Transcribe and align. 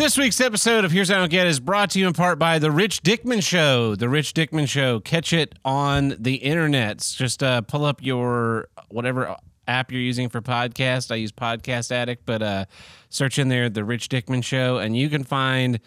This 0.00 0.16
week's 0.16 0.40
episode 0.40 0.86
of 0.86 0.92
Here's 0.92 1.10
What 1.10 1.16
I 1.16 1.18
Don't 1.18 1.30
Get 1.30 1.46
is 1.46 1.60
brought 1.60 1.90
to 1.90 1.98
you 1.98 2.06
in 2.06 2.14
part 2.14 2.38
by 2.38 2.58
The 2.58 2.70
Rich 2.70 3.02
Dickman 3.02 3.46
Show. 3.46 3.94
The 3.94 4.08
Rich 4.08 4.32
Dickman 4.32 4.66
Show. 4.66 4.98
Catch 4.98 5.34
it 5.34 5.54
on 5.62 6.16
the 6.18 6.36
internet. 6.36 7.00
Just 7.00 7.42
uh, 7.42 7.60
pull 7.60 7.84
up 7.84 8.02
your 8.02 8.68
whatever 8.88 9.36
app 9.68 9.92
you're 9.92 10.00
using 10.00 10.30
for 10.30 10.40
podcast. 10.40 11.10
I 11.10 11.16
use 11.16 11.32
Podcast 11.32 11.92
Addict, 11.92 12.24
but 12.24 12.40
uh, 12.40 12.64
search 13.10 13.38
in 13.38 13.50
there 13.50 13.68
The 13.68 13.84
Rich 13.84 14.08
Dickman 14.08 14.42
Show, 14.42 14.78
and 14.78 14.96
you 14.96 15.10
can 15.10 15.22
find 15.22 15.80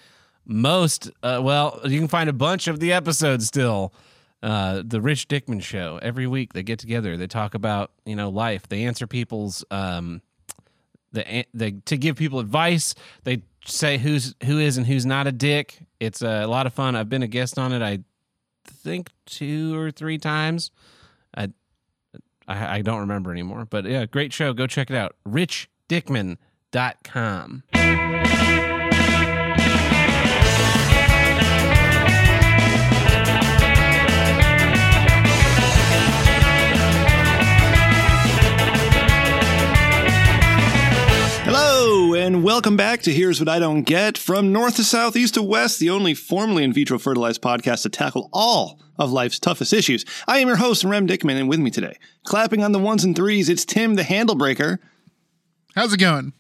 most, 0.45 1.09
uh, 1.23 1.41
well, 1.41 1.82
you 1.84 1.98
can 1.98 2.07
find 2.07 2.30
a 2.30 2.34
bunch 2.34 2.68
of 2.68 2.80
the 2.80 2.93
episodes 2.93 3.48
still. 3.48 3.95
Uh, 4.43 4.84
the 4.86 5.02
Rich 5.02 5.27
Dickman 5.27 5.64
Show. 5.64 6.00
Every 6.04 6.27
week 6.27 6.54
they 6.54 6.61
get 6.61 6.77
together. 6.77 7.18
They 7.18 7.25
talk 7.25 7.55
about 7.55 7.89
you 8.05 8.16
know 8.16 8.30
life. 8.30 8.70
They 8.70 8.84
answer 8.84 9.07
people's 9.07 9.66
um, 9.71 10.21
the 11.14 11.45
they 11.54 11.71
to 11.86 11.98
give 11.98 12.18
people 12.18 12.39
advice. 12.39 12.93
They 13.23 13.43
say 13.66 13.98
who's 13.98 14.36
who 14.43 14.59
is 14.59 14.77
and 14.77 14.86
who's 14.86 15.05
not 15.05 15.28
a 15.28 15.32
dick. 15.32 15.79
It's 16.00 16.21
a 16.21 16.46
lot 16.46 16.68
of 16.68 16.74
fun. 16.74 16.96
I've 16.96 17.10
been 17.10 17.24
a 17.24 17.28
guest 17.28 17.57
on 17.57 17.71
it. 17.71 17.82
I 17.82 18.00
think 18.65 19.10
two 19.25 19.78
or 19.78 19.91
three 19.91 20.18
times. 20.18 20.71
I 21.36 21.50
I, 22.47 22.78
I 22.78 22.82
don't 22.82 23.00
remember 23.00 23.32
anymore. 23.32 23.65
But 23.69 23.86
yeah, 23.86 24.05
great 24.05 24.33
show. 24.33 24.52
Go 24.54 24.68
check 24.68 24.89
it 24.89 24.97
out. 24.97 25.15
RichDickman.com. 25.28 27.64
and 42.23 42.41
welcome 42.41 42.77
back 42.77 43.02
to 43.02 43.11
Here's 43.11 43.41
What 43.41 43.50
I 43.50 43.59
Don't 43.59 43.81
Get. 43.81 44.17
From 44.17 44.53
north 44.53 44.77
to 44.77 44.86
south, 44.86 45.17
east 45.17 45.33
to 45.33 45.44
west, 45.44 45.80
the 45.80 45.89
only 45.89 46.13
formally 46.13 46.63
in 46.63 46.72
vitro 46.72 46.97
fertilized 46.97 47.41
podcast 47.41 47.81
to 47.81 47.89
tackle 47.89 48.30
all 48.31 48.80
of 48.97 49.11
life's 49.11 49.39
toughest 49.39 49.73
issues. 49.73 50.05
I 50.25 50.38
am 50.38 50.47
your 50.47 50.55
host, 50.55 50.85
Rem 50.85 51.05
Dickman, 51.05 51.38
and 51.38 51.49
with 51.49 51.59
me 51.59 51.69
today, 51.69 51.97
clapping 52.23 52.63
on 52.63 52.71
the 52.71 52.80
ones 52.80 53.03
and 53.03 53.13
threes, 53.13 53.49
it's 53.49 53.65
Tim 53.65 53.95
the 53.95 54.03
Handlebreaker. 54.03 54.77
How's 55.75 55.91
it 55.91 55.99
going? 55.99 56.31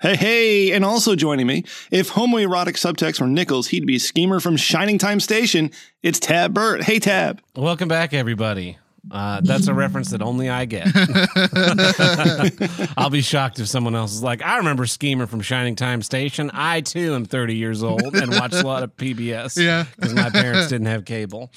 Hey, 0.00 0.16
hey, 0.16 0.72
and 0.72 0.84
also 0.84 1.14
joining 1.14 1.46
me, 1.46 1.62
if 1.92 2.10
homoerotic 2.10 2.74
subtext 2.74 3.20
were 3.20 3.28
nickels, 3.28 3.68
he'd 3.68 3.86
be 3.86 3.96
a 3.96 4.00
schemer 4.00 4.40
from 4.40 4.56
Shining 4.56 4.98
Time 4.98 5.20
Station. 5.20 5.70
It's 6.02 6.18
Tab 6.18 6.52
Burt. 6.52 6.82
Hey, 6.82 6.98
Tab. 6.98 7.40
Welcome 7.54 7.86
back, 7.86 8.12
everybody. 8.12 8.78
Uh, 9.10 9.40
that's 9.42 9.68
a 9.68 9.74
reference 9.74 10.10
that 10.10 10.22
only 10.22 10.50
I 10.50 10.64
get. 10.64 10.88
I'll 12.96 13.10
be 13.10 13.22
shocked 13.22 13.58
if 13.58 13.68
someone 13.68 13.94
else 13.94 14.12
is 14.12 14.22
like, 14.22 14.42
I 14.42 14.58
remember 14.58 14.86
Schemer 14.86 15.26
from 15.26 15.40
Shining 15.40 15.76
Time 15.76 16.02
Station. 16.02 16.50
I 16.52 16.82
too 16.82 17.14
am 17.14 17.24
30 17.24 17.56
years 17.56 17.82
old 17.82 18.14
and 18.14 18.30
watch 18.32 18.52
a 18.52 18.62
lot 18.62 18.82
of 18.82 18.96
PBS. 18.96 19.58
Yeah. 19.68 19.84
Because 19.96 20.14
my 20.14 20.30
parents 20.30 20.68
didn't 20.68 20.86
have 20.86 21.04
cable. 21.04 21.50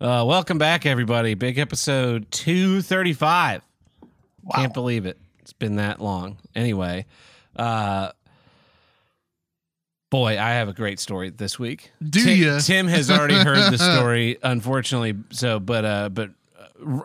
Uh, 0.00 0.24
welcome 0.26 0.58
back, 0.58 0.84
everybody. 0.84 1.34
Big 1.34 1.58
episode 1.58 2.30
235. 2.30 3.62
Can't 4.54 4.74
believe 4.74 5.06
it. 5.06 5.18
It's 5.40 5.52
been 5.52 5.76
that 5.76 6.00
long. 6.00 6.38
Anyway, 6.54 7.06
uh, 7.56 8.10
boy, 10.12 10.38
I 10.38 10.50
have 10.50 10.68
a 10.68 10.72
great 10.74 11.00
story 11.00 11.30
this 11.30 11.58
week. 11.58 11.90
Do 12.08 12.22
Tim, 12.22 12.38
ya? 12.38 12.58
Tim 12.60 12.86
has 12.86 13.10
already 13.10 13.34
heard 13.34 13.72
the 13.72 13.78
story, 13.96 14.36
unfortunately. 14.42 15.14
So, 15.30 15.58
but 15.58 15.84
uh, 15.84 16.08
but 16.10 16.30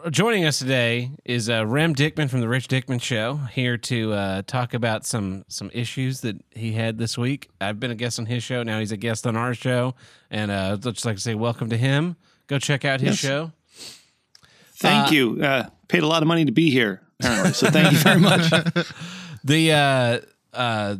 uh, 0.05 0.09
joining 0.09 0.43
us 0.45 0.59
today 0.59 1.11
is 1.23 1.49
uh, 1.49 1.65
Rem 1.65 1.95
Dickman 1.95 2.29
from 2.29 2.41
the 2.41 2.47
Rich 2.49 2.67
Dickman 2.67 3.01
Show, 3.01 3.35
here 3.53 3.77
to 3.77 4.11
uh, 4.13 4.41
talk 4.45 4.73
about 4.73 5.05
some 5.05 5.45
some 5.47 5.71
issues 5.73 6.21
that 6.21 6.35
he 6.51 6.73
had 6.73 6.97
this 6.97 7.17
week. 7.17 7.49
I've 7.61 7.79
been 7.79 7.91
a 7.91 7.95
guest 7.95 8.19
on 8.19 8.25
his 8.25 8.43
show. 8.43 8.61
Now 8.61 8.79
he's 8.79 8.91
a 8.91 8.97
guest 8.97 9.25
on 9.25 9.35
our 9.37 9.53
show, 9.53 9.95
and 10.29 10.51
uh, 10.51 10.71
I'd 10.73 10.81
just 10.83 11.05
like 11.05 11.15
to 11.15 11.21
say 11.21 11.33
welcome 11.33 11.69
to 11.69 11.77
him. 11.77 12.17
Go 12.47 12.59
check 12.59 12.83
out 12.85 12.99
his 12.99 13.09
Yes. 13.23 13.31
show. 13.31 13.51
Thank 14.79 15.07
Uh, 15.07 15.11
you. 15.11 15.41
Uh, 15.41 15.69
paid 15.87 16.03
a 16.03 16.07
lot 16.07 16.21
of 16.21 16.27
money 16.27 16.45
to 16.45 16.51
be 16.51 16.69
here, 16.69 17.01
apparently, 17.19 17.53
so 17.53 17.69
thank 17.71 17.91
you 17.93 17.97
very 17.99 18.19
much. 18.19 18.51
The 19.43 19.71
uh 19.71 20.19
uh 20.53 20.95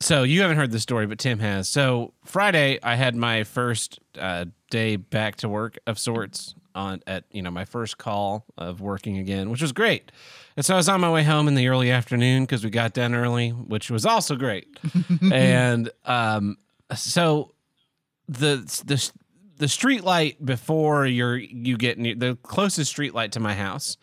so 0.00 0.22
you 0.22 0.40
haven't 0.42 0.56
heard 0.56 0.70
the 0.70 0.80
story, 0.80 1.06
but 1.06 1.18
Tim 1.18 1.38
has. 1.38 1.68
So 1.68 2.14
Friday 2.24 2.78
I 2.82 2.94
had 2.94 3.14
my 3.14 3.44
first 3.44 4.00
uh 4.18 4.46
day 4.70 4.96
back 4.96 5.36
to 5.36 5.48
work 5.48 5.78
of 5.86 5.98
sorts 5.98 6.54
on 6.74 7.02
at 7.06 7.24
you 7.32 7.42
know 7.42 7.50
my 7.50 7.64
first 7.64 7.98
call 7.98 8.44
of 8.56 8.80
working 8.80 9.18
again, 9.18 9.50
which 9.50 9.62
was 9.62 9.72
great. 9.72 10.10
And 10.56 10.64
so 10.64 10.74
I 10.74 10.76
was 10.76 10.88
on 10.88 11.00
my 11.00 11.10
way 11.10 11.22
home 11.22 11.48
in 11.48 11.54
the 11.54 11.68
early 11.68 11.90
afternoon 11.90 12.44
because 12.44 12.64
we 12.64 12.70
got 12.70 12.92
done 12.92 13.14
early, 13.14 13.50
which 13.50 13.90
was 13.90 14.06
also 14.06 14.36
great. 14.36 14.68
and 15.32 15.90
um 16.04 16.56
so 16.94 17.54
the 18.28 18.56
the 18.86 19.10
the 19.58 19.68
street 19.68 20.04
light 20.04 20.44
before 20.44 21.06
you're 21.06 21.36
you 21.36 21.76
get 21.76 21.98
near 21.98 22.14
the 22.14 22.36
closest 22.42 22.90
street 22.90 23.14
light 23.14 23.32
to 23.32 23.40
my 23.40 23.54
house 23.54 23.96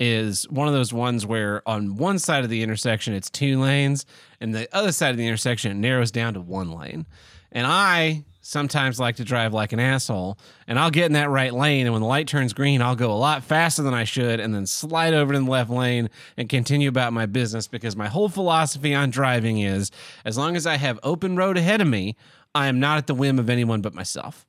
is 0.00 0.48
one 0.48 0.66
of 0.66 0.74
those 0.74 0.92
ones 0.92 1.24
where 1.24 1.66
on 1.68 1.96
one 1.96 2.18
side 2.18 2.42
of 2.42 2.50
the 2.50 2.62
intersection 2.62 3.14
it's 3.14 3.30
two 3.30 3.60
lanes 3.60 4.06
and 4.44 4.54
the 4.54 4.68
other 4.74 4.92
side 4.92 5.10
of 5.10 5.16
the 5.16 5.26
intersection 5.26 5.72
it 5.72 5.74
narrows 5.74 6.10
down 6.10 6.34
to 6.34 6.40
one 6.40 6.70
lane 6.70 7.06
and 7.50 7.66
i 7.66 8.24
sometimes 8.40 9.00
like 9.00 9.16
to 9.16 9.24
drive 9.24 9.54
like 9.54 9.72
an 9.72 9.80
asshole 9.80 10.38
and 10.66 10.78
i'll 10.78 10.90
get 10.90 11.06
in 11.06 11.14
that 11.14 11.30
right 11.30 11.54
lane 11.54 11.86
and 11.86 11.92
when 11.94 12.02
the 12.02 12.06
light 12.08 12.28
turns 12.28 12.52
green 12.52 12.82
i'll 12.82 12.94
go 12.94 13.10
a 13.10 13.14
lot 13.14 13.42
faster 13.42 13.82
than 13.82 13.94
i 13.94 14.04
should 14.04 14.38
and 14.38 14.54
then 14.54 14.66
slide 14.66 15.14
over 15.14 15.32
to 15.32 15.38
the 15.38 15.44
left 15.50 15.70
lane 15.70 16.10
and 16.36 16.48
continue 16.48 16.88
about 16.88 17.12
my 17.12 17.24
business 17.26 17.66
because 17.66 17.96
my 17.96 18.06
whole 18.06 18.28
philosophy 18.28 18.94
on 18.94 19.08
driving 19.10 19.58
is 19.60 19.90
as 20.26 20.36
long 20.36 20.56
as 20.56 20.66
i 20.66 20.76
have 20.76 21.00
open 21.02 21.36
road 21.36 21.56
ahead 21.56 21.80
of 21.80 21.88
me 21.88 22.14
i 22.54 22.66
am 22.66 22.78
not 22.78 22.98
at 22.98 23.06
the 23.06 23.14
whim 23.14 23.38
of 23.38 23.48
anyone 23.48 23.80
but 23.80 23.94
myself 23.94 24.46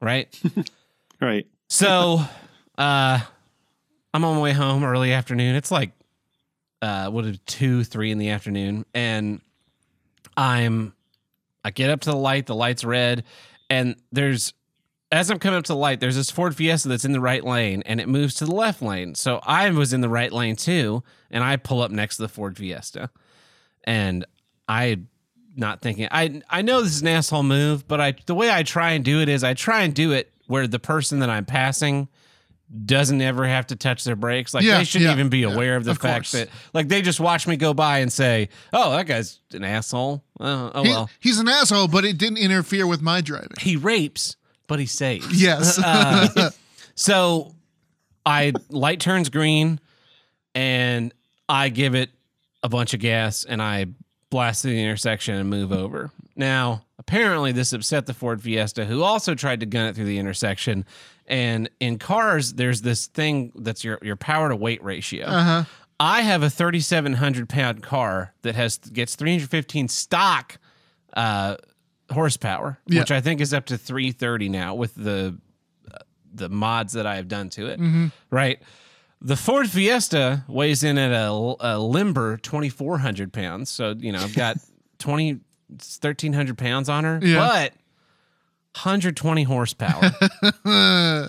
right 0.00 0.40
Right. 1.20 1.46
so, 1.68 2.20
uh, 2.76 3.18
I'm 4.12 4.24
on 4.24 4.36
my 4.36 4.40
way 4.42 4.52
home 4.52 4.84
early 4.84 5.12
afternoon. 5.12 5.56
It's 5.56 5.70
like, 5.70 5.92
uh, 6.82 7.10
what 7.10 7.24
is 7.24 7.38
two, 7.46 7.84
three 7.84 8.10
in 8.10 8.18
the 8.18 8.30
afternoon, 8.30 8.84
and 8.94 9.40
I'm, 10.36 10.94
I 11.64 11.70
get 11.70 11.90
up 11.90 12.00
to 12.02 12.10
the 12.10 12.16
light. 12.16 12.46
The 12.46 12.54
light's 12.54 12.84
red, 12.84 13.24
and 13.70 13.96
there's, 14.12 14.52
as 15.10 15.30
I'm 15.30 15.38
coming 15.38 15.58
up 15.58 15.64
to 15.64 15.72
the 15.72 15.78
light, 15.78 16.00
there's 16.00 16.16
this 16.16 16.30
Ford 16.30 16.56
Fiesta 16.56 16.88
that's 16.88 17.04
in 17.04 17.12
the 17.12 17.20
right 17.20 17.44
lane, 17.44 17.82
and 17.86 18.00
it 18.00 18.08
moves 18.08 18.34
to 18.34 18.44
the 18.44 18.54
left 18.54 18.82
lane. 18.82 19.14
So 19.14 19.40
I 19.44 19.70
was 19.70 19.92
in 19.92 20.00
the 20.00 20.08
right 20.08 20.32
lane 20.32 20.56
too, 20.56 21.02
and 21.30 21.42
I 21.42 21.56
pull 21.56 21.80
up 21.80 21.90
next 21.90 22.16
to 22.16 22.22
the 22.22 22.28
Ford 22.28 22.56
Fiesta, 22.56 23.10
and 23.84 24.24
I 24.68 25.00
not 25.56 25.82
thinking 25.82 26.08
I 26.10 26.42
I 26.50 26.62
know 26.62 26.82
this 26.82 26.96
is 26.96 27.02
an 27.02 27.08
asshole 27.08 27.42
move, 27.42 27.86
but 27.86 28.00
I 28.00 28.14
the 28.26 28.34
way 28.34 28.50
I 28.50 28.62
try 28.62 28.92
and 28.92 29.04
do 29.04 29.20
it 29.20 29.28
is 29.28 29.44
I 29.44 29.54
try 29.54 29.82
and 29.82 29.94
do 29.94 30.12
it 30.12 30.32
where 30.46 30.66
the 30.66 30.78
person 30.78 31.20
that 31.20 31.30
I'm 31.30 31.44
passing 31.44 32.08
doesn't 32.84 33.20
ever 33.20 33.46
have 33.46 33.66
to 33.68 33.76
touch 33.76 34.04
their 34.04 34.16
brakes. 34.16 34.54
Like 34.54 34.64
Yeah, 34.64 34.78
they 34.78 34.84
shouldn't 34.84 35.08
yeah, 35.08 35.14
even 35.14 35.28
be 35.28 35.40
yeah, 35.40 35.52
aware 35.52 35.76
of 35.76 35.84
the 35.84 35.92
of 35.92 35.98
fact 35.98 36.32
course. 36.32 36.32
that 36.32 36.48
like 36.72 36.88
they 36.88 37.02
just 37.02 37.20
watch 37.20 37.46
me 37.46 37.56
go 37.56 37.74
by 37.74 37.98
and 37.98 38.12
say, 38.12 38.48
"Oh, 38.72 38.90
that 38.92 39.06
guy's 39.06 39.38
an 39.52 39.64
asshole." 39.64 40.24
Oh, 40.40 40.72
oh 40.74 40.82
He- 40.82 40.88
well. 40.88 41.10
he's 41.20 41.38
an 41.38 41.48
asshole, 41.48 41.88
but 41.88 42.04
it 42.04 42.18
didn't 42.18 42.38
interfere 42.38 42.86
with 42.86 43.02
my 43.02 43.20
driving. 43.20 43.50
He 43.60 43.76
rapes, 43.76 44.36
but 44.66 44.78
he 44.78 44.86
saves. 44.86 45.40
Yes. 45.40 45.78
Uh, 45.84 46.50
so 46.94 47.54
I 48.26 48.52
light 48.70 49.00
turns 49.00 49.28
green 49.28 49.78
and 50.54 51.12
I 51.48 51.68
give 51.68 51.94
it 51.94 52.10
a 52.62 52.68
bunch 52.68 52.94
of 52.94 53.00
gas 53.00 53.44
and 53.44 53.60
I 53.60 53.86
blast 54.30 54.62
through 54.62 54.72
the 54.72 54.82
intersection 54.82 55.34
and 55.36 55.50
move 55.50 55.72
over. 55.72 56.10
Now, 56.36 56.84
apparently 56.98 57.52
this 57.52 57.72
upset 57.72 58.06
the 58.06 58.14
Ford 58.14 58.42
Fiesta 58.42 58.84
who 58.86 59.02
also 59.02 59.34
tried 59.34 59.60
to 59.60 59.66
gun 59.66 59.86
it 59.86 59.94
through 59.94 60.06
the 60.06 60.18
intersection. 60.18 60.84
And 61.26 61.70
in 61.80 61.98
cars, 61.98 62.52
there's 62.54 62.82
this 62.82 63.06
thing 63.06 63.52
that's 63.54 63.82
your, 63.84 63.98
your 64.02 64.16
power 64.16 64.48
to 64.50 64.56
weight 64.56 64.82
ratio. 64.84 65.26
uh-huh. 65.26 65.64
I 66.00 66.22
have 66.22 66.42
a 66.42 66.50
3,700 66.50 67.48
pound 67.48 67.82
car 67.82 68.34
that 68.42 68.56
has 68.56 68.78
gets 68.78 69.14
315 69.14 69.86
stock 69.88 70.58
uh, 71.16 71.56
horsepower, 72.12 72.78
Yeah. 72.86 73.00
which 73.00 73.10
I 73.12 73.20
think 73.20 73.40
is 73.40 73.54
up 73.54 73.66
to 73.66 73.78
330 73.78 74.48
now 74.48 74.74
with 74.74 74.94
the 74.96 75.38
uh, 75.90 75.98
the 76.34 76.48
mods 76.48 76.94
that 76.94 77.06
I 77.06 77.14
have 77.16 77.28
done 77.28 77.48
to 77.50 77.66
it. 77.68 77.78
Mm-hmm. 77.80 78.06
Right. 78.30 78.60
The 79.20 79.36
Ford 79.36 79.70
Fiesta 79.70 80.44
weighs 80.48 80.82
in 80.82 80.98
at 80.98 81.12
a, 81.12 81.30
a 81.60 81.78
limber 81.78 82.36
2,400 82.38 83.32
pounds. 83.32 83.70
So, 83.70 83.94
you 83.96 84.10
know, 84.12 84.18
I've 84.20 84.34
got 84.34 84.56
20, 84.98 85.34
1,300 85.68 86.58
pounds 86.58 86.88
on 86.88 87.04
her, 87.04 87.20
Yeah. 87.22 87.38
but 87.38 87.72
120 88.74 89.42
horsepower. 89.44 90.10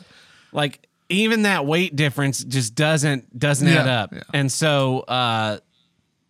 Like 0.51 0.88
even 1.09 1.42
that 1.44 1.65
weight 1.65 1.95
difference 1.95 2.44
just 2.44 2.75
doesn't 2.75 3.38
doesn't 3.38 3.68
add 3.68 3.88
up 3.88 4.13
yeah. 4.13 4.21
and 4.33 4.50
so 4.51 5.01
uh 5.01 5.59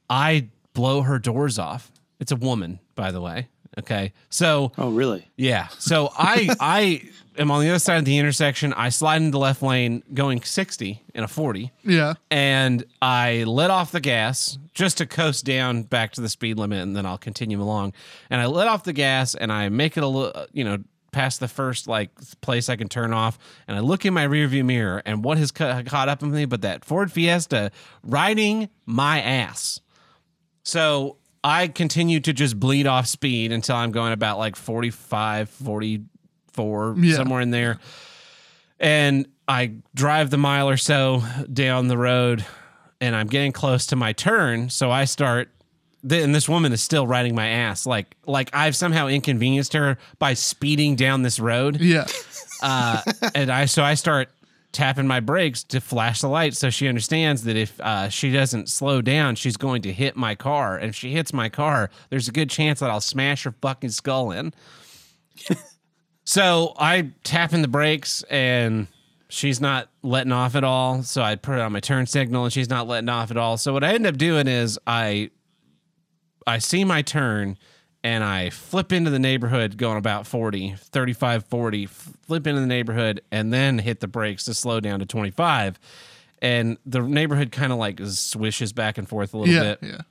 i 0.09 0.47
blow 0.73 1.01
her 1.01 1.17
doors 1.19 1.57
off 1.59 1.91
it's 2.19 2.31
a 2.31 2.35
woman 2.35 2.79
by 2.95 3.11
the 3.11 3.21
way 3.21 3.47
Okay. 3.77 4.13
So 4.29 4.71
Oh, 4.77 4.89
really? 4.91 5.27
yeah. 5.35 5.67
So 5.79 6.09
I 6.17 6.47
I 6.61 7.01
am 7.37 7.51
on 7.51 7.59
the 7.61 7.69
other 7.71 7.79
side 7.79 7.97
of 7.97 8.05
the 8.05 8.17
intersection. 8.17 8.71
I 8.71 8.87
slide 8.87 9.17
into 9.17 9.31
the 9.31 9.37
left 9.39 9.61
lane 9.61 10.01
going 10.13 10.41
60 10.41 11.03
in 11.13 11.23
a 11.25 11.27
40 11.27 11.73
Yeah. 11.83 12.13
and 12.31 12.85
I 13.01 13.43
let 13.43 13.71
off 13.71 13.91
the 13.91 13.99
gas 13.99 14.57
just 14.73 14.99
to 14.99 15.05
coast 15.05 15.43
down 15.43 15.83
back 15.83 16.13
to 16.13 16.21
the 16.21 16.29
speed 16.29 16.57
limit, 16.57 16.83
and 16.83 16.95
then 16.95 17.05
I'll 17.05 17.17
continue 17.17 17.61
along. 17.61 17.91
And 18.29 18.39
I 18.39 18.45
let 18.45 18.69
off 18.69 18.85
the 18.85 18.93
gas, 18.93 19.35
and 19.35 19.51
I 19.51 19.67
make 19.67 19.97
it 19.97 20.03
a 20.05 20.07
little, 20.07 20.45
you 20.53 20.63
know, 20.63 20.77
past 21.15 21.39
the 21.39 21.47
first 21.47 21.87
like 21.87 22.11
place 22.41 22.67
I 22.69 22.75
can 22.75 22.89
turn 22.89 23.13
off, 23.13 23.39
and 23.67 23.75
I 23.75 23.79
look 23.79 24.05
in 24.05 24.13
my 24.13 24.27
rearview 24.27 24.63
mirror, 24.65 25.01
and 25.05 25.23
what 25.23 25.37
has 25.37 25.51
ca- 25.51 25.81
caught 25.83 26.09
up 26.09 26.21
with 26.21 26.31
me, 26.33 26.45
but 26.45 26.61
that 26.61 26.83
Ford 26.85 27.11
Fiesta 27.11 27.71
riding 28.03 28.69
my 28.85 29.21
ass. 29.21 29.79
So 30.63 31.17
I 31.43 31.67
continue 31.69 32.19
to 32.19 32.33
just 32.33 32.59
bleed 32.59 32.85
off 32.85 33.07
speed 33.07 33.51
until 33.51 33.75
I'm 33.77 33.91
going 33.91 34.11
about 34.13 34.37
like 34.37 34.55
45, 34.55 35.49
44, 35.49 36.95
Yeah. 36.99 37.15
somewhere 37.15 37.41
in 37.41 37.51
there. 37.51 37.79
And 38.79 39.27
I 39.47 39.73
drive 39.93 40.31
the 40.31 40.37
mile 40.37 40.67
or 40.69 40.77
so 40.77 41.23
down 41.51 41.87
the 41.87 41.97
road 41.97 42.45
and 42.99 43.15
I'm 43.15 43.27
getting 43.27 43.51
close 43.51 43.85
to 43.87 43.95
my 43.95 44.11
turn. 44.13 44.69
So 44.69 44.91
I 44.91 45.05
start 45.05 45.49
and 46.11 46.35
this 46.35 46.47
woman 46.47 46.71
is 46.71 46.81
still 46.81 47.07
riding 47.07 47.35
my 47.35 47.47
ass. 47.47 47.85
Like 47.85 48.15
like 48.25 48.49
I've 48.53 48.75
somehow 48.75 49.07
inconvenienced 49.07 49.73
her 49.73 49.97
by 50.19 50.33
speeding 50.33 50.95
down 50.95 51.23
this 51.23 51.39
road. 51.39 51.79
Yeah. 51.79 52.05
Uh, 52.61 53.01
and 53.35 53.51
I 53.51 53.65
so 53.65 53.83
I 53.83 53.95
start 53.95 54.29
tapping 54.71 55.07
my 55.07 55.21
brakes 55.21 55.63
to 55.63 55.79
flash 55.79 56.19
the 56.19 56.27
light 56.27 56.53
so 56.53 56.69
she 56.69 56.89
understands 56.89 57.45
that 57.45 57.55
if 57.55 57.79
uh, 57.79 58.09
she 58.09 58.29
doesn't 58.29 58.69
slow 58.69 59.01
down, 59.01 59.35
she's 59.35 59.55
going 59.55 59.81
to 59.81 59.93
hit 59.93 60.17
my 60.17 60.35
car. 60.35 60.75
And 60.75 60.89
if 60.89 60.95
she 60.95 61.11
hits 61.11 61.31
my 61.31 61.47
car, 61.47 61.89
there's 62.09 62.27
a 62.27 62.31
good 62.31 62.49
chance 62.49 62.81
that 62.81 62.89
I'll 62.89 62.99
smash 62.99 63.43
her 63.43 63.55
fucking 63.61 63.91
skull 63.91 64.31
in. 64.31 64.53
so 66.25 66.73
I 66.77 67.11
tapping 67.23 67.61
the 67.61 67.69
brakes 67.69 68.21
and 68.23 68.87
she's 69.29 69.61
not 69.61 69.89
letting 70.03 70.33
off 70.33 70.55
at 70.55 70.65
all. 70.65 71.03
So 71.03 71.21
I 71.21 71.35
put 71.35 71.55
it 71.55 71.61
on 71.61 71.71
my 71.71 71.79
turn 71.79 72.05
signal 72.05 72.43
and 72.43 72.51
she's 72.51 72.69
not 72.69 72.85
letting 72.85 73.09
off 73.09 73.31
at 73.31 73.37
all. 73.37 73.55
So 73.55 73.71
what 73.71 73.83
I 73.83 73.93
end 73.93 74.05
up 74.05 74.17
doing 74.17 74.47
is 74.49 74.77
I 74.85 75.31
I 76.47 76.59
see 76.59 76.83
my 76.83 77.01
turn 77.01 77.57
and 78.03 78.23
I 78.23 78.51
flip 78.51 78.91
into 78.93 79.09
the 79.09 79.17
neighborhood 79.19 79.77
going 79.77 79.97
about 79.97 80.27
40, 80.27 80.75
35, 80.77 81.45
40, 81.45 81.85
flip 81.87 82.45
into 82.45 82.61
the 82.61 82.67
neighborhood 82.67 83.21
and 83.31 83.51
then 83.51 83.79
hit 83.79 83.99
the 83.99 84.07
brakes 84.07 84.45
to 84.45 84.53
slow 84.53 84.79
down 84.79 84.99
to 84.99 85.05
25. 85.05 85.79
And 86.41 86.77
the 86.85 86.99
neighborhood 87.01 87.51
kind 87.51 87.71
of 87.71 87.79
like 87.79 87.99
swishes 88.03 88.73
back 88.73 88.97
and 88.99 89.09
forth 89.09 89.33
a 89.33 89.37
little 89.37 89.53
Yeah. 89.53 89.61
bit 89.75 89.79
Yeah. 89.81 90.01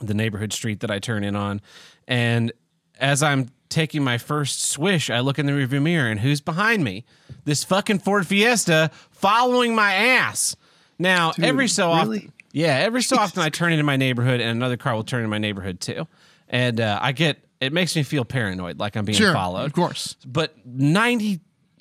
the 0.00 0.14
neighborhood 0.14 0.52
street 0.52 0.80
that 0.80 0.90
I 0.90 0.98
turn 1.00 1.24
in 1.24 1.34
on. 1.34 1.60
And 2.06 2.52
as 3.00 3.22
I'm 3.22 3.48
taking 3.68 4.04
my 4.04 4.18
first 4.18 4.62
swish, 4.62 5.10
I 5.10 5.18
look 5.20 5.38
in 5.38 5.46
the 5.46 5.52
rearview 5.52 5.82
mirror 5.82 6.08
and 6.08 6.20
who's 6.20 6.40
behind 6.40 6.84
me? 6.84 7.04
This 7.44 7.64
fucking 7.64 8.00
Ford 8.00 8.26
Fiesta 8.26 8.90
following 9.10 9.74
my 9.74 9.94
ass. 9.94 10.54
Now, 10.98 11.32
every 11.42 11.66
so 11.66 11.88
really? 11.92 12.18
often, 12.18 12.32
yeah, 12.52 12.76
every 12.76 13.02
so 13.02 13.16
often 13.16 13.42
I 13.46 13.48
turn 13.48 13.72
into 13.72 13.84
my 13.84 13.96
neighborhood 13.96 14.40
and 14.40 14.50
another 14.50 14.76
car 14.76 14.94
will 14.94 15.04
turn 15.04 15.20
into 15.20 15.30
my 15.30 15.38
neighborhood 15.38 15.80
too. 15.80 16.06
And 16.48 16.80
uh, 16.80 16.98
I 17.02 17.12
get, 17.12 17.38
it 17.60 17.72
makes 17.72 17.96
me 17.96 18.02
feel 18.02 18.24
paranoid, 18.24 18.78
like 18.78 18.96
I'm 18.96 19.04
being 19.04 19.16
Sure. 19.18 19.32
followed 19.32 19.64
Of 19.64 19.72
course. 19.72 20.16
but 20.26 20.54
90 20.66 21.40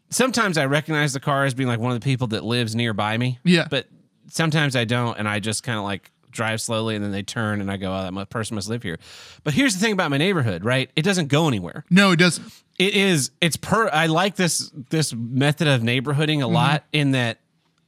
sometimes 0.09 0.57
i 0.57 0.65
recognize 0.65 1.13
the 1.13 1.19
car 1.21 1.45
as 1.45 1.53
being 1.53 1.69
like 1.69 1.79
one 1.79 1.93
of 1.93 1.99
the 1.99 2.03
people 2.03 2.27
that 2.27 2.43
lives 2.43 2.75
nearby 2.75 3.17
me 3.17 3.39
Yeah. 3.45 3.65
but 3.69 3.87
sometimes 4.27 4.75
i 4.75 4.83
don't 4.83 5.17
and 5.17 5.25
i 5.27 5.39
just 5.39 5.63
kind 5.63 5.77
of 5.77 5.85
like 5.85 6.11
drive 6.29 6.59
slowly 6.59 6.95
and 6.95 7.03
then 7.03 7.13
they 7.13 7.23
turn 7.23 7.61
and 7.61 7.71
i 7.71 7.77
go 7.77 7.93
oh 7.93 8.11
that 8.11 8.29
person 8.29 8.55
must 8.55 8.67
live 8.67 8.83
here 8.83 8.97
but 9.45 9.53
here's 9.53 9.73
the 9.73 9.79
thing 9.79 9.93
about 9.93 10.09
my 10.11 10.17
neighborhood 10.17 10.65
right 10.65 10.89
it 10.97 11.03
doesn't 11.03 11.27
go 11.27 11.47
anywhere 11.47 11.85
No, 11.89 12.11
it 12.11 12.17
doesn't. 12.17 12.45
it 12.77 12.93
is 12.93 13.31
it's 13.39 13.55
per 13.55 13.87
i 13.93 14.07
like 14.07 14.35
this 14.35 14.69
this 14.89 15.13
method 15.13 15.69
of 15.69 15.79
neighborhooding 15.81 16.41
a 16.43 16.47
lot 16.47 16.83
in 16.91 17.11
that 17.11 17.39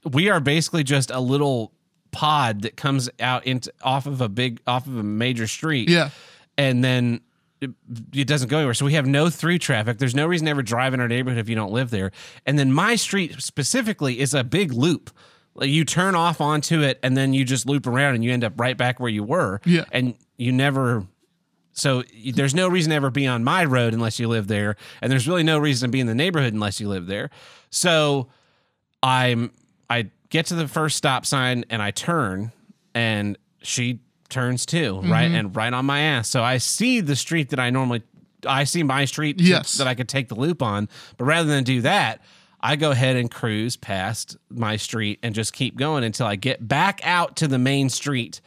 we 0.10 0.30
are 0.30 0.40
basically 0.40 0.86
just 0.86 1.12
a 1.12 1.20
little 1.20 1.74
pod 2.14 2.62
that 2.62 2.78
comes 2.78 3.10
out 3.20 3.46
into 3.46 3.74
off 3.82 4.06
of 4.06 4.22
a 4.22 4.30
big 4.30 4.62
off 4.66 4.88
of 4.88 4.96
a 4.98 5.04
major 5.04 5.48
street 5.48 5.90
Yeah. 5.90 6.12
and 6.58 6.82
then 6.84 7.20
it, 7.60 7.72
it 8.14 8.28
doesn't 8.28 8.50
go 8.50 8.58
anywhere. 8.60 8.74
So 8.74 8.86
we 8.86 8.94
have 8.94 9.06
no 9.08 9.30
through 9.30 9.58
traffic. 9.58 9.98
There's 9.98 10.16
no 10.16 10.26
reason 10.28 10.46
to 10.46 10.52
ever 10.52 10.62
drive 10.64 10.94
in 10.94 11.00
our 11.00 11.08
neighborhood 11.08 11.40
if 11.40 11.50
you 11.50 11.56
don't 11.56 11.72
live 11.72 11.90
there. 11.90 12.12
And 12.46 12.58
then 12.60 12.72
my 12.74 12.96
street 12.96 13.42
specifically 13.42 14.20
is 14.20 14.34
a 14.34 14.44
big 14.44 14.72
loop. 14.74 15.10
Like 15.56 15.70
you 15.70 15.86
turn 15.86 16.14
off 16.16 16.42
onto 16.42 16.82
it 16.82 17.00
and 17.04 17.16
then 17.16 17.34
you 17.34 17.46
just 17.46 17.66
loop 17.66 17.88
around 17.88 18.16
and 18.16 18.24
you 18.24 18.32
end 18.34 18.44
up 18.44 18.60
right 18.60 18.76
back 18.78 19.00
where 19.00 19.10
you 19.10 19.24
were. 19.24 19.62
Yeah. 19.66 19.86
And 19.92 20.16
you 20.38 20.52
never. 20.52 21.06
So 21.72 22.04
there's 22.34 22.54
no 22.54 22.68
reason 22.68 22.90
to 22.90 22.96
ever 22.98 23.10
be 23.12 23.26
on 23.28 23.44
my 23.44 23.64
road 23.66 23.94
unless 23.94 24.20
you 24.20 24.28
live 24.28 24.48
there, 24.48 24.76
and 25.02 25.12
there's 25.12 25.28
really 25.28 25.42
no 25.44 25.58
reason 25.58 25.88
to 25.88 25.92
be 25.92 26.00
in 26.00 26.06
the 26.08 26.14
neighborhood 26.14 26.54
unless 26.54 26.80
you 26.80 26.88
live 26.90 27.08
there. 27.08 27.30
So 27.72 28.28
I'm 29.02 29.52
I 29.90 30.10
get 30.34 30.48
to 30.48 30.56
the 30.56 30.68
first 30.68 30.98
stop 30.98 31.26
sign 31.28 31.64
and 31.70 31.80
I 31.82 31.92
turn 31.92 32.52
and 32.96 33.38
she 33.62 34.00
turns 34.30 34.66
too, 34.66 35.00
right? 35.02 35.28
Mm-hmm. 35.28 35.36
And 35.36 35.56
right 35.56 35.72
on 35.72 35.86
my 35.86 36.00
ass. 36.00 36.28
So 36.28 36.44
I 36.44 36.58
see 36.58 37.02
the 37.02 37.16
street 37.16 37.52
that 37.52 37.60
I 37.60 37.70
normally 37.70 38.02
I 38.48 38.64
see 38.66 38.82
my 38.84 39.06
street 39.06 39.40
Yes. 39.40 39.78
that 39.78 39.86
I 39.88 39.94
could 39.94 40.10
take 40.10 40.28
the 40.30 40.36
loop 40.36 40.62
on, 40.64 40.90
but 41.18 41.26
rather 41.26 41.48
than 41.48 41.64
do 41.64 41.82
that, 41.82 42.22
I 42.60 42.76
go 42.76 42.92
ahead 42.92 43.16
and 43.16 43.30
cruise 43.30 43.78
past 43.78 44.36
my 44.50 44.76
street 44.76 45.20
and 45.22 45.36
just 45.36 45.54
keep 45.54 45.76
going 45.78 46.04
until 46.04 46.26
I 46.26 46.36
get 46.36 46.68
back 46.68 47.00
out 47.04 47.36
to 47.38 47.48
the 47.48 47.60
main 47.60 47.90
street 47.90 48.42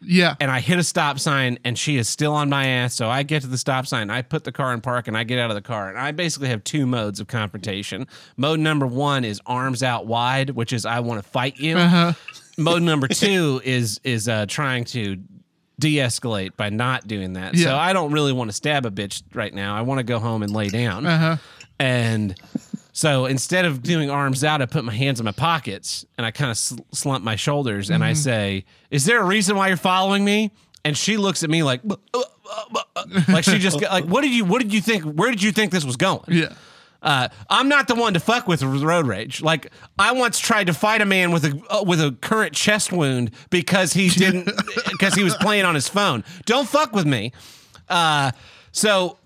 Yeah. 0.00 0.36
and 0.40 0.50
I 0.50 0.60
hit 0.60 0.78
a 0.78 0.84
stop 0.84 1.18
sign 1.18 1.58
and 1.64 1.78
she 1.78 1.96
is 1.96 2.08
still 2.08 2.34
on 2.34 2.48
my 2.48 2.66
ass. 2.66 2.94
So 2.94 3.08
I 3.08 3.22
get 3.22 3.42
to 3.42 3.48
the 3.48 3.58
stop 3.58 3.86
sign, 3.86 4.10
I 4.10 4.22
put 4.22 4.44
the 4.44 4.52
car 4.52 4.72
in 4.72 4.80
park 4.80 5.08
and 5.08 5.16
I 5.16 5.24
get 5.24 5.38
out 5.38 5.50
of 5.50 5.56
the 5.56 5.62
car. 5.62 5.88
And 5.88 5.98
I 5.98 6.12
basically 6.12 6.48
have 6.48 6.62
two 6.64 6.86
modes 6.86 7.20
of 7.20 7.26
confrontation. 7.26 8.06
Mode 8.36 8.60
number 8.60 8.86
one 8.86 9.24
is 9.24 9.40
arms 9.46 9.82
out 9.82 10.06
wide, 10.06 10.50
which 10.50 10.72
is 10.72 10.86
I 10.86 11.00
want 11.00 11.22
to 11.22 11.28
fight 11.28 11.58
you. 11.58 11.76
Uh-huh. 11.76 12.12
Mode 12.56 12.82
number 12.82 13.08
two 13.08 13.60
is 13.64 14.00
is 14.04 14.28
uh, 14.28 14.46
trying 14.46 14.84
to 14.84 15.16
de-escalate 15.78 16.56
by 16.56 16.70
not 16.70 17.06
doing 17.06 17.34
that. 17.34 17.56
So 17.56 17.76
I 17.76 17.92
don't 17.92 18.12
really 18.12 18.32
want 18.32 18.50
to 18.50 18.56
stab 18.56 18.84
a 18.84 18.90
bitch 18.90 19.22
right 19.32 19.54
now. 19.54 19.76
I 19.76 19.82
want 19.82 19.98
to 19.98 20.04
go 20.04 20.18
home 20.18 20.42
and 20.42 20.52
lay 20.52 20.68
down. 20.68 21.06
Uh-huh. 21.06 21.36
And 21.78 22.34
so 22.98 23.26
instead 23.26 23.64
of 23.64 23.80
doing 23.80 24.10
arms 24.10 24.42
out, 24.42 24.60
I 24.60 24.66
put 24.66 24.84
my 24.84 24.92
hands 24.92 25.20
in 25.20 25.24
my 25.24 25.30
pockets 25.30 26.04
and 26.16 26.26
I 26.26 26.32
kind 26.32 26.50
of 26.50 26.58
sl- 26.58 26.80
slump 26.90 27.22
my 27.22 27.36
shoulders 27.36 27.90
and 27.90 28.02
I 28.02 28.12
say, 28.14 28.64
"Is 28.90 29.04
there 29.04 29.20
a 29.20 29.24
reason 29.24 29.54
why 29.54 29.68
you're 29.68 29.76
following 29.76 30.24
me?" 30.24 30.50
And 30.84 30.96
she 30.98 31.16
looks 31.16 31.44
at 31.44 31.48
me 31.48 31.62
like, 31.62 31.80
"Uh, 31.88 31.94
uh, 32.12 32.22
uh, 32.74 32.80
uh," 32.96 33.04
like 33.28 33.44
she 33.44 33.60
just 33.60 33.78
got- 33.80 33.92
like, 33.92 34.04
"What 34.04 34.22
did 34.22 34.32
you? 34.32 34.44
What 34.44 34.60
did 34.60 34.74
you 34.74 34.80
think? 34.80 35.04
Where 35.04 35.30
did 35.30 35.40
you 35.44 35.52
think 35.52 35.70
this 35.70 35.84
was 35.84 35.94
going?" 35.94 36.24
Yeah. 36.26 36.54
Uh, 37.00 37.28
I'm 37.48 37.68
not 37.68 37.86
the 37.86 37.94
one 37.94 38.14
to 38.14 38.20
fuck 38.20 38.48
with 38.48 38.64
road 38.64 39.06
rage. 39.06 39.42
Like 39.42 39.70
I 39.96 40.10
once 40.10 40.40
tried 40.40 40.66
to 40.66 40.74
fight 40.74 41.00
a 41.00 41.06
man 41.06 41.30
with 41.30 41.44
a 41.44 41.62
uh, 41.70 41.84
with 41.84 42.00
a 42.00 42.16
current 42.20 42.52
chest 42.52 42.90
wound 42.90 43.30
because 43.50 43.92
he 43.92 44.08
didn't 44.08 44.46
because 44.90 45.14
he 45.14 45.22
was 45.22 45.36
playing 45.36 45.64
on 45.64 45.76
his 45.76 45.86
phone. 45.88 46.24
Don't 46.46 46.68
fuck 46.68 46.92
with 46.92 47.06
me. 47.06 47.30
Uh, 47.88 48.32
so 48.72 49.18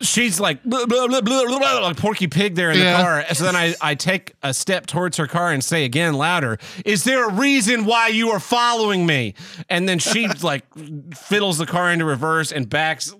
she's 0.00 0.38
like 0.38 0.62
blah, 0.64 0.86
blah, 0.86 1.06
blah, 1.08 1.20
blah, 1.20 1.44
blah, 1.58 1.78
like 1.80 1.96
Porky 1.96 2.26
Pig 2.26 2.54
there 2.54 2.70
in 2.70 2.78
Yeah. 2.78 2.96
the 2.96 3.02
car. 3.02 3.24
So 3.34 3.44
then 3.44 3.56
I 3.56 3.74
I 3.80 3.94
take 3.94 4.34
a 4.42 4.54
step 4.54 4.86
towards 4.86 5.16
her 5.16 5.26
car 5.26 5.50
and 5.52 5.62
say 5.62 5.84
again 5.84 6.14
louder, 6.14 6.58
"Is 6.84 7.04
there 7.04 7.28
a 7.28 7.32
reason 7.32 7.84
why 7.84 8.08
you 8.08 8.30
are 8.30 8.40
following 8.40 9.06
me?" 9.06 9.34
And 9.68 9.88
then 9.88 9.98
she 9.98 10.28
like 10.42 10.64
fiddles 11.14 11.58
the 11.58 11.66
car 11.66 11.90
into 11.90 12.04
reverse 12.04 12.52
and 12.52 12.68
backs 12.68 13.12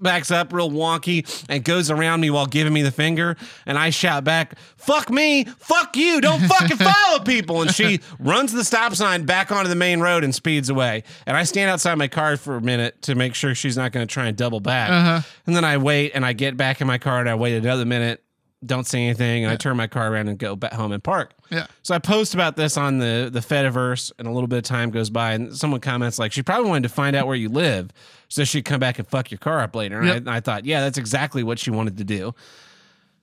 backs 0.00 0.30
up 0.30 0.52
real 0.52 0.70
wonky 0.70 1.44
and 1.48 1.64
goes 1.64 1.90
around 1.90 2.20
me 2.20 2.30
while 2.30 2.46
giving 2.46 2.72
me 2.72 2.82
the 2.82 2.90
finger 2.90 3.36
and 3.66 3.78
I 3.78 3.90
shout 3.90 4.24
back 4.24 4.58
fuck 4.76 5.10
me 5.10 5.44
fuck 5.44 5.96
you 5.96 6.20
don't 6.20 6.40
fucking 6.40 6.76
follow 6.76 7.20
people. 7.20 7.62
And 7.62 7.70
she 7.74 8.00
runs 8.18 8.52
the 8.52 8.64
stop 8.64 8.94
sign 8.94 9.24
back 9.24 9.50
onto 9.50 9.68
the 9.68 9.76
main 9.76 10.00
road 10.00 10.24
and 10.24 10.34
speeds 10.34 10.68
away. 10.70 11.04
And 11.26 11.36
I 11.36 11.44
stand 11.44 11.70
outside 11.70 11.94
my 11.96 12.08
car 12.08 12.36
for 12.36 12.56
a 12.56 12.60
minute 12.60 13.02
to 13.02 13.14
make 13.14 13.34
sure 13.34 13.54
she's 13.54 13.76
not 13.76 13.92
going 13.92 14.06
to 14.06 14.12
try 14.12 14.26
and 14.26 14.36
double 14.36 14.60
back. 14.60 14.90
Uh-huh. 14.90 15.20
and 15.46 15.56
then 15.56 15.64
I 15.64 15.76
wait 15.76 16.12
and 16.14 16.24
I 16.24 16.32
get 16.32 16.56
back 16.56 16.80
in 16.80 16.86
my 16.86 16.98
car 16.98 17.20
and 17.20 17.28
I 17.28 17.34
wait 17.34 17.54
another 17.54 17.84
minute 17.84 18.22
don't 18.64 18.86
say 18.86 19.04
anything 19.04 19.44
and 19.44 19.52
I 19.52 19.56
turn 19.56 19.76
my 19.76 19.86
car 19.86 20.10
around 20.12 20.28
and 20.28 20.38
go 20.38 20.56
back 20.56 20.72
home 20.72 20.90
and 20.92 21.04
park 21.04 21.32
Yeah. 21.50 21.66
so 21.82 21.94
I 21.94 21.98
post 21.98 22.32
about 22.34 22.56
this 22.56 22.76
on 22.78 22.98
the 22.98 23.28
the 23.30 23.40
Fediverse, 23.40 24.10
and 24.18 24.26
a 24.26 24.30
little 24.30 24.48
bit 24.48 24.56
of 24.58 24.62
time 24.64 24.90
goes 24.90 25.10
by, 25.10 25.32
and 25.34 25.54
someone 25.54 25.80
comments 25.80 26.18
like, 26.18 26.32
"She 26.32 26.42
probably 26.42 26.68
wanted 26.70 26.88
to 26.88 26.94
find 26.94 27.14
out 27.14 27.26
where 27.26 27.36
you 27.36 27.48
live, 27.50 27.90
so 28.28 28.44
she'd 28.44 28.64
come 28.64 28.80
back 28.80 28.98
and 28.98 29.06
fuck 29.06 29.30
your 29.30 29.38
car 29.38 29.60
up 29.60 29.76
later." 29.76 30.00
And, 30.00 30.10
I, 30.10 30.16
and 30.16 30.30
I 30.30 30.40
thought, 30.40 30.64
yeah, 30.64 30.80
that's 30.80 30.96
exactly 30.98 31.42
what 31.44 31.58
she 31.58 31.70
wanted 31.70 31.98
to 31.98 32.04
do, 32.04 32.34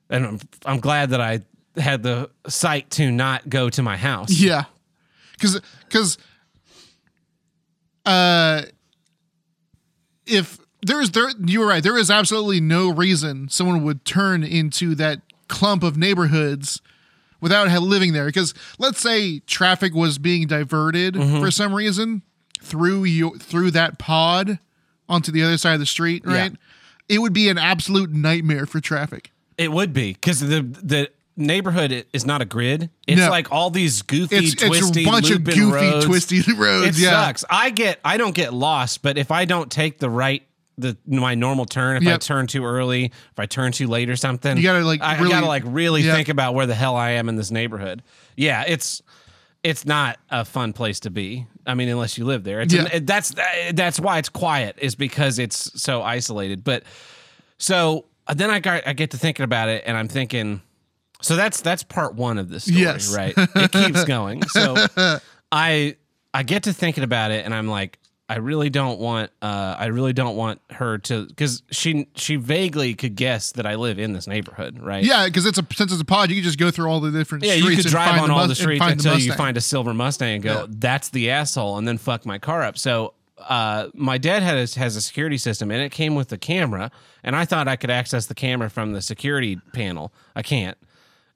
and 0.08 0.24
I'm, 0.24 0.40
I'm 0.64 0.80
glad 0.80 1.10
that 1.10 1.20
I 1.20 1.40
had 1.76 2.04
the 2.04 2.30
sight 2.46 2.88
to 2.92 3.10
not 3.10 3.48
go 3.48 3.68
to 3.70 3.82
my 3.82 3.96
house. 3.96 4.30
Yeah. 4.30 4.64
Cause 5.40 5.60
cause 5.90 6.16
uh 8.06 8.62
if 10.26 10.58
there's 10.84 11.10
there 11.10 11.30
you 11.44 11.60
were 11.60 11.66
right, 11.66 11.82
there 11.82 11.98
is 11.98 12.10
absolutely 12.10 12.60
no 12.60 12.90
reason 12.92 13.48
someone 13.48 13.82
would 13.84 14.04
turn 14.04 14.44
into 14.44 14.94
that 14.96 15.20
clump 15.48 15.82
of 15.82 15.96
neighborhoods 15.96 16.80
without 17.40 17.68
living 17.82 18.12
there. 18.12 18.26
Because 18.26 18.54
let's 18.78 19.00
say 19.00 19.40
traffic 19.40 19.94
was 19.94 20.18
being 20.18 20.46
diverted 20.46 21.14
mm-hmm. 21.14 21.40
for 21.40 21.50
some 21.50 21.74
reason 21.74 22.22
through 22.60 23.04
you 23.04 23.36
through 23.38 23.70
that 23.72 23.98
pod 23.98 24.58
onto 25.08 25.30
the 25.30 25.42
other 25.42 25.58
side 25.58 25.74
of 25.74 25.80
the 25.80 25.86
street, 25.86 26.22
right? 26.24 26.52
it 27.08 27.18
would 27.18 27.34
be 27.34 27.48
an 27.48 27.58
absolute 27.58 28.10
nightmare 28.10 28.66
for 28.66 28.80
traffic. 28.80 29.30
It 29.58 29.70
would 29.70 29.92
be 29.92 30.14
because 30.14 30.40
the 30.40 30.62
the 30.62 31.10
neighborhood 31.36 32.06
is 32.12 32.24
not 32.24 32.40
a 32.40 32.44
grid. 32.44 32.90
It's 33.06 33.20
No. 33.20 33.28
like 33.28 33.50
all 33.52 33.70
these 33.70 34.02
goofy, 34.02 34.36
It's 34.36 34.54
twisty, 34.54 35.00
it's 35.00 35.08
a 35.08 35.10
bunch 35.10 35.30
of 35.30 35.44
goofy, 35.44 35.60
roads. 35.62 36.06
twisty 36.06 36.42
roads. 36.56 36.98
It 36.98 37.02
yeah. 37.02 37.10
sucks. 37.26 37.44
I 37.50 37.70
get 37.70 38.00
I 38.04 38.16
don't 38.16 38.34
get 38.34 38.54
lost, 38.54 39.02
but 39.02 39.18
if 39.18 39.30
I 39.30 39.44
don't 39.44 39.70
take 39.70 39.98
the 39.98 40.08
right 40.10 40.42
the 40.76 40.96
my 41.06 41.34
normal 41.34 41.64
turn, 41.66 42.02
if 42.02 42.08
I 42.08 42.16
turn 42.18 42.46
too 42.46 42.64
early, 42.64 43.04
if 43.06 43.38
I 43.38 43.46
turn 43.46 43.72
too 43.72 43.86
late 43.86 44.10
or 44.10 44.16
something, 44.16 44.56
You 44.56 44.62
gotta, 44.62 44.84
like, 44.84 45.00
I, 45.02 45.14
I 45.14 45.18
really- 45.18 45.30
gotta 45.30 45.46
like 45.46 45.62
really 45.66 46.02
Yep. 46.02 46.16
think 46.16 46.28
about 46.28 46.54
where 46.54 46.66
the 46.66 46.74
hell 46.74 46.96
I 46.96 47.10
am 47.12 47.28
in 47.28 47.36
this 47.36 47.50
neighborhood. 47.50 48.02
Yeah, 48.36 48.64
it's 48.66 49.00
it's 49.62 49.86
not 49.86 50.18
a 50.30 50.44
fun 50.44 50.72
place 50.72 51.00
to 51.00 51.10
be. 51.10 51.46
I 51.66 51.74
mean, 51.74 51.88
unless 51.88 52.18
you 52.18 52.24
live 52.26 52.44
there. 52.44 52.60
It's 52.60 52.74
Yeah. 52.74 52.86
it- 52.92 53.06
that's 53.06 53.34
that's 53.72 53.98
why 54.00 54.18
it's 54.18 54.28
quiet 54.28 54.76
is 54.78 54.94
because 54.94 55.38
it's 55.38 55.80
so 55.80 56.02
isolated. 56.02 56.64
But 56.64 56.82
so 57.58 58.06
uh, 58.26 58.34
then 58.34 58.50
I 58.50 58.58
got 58.60 58.86
I 58.86 58.92
get 58.92 59.10
to 59.12 59.16
thinking 59.18 59.44
about 59.44 59.68
it, 59.68 59.84
and 59.86 59.96
I'm 59.96 60.08
thinking. 60.08 60.60
So 61.22 61.36
that's 61.36 61.60
that's 61.62 61.82
part 61.82 62.14
one 62.16 62.36
of 62.38 62.50
this 62.50 62.64
story, 62.64 62.80
Yes. 62.80 63.14
right? 63.14 63.32
It 63.36 63.72
keeps 63.72 64.04
going. 64.16 64.42
So 64.48 64.74
I 65.50 65.96
I 66.34 66.42
get 66.42 66.64
to 66.64 66.72
thinking 66.72 67.04
about 67.04 67.30
it, 67.30 67.44
and 67.44 67.54
I'm 67.54 67.68
like, 67.68 67.98
I 68.34 68.38
really 68.38 68.68
don't 68.68 68.98
want 68.98 69.30
uh 69.40 69.76
I 69.78 69.86
really 69.86 70.12
don't 70.12 70.34
want 70.36 70.60
her 70.70 70.98
to 70.98 71.26
because 71.26 71.62
she 71.70 72.08
she 72.16 72.34
vaguely 72.34 72.94
could 72.94 73.14
guess 73.14 73.52
that 73.52 73.64
I 73.64 73.76
live 73.76 74.00
in 74.00 74.12
this 74.12 74.26
neighborhood, 74.26 74.80
right? 74.82 75.04
Yeah, 75.04 75.26
because 75.26 75.46
it's 75.46 75.56
a 75.58 75.64
since 75.72 75.92
it's 75.92 76.02
a 76.02 76.04
pod, 76.04 76.30
you 76.30 76.34
can 76.36 76.42
just 76.42 76.58
go 76.58 76.72
through 76.72 76.88
all 76.90 76.98
the 76.98 77.12
different 77.12 77.44
Yeah, 77.44 77.52
streets 77.52 77.70
you 77.70 77.76
could 77.84 77.90
drive 77.92 78.20
on 78.20 78.26
the 78.28 78.34
all 78.34 78.40
mus- 78.40 78.48
the 78.48 78.54
streets 78.56 78.80
find 78.80 78.98
the 78.98 79.08
until 79.10 79.24
you 79.24 79.32
find 79.34 79.56
a 79.56 79.60
silver 79.60 79.94
Mustang 79.94 80.34
and 80.34 80.42
go, 80.42 80.52
Yeah. 80.62 80.66
"That's 80.68 81.10
the 81.10 81.30
asshole," 81.30 81.78
and 81.78 81.86
then 81.86 81.96
fuck 81.96 82.26
my 82.26 82.38
car 82.38 82.64
up. 82.64 82.76
So, 82.76 83.14
uh, 83.48 83.86
my 83.94 84.18
dad 84.18 84.42
has 84.42 84.74
has 84.74 84.96
a 84.96 85.00
security 85.00 85.38
system, 85.38 85.70
and 85.70 85.80
it 85.80 85.92
came 85.92 86.16
with 86.16 86.28
the 86.30 86.38
camera, 86.38 86.90
and 87.22 87.36
I 87.36 87.44
thought 87.44 87.68
I 87.68 87.76
could 87.76 87.90
access 87.90 88.26
the 88.26 88.34
camera 88.34 88.68
from 88.68 88.94
the 88.94 89.00
security 89.02 89.60
panel. 89.72 90.12
I 90.34 90.42
can't, 90.42 90.76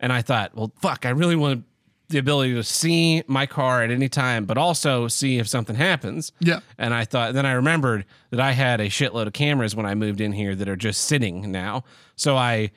and 0.00 0.12
I 0.12 0.20
thought, 0.22 0.56
well, 0.56 0.72
fuck, 0.82 1.06
I 1.06 1.10
really 1.10 1.36
want 1.36 1.62
the 2.08 2.18
ability 2.18 2.54
to 2.54 2.62
see 2.62 3.22
my 3.26 3.46
car 3.46 3.82
at 3.82 3.90
any 3.90 4.08
time, 4.08 4.46
but 4.46 4.56
also 4.56 5.08
see 5.08 5.38
if 5.38 5.46
something 5.46 5.76
happens. 5.76 6.32
Yeah. 6.40 6.60
And 6.78 6.94
I 6.94 7.04
thought, 7.04 7.34
then 7.34 7.44
I 7.44 7.52
remembered 7.52 8.06
that 8.30 8.40
I 8.40 8.52
had 8.52 8.80
a 8.80 8.86
shitload 8.86 9.26
of 9.26 9.34
cameras 9.34 9.76
when 9.76 9.84
I 9.84 9.94
moved 9.94 10.20
in 10.20 10.32
here 10.32 10.54
that 10.54 10.68
are 10.68 10.76
just 10.76 11.02
sitting 11.02 11.52
now. 11.52 11.84
So 12.16 12.36
I 12.36 12.70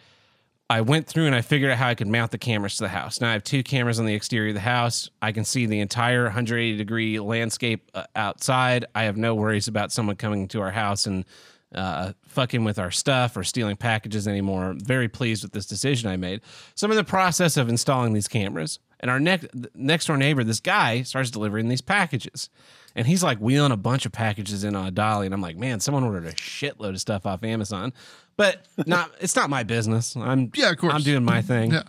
I 0.70 0.80
went 0.80 1.06
through 1.06 1.26
and 1.26 1.36
I 1.36 1.42
figured 1.42 1.70
out 1.70 1.78
how 1.78 1.90
I 1.90 1.96
could 1.96 2.08
mount 2.08 2.32
the 2.32 2.38
cameras 2.38 2.78
to 2.78 2.84
the 2.84 2.90
house. 2.90 3.20
Now 3.20 3.30
I 3.30 3.34
have 3.34 3.44
two 3.44 3.62
cameras 3.62 4.00
on 4.00 4.06
the 4.06 4.14
exterior 4.14 4.50
of 4.50 4.54
the 4.54 4.62
house. 4.62 5.10
I 5.22 5.34
can 5.34 5.44
see 5.44 5.66
the 5.66 5.82
entire 5.82 6.24
180 6.24 6.78
degree 6.78 7.20
landscape 7.20 7.92
uh, 7.94 8.06
outside. 8.16 8.86
I 8.96 9.04
have 9.04 9.18
no 9.18 9.36
worries 9.36 9.68
about 9.68 9.92
someone 9.92 10.16
coming 10.16 10.48
to 10.48 10.62
our 10.62 10.72
house 10.72 11.08
and 11.08 11.26
uh, 11.74 12.14
fucking 12.28 12.64
with 12.64 12.80
our 12.80 12.92
stuff 12.92 13.38
or 13.38 13.44
stealing 13.44 13.78
packages 13.78 14.28
anymore. 14.28 14.76
Very 14.78 15.08
pleased 15.08 15.44
with 15.44 15.54
this 15.54 15.66
decision 15.66 16.10
I 16.10 16.18
made. 16.18 16.42
So 16.76 16.86
I'm 16.86 16.92
in 16.92 16.98
the 16.98 17.04
process 17.04 17.58
of 17.58 17.70
installing 17.70 18.14
these 18.14 18.28
cameras, 18.28 18.80
and 19.00 19.10
our 19.10 19.20
next 19.20 19.48
next 19.76 20.08
door 20.08 20.18
neighbor, 20.18 20.44
this 20.44 20.60
guy, 20.60 21.04
starts 21.04 21.32
delivering 21.32 21.70
these 21.70 21.82
packages. 21.82 22.50
And 22.94 23.08
he's 23.08 23.24
like 23.24 23.38
wheeling 23.38 23.72
a 23.72 23.78
bunch 23.78 24.06
of 24.06 24.12
packages 24.12 24.66
in 24.66 24.76
on 24.76 24.86
a 24.86 24.92
dolly, 24.92 25.26
and 25.26 25.34
I'm 25.34 25.42
like, 25.42 25.56
man, 25.56 25.80
someone 25.80 26.04
ordered 26.04 26.26
a 26.26 26.34
shitload 26.34 26.90
of 26.90 27.00
stuff 27.00 27.26
off 27.26 27.42
Amazon, 27.44 27.94
but 28.36 28.66
not. 28.86 29.12
it's 29.22 29.36
not 29.36 29.50
my 29.50 29.64
business. 29.64 30.16
I'm 30.16 30.52
Yeah, 30.54 30.72
of 30.72 30.78
course. 30.78 30.94
I'm 30.94 31.04
doing 31.04 31.24
my 31.24 31.42
thing. 31.42 31.72
Yeah. 31.72 31.84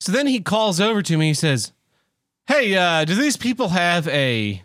So 0.00 0.10
then 0.10 0.26
he 0.26 0.40
calls 0.40 0.80
over 0.80 1.00
to 1.02 1.16
me. 1.16 1.28
He 1.28 1.34
says, 1.34 1.72
"Hey, 2.48 2.74
uh, 2.74 3.04
do 3.04 3.14
these 3.14 3.36
people 3.36 3.68
have 3.68 4.08
a 4.08 4.64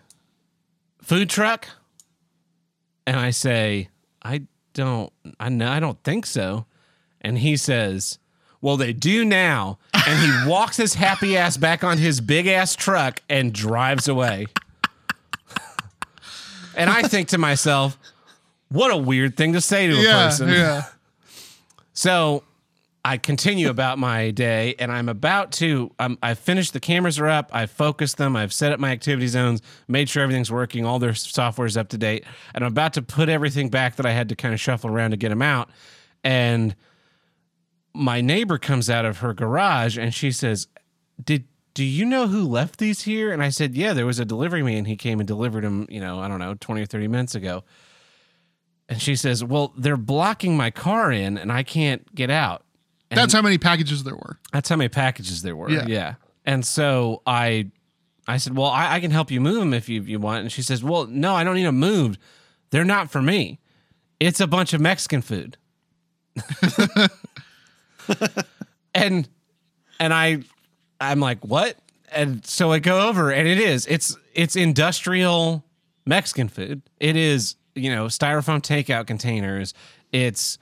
food 1.03 1.29
truck?" 1.29 1.67
And 3.07 3.15
I 3.17 3.31
say, 3.31 3.87
"I 4.21 4.43
don't. 4.73 5.11
I 5.39 5.49
know. 5.49 5.71
I 5.71 5.79
don't 5.79 6.01
think 6.03 6.25
so." 6.27 6.65
And 7.21 7.39
he 7.39 7.57
says, 7.57 8.19
"Well, 8.61 8.77
they 8.77 8.93
do 8.93 9.23
now." 9.25 9.79
And 9.93 10.19
he 10.19 10.45
walks 10.49 10.77
his 10.77 10.93
happy 10.95 11.35
ass 11.37 11.57
back 11.57 11.83
on 11.83 11.97
his 11.97 12.21
big 12.21 12.45
ass 12.47 12.75
truck 12.75 13.21
and 13.29 13.51
drives 13.53 14.07
away. 14.07 14.45
and 16.75 16.89
I 16.89 17.01
think 17.03 17.29
to 17.29 17.37
myself, 17.37 17.97
"What 18.69 18.91
a 18.91 18.97
weird 18.97 19.37
thing 19.37 19.53
to 19.53 19.61
say 19.61 19.87
to 19.87 19.93
a 19.93 20.01
Yeah, 20.03 20.25
person." 20.27 20.49
yeah. 20.49 20.83
So 21.93 22.43
I 23.07 23.15
continue 23.15 23.69
about 23.69 23.97
my 23.97 24.31
day, 24.31 24.75
and 24.79 24.91
I'm 24.91 25.07
about 25.07 25.53
to. 25.53 25.93
Um, 25.97 26.17
I've 26.21 26.39
finished. 26.39 26.73
The 26.73 26.81
cameras 26.81 27.17
are 27.19 27.27
up. 27.29 27.49
I've 27.53 27.71
focused 27.71 28.17
them. 28.17 28.35
I've 28.35 28.51
set 28.51 28.73
up 28.73 28.81
my 28.81 28.91
activity 28.91 29.27
zones. 29.27 29.61
Made 29.87 30.09
sure 30.09 30.23
everything's 30.23 30.51
working. 30.51 30.83
All 30.83 30.99
their 30.99 31.13
software 31.13 31.65
is 31.65 31.77
up 31.77 31.87
to 31.89 31.97
date. 31.97 32.25
And 32.53 32.65
I'm 32.65 32.71
about 32.73 32.91
to 32.95 33.01
put 33.01 33.29
everything 33.29 33.69
back 33.69 33.95
that 33.95 34.05
I 34.05 34.11
had 34.11 34.27
to 34.27 34.35
kind 34.35 34.53
of 34.53 34.59
shuffle 34.59 34.89
around 34.89 35.11
to 35.11 35.17
get 35.17 35.29
them 35.29 35.41
out. 35.41 35.69
And 36.21 36.75
my 37.93 38.19
neighbor 38.19 38.57
comes 38.57 38.89
out 38.89 39.05
of 39.05 39.19
her 39.19 39.33
garage, 39.33 39.97
and 39.97 40.13
she 40.13 40.31
says, 40.33 40.67
"Did." 41.23 41.45
Do 41.73 41.85
you 41.85 42.05
know 42.05 42.27
who 42.27 42.43
left 42.43 42.79
these 42.79 43.03
here? 43.03 43.31
And 43.31 43.43
I 43.43 43.49
said, 43.49 43.75
Yeah, 43.75 43.93
there 43.93 44.07
was 44.07 44.17
a 44.17 44.25
delivery 44.25 44.63
man. 44.63 44.85
He 44.85 44.95
came 44.95 45.19
and 45.19 45.27
delivered 45.27 45.63
them, 45.63 45.85
you 45.89 45.99
know, 45.99 46.19
I 46.19 46.27
don't 46.27 46.39
know, 46.39 46.55
20 46.55 46.81
or 46.81 46.87
30 46.87 47.07
minutes 47.07 47.35
ago. 47.35 47.63
And 48.89 48.99
she 48.99 49.15
says, 49.15 49.43
Well, 49.43 49.73
they're 49.77 49.95
blocking 49.95 50.57
my 50.57 50.71
car 50.71 51.11
in 51.11 51.37
and 51.37 51.51
I 51.51 51.61
can't 51.61 52.15
get 52.15 52.31
out. 52.31 52.63
And 53.09 53.17
That's 53.17 53.33
how 53.33 53.41
many 53.41 53.57
packages 53.57 54.03
there 54.03 54.15
were. 54.15 54.37
that's 54.51 54.67
how 54.69 54.75
many 54.75 54.89
packages 54.89 55.41
there 55.41 55.55
were. 55.55 55.69
Yeah. 55.69 55.85
Yeah. 55.87 56.15
And 56.45 56.65
so 56.65 57.21
I 57.25 57.71
I 58.27 58.37
said, 58.37 58.55
Well, 58.57 58.67
I, 58.67 58.95
I 58.95 58.99
can 58.99 59.11
help 59.11 59.31
you 59.31 59.39
move 59.39 59.55
them 59.55 59.73
if 59.73 59.87
you, 59.87 60.01
if 60.01 60.07
you 60.09 60.19
want. 60.19 60.41
And 60.41 60.51
she 60.51 60.61
says, 60.61 60.83
Well, 60.83 61.07
no, 61.07 61.33
I 61.33 61.43
don't 61.43 61.55
need 61.55 61.65
them 61.65 61.79
moved. 61.79 62.19
They're 62.71 62.83
not 62.83 63.09
for 63.09 63.21
me. 63.21 63.59
It's 64.19 64.39
a 64.41 64.47
bunch 64.47 64.73
of 64.73 64.81
Mexican 64.81 65.21
food. 65.21 65.57
and 68.93 69.27
and 69.99 70.13
I 70.13 70.39
I'm 70.99 71.19
like, 71.19 71.45
what? 71.45 71.77
And 72.11 72.45
so 72.45 72.71
I 72.71 72.79
go 72.79 73.07
over 73.07 73.31
and 73.31 73.47
it 73.47 73.59
is. 73.59 73.85
It's 73.87 74.15
it's 74.33 74.55
industrial 74.55 75.63
Mexican 76.05 76.47
food. 76.47 76.81
It 76.99 77.15
is, 77.15 77.55
you 77.75 77.93
know, 77.93 78.05
styrofoam 78.05 78.61
takeout 78.61 79.07
containers. 79.07 79.73
It's 80.11 80.57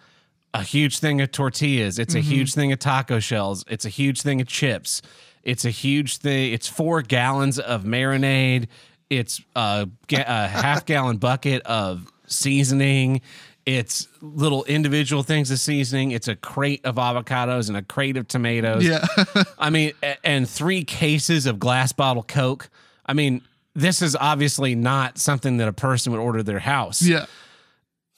a 0.55 0.63
huge 0.63 0.99
thing 0.99 1.21
of 1.21 1.31
tortillas. 1.31 1.99
It's 1.99 2.15
a 2.15 2.19
mm-hmm. 2.19 2.29
huge 2.29 2.53
thing 2.53 2.71
of 2.71 2.79
taco 2.79 3.19
shells. 3.19 3.65
It's 3.67 3.85
a 3.85 3.89
huge 3.89 4.21
thing 4.21 4.41
of 4.41 4.47
chips. 4.47 5.01
It's 5.43 5.65
a 5.65 5.69
huge 5.69 6.17
thing. 6.17 6.53
It's 6.53 6.67
four 6.67 7.01
gallons 7.01 7.59
of 7.59 7.83
marinade. 7.83 8.67
It's 9.09 9.41
a, 9.55 9.87
a 10.11 10.47
half 10.47 10.85
gallon 10.85 11.17
bucket 11.17 11.61
of 11.63 12.11
seasoning. 12.25 13.21
It's 13.65 14.07
little 14.21 14.63
individual 14.65 15.23
things 15.23 15.51
of 15.51 15.59
seasoning. 15.59 16.11
It's 16.11 16.27
a 16.27 16.35
crate 16.35 16.85
of 16.85 16.95
avocados 16.95 17.67
and 17.67 17.75
a 17.75 17.81
crate 17.81 18.15
of 18.15 18.27
tomatoes. 18.27 18.85
Yeah. 18.85 19.05
I 19.59 19.69
mean, 19.69 19.93
and 20.23 20.49
three 20.49 20.83
cases 20.83 21.45
of 21.45 21.59
glass 21.59 21.91
bottle 21.91 22.23
Coke. 22.23 22.69
I 23.05 23.13
mean, 23.13 23.41
this 23.75 24.01
is 24.01 24.15
obviously 24.15 24.73
not 24.73 25.17
something 25.17 25.57
that 25.57 25.67
a 25.67 25.73
person 25.73 26.11
would 26.13 26.21
order 26.21 26.43
their 26.43 26.59
house. 26.59 27.01
yeah. 27.01 27.25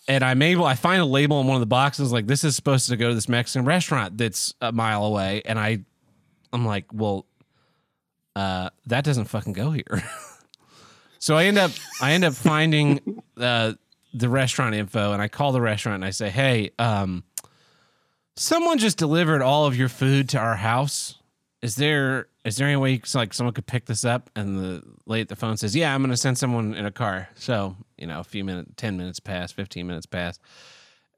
And 0.08 0.24
I'm 0.24 0.42
able, 0.42 0.64
I 0.66 0.76
find 0.76 1.02
a 1.02 1.06
label 1.06 1.38
on 1.38 1.48
one 1.48 1.56
of 1.56 1.60
the 1.60 1.66
boxes 1.66 2.14
like 2.14 2.28
this 2.28 2.44
is 2.44 2.56
supposed 2.56 2.88
to 2.90 2.96
go 2.96 3.10
to 3.10 3.16
this 3.16 3.28
Mexican 3.28 3.66
restaurant 3.66 4.18
that's 4.18 4.54
a 4.62 4.72
mile 4.72 5.04
away, 5.04 5.42
and 5.46 5.60
I, 5.60 5.80
I'm 6.54 6.66
like, 6.66 6.86
well, 6.94 7.26
uh, 8.36 8.70
that 8.86 9.04
doesn't 9.04 9.26
fucking 9.26 9.54
go 9.54 9.72
here. 9.72 10.04
so 11.20 11.36
I 11.36 11.46
end 11.46 11.58
up, 11.58 11.72
I 12.02 12.14
end 12.14 12.24
up 12.24 12.36
finding 12.36 13.22
uh, 13.38 13.74
the 14.14 14.30
restaurant 14.30 14.76
info, 14.76 15.12
and 15.12 15.22
I 15.22 15.28
call 15.28 15.52
the 15.52 15.62
restaurant 15.62 15.96
and 15.96 16.06
I 16.06 16.12
say, 16.12 16.30
hey, 16.30 16.72
um, 16.80 17.24
someone 18.38 18.78
just 18.78 18.98
delivered 18.98 19.42
all 19.42 19.66
of 19.66 19.76
your 19.76 19.90
food 19.90 20.30
to 20.30 20.40
our 20.40 20.56
house. 20.56 21.16
Is 21.62 21.76
there 21.76 22.28
is 22.48 22.56
there 22.56 22.66
any 22.68 22.78
way 22.78 23.02
like 23.14 23.34
someone 23.34 23.54
could 23.54 23.68
pick 23.68 23.86
this 23.86 24.06
up? 24.06 24.30
And 24.36 24.58
the 24.58 24.84
lady 25.06 25.24
at 25.24 25.28
the 25.28 25.36
phone 25.36 25.58
says, 25.58 25.76
"Yeah, 25.76 25.94
I'm 25.94 26.02
going 26.02 26.12
to 26.12 26.18
send 26.18 26.38
someone 26.38 26.74
in 26.74 26.86
a 26.86 26.92
car." 26.92 27.28
So 27.36 27.76
you 27.98 28.08
know, 28.08 28.22
a 28.22 28.24
few 28.24 28.46
minutes, 28.46 28.72
ten 28.78 28.96
minutes 28.96 29.20
pass, 29.20 29.52
fifteen 29.52 29.86
minutes 29.86 30.06
pass, 30.06 30.40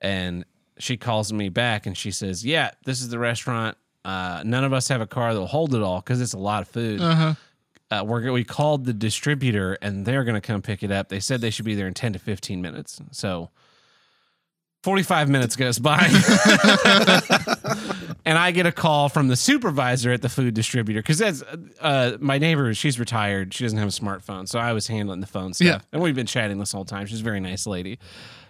and 0.01 0.43
she 0.79 0.97
calls 0.97 1.31
me 1.31 1.49
back 1.49 1.85
and 1.85 1.95
she 1.95 2.09
says, 2.09 2.43
"Yeah, 2.43 2.71
this 2.83 3.01
is 3.01 3.09
the 3.09 3.19
restaurant. 3.19 3.77
Uh, 4.03 4.41
none 4.43 4.63
of 4.63 4.73
us 4.73 4.87
have 4.87 5.01
a 5.01 5.07
car 5.07 5.33
that'll 5.33 5.47
hold 5.47 5.75
it 5.75 5.83
all 5.83 5.99
because 6.01 6.19
it's 6.19 6.33
a 6.33 6.39
lot 6.39 6.63
of 6.63 6.67
food. 6.67 6.99
Uh 6.99 7.15
huh. 7.15 7.33
Uh, 7.91 8.03
we're 8.03 8.31
we 8.31 8.43
called 8.43 8.85
the 8.85 8.93
distributor 8.93 9.77
and 9.81 10.05
they're 10.05 10.23
going 10.23 10.35
to 10.35 10.41
come 10.41 10.61
pick 10.61 10.81
it 10.83 10.91
up. 10.91 11.09
They 11.09 11.19
said 11.19 11.41
they 11.41 11.49
should 11.51 11.65
be 11.65 11.75
there 11.75 11.87
in 11.87 11.93
ten 11.93 12.13
to 12.13 12.19
fifteen 12.19 12.61
minutes. 12.61 12.99
So." 13.11 13.51
45 14.81 15.27
minutes 15.27 15.57
goes 15.57 15.77
by. 15.77 16.07
and 18.25 18.37
I 18.37 18.51
get 18.51 18.65
a 18.65 18.71
call 18.71 19.09
from 19.09 19.27
the 19.27 19.35
supervisor 19.35 20.11
at 20.11 20.21
the 20.21 20.29
food 20.29 20.53
distributor 20.53 21.01
because 21.01 21.17
that's 21.17 21.43
uh, 21.81 22.17
my 22.19 22.37
neighbor. 22.37 22.73
She's 22.73 22.99
retired. 22.99 23.53
She 23.53 23.63
doesn't 23.63 23.77
have 23.77 23.87
a 23.87 23.91
smartphone, 23.91 24.47
so 24.47 24.59
I 24.59 24.73
was 24.73 24.87
handling 24.87 25.19
the 25.19 25.27
phone 25.27 25.53
stuff. 25.53 25.65
Yeah. 25.67 25.79
And 25.91 26.01
we've 26.01 26.15
been 26.15 26.25
chatting 26.25 26.57
this 26.57 26.71
whole 26.71 26.85
time. 26.85 27.05
She's 27.05 27.21
a 27.21 27.23
very 27.23 27.39
nice 27.39 27.67
lady, 27.67 27.99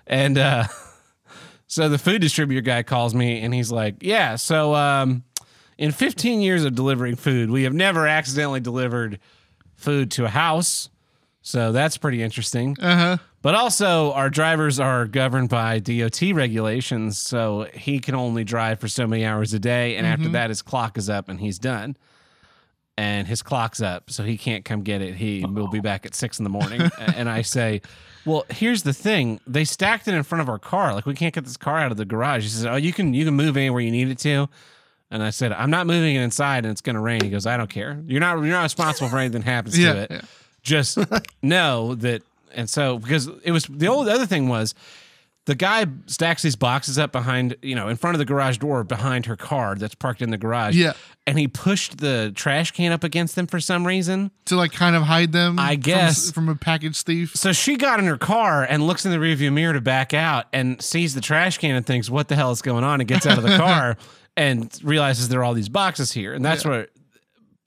and 0.08 0.38
uh, 0.38 0.66
so 1.68 1.90
the 1.90 1.98
food 1.98 2.22
distributor 2.22 2.62
guy 2.62 2.84
calls 2.84 3.14
me 3.14 3.42
and 3.42 3.54
he's 3.54 3.72
like, 3.72 3.96
"Yeah, 4.02 4.36
so 4.36 4.76
um, 4.76 5.24
in 5.78 5.92
15 5.92 6.42
years 6.42 6.66
of 6.66 6.76
delivering 6.76 7.16
food, 7.16 7.50
we 7.50 7.64
have 7.64 7.74
never 7.74 8.08
accidentally 8.08 8.60
delivered 8.60 9.20
food 9.76 10.12
to 10.12 10.26
a 10.26 10.30
house." 10.30 10.90
So 11.42 11.72
that's 11.72 11.98
pretty 11.98 12.22
interesting. 12.22 12.76
Uh 12.80 12.96
huh. 12.96 13.18
But 13.42 13.56
also, 13.56 14.12
our 14.14 14.30
drivers 14.30 14.80
are 14.80 15.06
governed 15.06 15.48
by 15.50 15.80
DOT 15.80 16.22
regulations, 16.34 17.18
so 17.18 17.68
he 17.74 18.00
can 18.00 18.14
only 18.14 18.44
drive 18.44 18.80
for 18.80 18.90
so 18.90 19.08
many 19.08 19.26
hours 19.26 19.54
a 19.54 19.60
day, 19.60 19.96
and 19.96 20.06
after 20.06 20.26
mm-hmm. 20.26 20.34
that, 20.34 20.50
his 20.50 20.62
clock 20.62 20.98
is 20.98 21.10
up 21.10 21.30
and 21.30 21.40
he's 21.40 21.58
done. 21.58 21.96
And 22.98 23.28
his 23.28 23.42
clock's 23.42 23.82
up, 23.82 24.12
so 24.12 24.26
he 24.26 24.38
can't 24.38 24.66
come 24.66 24.82
get 24.82 25.02
it. 25.02 25.16
He 25.16 25.46
will 25.46 25.70
be 25.70 25.80
back 25.80 26.06
at 26.06 26.14
six 26.14 26.38
in 26.38 26.44
the 26.44 26.50
morning. 26.50 26.82
And 27.16 27.30
I 27.30 27.44
say, 27.44 27.82
"Well, 28.26 28.46
here's 28.50 28.84
the 28.84 28.92
thing: 28.92 29.40
they 29.48 29.64
stacked 29.64 30.10
it 30.10 30.14
in 30.14 30.24
front 30.24 30.42
of 30.42 30.50
our 30.50 30.60
car. 30.60 30.94
Like 30.94 31.06
we 31.06 31.14
can't 31.14 31.34
get 31.34 31.46
this 31.46 31.56
car 31.56 31.78
out 31.80 31.92
of 31.92 31.98
the 31.98 32.04
garage." 32.04 32.44
He 32.44 32.50
says, 32.50 32.66
"Oh, 32.66 32.76
you 32.76 32.92
can 32.92 33.14
you 33.14 33.24
can 33.24 33.36
move 33.36 33.56
anywhere 33.56 33.80
you 33.80 33.92
need 33.92 34.10
it 34.10 34.20
to." 34.20 34.50
And 35.10 35.24
I 35.24 35.30
said, 35.30 35.54
"I'm 35.54 35.70
not 35.70 35.88
moving 35.88 36.16
it 36.16 36.22
inside, 36.22 36.66
and 36.66 36.74
it's 36.74 36.82
going 36.82 36.96
to 36.96 37.00
rain." 37.00 37.24
He 37.24 37.30
goes, 37.30 37.46
"I 37.46 37.56
don't 37.56 37.70
care. 37.70 38.04
You're 38.06 38.20
not 38.20 38.36
you're 38.40 38.48
not 38.48 38.64
responsible 38.64 39.08
for 39.08 39.18
anything 39.18 39.44
that 39.44 39.50
happens 39.50 39.80
Yeah, 39.80 39.94
to 39.94 40.00
it. 40.02 40.12
yeah. 40.12 40.22
Just 40.62 40.98
know 41.42 41.96
that." 41.96 42.22
And 42.54 42.70
so, 42.70 43.00
because 43.00 43.28
it 43.44 43.52
was 43.52 43.66
the 43.66 43.88
old 43.88 44.08
other 44.08 44.26
thing 44.26 44.48
was, 44.48 44.74
the 45.50 45.56
guy 45.56 45.88
stacks 46.06 46.44
these 46.44 46.56
boxes 46.56 47.00
up 47.00 47.12
behind, 47.12 47.56
you 47.64 47.74
know, 47.74 47.88
in 47.88 47.96
front 47.96 48.14
of 48.14 48.20
the 48.20 48.26
garage 48.26 48.60
door 48.60 48.84
behind 48.84 49.26
her 49.26 49.36
car 49.36 49.74
that's 49.74 49.96
parked 49.96 50.22
in 50.22 50.30
the 50.30 50.38
garage. 50.38 50.76
Yeah. 50.76 50.94
And 51.26 51.40
he 51.40 51.48
pushed 51.48 51.98
the 51.98 52.32
trash 52.36 52.70
can 52.70 52.92
up 52.92 53.04
against 53.04 53.36
them 53.36 53.48
for 53.48 53.60
some 53.60 53.88
reason. 53.88 54.30
to 54.46 54.56
like 54.56 54.72
kind 54.74 54.96
of 54.96 55.04
hide 55.04 55.32
them. 55.32 55.58
I 55.58 55.74
guess. 55.74 56.32
from, 56.32 56.50
a 56.50 56.56
package 56.56 57.02
thief. 57.02 57.36
So 57.36 57.52
she 57.52 57.78
got 57.78 58.00
in 58.00 58.06
her 58.06 58.18
car 58.18 58.64
and 58.64 58.86
looks 58.86 59.06
in 59.06 59.12
the 59.12 59.18
rearview 59.18 59.52
mirror 59.52 59.74
to 59.74 59.82
back 59.82 60.14
out 60.14 60.46
and 60.54 60.80
sees 60.82 61.16
the 61.16 61.22
trash 61.22 61.58
can 61.58 61.76
and 61.76 61.86
thinks, 61.86 62.12
"What 62.12 62.28
the 62.28 62.36
hell 62.36 62.52
is 62.52 62.62
going 62.62 62.84
on?" 62.84 63.02
and 63.02 63.08
gets 63.08 63.26
out 63.26 63.40
of 63.40 63.44
the 63.44 63.58
car 63.58 63.98
and 64.38 64.72
realizes 64.84 65.30
there 65.30 65.40
are 65.40 65.44
all 65.44 65.56
these 65.56 65.70
boxes 65.70 66.12
here. 66.12 66.34
And 66.34 66.46
that's 66.46 66.64
where. 66.64 66.88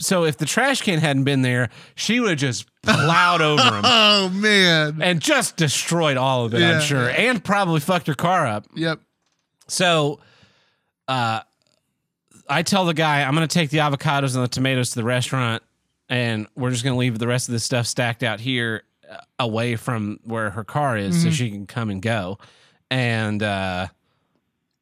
So 0.02 0.24
if 0.24 0.36
the 0.36 0.46
trash 0.46 0.82
can 0.82 0.98
hadn't 0.98 1.24
been 1.24 1.42
there, 1.42 1.70
she 1.94 2.18
would 2.20 2.30
have 2.30 2.38
just 2.38 2.66
plowed 2.82 3.40
over 3.40 3.62
him 3.76 3.82
Oh 3.84 4.28
man. 4.30 5.00
and 5.00 5.20
just 5.20 5.56
destroyed 5.56 6.16
all 6.16 6.44
of 6.44 6.54
it. 6.54 6.60
Yeah, 6.60 6.72
I'm 6.76 6.80
sure, 6.82 7.08
and 7.08 7.42
probably 7.42 7.80
fucked 7.80 8.08
her 8.08 8.14
car 8.14 8.46
up. 8.46 8.66
Yep. 8.74 9.00
So, 9.68 10.18
uh, 11.08 11.40
I 12.48 12.62
tell 12.62 12.84
the 12.84 12.94
guy 12.94 13.22
I'm 13.22 13.34
going 13.34 13.46
to 13.46 13.52
take 13.54 13.70
the 13.70 13.78
avocados 13.78 14.34
and 14.34 14.44
the 14.44 14.48
tomatoes 14.48 14.90
to 14.90 14.96
the 14.96 15.04
restaurant, 15.04 15.62
and 16.08 16.46
we're 16.56 16.70
just 16.70 16.82
going 16.84 16.94
to 16.94 16.98
leave 16.98 17.18
the 17.18 17.28
rest 17.28 17.48
of 17.48 17.52
this 17.52 17.64
stuff 17.64 17.86
stacked 17.86 18.22
out 18.22 18.40
here, 18.40 18.82
uh, 19.10 19.16
away 19.38 19.76
from 19.76 20.18
where 20.24 20.50
her 20.50 20.64
car 20.64 20.96
is, 20.98 21.22
so 21.22 21.30
she 21.30 21.50
can 21.50 21.66
come 21.66 21.88
and 21.90 22.02
go. 22.02 22.38
And 22.90 23.42
uh, 23.42 23.86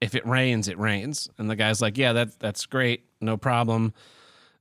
if 0.00 0.14
it 0.14 0.26
rains, 0.26 0.66
it 0.68 0.78
rains. 0.78 1.28
And 1.38 1.48
the 1.50 1.56
guy's 1.56 1.80
like, 1.82 1.98
"Yeah, 1.98 2.14
that 2.14 2.38
that's 2.40 2.64
great, 2.66 3.04
no 3.20 3.36
problem." 3.36 3.92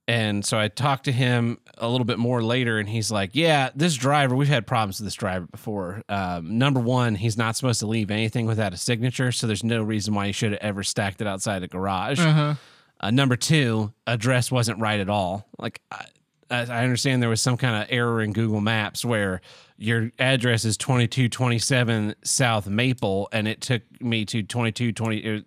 And 0.10 0.44
so 0.44 0.58
I 0.58 0.70
talked 0.70 1.06
to 1.06 1.12
him 1.12 1.60
a 1.78 1.88
little 1.88 2.04
bit 2.04 2.18
more 2.18 2.42
later, 2.42 2.80
and 2.80 2.90
he's 2.90 3.12
like, 3.12 3.30
"Yeah, 3.34 3.70
this 3.76 3.94
driver, 3.94 4.36
we've 4.36 4.48
had 4.48 4.66
problems 4.66 5.00
with 5.00 5.06
this 5.06 5.14
driver 5.14 5.46
before. 5.46 6.02
Um, 6.10 6.58
number 6.58 6.80
one, 6.80 7.14
he's 7.14 7.38
not 7.38 7.56
supposed 7.56 7.80
to 7.82 7.86
leave 7.86 8.10
anything 8.10 8.48
without 8.48 8.74
a 8.74 8.78
signature, 8.78 9.32
so 9.32 9.46
there's 9.46 9.64
no 9.64 9.84
reason 9.84 10.16
why 10.16 10.26
he 10.26 10.32
should 10.32 10.54
have 10.54 10.62
ever 10.62 10.82
stacked 10.82 11.22
it 11.22 11.28
outside 11.28 11.62
a 11.62 11.68
garage. 11.68 12.20
Uh-huh. 12.20 12.56
Uh, 13.00 13.12
number 13.12 13.36
two, 13.36 13.94
address 14.08 14.52
wasn't 14.52 14.80
right 14.80 15.00
at 15.00 15.10
all. 15.10 15.48
Like 15.60 15.80
I, 15.92 16.06
I 16.50 16.62
I 16.62 16.84
understand 16.84 17.22
there 17.22 17.30
was 17.30 17.44
some 17.44 17.58
kind 17.58 17.84
of 17.84 17.88
error 17.92 18.20
in 18.20 18.34
Google 18.34 18.62
Maps 18.62 19.06
where 19.06 19.42
your 19.78 20.12
address 20.18 20.66
is 20.66 20.76
2227 20.78 22.16
South 22.24 22.68
Maple, 22.68 23.30
and 23.32 23.48
it 23.48 23.62
took 23.62 23.84
me 24.02 24.26
to 24.26 24.42
2220. 24.42 25.46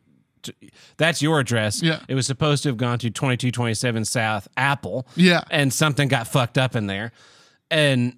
That's 0.97 1.21
your 1.23 1.41
address. 1.41 1.83
Yeah. 1.83 2.01
It 2.09 2.15
was 2.15 2.27
supposed 2.27 2.63
to 2.65 2.69
have 2.71 2.77
gone 2.77 2.99
to 3.01 3.11
2227 3.11 4.05
South 4.05 4.49
Apple. 4.57 5.07
Yeah. 5.17 5.43
And 5.51 5.73
something 5.73 6.09
got 6.09 6.27
fucked 6.29 6.59
up 6.59 6.77
in 6.77 6.87
there. 6.87 7.13
And 7.71 8.17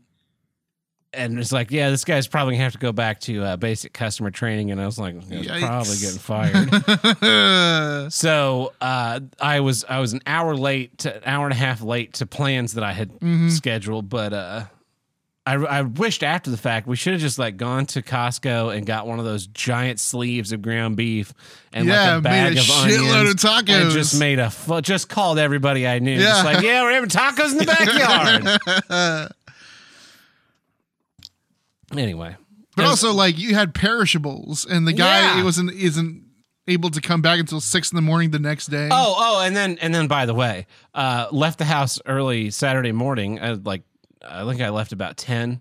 and 1.17 1.39
it's 1.39 1.53
like, 1.53 1.71
yeah, 1.71 1.91
this 1.91 2.05
guy's 2.05 2.27
probably 2.27 2.55
gonna 2.55 2.65
have 2.65 2.73
to 2.73 2.79
go 2.79 2.91
back 2.91 3.21
to 3.21 3.41
uh, 3.45 3.57
basic 3.57 3.93
customer 3.93 4.33
training. 4.33 4.73
And 4.73 4.81
I 4.81 4.87
was 4.87 4.99
like, 4.99 5.15
probably 5.21 5.97
getting 5.99 6.19
fired. 6.19 8.13
So 8.13 8.73
uh, 8.81 9.21
I 9.41 9.61
was 9.61 9.85
I 9.89 10.01
was 10.01 10.13
an 10.13 10.23
hour 10.27 10.57
late, 10.57 10.99
to, 10.99 11.15
an 11.15 11.23
hour 11.25 11.45
and 11.47 11.53
a 11.53 11.57
half 11.57 11.83
late 11.83 12.15
to 12.15 12.27
plans 12.27 12.75
that 12.75 12.83
I 12.85 12.93
had 12.93 13.11
Mm-hmm. 13.21 13.49
scheduled, 13.51 14.09
but 14.09 14.33
uh, 14.33 14.65
I 15.47 15.55
I 15.57 15.83
wished 15.83 16.23
after 16.23 16.51
the 16.51 16.57
fact 16.57 16.87
we 16.87 16.97
should 16.97 17.13
have 17.13 17.21
just 17.21 17.39
like 17.39 17.57
gone 17.59 17.85
to 17.87 18.01
Costco 18.03 18.75
and 18.75 18.87
got 18.87 19.07
one 19.07 19.19
of 19.19 19.27
those 19.27 19.47
giant 19.47 20.01
sleeves 20.01 20.53
of 20.53 20.63
ground 20.63 20.97
beef 20.97 21.35
and 21.73 21.87
Yeah, 21.87 22.11
like 22.13 22.19
a 22.19 22.21
bag 22.23 22.55
made 22.55 22.57
a 22.57 22.61
of 22.61 22.67
shitload 22.67 23.15
onions 23.21 23.45
of 23.45 23.51
tacos. 23.51 23.83
and 23.83 23.91
just 23.93 24.19
made 24.19 24.39
a 24.39 24.51
fu- 24.51 24.81
just 24.81 25.09
called 25.11 25.39
everybody 25.39 25.87
I 25.87 25.99
knew, 25.99 26.13
Yeah. 26.19 26.21
just 26.29 26.45
like 26.47 26.65
yeah, 26.65 26.83
we're 26.83 26.93
having 26.93 27.11
tacos 27.11 27.53
in 27.53 27.59
the 27.59 27.67
backyard. 27.67 29.31
anyway, 31.97 32.37
But 32.77 32.87
also, 32.87 33.13
like 33.13 33.39
you 33.39 33.55
had 33.55 33.75
perishables, 33.75 34.65
and 34.67 34.87
the 34.87 34.93
guy 34.93 35.21
Yeah. 35.21 35.41
it 35.41 35.45
wasn't 35.45 35.73
isn't 35.73 36.23
able 36.67 36.91
to 36.91 37.01
come 37.01 37.21
back 37.21 37.39
until 37.39 37.61
six 37.61 37.93
in 37.93 37.97
the 37.97 38.03
morning 38.03 38.31
the 38.31 38.39
next 38.39 38.67
day. 38.69 38.89
Oh, 38.91 39.15
oh, 39.19 39.41
and 39.45 39.55
then 39.55 39.79
and 39.81 39.95
then 39.95 40.07
by 40.09 40.25
the 40.27 40.35
way, 40.35 40.67
uh, 40.95 41.27
left 41.31 41.59
the 41.59 41.65
house 41.67 42.01
early 42.07 42.51
Saturday 42.51 42.93
morning. 42.93 43.39
Uh, 43.39 43.59
like 43.63 43.83
I 44.27 44.45
think 44.49 44.61
I 44.61 44.71
left 44.71 44.93
about 44.93 45.17
ten 45.17 45.61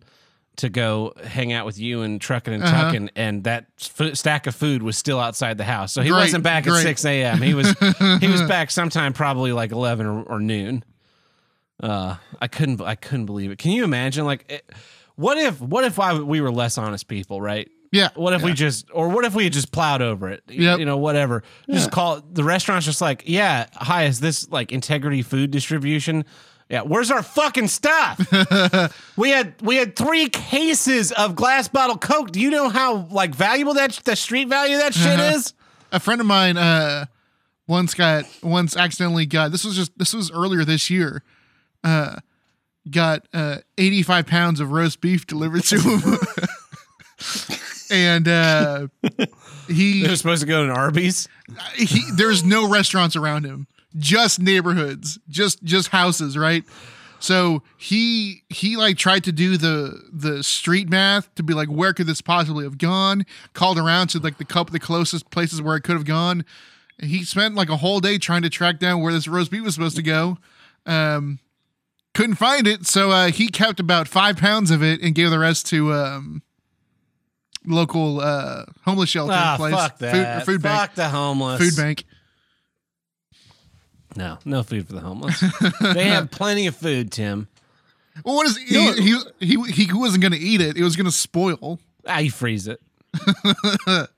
to 0.57 0.69
go 0.69 1.13
hang 1.25 1.51
out 1.51 1.65
with 1.65 1.79
you 1.79 2.03
and 2.03 2.21
trucking 2.21 2.53
and 2.53 2.63
Uh-huh. 2.63 2.83
tucking, 2.83 3.09
and 3.15 3.43
that 3.45 3.65
f- 3.79 4.15
stack 4.15 4.45
of 4.45 4.53
food 4.55 4.83
was 4.83 4.95
still 4.97 5.19
outside 5.19 5.57
the 5.57 5.63
house. 5.63 5.91
So 5.93 6.01
he 6.03 6.09
Great, 6.09 6.19
wasn't 6.19 6.43
back 6.43 6.67
at 6.67 6.75
six 6.81 7.03
a.m. 7.05 7.41
He 7.41 7.53
was 7.55 7.71
he 8.19 8.27
was 8.27 8.41
back 8.43 8.69
sometime 8.71 9.13
probably 9.13 9.51
like 9.51 9.71
eleven 9.71 10.05
or, 10.05 10.21
or 10.23 10.39
noon. 10.39 10.83
Uh, 11.81 12.15
I 12.39 12.47
couldn't 12.47 12.79
I 12.81 12.95
couldn't 12.95 13.25
believe 13.25 13.51
it. 13.51 13.57
Can 13.57 13.71
you 13.71 13.83
imagine? 13.83 14.25
Like, 14.25 14.45
it, 14.49 14.69
what 15.15 15.37
if 15.37 15.59
what 15.59 15.83
if 15.83 15.99
I, 15.99 16.13
we 16.19 16.39
were 16.39 16.51
less 16.51 16.77
honest 16.77 17.07
people, 17.07 17.41
right? 17.41 17.69
yeah. 17.91 18.09
What 18.15 18.33
if 18.33 18.41
we 18.41 18.53
just, 18.53 18.87
or 18.91 19.07
what 19.09 19.23
if 19.23 19.35
we 19.35 19.43
had 19.43 19.53
just 19.53 19.71
plowed 19.71 20.01
over 20.01 20.27
it? 20.29 20.41
Y- 20.49 20.55
Yep. 20.55 20.79
You 20.79 20.85
know, 20.85 20.97
whatever. 20.97 21.43
Just 21.69 21.91
call 21.91 22.21
the 22.21 22.43
restaurant's 22.43 22.87
just 22.87 23.01
like, 23.01 23.21
yeah, 23.27 23.67
hi, 23.75 24.05
is 24.05 24.19
this 24.19 24.49
like 24.49 24.71
integrity 24.71 25.21
food 25.21 25.51
distribution? 25.51 26.25
Yeah, 26.73 26.81
where's 26.81 27.11
our 27.11 27.21
fucking 27.21 27.67
stuff? 27.67 28.17
we 29.15 29.29
had 29.29 29.53
we 29.61 29.75
had 29.75 29.95
three 29.95 30.27
cases 30.27 31.11
of 31.11 31.35
glass 31.35 31.67
bottle 31.67 31.97
Coke. 31.99 32.31
Do 32.31 32.39
you 32.41 32.49
know 32.49 32.67
how 32.67 33.07
like 33.11 33.35
valuable 33.35 33.75
that 33.75 33.91
the 34.05 34.15
street 34.15 34.47
value 34.47 34.77
of 34.77 34.81
that 34.81 34.93
shit 34.95 35.19
Uh-huh. 35.19 35.35
is? 35.35 35.53
a 35.91 35.99
friend 35.99 36.19
of 36.19 36.25
mine 36.25 36.57
uh 36.57 37.05
once 37.67 37.93
got 37.93 38.25
once 38.41 38.75
accidentally 38.75 39.27
got 39.27 39.51
this 39.51 39.63
was 39.63 39.75
just 39.75 39.95
this 39.99 40.11
was 40.15 40.31
earlier 40.31 40.65
this 40.65 40.89
year 40.89 41.21
uh 41.83 42.15
got 42.89 43.27
uh 43.35 43.57
85 43.77 44.25
pounds 44.25 44.59
of 44.59 44.71
roast 44.71 44.99
beef 44.99 45.27
delivered 45.27 45.63
to 45.65 45.79
him 45.79 46.01
and 47.91 48.27
uh 48.27 48.87
he, 49.67 50.01
They're 50.05 50.15
supposed 50.15 50.41
to 50.41 50.47
go 50.47 50.65
to 50.65 50.71
an 50.71 50.75
Arby's. 50.75 51.29
he 51.75 52.01
there's 52.15 52.43
no 52.43 52.67
restaurants 52.67 53.15
around 53.15 53.45
him 53.45 53.67
just 53.97 54.39
neighborhoods 54.39 55.19
just 55.29 55.63
just 55.63 55.89
houses 55.89 56.37
right? 56.37 56.63
So 57.19 57.63
he 57.77 58.43
he 58.49 58.75
like 58.75 58.97
tried 58.97 59.23
to 59.25 59.31
do 59.31 59.55
the 59.57 60.01
the 60.11 60.43
street 60.43 60.89
math 60.89 61.33
to 61.35 61.43
be 61.43 61.53
like 61.53 61.69
where 61.69 61.93
could 61.93 62.07
this 62.07 62.21
possibly 62.21 62.65
have 62.65 62.77
gone? 62.77 63.25
Called 63.53 63.77
around 63.77 64.07
to 64.09 64.19
like 64.19 64.37
the 64.37 64.45
couple 64.45 64.73
the 64.73 64.79
closest 64.79 65.29
places 65.29 65.61
where 65.61 65.75
it 65.77 65.81
could 65.83 65.95
have 65.95 66.05
gone. 66.05 66.43
He 66.99 67.23
spent 67.23 67.55
like 67.55 67.69
a 67.69 67.77
whole 67.77 67.99
day 68.01 68.17
trying 68.17 68.41
to 68.41 68.49
track 68.49 68.77
down 68.79 69.01
where 69.01 69.13
this 69.13 69.27
roast 69.27 69.51
beef 69.51 69.63
was 69.63 69.73
supposed 69.73 69.95
to 69.95 70.03
go. 70.03 70.37
Um 70.85 71.39
couldn't 72.13 72.35
find 72.35 72.67
it 72.67 72.85
so 72.85 73.09
uh 73.11 73.27
he 73.31 73.47
kept 73.47 73.79
about 73.79 74.07
five 74.09 74.35
pounds 74.37 74.69
of 74.69 74.83
it 74.83 75.01
and 75.01 75.15
gave 75.15 75.29
the 75.29 75.39
rest 75.39 75.65
to 75.67 75.93
um 75.93 76.41
local 77.65 78.19
uh 78.19 78.65
homeless 78.83 79.09
shelter 79.09 79.33
Ah, 79.33 79.55
place. 79.57 79.73
fuck 79.73 79.97
that. 79.99 80.43
food, 80.45 80.53
food 80.55 80.61
bank 80.61 80.93
the 80.95 81.07
homeless. 81.09 81.59
food 81.61 81.81
bank 81.81 82.03
No, 84.15 84.37
no 84.45 84.63
food 84.63 84.87
for 84.87 84.93
the 84.93 85.01
homeless. 85.01 85.39
they 85.81 86.09
have 86.09 86.31
plenty 86.31 86.67
of 86.67 86.75
food, 86.75 87.11
Tim. 87.11 87.47
Well, 88.23 88.35
what 88.35 88.47
is 88.47 88.57
he? 88.57 89.19
He 89.39 89.55
he, 89.55 89.85
he 89.85 89.93
wasn't 89.93 90.21
going 90.21 90.33
to 90.33 90.39
eat 90.39 90.61
it. 90.61 90.77
It 90.77 90.83
was 90.83 90.95
going 90.95 91.05
to 91.05 91.11
spoil. 91.11 91.79
Ah, 92.07 92.17
I 92.17 92.29
freeze 92.29 92.67
it. 92.67 92.81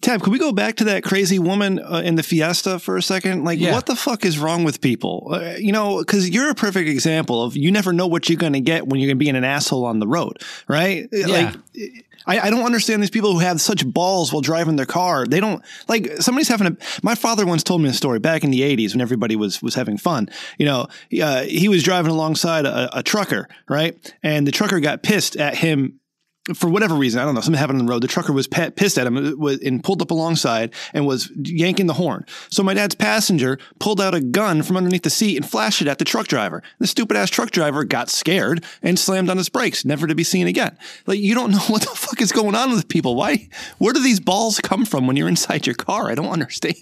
Tab, 0.00 0.22
could 0.22 0.32
we 0.32 0.38
go 0.38 0.52
back 0.52 0.76
to 0.76 0.84
that 0.84 1.02
crazy 1.02 1.38
woman 1.38 1.78
uh, 1.78 2.02
in 2.04 2.14
the 2.16 2.22
Fiesta 2.22 2.78
for 2.78 2.96
a 2.96 3.02
second? 3.02 3.44
Like, 3.44 3.58
Yeah. 3.58 3.72
what 3.72 3.86
the 3.86 3.96
fuck 3.96 4.24
is 4.24 4.38
wrong 4.38 4.64
with 4.64 4.80
people? 4.80 5.28
Uh, 5.32 5.54
you 5.58 5.72
know, 5.72 5.98
because 5.98 6.28
you're 6.30 6.50
a 6.50 6.54
perfect 6.54 6.88
example 6.88 7.42
of 7.42 7.56
you 7.56 7.70
never 7.70 7.92
know 7.92 8.06
what 8.06 8.28
you're 8.28 8.38
going 8.38 8.52
to 8.52 8.60
get 8.60 8.86
when 8.86 9.00
you're 9.00 9.08
going 9.08 9.18
to 9.18 9.24
be 9.24 9.28
an 9.28 9.44
asshole 9.44 9.84
on 9.84 9.98
the 9.98 10.06
road, 10.06 10.42
right? 10.68 11.08
Yeah. 11.12 11.26
Like, 11.26 11.56
I, 12.28 12.40
I 12.40 12.50
don't 12.50 12.64
understand 12.64 13.02
these 13.02 13.10
people 13.10 13.32
who 13.32 13.38
have 13.38 13.60
such 13.60 13.86
balls 13.86 14.32
while 14.32 14.42
driving 14.42 14.74
their 14.76 14.86
car. 14.86 15.26
They 15.26 15.38
don't 15.38 15.62
like 15.86 16.10
somebody's 16.20 16.48
having 16.48 16.66
a. 16.66 16.76
My 17.02 17.14
father 17.14 17.46
once 17.46 17.62
told 17.62 17.82
me 17.82 17.88
a 17.88 17.92
story 17.92 18.18
back 18.18 18.42
in 18.42 18.50
the 18.50 18.62
'80s 18.62 18.92
when 18.94 19.00
everybody 19.00 19.36
was 19.36 19.62
was 19.62 19.76
having 19.76 19.96
fun. 19.96 20.28
You 20.58 20.66
know, 20.66 20.86
uh, 21.22 21.42
he 21.42 21.68
was 21.68 21.84
driving 21.84 22.10
alongside 22.10 22.66
a, 22.66 22.98
a 22.98 23.02
trucker, 23.04 23.48
right, 23.68 23.96
and 24.24 24.44
the 24.44 24.50
trucker 24.50 24.80
got 24.80 25.04
pissed 25.04 25.36
at 25.36 25.54
him 25.56 26.00
for 26.54 26.68
whatever 26.68 26.94
reason, 26.94 27.20
I 27.20 27.24
don't 27.24 27.34
know, 27.34 27.40
something 27.40 27.58
happened 27.58 27.80
on 27.80 27.86
the 27.86 27.92
road. 27.92 28.02
The 28.02 28.08
trucker 28.08 28.32
was 28.32 28.46
pa- 28.46 28.70
pissed 28.74 28.98
at 28.98 29.06
him 29.06 29.16
uh, 29.16 29.56
and 29.64 29.82
pulled 29.82 30.00
up 30.00 30.10
alongside 30.10 30.72
and 30.94 31.06
was 31.06 31.30
yanking 31.36 31.86
the 31.86 31.94
horn. 31.94 32.24
So 32.50 32.62
my 32.62 32.72
dad's 32.74 32.94
passenger 32.94 33.58
pulled 33.80 34.00
out 34.00 34.14
a 34.14 34.20
gun 34.20 34.62
from 34.62 34.76
underneath 34.76 35.02
the 35.02 35.10
seat 35.10 35.36
and 35.36 35.48
flashed 35.48 35.82
it 35.82 35.88
at 35.88 35.98
the 35.98 36.04
truck 36.04 36.28
driver. 36.28 36.62
The 36.78 36.86
stupid 36.86 37.16
ass 37.16 37.30
truck 37.30 37.50
driver 37.50 37.82
got 37.84 38.08
scared 38.10 38.64
and 38.82 38.98
slammed 38.98 39.28
on 39.30 39.38
his 39.38 39.48
brakes, 39.48 39.84
never 39.84 40.06
to 40.06 40.14
be 40.14 40.24
seen 40.24 40.46
again. 40.46 40.76
Like 41.06 41.18
you 41.18 41.34
don't 41.34 41.50
know 41.52 41.58
what 41.66 41.82
the 41.82 41.88
fuck 41.96 42.20
is 42.20 42.30
going 42.32 42.54
on 42.54 42.70
with 42.70 42.86
people. 42.88 43.16
Why? 43.16 43.48
Where 43.78 43.92
do 43.92 44.02
these 44.02 44.20
balls 44.20 44.60
come 44.60 44.84
from 44.84 45.06
when 45.06 45.16
you're 45.16 45.28
inside 45.28 45.66
your 45.66 45.74
car? 45.74 46.10
I 46.10 46.14
don't 46.14 46.30
understand. 46.30 46.76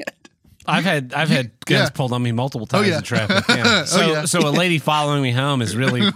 I've 0.67 0.85
had 0.85 1.13
I've 1.13 1.29
had 1.29 1.51
guns 1.67 1.81
Yeah. 1.81 1.89
pulled 1.91 2.13
on 2.13 2.23
me 2.23 2.33
multiple 2.33 2.67
times 2.67 2.89
yeah. 2.89 2.97
in 2.99 3.03
traffic. 3.03 3.45
Yeah. 3.55 3.85
So 3.85 4.01
yeah. 4.13 4.25
so 4.25 4.41
a 4.47 4.51
lady 4.51 4.79
following 4.79 5.23
me 5.23 5.31
home 5.31 5.61
is 5.63 5.77
really 5.77 6.11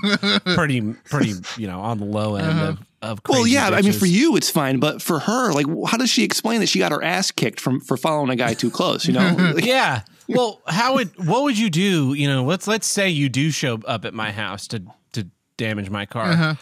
pretty 0.54 0.80
pretty 1.04 1.32
you 1.56 1.66
know 1.66 1.80
on 1.80 1.98
the 1.98 2.04
low 2.06 2.36
end 2.36 2.58
of 2.60 2.78
of 3.02 3.22
crazy 3.22 3.38
Well, 3.38 3.46
yeah, 3.46 3.68
I 3.68 3.82
mean, 3.82 3.92
for 3.92 4.06
you 4.06 4.36
it's 4.36 4.50
fine, 4.50 4.78
but 4.78 5.00
for 5.02 5.20
her, 5.20 5.52
like, 5.52 5.66
how 5.86 5.96
does 5.96 6.10
she 6.10 6.24
explain 6.24 6.60
that 6.60 6.68
she 6.68 6.78
got 6.78 6.92
her 6.92 7.02
ass 7.02 7.30
kicked 7.30 7.60
from 7.60 7.80
for 7.80 7.96
following 7.96 8.30
a 8.30 8.36
guy 8.36 8.54
too 8.54 8.70
close? 8.70 9.06
You 9.06 9.14
know, 9.14 9.54
Yeah. 9.58 10.02
Well, 10.30 10.60
how 10.66 10.96
would 10.96 11.08
what 11.26 11.44
would 11.44 11.58
you 11.58 11.70
do? 11.70 12.12
You 12.12 12.28
know, 12.28 12.44
let's 12.44 12.66
let's 12.66 12.86
say 12.86 13.08
you 13.08 13.30
do 13.30 13.50
show 13.50 13.80
up 13.86 14.04
at 14.04 14.12
my 14.12 14.30
house 14.30 14.66
to 14.68 14.82
to 15.12 15.26
damage 15.56 15.88
my 15.88 16.04
car. 16.04 16.30
Uh-huh. 16.32 16.54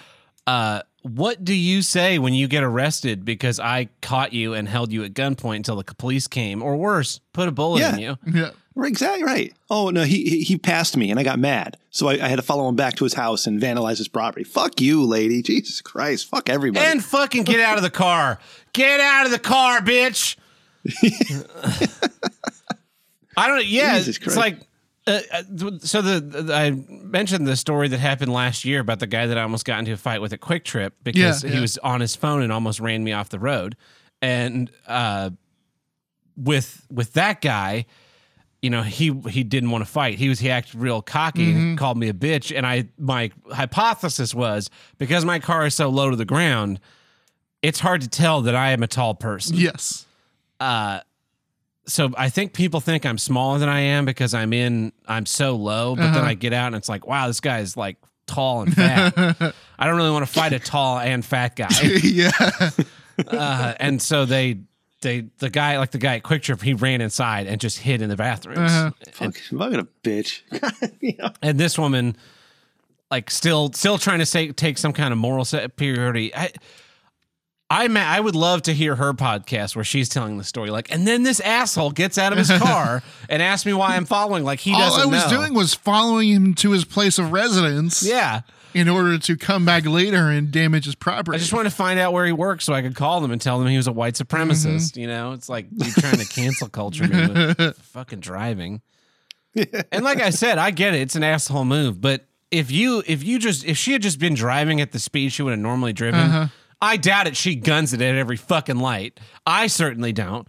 uh 0.47 0.83
what 1.15 1.45
do 1.45 1.55
you 1.55 1.83
say 1.83 2.19
when 2.19 2.35
you 2.35 2.49
get 2.49 2.63
arrested 2.63 3.25
because 3.25 3.61
I 3.61 3.89
caught 4.03 4.33
you 4.33 4.55
and 4.55 4.69
held 4.69 4.93
you 4.93 5.05
at 5.05 5.13
gunpoint 5.15 5.57
until 5.57 5.77
the 5.77 5.85
police 5.95 6.27
came, 6.27 6.63
or 6.63 6.77
worse, 6.77 7.21
put 7.33 7.49
a 7.49 7.53
bullet 7.53 7.83
in 7.95 7.99
you? 8.01 8.17
Yeah. 8.27 8.51
Right, 8.75 8.89
exactly 8.91 9.25
right. 9.25 9.55
Oh 9.71 9.89
no, 9.89 10.03
he 10.05 10.29
he- 10.29 10.43
he 10.43 10.59
passed 10.59 10.97
me 10.99 11.11
and 11.11 11.19
I 11.19 11.23
got 11.23 11.39
mad, 11.39 11.79
so 11.91 12.09
I, 12.09 12.15
I 12.15 12.29
had 12.29 12.37
to 12.37 12.43
follow 12.43 12.69
him 12.69 12.77
back 12.77 12.97
to 12.97 13.05
his 13.05 13.15
house 13.15 13.47
and 13.47 13.59
vandalize 13.61 13.97
his 13.97 14.09
property. 14.09 14.45
Fuck 14.45 14.83
you, 14.83 15.03
lady. 15.03 15.41
Jesus 15.43 15.81
Christ. 15.81 16.29
Fuck 16.29 16.51
everybody. 16.51 16.85
And 16.85 17.03
fucking 17.03 17.45
get 17.45 17.61
out 17.61 17.79
of 17.79 17.83
the 17.83 17.89
car. 17.91 18.39
Get 18.75 19.01
out 19.01 19.25
of 19.25 19.33
the 19.33 19.39
car, 19.39 19.81
bitch. 19.81 20.37
I 23.37 23.49
don't. 23.49 23.57
Know. 23.57 23.63
Yeah, 23.63 23.99
Jesus 23.99 24.19
it's 24.19 24.37
like. 24.37 24.61
Uh, 25.07 25.21
uh, 25.33 25.43
so 25.81 26.03
the, 26.03 26.19
the 26.21 26.53
I 26.55 26.71
mentioned 26.89 27.47
the 27.47 27.55
story 27.57 27.87
that 27.89 27.99
happened 27.99 28.33
last 28.33 28.65
year 28.65 28.81
about 28.81 28.99
the 28.99 29.07
guy 29.07 29.27
that 29.27 29.39
I 29.39 29.43
almost 29.43 29.65
got 29.65 29.79
into 29.79 29.93
a 29.93 29.97
fight 29.97 30.21
with 30.21 30.33
at 30.33 30.41
QuikTrip 30.41 30.93
because 31.05 31.45
Yeah, 31.45 31.49
he 31.51 31.55
yeah. 31.57 31.61
was 31.61 31.79
on 31.79 32.01
his 32.01 32.17
phone 32.17 32.43
and 32.43 32.53
almost 32.53 32.81
ran 32.81 33.05
me 33.05 33.13
off 33.13 33.29
the 33.29 33.39
road. 33.39 33.77
And 34.21 34.71
uh, 34.87 35.31
with 36.37 36.87
with 36.91 37.13
that 37.13 37.41
guy, 37.41 37.87
you 38.63 38.71
know, 38.71 38.83
he 38.83 39.13
he 39.29 39.45
didn't 39.45 39.71
want 39.71 39.85
to 39.85 39.91
fight. 39.91 40.19
He 40.19 40.29
was 40.29 40.41
he 40.41 40.51
acted 40.51 40.75
real 40.81 41.03
cocky 41.03 41.47
Mm-hmm. 41.53 41.59
and 41.59 41.79
called 41.79 41.99
me 41.99 42.09
a 42.09 42.13
bitch. 42.15 42.57
And 42.57 42.67
I 42.67 42.89
my 42.99 43.31
hypothesis 43.53 44.35
was 44.35 44.71
because 44.99 45.25
my 45.25 45.39
car 45.39 45.67
is 45.67 45.75
so 45.75 45.89
low 45.89 46.11
to 46.11 46.17
the 46.17 46.25
ground, 46.25 46.81
it's 47.63 47.79
hard 47.81 48.01
to 48.01 48.09
tell 48.09 48.43
that 48.43 48.55
I 48.57 48.71
am 48.73 48.83
a 48.83 48.87
tall 48.89 49.15
person. 49.15 49.57
Yes. 49.57 50.05
Uh, 50.59 51.01
so 51.87 52.11
I 52.17 52.29
think 52.31 52.53
people 52.53 52.81
think 52.81 53.07
I'm 53.07 53.19
smaller 53.19 53.59
than 53.59 53.69
I 53.69 53.81
am 53.81 54.05
because 54.05 54.35
I'm 54.35 54.53
in 54.53 54.93
I'm 55.07 55.27
so 55.27 55.55
low. 55.57 55.95
But 55.97 56.03
then 56.13 56.17
Uh-huh. 56.17 56.27
I 56.31 56.35
get 56.35 56.53
out 56.53 56.69
and 56.69 56.77
it's 56.77 56.89
like, 56.89 57.07
wow, 57.07 57.27
this 57.29 57.41
guy 57.41 57.61
is 57.61 57.77
like 57.77 57.97
tall 58.27 58.63
and 58.63 58.75
fat. 58.75 59.15
I 59.79 59.87
don't 59.87 59.97
really 59.97 60.11
want 60.11 60.27
to 60.27 60.33
fight 60.33 60.53
a 60.53 60.59
tall 60.59 60.99
and 60.99 61.25
fat 61.25 61.57
guy. 61.57 61.69
yeah. 62.03 62.31
Uh, 63.27 63.73
and 63.81 64.03
so 64.03 64.27
they 64.27 64.59
they 65.01 65.29
the 65.39 65.49
guy 65.49 65.79
like 65.79 65.91
the 65.91 65.97
guy 65.97 66.17
at 66.17 66.23
QuikTrip 66.23 66.61
he 66.61 66.75
ran 66.75 67.01
inside 67.01 67.47
and 67.47 67.59
just 67.59 67.79
hid 67.79 68.03
in 68.03 68.11
the 68.11 68.17
bathrooms. 68.17 68.59
Uh-huh. 68.71 68.91
fuck, 69.11 69.37
fucking 69.39 69.79
a 69.79 69.87
bitch. 70.05 70.43
You 71.01 71.17
know? 71.19 71.31
and 71.41 71.59
this 71.59 71.79
woman 71.79 72.15
like 73.11 73.31
still 73.31 73.73
still 73.73 73.97
trying 73.97 74.19
to 74.19 74.27
say 74.27 74.53
take 74.53 74.77
some 74.77 74.93
kind 74.93 75.13
of 75.13 75.19
moral 75.19 75.47
superiority 75.47 76.35
i 76.35 76.51
I 77.69 77.89
ma- 77.89 78.01
I 78.01 78.21
would 78.21 78.37
love 78.37 78.63
to 78.63 78.73
hear 78.73 78.95
her 78.97 79.13
podcast 79.13 79.75
where 79.75 79.85
she's 79.85 80.09
telling 80.09 80.39
the 80.39 80.45
story 80.45 80.71
like 80.71 80.91
and 80.93 81.07
then 81.07 81.25
this 81.25 81.41
asshole 81.41 81.91
gets 81.91 82.17
out 82.17 82.33
of 82.33 82.39
his 82.39 82.49
car 82.51 83.03
and 83.29 83.43
asks 83.43 83.67
me 83.67 83.73
why 83.73 83.97
I'm 83.97 84.05
following 84.05 84.45
like 84.45 84.61
he 84.61 84.73
All 84.73 84.79
doesn't 84.79 85.03
I 85.03 85.07
was 85.07 85.25
know. 85.31 85.39
doing 85.39 85.55
was 85.55 85.75
following 85.75 86.29
him 86.29 86.55
to 86.57 86.71
his 86.71 86.85
place 86.85 87.19
of 87.19 87.33
residence 87.33 88.03
yeah 88.05 88.43
in 88.75 88.89
order 88.89 89.19
to 89.19 89.37
come 89.37 89.65
back 89.65 89.87
later 89.87 90.29
and 90.29 90.51
damage 90.51 90.85
his 90.85 90.95
property. 90.95 91.35
I 91.35 91.39
just 91.39 91.53
wanted 91.55 91.71
to 91.71 91.75
find 91.77 91.99
out 91.99 92.13
where 92.13 92.27
he 92.27 92.33
works 92.33 92.67
so 92.67 92.75
I 92.75 92.83
could 92.83 92.95
call 92.95 93.21
them 93.23 93.31
and 93.33 93.41
tell 93.41 93.59
them 93.59 93.67
he 93.69 93.77
was 93.79 93.87
a 93.87 93.93
white 93.93 94.15
supremacist 94.15 94.93
Mm-hmm. 94.93 95.01
you 95.01 95.07
know 95.09 95.33
it's 95.33 95.49
like 95.49 95.67
you're 95.73 95.93
trying 95.95 96.19
to 96.19 96.27
cancel 96.27 96.69
culture 96.69 97.07
me 97.09 97.27
with 97.27 97.77
fucking 97.83 98.21
driving 98.21 98.81
and 99.91 100.05
like 100.05 100.21
I 100.21 100.31
said 100.31 100.59
I 100.59 100.71
get 100.71 100.95
it 100.95 101.01
it's 101.01 101.17
an 101.17 101.25
asshole 101.25 101.65
move 101.65 102.01
but 102.01 102.27
if 102.51 102.71
you 102.71 103.03
if 103.07 103.25
you 103.25 103.39
just 103.41 103.65
if 103.65 103.77
she 103.77 103.93
had 103.93 104.03
just 104.03 104.19
been 104.21 104.35
driving 104.35 104.81
at 104.81 104.93
the 104.93 104.99
speed 105.01 105.33
she 105.33 105.43
would 105.43 105.51
have 105.51 105.59
normally 105.59 105.93
driven 105.93 106.21
Uh-huh. 106.21 106.47
I 106.81 106.97
doubt 106.97 107.27
it. 107.27 107.37
She 107.37 107.55
guns 107.55 107.93
it 107.93 108.01
at 108.03 108.15
every 108.17 108.37
fucking 108.37 108.77
light. 108.79 109.19
I 109.47 109.67
certainly 109.67 110.13
don't. 110.13 110.47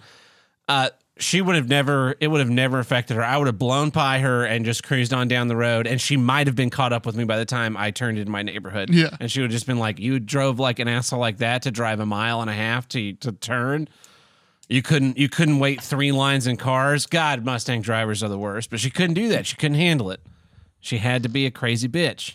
Uh, 0.67 0.89
she 1.19 1.41
would 1.41 1.55
have 1.55 1.67
never. 1.69 2.15
It 2.19 2.27
would 2.27 2.39
have 2.41 2.49
never 2.49 2.79
affected 2.79 3.15
her. 3.15 3.23
I 3.23 3.37
would 3.37 3.47
have 3.47 3.57
blown 3.57 3.89
by 3.89 4.19
her 4.19 4.45
and 4.45 4.65
just 4.65 4.83
cruised 4.83 5.13
on 5.13 5.27
down 5.27 5.47
the 5.47 5.55
road, 5.55 5.87
and 5.87 5.99
she 5.99 6.15
might 6.17 6.45
have 6.47 6.55
been 6.55 6.69
caught 6.69 6.93
up 6.93 7.05
with 7.05 7.15
me 7.15 7.23
by 7.23 7.37
the 7.37 7.45
time 7.45 7.75
I 7.75 7.91
turned 7.91 8.19
into 8.19 8.29
my 8.31 8.43
neighborhood. 8.43 8.89
Yeah. 8.93 9.09
and 9.19 9.31
she 9.31 9.39
would 9.41 9.49
have 9.49 9.55
just 9.55 9.65
been 9.65 9.79
like, 9.79 9.99
"You 9.99 10.19
drove 10.19 10.59
like 10.59 10.77
an 10.79 10.87
asshole 10.87 11.19
like 11.19 11.37
that 11.37 11.63
to 11.63 11.71
drive 11.71 11.99
a 11.99 12.05
mile 12.05 12.41
and 12.41 12.49
a 12.49 12.53
half 12.53 12.87
to 12.89 13.13
to 13.13 13.31
turn." 13.31 13.87
You 14.69 14.81
couldn't 14.81 15.17
you 15.17 15.29
couldn't 15.29 15.59
wait 15.59 15.81
three 15.81 16.11
lines 16.11 16.45
in 16.45 16.57
cars. 16.57 17.05
God, 17.07 17.43
Mustang 17.45 17.81
drivers 17.81 18.21
are 18.21 18.27
the 18.29 18.37
worst. 18.37 18.69
But 18.69 18.79
she 18.81 18.89
couldn't 18.91 19.13
do 19.15 19.29
that. 19.29 19.47
She 19.47 19.55
couldn't 19.55 19.77
handle 19.77 20.11
it. 20.11 20.19
She 20.81 20.97
had 20.97 21.23
to 21.23 21.29
be 21.29 21.45
a 21.45 21.51
crazy 21.51 21.87
bitch. 21.87 22.33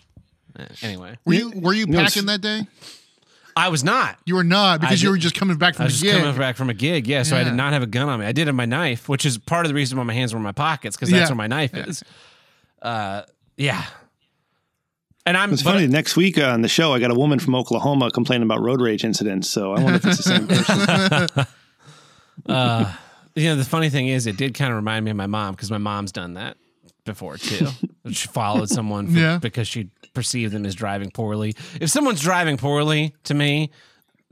Uh, 0.59 0.65
Anyway, 0.83 1.19
were 1.25 1.35
you 1.35 1.53
were 1.55 1.75
you 1.75 1.87
know, 1.87 1.99
packing 2.03 2.27
that 2.27 2.41
day? 2.41 2.63
I 3.57 3.69
was 3.69 3.85
not. 3.85 4.19
You 4.25 4.35
were 4.37 4.45
not 4.45 4.81
because 4.81 5.03
I 5.03 5.07
you 5.07 5.11
were 5.11 5.19
just 5.19 5.35
coming 5.35 5.57
back 5.59 5.75
from 5.75 5.85
I 5.85 5.87
from 5.87 5.93
was 5.93 6.01
the 6.01 6.07
just 6.07 6.17
gig. 6.17 6.25
coming 6.25 6.39
back 6.39 6.57
from 6.57 6.71
a 6.71 6.75
gig, 6.75 7.07
yeah. 7.07 7.23
So 7.23 7.37
I 7.37 7.45
did 7.45 7.55
not 7.55 7.73
have 7.73 7.83
a 7.83 7.87
gun 7.87 8.09
on 8.09 8.21
me. 8.21 8.27
I 8.27 8.33
did 8.33 8.47
have 8.47 8.57
my 8.57 8.65
knife, 8.67 9.09
which 9.09 9.27
is 9.27 9.37
part 9.39 9.67
of 9.67 9.71
the 9.71 9.75
reason 9.75 9.99
why 9.99 10.05
my 10.05 10.15
hands 10.15 10.33
were 10.33 10.39
in 10.39 10.43
my 10.45 10.53
pockets 10.53 10.97
because 10.97 11.11
that's 11.11 11.23
Yeah. 11.23 11.29
where 11.29 11.37
my 11.37 11.47
knife 11.47 11.75
is. 11.75 12.03
Uh, 12.83 13.23
yeah. 13.57 13.85
And 15.25 15.37
I'm 15.37 15.53
It's 15.53 15.63
funny. 15.63 15.87
Next 15.87 16.17
week 16.17 16.37
on 16.37 16.63
the 16.63 16.69
show, 16.69 16.93
I 16.93 16.99
got 16.99 17.13
a 17.13 17.15
woman 17.15 17.39
from 17.39 17.55
Oklahoma 17.55 18.11
complaining 18.11 18.43
about 18.43 18.61
road 18.61 18.81
rage 18.81 19.05
incidents. 19.05 19.49
So 19.49 19.73
I 19.73 19.81
wonder 19.81 19.99
if 19.99 20.05
it's 20.05 20.17
the 20.17 20.23
same 20.25 20.49
person. 20.49 21.47
uh, 22.49 22.93
you 23.37 23.45
know, 23.45 23.57
the 23.57 23.65
funny 23.65 23.89
thing 23.89 24.09
is, 24.09 24.27
it 24.27 24.37
did 24.37 24.55
kind 24.55 24.71
of 24.73 24.77
remind 24.77 25.05
me 25.05 25.11
of 25.13 25.17
my 25.17 25.27
mom 25.29 25.55
because 25.55 25.71
my 25.71 25.79
mom's 25.79 26.13
done 26.13 26.35
that 26.35 26.57
before 27.05 27.37
too. 27.37 27.69
she 28.11 28.27
followed 28.29 28.69
someone 28.69 29.07
for, 29.07 29.19
Yeah. 29.19 29.39
because 29.39 29.69
she 29.69 29.91
perceived 30.15 30.53
them 30.53 30.65
as 30.67 30.75
driving 30.75 31.11
poorly. 31.11 31.55
If 31.81 31.91
someone's 31.91 32.21
driving 32.21 32.57
poorly, 32.57 33.15
to 33.25 33.35
me, 33.35 33.71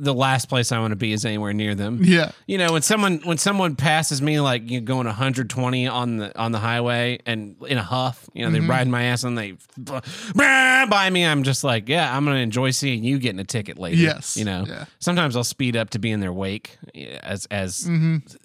the 0.02 0.14
last 0.14 0.48
place 0.48 0.72
I 0.72 0.78
want 0.78 0.92
to 0.92 0.96
be 0.96 1.12
is 1.12 1.26
anywhere 1.26 1.52
near 1.52 1.74
them. 1.74 2.00
Yeah. 2.02 2.30
You 2.46 2.56
know, 2.56 2.72
when 2.72 2.80
someone 2.80 3.18
when 3.24 3.36
someone 3.36 3.76
passes 3.76 4.22
me 4.22 4.40
like 4.40 4.70
you 4.70 4.80
going 4.80 5.06
120 5.06 5.86
on 5.88 6.16
the 6.16 6.38
on 6.38 6.52
the 6.52 6.58
highway 6.58 7.18
and 7.26 7.56
in 7.68 7.76
a 7.76 7.82
huff, 7.82 8.26
you 8.32 8.42
know, 8.42 8.50
they 8.50 8.60
ride 8.60 8.88
my 8.88 9.02
ass 9.04 9.24
and 9.24 9.36
they 9.36 9.56
by 9.76 11.10
me, 11.10 11.24
I'm 11.26 11.42
just 11.42 11.64
like, 11.64 11.88
yeah, 11.88 12.16
I'm 12.16 12.24
gonna 12.24 12.38
enjoy 12.38 12.70
seeing 12.70 13.04
you 13.04 13.18
getting 13.18 13.40
a 13.40 13.44
ticket 13.44 13.78
later. 13.78 13.96
Yes. 13.96 14.36
You 14.38 14.44
know, 14.46 14.64
Yeah. 14.66 14.84
sometimes 15.00 15.36
I'll 15.36 15.44
speed 15.44 15.76
up 15.76 15.90
to 15.90 15.98
be 15.98 16.10
in 16.10 16.20
their 16.20 16.32
wake 16.32 16.78
as 17.22 17.46
as 17.50 17.86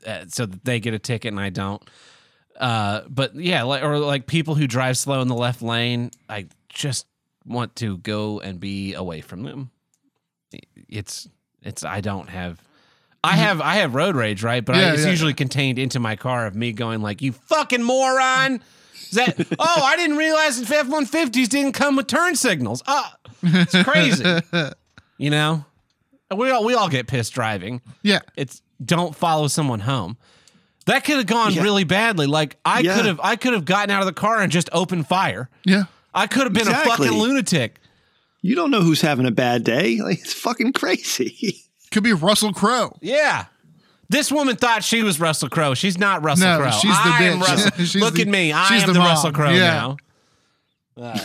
uh, 0.06 0.26
so 0.28 0.46
that 0.46 0.66
they 0.66 0.80
get 0.82 0.94
a 0.94 1.00
ticket 1.00 1.32
and 1.32 1.40
I 1.40 1.50
don't. 1.52 1.82
Uh, 2.60 3.02
but 3.10 3.36
yeah, 3.36 3.64
like, 3.64 3.84
or 3.84 4.00
like 4.00 4.28
people 4.28 4.56
who 4.56 4.66
drive 4.68 4.98
slow 4.98 5.22
in 5.22 5.28
the 5.28 5.36
left 5.36 5.62
lane, 5.62 6.12
I 6.30 6.48
just 6.70 7.06
want 7.46 7.76
to 7.78 7.98
go 8.00 8.40
and 8.40 8.60
be 8.60 8.94
away 8.94 9.22
from 9.22 9.44
them. 9.44 9.72
It's 10.90 11.28
it's 11.62 11.84
I 11.84 12.02
don't 12.02 12.30
have 12.30 12.62
I 13.24 13.36
have 13.36 13.62
I 13.62 13.76
have 13.76 13.96
road 13.96 14.16
rage, 14.16 14.44
right? 14.44 14.64
But 14.64 14.76
I, 14.76 14.92
it's 14.94 15.04
yeah. 15.04 15.10
usually 15.10 15.34
contained 15.34 15.80
into 15.80 16.00
my 16.00 16.16
car 16.16 16.46
of 16.46 16.56
me 16.56 16.72
going 16.72 17.02
like, 17.02 17.22
"You 17.22 17.32
fucking 17.32 17.84
moron!" 17.84 18.62
Is 18.94 19.12
that? 19.12 19.36
oh, 19.60 19.82
I 19.84 19.96
didn't 19.98 20.18
realize 20.18 20.62
that 20.62 20.72
F 20.72 20.88
one 20.88 21.06
fifties 21.06 21.50
didn't 21.50 21.74
come 21.74 21.96
with 21.96 22.08
turn 22.08 22.36
signals. 22.36 22.84
Ah, 22.88 23.16
it's 23.42 23.84
crazy. 23.84 24.24
you 25.18 25.30
know, 25.30 25.66
we 26.36 26.52
all 26.52 26.64
we 26.64 26.74
all 26.74 26.90
get 26.90 27.08
pissed 27.08 27.34
driving. 27.34 27.82
Yeah. 28.04 28.20
It's 28.36 28.62
don't 28.84 29.16
follow 29.16 29.48
someone 29.48 29.82
home. 29.82 30.18
That 30.86 31.04
could 31.04 31.18
have 31.18 31.26
gone 31.26 31.54
Yeah. 31.54 31.64
really 31.64 31.84
badly. 31.84 32.28
Like 32.28 32.58
I 32.64 32.82
Yeah. 32.82 32.96
could 32.96 33.06
have 33.06 33.20
I 33.24 33.36
could 33.36 33.54
have 33.54 33.66
gotten 33.66 33.90
out 33.90 34.02
of 34.02 34.06
the 34.06 34.14
car 34.14 34.40
and 34.40 34.52
just 34.52 34.70
opened 34.72 35.08
fire. 35.08 35.50
Yeah. 35.66 35.86
I 36.16 36.28
could 36.28 36.44
have 36.44 36.54
been 36.54 36.62
Exactly. 36.68 36.92
a 36.94 36.96
fucking 37.12 37.22
lunatic. 37.22 37.80
You 38.42 38.56
don't 38.56 38.72
know 38.72 38.82
who's 38.82 39.02
having 39.02 39.26
a 39.26 39.32
bad 39.32 39.64
day. 39.64 40.00
Like 40.02 40.20
it's 40.22 40.34
fucking 40.34 40.74
crazy. 40.74 41.62
Could 41.92 42.04
be 42.04 42.14
Russell 42.14 42.52
Crowe. 42.54 42.98
Yeah. 43.02 43.46
This 44.10 44.32
woman 44.32 44.56
thought 44.56 44.84
she 44.84 45.02
was 45.04 45.20
Russell 45.20 45.50
Crowe. 45.50 45.74
She's 45.76 45.98
not 45.98 46.24
Russell 46.24 46.48
No, 46.48 46.58
Crowe. 46.60 46.72
she's 46.72 46.92
the 46.92 46.98
I'm 47.04 47.40
bitch. 47.40 47.42
Russell. 47.42 47.72
She's 47.86 47.96
Look 47.96 48.16
the- 48.16 48.22
at 48.24 48.28
me. 48.28 48.52
I 48.54 48.68
she's 48.68 48.82
am 48.84 48.88
the 48.88 48.94
the. 48.94 49.00
Russell 49.00 49.32
Crowe 49.32 49.50
Yeah. 49.52 49.58
now. 49.74 49.98
Uh, 50.98 51.20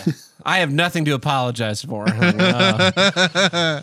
I 0.44 0.58
have 0.60 0.72
nothing 0.72 1.04
to 1.04 1.12
apologize 1.14 1.82
for. 1.82 2.04
Uh, 2.08 3.82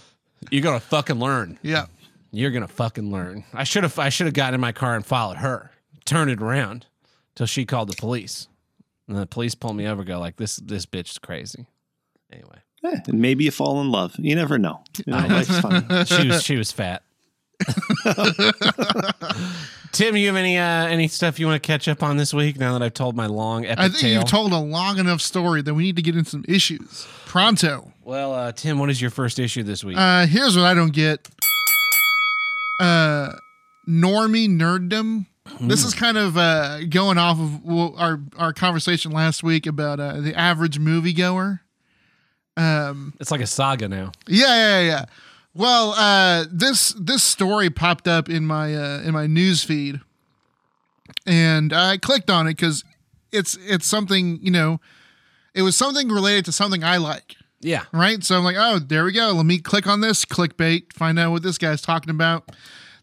you're 0.52 0.62
gonna 0.64 0.80
fucking 0.80 1.20
learn. 1.20 1.60
Yeah. 1.62 1.86
You're 2.32 2.52
gonna 2.52 2.68
fucking 2.68 3.12
learn. 3.12 3.44
I 3.54 3.64
should 3.64 3.84
have. 3.84 3.98
I 4.00 4.10
should 4.10 4.26
have 4.28 4.34
gotten 4.34 4.56
in 4.56 4.62
my 4.62 4.72
car 4.72 4.96
and 4.96 5.06
followed 5.06 5.38
her, 5.38 5.72
turned 6.06 6.30
it 6.32 6.42
around, 6.42 6.86
till 7.36 7.46
she 7.46 7.66
called 7.66 7.90
the 7.90 7.96
police, 7.96 8.48
and 9.08 9.18
the 9.18 9.26
police 9.26 9.56
pulled 9.56 9.76
me 9.76 9.88
over. 9.88 10.04
Go 10.04 10.20
like 10.20 10.36
this. 10.38 10.58
This 10.58 10.86
bitch 10.86 11.12
is 11.12 11.20
crazy. 11.20 11.66
Anyway, 12.32 12.58
Eh, 12.84 13.00
and 13.08 13.20
maybe 13.22 13.46
you 13.46 13.52
fall 13.52 13.82
in 13.82 13.90
love. 13.92 14.14
You 14.18 14.36
never 14.36 14.58
know. 14.58 14.82
You 15.06 15.14
know 15.14 15.18
life's 15.30 15.60
fun. 15.60 16.06
She 16.06 16.28
was 16.28 16.44
she 16.44 16.56
was 16.58 16.72
fat. 16.72 17.04
Tim, 19.94 20.16
you 20.16 20.28
have 20.28 20.36
any 20.36 20.58
uh, 20.58 20.86
any 20.88 21.08
stuff 21.08 21.40
you 21.40 21.48
want 21.48 21.62
to 21.62 21.66
catch 21.66 21.88
up 21.88 22.04
on 22.04 22.18
this 22.18 22.34
week? 22.34 22.60
Now 22.60 22.74
that 22.74 22.84
I've 22.84 22.94
told 22.94 23.16
my 23.16 23.26
long 23.26 23.66
epic 23.66 23.80
I 23.80 23.88
think 23.88 24.00
tale. 24.02 24.14
you've 24.20 24.26
told 24.30 24.52
a 24.52 24.58
long 24.60 25.00
enough 25.00 25.22
story 25.22 25.62
that 25.64 25.74
we 25.74 25.84
need 25.84 25.96
to 25.96 26.02
get 26.02 26.16
into 26.16 26.30
some 26.30 26.46
issues. 26.48 27.08
Pronto. 27.26 27.92
well, 28.04 28.34
uh, 28.34 28.52
Tim, 28.52 28.78
what 28.80 28.90
is 28.90 29.02
your 29.02 29.10
first 29.12 29.40
issue 29.40 29.64
this 29.64 29.84
week? 29.84 29.98
Uh, 29.98 30.28
here's 30.28 30.56
what 30.56 30.66
I 30.66 30.74
don't 30.76 30.94
get. 30.94 31.28
Uh, 32.80 33.32
normie 33.88 34.48
nerddom. 34.50 35.26
This 35.60 35.84
is 35.84 35.94
kind 35.94 36.18
of 36.18 36.38
uh, 36.38 36.84
going 36.86 37.18
off 37.18 37.40
of 37.40 37.64
well, 37.64 37.94
our 37.98 38.20
our 38.38 38.54
conversation 38.54 39.12
last 39.12 39.44
week 39.44 39.66
about 39.66 40.00
uh, 40.00 40.20
the 40.22 40.36
average 40.36 40.80
moviegoer. 40.80 41.60
Um, 42.56 43.14
it's 43.20 43.32
like 43.32 43.42
a 43.42 43.48
saga 43.48 43.88
now. 43.88 44.12
yeah, 44.28 44.56
yeah, 44.56 44.82
yeah. 44.82 45.06
Well, 45.54 45.92
uh, 45.92 46.46
this 46.52 46.94
this 46.94 47.24
story 47.24 47.70
popped 47.70 48.08
up 48.08 48.30
in 48.30 48.46
my 48.46 48.76
uh, 48.76 49.02
in 49.02 49.14
my 49.14 49.28
news 49.28 49.64
feed, 49.64 50.00
and 51.26 51.74
I 51.74 51.98
clicked 51.98 52.30
on 52.30 52.48
it 52.48 52.56
because 52.56 52.84
it's 53.32 53.58
it's 53.62 53.86
something 53.88 54.40
you 54.42 54.52
know, 54.52 54.80
it 55.54 55.62
was 55.62 55.76
something 55.76 56.10
related 56.10 56.46
to 56.46 56.52
something 56.52 56.84
I 56.84 56.98
like 56.98 57.36
Yeah. 57.62 57.84
right? 57.92 58.24
So 58.24 58.38
I'm 58.38 58.44
like, 58.44 58.56
oh, 58.58 58.80
there 58.80 59.04
we 59.04 59.12
go. 59.12 59.32
Let 59.32 59.46
me 59.46 59.60
click 59.60 59.88
on 59.88 60.02
this, 60.02 60.26
clickbait, 60.26 60.94
find 60.94 61.18
out 61.20 61.32
what 61.32 61.44
this 61.44 61.58
guy's 61.58 61.82
talking 61.82 62.10
about. 62.12 62.52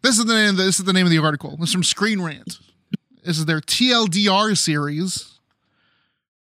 This 0.05 0.19
is 0.19 0.27
the 0.27 0.35
name. 0.35 0.51
Of 0.51 0.57
the, 0.59 0.64
this 0.64 0.79
is 0.79 0.85
the 0.85 0.93
name 0.93 1.07
of 1.07 1.11
the 1.11 1.19
article. 1.19 1.57
This 1.57 1.71
is 1.71 1.73
from 1.73 1.83
Screen 1.83 2.21
Rant. 2.21 2.59
This 3.25 3.38
is 3.38 3.47
their 3.47 3.62
TLDR 3.62 4.55
series. 4.55 5.38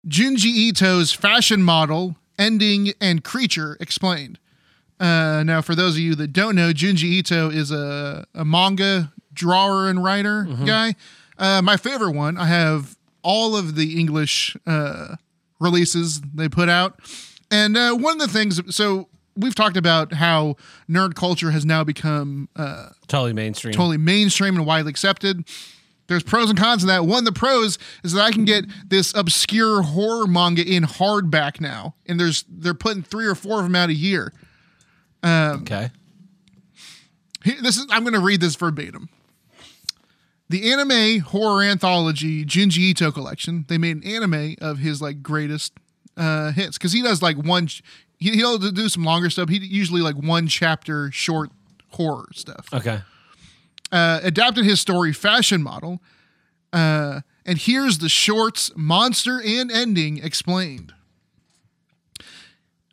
Junji 0.07 0.69
Ito's 0.69 1.11
fashion 1.11 1.63
model, 1.63 2.17
ending, 2.37 2.93
and 3.01 3.23
creature 3.23 3.75
explained. 3.79 4.37
Uh, 4.99 5.41
now, 5.43 5.63
for 5.63 5.73
those 5.73 5.95
of 5.95 6.01
you 6.01 6.13
that 6.13 6.33
don't 6.33 6.55
know, 6.55 6.71
Junji 6.71 7.05
Ito 7.05 7.49
is 7.49 7.71
a, 7.71 8.27
a 8.35 8.45
manga 8.45 9.11
drawer 9.33 9.89
and 9.89 10.03
writer 10.03 10.43
guy. 10.67 10.93
Uh, 11.39 11.63
my 11.63 11.77
favorite 11.77 12.11
one. 12.11 12.37
I 12.37 12.45
have 12.45 12.95
all 13.23 13.55
of 13.55 13.73
the 13.73 13.99
English 13.99 14.55
uh, 14.67 15.15
releases 15.59 16.21
they 16.21 16.47
put 16.47 16.69
out. 16.69 16.99
And 17.49 17.75
uh, 17.75 17.95
one 17.95 18.21
of 18.21 18.27
the 18.27 18.31
things, 18.31 18.75
so 18.75 19.09
we've 19.37 19.55
talked 19.55 19.77
about 19.77 20.13
how 20.13 20.55
nerd 20.89 21.15
culture 21.15 21.51
has 21.51 21.65
now 21.65 21.83
become 21.83 22.49
uh, 22.55 22.89
Totally 23.07 23.33
mainstream. 23.33 23.73
totally 23.73 23.97
mainstream 23.97 24.55
and 24.55 24.65
widely 24.65 24.89
accepted. 24.89 25.47
There's 26.07 26.23
pros 26.23 26.49
and 26.49 26.57
cons 26.57 26.83
in 26.83 26.87
that. 26.87 27.05
One 27.05 27.25
the 27.25 27.33
pros 27.33 27.77
is 28.03 28.13
that 28.13 28.21
I 28.21 28.31
can 28.31 28.45
get 28.45 28.65
this 28.89 29.13
obscure 29.13 29.81
horror 29.81 30.25
manga 30.25 30.63
in 30.65 30.83
hardback 30.83 31.59
now, 31.59 31.95
and 32.05 32.17
there's 32.19 32.45
they're 32.49 32.73
putting 32.73 33.03
three 33.03 33.25
or 33.25 33.35
four 33.35 33.59
of 33.59 33.65
them 33.65 33.75
out 33.75 33.89
a 33.89 33.93
year. 33.93 34.31
Okay. 35.25 35.91
Here- 37.43 37.61
This 37.61 37.77
is 37.77 37.87
I'm 37.89 38.03
going 38.03 38.13
to 38.13 38.19
read 38.21 38.39
this 38.41 38.55
verbatim. 38.55 39.09
The 40.49 40.71
anime 40.71 41.19
horror 41.19 41.61
anthology 41.63 42.45
Junji 42.45 42.77
Ito 42.77 43.11
collection. 43.11 43.65
They 43.67 43.77
made 43.77 43.97
an 43.97 44.03
anime 44.05 44.55
of 44.61 44.77
his 44.77 45.01
like 45.01 45.21
greatest 45.21 45.73
uh, 46.15 46.51
hits 46.53 46.77
because 46.77 46.93
he 46.93 47.01
does 47.01 47.21
like 47.21 47.35
one. 47.37 47.67
He, 48.17 48.31
he'll 48.31 48.57
do 48.57 48.89
some 48.89 49.03
longer 49.03 49.29
stuff. 49.29 49.49
He 49.49 49.57
usually 49.57 50.01
like 50.01 50.15
one 50.15 50.47
chapter 50.47 51.11
short 51.11 51.51
horror 51.91 52.27
stuff. 52.33 52.67
Okay. 52.73 52.99
Uh, 53.91 54.19
adapted 54.23 54.65
his 54.65 54.81
story 54.81 55.13
Fashion 55.13 55.63
Model. 55.63 56.01
Uh, 56.73 57.21
and 57.45 57.57
here's 57.57 57.99
the 57.99 58.09
shorts 58.09 58.71
monster 58.75 59.41
and 59.43 59.71
ending 59.71 60.17
explained. 60.17 60.93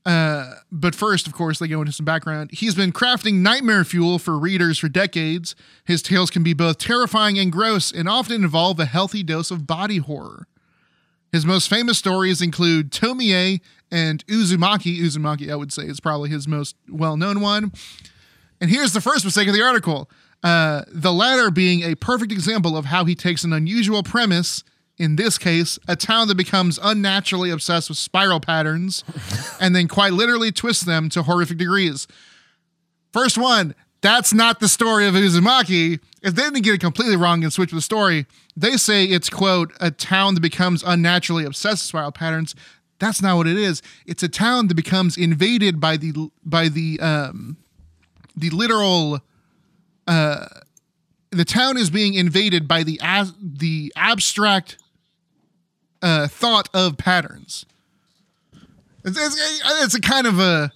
Uh, 0.07 0.57
but 0.71 0.95
first, 0.95 1.27
of 1.27 1.33
course, 1.33 1.59
they 1.59 1.67
go 1.67 1.81
into 1.81 1.93
some 1.93 2.05
background. 2.05 2.51
He's 2.53 2.75
been 2.75 2.93
crafting 2.93 3.37
nightmare 3.37 3.85
fuel 3.85 4.19
for 4.19 4.39
readers 4.39 4.79
for 4.79 4.89
decades. 4.89 5.57
His 5.85 6.03
tales 6.03 6.31
can 6.31 6.43
be 6.43 6.53
both 6.53 6.79
terrifying 6.79 7.39
and 7.39 7.51
gross, 7.51 7.91
and 7.91 8.09
often 8.09 8.45
involve 8.45 8.79
a 8.79 8.85
healthy 8.85 9.23
dose 9.23 9.51
of 9.51 9.67
body 9.67 9.97
horror. 9.97 10.47
His 11.33 11.47
most 11.47 11.69
famous 11.69 11.99
stories 11.99 12.43
include 12.43 12.93
Tomie 12.93 13.61
and 13.91 14.27
Uzumaki. 14.27 14.99
Uzumaki, 14.99 15.51
I 15.51 15.57
would 15.57 15.73
say, 15.73 15.85
is 15.85 16.01
probably 16.01 16.31
his 16.31 16.49
most 16.49 16.77
well 16.89 17.17
known 17.17 17.41
one. 17.41 17.73
And 18.61 18.71
here's 18.71 18.93
the 18.93 19.01
first 19.01 19.25
mistake 19.25 19.49
of 19.49 19.55
the 19.55 19.63
article 19.63 20.09
uh, 20.45 20.85
the 20.89 21.13
latter 21.13 21.51
being 21.51 21.83
a 21.83 21.95
perfect 21.95 22.31
example 22.31 22.77
of 22.77 22.85
how 22.87 23.07
he 23.07 23.15
takes 23.15 23.45
an 23.45 23.53
unusual 23.53 24.03
premise, 24.03 24.63
in 24.99 25.17
this 25.17 25.39
case, 25.39 25.79
a 25.89 25.97
town 25.97 26.29
that 26.29 26.37
becomes 26.37 26.79
unnaturally 26.83 27.51
obsessed 27.51 27.89
with 27.89 27.97
spiral 27.97 28.41
patterns, 28.41 29.03
and 29.61 29.75
then 29.75 29.89
quite 29.89 30.13
literally 30.13 30.53
twists 30.53 30.85
them 30.85 31.09
to 31.09 31.23
horrific 31.23 31.57
degrees. 31.57 32.07
First 33.11 33.39
one, 33.39 33.75
that's 34.03 34.35
not 34.35 34.61
the 34.61 34.69
story 34.69 35.07
of 35.07 35.15
Uzumaki. 35.15 35.99
If 36.23 36.35
they 36.35 36.43
didn't 36.43 36.61
get 36.61 36.75
it 36.75 36.81
completely 36.81 37.17
wrong 37.17 37.43
and 37.43 37.51
switch 37.51 37.71
the 37.71 37.81
story, 37.81 38.27
they 38.55 38.77
say 38.77 39.05
it's, 39.05 39.31
quote, 39.31 39.73
a 39.81 39.91
town 39.91 40.35
that 40.35 40.41
becomes 40.41 40.83
unnaturally 40.83 41.47
obsessed 41.47 41.85
with 41.85 41.89
spiral 41.89 42.13
patterns. 42.13 42.55
That's 42.99 43.21
not 43.21 43.37
what 43.37 43.47
it 43.47 43.57
is. 43.59 43.83
It's 44.07 44.23
a 44.23 44.29
town 44.29 44.69
that 44.69 44.75
becomes 44.75 45.17
invaded 45.17 45.81
by 45.81 45.97
the 45.97 46.31
by 46.45 46.69
the 46.69 46.99
um, 47.01 47.57
the 48.37 48.51
literal 48.51 49.21
uh 50.07 50.47
the 51.31 51.45
town 51.45 51.77
is 51.77 51.91
being 51.91 52.15
invaded 52.15 52.69
by 52.69 52.83
the 52.85 53.01
as, 53.03 53.33
the 53.43 53.93
abstract 53.97 54.77
uh 56.03 56.29
thought 56.29 56.69
of 56.75 56.99
patterns 56.99 57.65
it's, 59.05 59.19
it's, 59.19 59.63
it's 59.83 59.95
a 59.95 60.01
kind 60.01 60.27
of 60.27 60.39
a 60.39 60.71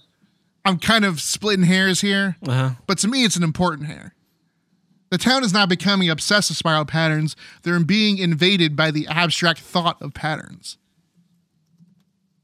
i'm 0.65 0.79
kind 0.79 1.05
of 1.05 1.21
splitting 1.21 1.65
hairs 1.65 2.01
here 2.01 2.35
Uh 2.47 2.51
huh. 2.51 2.69
but 2.87 2.97
to 2.97 3.07
me 3.07 3.23
it's 3.23 3.35
an 3.35 3.43
important 3.43 3.87
hair 3.87 4.15
the 5.11 5.19
town 5.19 5.43
is 5.43 5.53
not 5.53 5.69
becoming 5.69 6.09
obsessed 6.09 6.49
with 6.49 6.57
spiral 6.57 6.85
patterns 6.85 7.35
they're 7.61 7.79
being 7.79 8.17
invaded 8.17 8.75
by 8.75 8.89
the 8.89 9.05
abstract 9.07 9.59
thought 9.59 10.01
of 10.01 10.15
patterns 10.15 10.77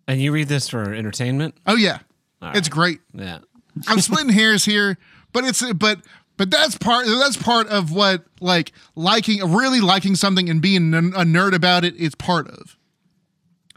And 0.08 0.22
you 0.22 0.32
read 0.32 0.48
this 0.48 0.70
for 0.70 0.94
entertainment? 0.94 1.56
oh 1.65 1.76
yeah 1.76 2.00
All 2.41 2.56
it's 2.56 2.70
great 2.70 3.00
Yeah. 3.13 3.39
I'm 3.88 4.00
splitting 4.00 4.30
hairs 4.30 4.63
here, 4.65 4.98
but 5.34 5.44
it's 5.44 5.62
but 5.74 6.00
but 6.38 6.50
that's 6.52 6.78
part 6.78 7.06
that's 7.08 7.38
part 7.38 7.68
of 7.68 7.91
what 7.91 8.24
like 8.39 8.72
liking 8.96 9.41
really 9.54 9.82
liking 9.82 10.15
something 10.15 10.50
and 10.50 10.62
being 10.62 10.94
a 10.94 11.02
nerd 11.02 11.54
about 11.54 11.84
it 11.84 11.96
is 11.96 12.15
part 12.15 12.48
of. 12.48 12.78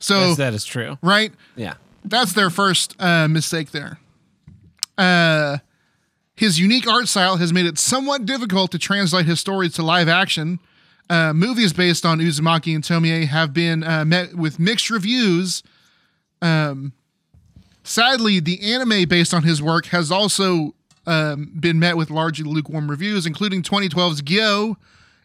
So 0.01 0.21
That's, 0.21 0.37
that 0.37 0.55
is 0.55 0.65
true. 0.65 0.99
right, 1.03 1.33
Yeah. 1.57 1.75
that's 2.05 2.33
their 2.33 2.51
first 2.51 2.95
uh, 3.01 3.27
mistake 3.27 3.73
there. 3.73 3.99
Uh, 4.97 5.59
his 6.37 6.61
unique 6.61 6.87
art 6.87 7.09
style 7.09 7.37
has 7.39 7.53
made 7.53 7.67
it 7.67 7.79
somewhat 7.79 8.25
difficult 8.25 8.71
to 8.73 8.79
translate 8.79 9.27
his 9.27 9.41
stories 9.41 9.73
to 9.75 9.83
live 9.83 10.09
action. 10.09 10.61
Uh, 11.11 11.33
movies 11.33 11.73
based 11.73 12.05
on 12.07 12.19
Uzumaki 12.21 12.75
and 12.75 12.85
Tomie 12.85 13.27
have 13.27 13.53
been 13.53 13.83
uh, 13.83 14.05
met 14.05 14.35
with 14.35 14.59
mixed 14.61 14.91
reviews. 14.91 15.63
Um, 16.41 16.93
sadly, 17.83 18.41
the 18.41 18.73
anime 18.73 19.09
based 19.09 19.35
on 19.35 19.43
his 19.43 19.63
work 19.63 19.87
has 19.87 20.11
also 20.11 20.75
um, 21.07 21.53
been 21.59 21.79
met 21.79 21.97
with 21.97 22.11
largely 22.11 22.45
lukewarm 22.45 22.91
reviews, 22.91 23.27
including 23.27 23.63
2012's 23.63 24.23
Gyo 24.23 24.77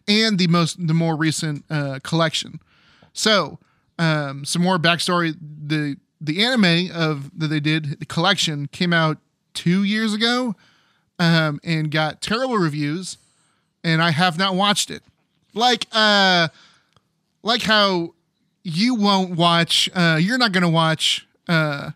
and 0.08 0.38
the 0.38 0.46
most 0.46 0.86
the 0.86 0.94
more 0.94 1.16
recent 1.16 1.64
uh, 1.70 1.98
collection. 2.02 2.60
So, 3.12 3.58
um, 3.98 4.44
some 4.44 4.62
more 4.62 4.78
backstory: 4.78 5.34
the 5.40 5.96
the 6.20 6.44
anime 6.44 6.90
of 6.94 7.30
that 7.38 7.48
they 7.48 7.60
did 7.60 8.00
the 8.00 8.06
collection 8.06 8.66
came 8.68 8.92
out 8.92 9.18
two 9.52 9.84
years 9.84 10.14
ago, 10.14 10.54
um, 11.18 11.60
and 11.62 11.90
got 11.90 12.20
terrible 12.20 12.58
reviews, 12.58 13.18
and 13.82 14.02
I 14.02 14.10
have 14.10 14.38
not 14.38 14.54
watched 14.54 14.90
it. 14.90 15.02
Like 15.52 15.86
uh, 15.92 16.48
like 17.42 17.62
how 17.62 18.14
you 18.64 18.96
won't 18.96 19.36
watch. 19.36 19.88
Uh, 19.94 20.18
you're 20.20 20.38
not 20.38 20.50
gonna 20.52 20.68
watch. 20.68 21.26
Uh, 21.48 21.90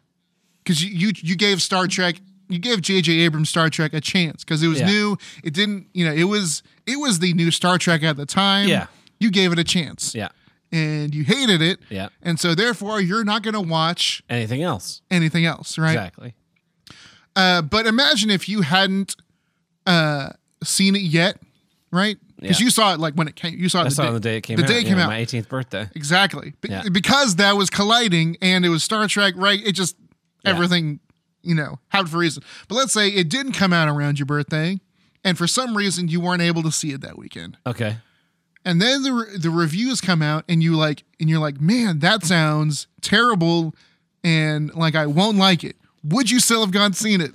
because 0.63 0.85
you, 0.85 1.09
you 1.09 1.13
you 1.23 1.37
gave 1.37 1.61
Star 1.63 1.87
Trek, 1.87 2.17
you 2.51 2.59
gave 2.59 2.83
J.J. 2.83 3.11
Abrams 3.21 3.49
Star 3.49 3.71
Trek 3.71 3.95
a 3.95 4.01
chance 4.03 4.45
because 4.45 4.63
it 4.63 4.69
was 4.69 4.81
Yeah. 4.81 4.87
new. 4.87 5.17
It 5.43 5.55
didn't, 5.55 5.87
you 5.95 6.05
know, 6.05 6.13
it 6.13 6.25
was 6.25 6.63
it 6.87 6.97
was 7.01 7.19
the 7.21 7.33
new 7.33 7.51
Star 7.51 7.79
Trek 7.79 8.03
at 8.03 8.17
the 8.17 8.27
time. 8.27 8.69
Yeah. 8.69 8.87
you 9.21 9.31
gave 9.33 9.51
it 9.53 9.59
a 9.59 9.65
chance, 9.65 10.15
Yeah. 10.15 10.29
and 10.71 11.13
you 11.15 11.25
hated 11.25 11.61
it, 11.61 11.81
Yeah. 11.89 12.11
and 12.23 12.39
so 12.39 12.55
therefore 12.55 13.01
you're 13.01 13.25
not 13.25 13.43
going 13.43 13.55
to 13.55 13.61
watch 13.61 14.23
Anything 14.31 14.63
else? 14.63 15.01
anything 15.11 15.45
else, 15.45 15.77
right? 15.77 15.91
Exactly. 15.97 16.35
Uh, 17.35 17.63
but 17.63 17.87
imagine 17.87 18.31
if 18.31 18.49
you 18.49 18.61
hadn't 18.63 19.17
uh, 19.87 20.31
seen 20.63 20.95
it 20.95 21.03
yet, 21.03 21.41
right? 21.91 22.19
Because 22.41 22.61
Yeah. 22.61 22.65
you 22.65 22.71
saw 22.71 22.95
it 22.95 23.01
like 23.01 23.15
when 23.15 23.27
it 23.29 23.37
came. 23.37 23.59
You 23.59 23.69
saw 23.69 23.79
it 23.81 23.83
I 23.83 23.85
the 23.87 23.91
saw 23.91 24.03
day, 24.03 24.07
it 24.07 24.09
on 24.09 24.15
the 24.15 24.21
day 24.21 24.37
it 24.37 24.41
came 24.43 24.57
the 24.57 24.63
out. 24.65 24.69
day 24.69 24.79
it 24.81 24.85
came 24.85 24.99
out. 24.99 25.09
My 25.09 25.19
18th 25.21 25.49
birthday. 25.49 25.89
Exactly. 25.95 26.53
Be- 26.61 26.69
Yeah. 26.71 26.85
Because 26.91 27.37
that 27.37 27.57
was 27.57 27.69
colliding 27.71 28.37
and 28.41 28.65
it 28.65 28.69
was 28.69 28.85
Star 28.85 29.07
Trek, 29.09 29.35
right? 29.37 29.61
It 29.65 29.73
just, 29.73 29.97
everything, 30.45 31.01
you 31.43 31.55
know, 31.55 31.79
happened 31.89 32.11
for 32.11 32.17
a 32.17 32.21
reason. 32.21 32.43
But 32.69 32.77
let's 32.77 32.93
say 32.93 33.09
it 33.09 33.29
didn't 33.29 33.53
come 33.53 33.73
out 33.73 33.89
around 33.89 34.19
your 34.19 34.27
birthday 34.27 34.79
and 35.25 35.37
for 35.37 35.47
some 35.47 35.77
reason 35.77 36.09
you 36.09 36.21
weren't 36.21 36.43
able 36.43 36.63
to 36.63 36.71
see 36.73 36.93
it 36.93 37.01
that 37.01 37.19
weekend. 37.19 37.57
Okay. 37.67 37.97
And 38.65 38.81
then 38.83 39.03
the, 39.03 39.13
re- 39.13 39.37
the 39.39 39.51
reviews 39.51 40.01
come 40.01 40.21
out 40.23 40.45
and 40.49 40.63
you 40.63 40.77
like, 40.77 41.03
and 41.19 41.29
you're 41.31 41.39
like, 41.41 41.61
man, 41.61 41.99
that 42.01 42.25
sounds 42.25 42.87
terrible 43.01 43.75
and 44.23 44.73
like 44.75 44.95
I 44.95 45.07
won't 45.07 45.37
like 45.39 45.65
it. 45.65 45.77
would 46.05 46.31
you 46.31 46.39
still 46.41 46.61
have 46.61 46.71
gone 46.71 46.93
seen 46.93 47.21
it? 47.21 47.33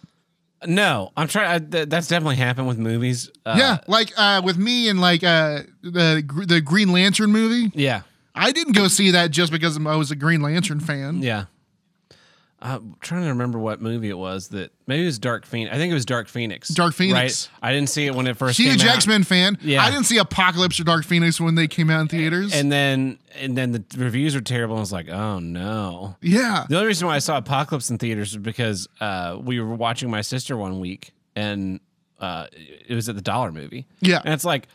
No, 0.66 1.12
I'm 1.18 1.28
trying. 1.28 1.70
Th- 1.70 1.88
that's 1.90 2.08
definitely 2.08 2.36
happened 2.38 2.68
with 2.68 2.78
movies. 2.78 3.30
Uh, 3.46 3.56
yeah, 3.58 3.78
like 3.88 4.12
uh, 4.18 4.42
with 4.44 4.58
me 4.58 4.90
and 4.90 5.00
like 5.02 5.24
uh, 5.24 5.62
the 5.82 6.24
the 6.48 6.62
Green 6.62 6.92
Lantern 6.92 7.32
movie. 7.32 7.72
yeah, 7.76 8.02
I 8.36 8.52
didn't 8.52 8.74
go 8.74 8.88
see 8.88 9.12
that 9.12 9.32
just 9.32 9.52
because 9.52 9.78
I 9.78 9.96
was 9.96 10.12
a 10.12 10.16
Green 10.16 10.42
Lantern 10.42 10.80
fan. 10.80 11.22
yeah. 11.22 11.46
I'm 12.66 12.96
trying 13.02 13.24
to 13.24 13.28
remember 13.28 13.60
what 13.60 13.82
movie 13.82 14.10
it 14.10 14.18
was 14.18 14.48
that 14.50 14.72
maybe 14.88 15.04
it 15.04 15.08
was 15.08 15.20
Dark 15.20 15.46
Phoenix. 15.46 15.76
I 15.76 15.78
think 15.78 15.92
it 15.92 15.94
was 15.94 16.06
Dark 16.06 16.30
Phoenix. 16.30 16.70
Dark 16.70 16.94
Phoenix. 16.94 17.50
Right? 17.62 17.70
I 17.70 17.74
didn't 17.74 17.90
see 17.90 18.06
it 18.06 18.16
when 18.16 18.26
it 18.26 18.38
first 18.38 18.58
Huge 18.58 18.80
came 18.80 18.90
out. 18.90 18.96
X 18.96 19.06
Men 19.06 19.24
fan. 19.24 19.58
Yeah. 19.62 19.84
I 19.84 19.90
didn't 19.92 20.06
see 20.06 20.18
Apocalypse 20.18 20.80
or 20.80 20.86
Dark 20.86 21.04
Phoenix 21.04 21.42
when 21.42 21.56
they 21.56 21.68
came 21.68 21.90
out 21.90 22.00
in 22.00 22.08
theaters. 22.08 22.54
And 22.56 22.72
then 22.72 23.20
and 23.36 23.58
then 23.58 23.74
the 23.74 23.84
reviews 23.98 24.34
were 24.34 24.40
terrible. 24.42 24.76
And 24.76 24.80
I 24.80 24.82
was 24.82 24.94
like, 24.94 25.10
oh 25.10 25.40
no. 25.40 26.16
yeah, 26.22 26.66
The 26.70 26.76
only 26.78 26.88
reason 26.88 27.06
why 27.08 27.16
I 27.16 27.20
saw 27.20 27.38
Apocalypse 27.38 27.90
in 27.90 27.98
theaters 27.98 28.34
was 28.34 28.42
because 28.42 28.88
uh, 29.02 29.38
we 29.42 29.60
were 29.60 29.76
watching 29.76 30.10
my 30.10 30.22
sister 30.22 30.56
one 30.56 30.80
week, 30.80 31.12
and 31.36 31.82
uh, 32.22 32.48
it 32.88 32.96
was 32.96 33.10
at 33.10 33.16
the 33.16 33.22
Dollar 33.22 33.52
Movie. 33.52 33.86
Yeah. 34.00 34.22
and 34.24 34.34
it's 34.34 34.46
like. 34.46 34.68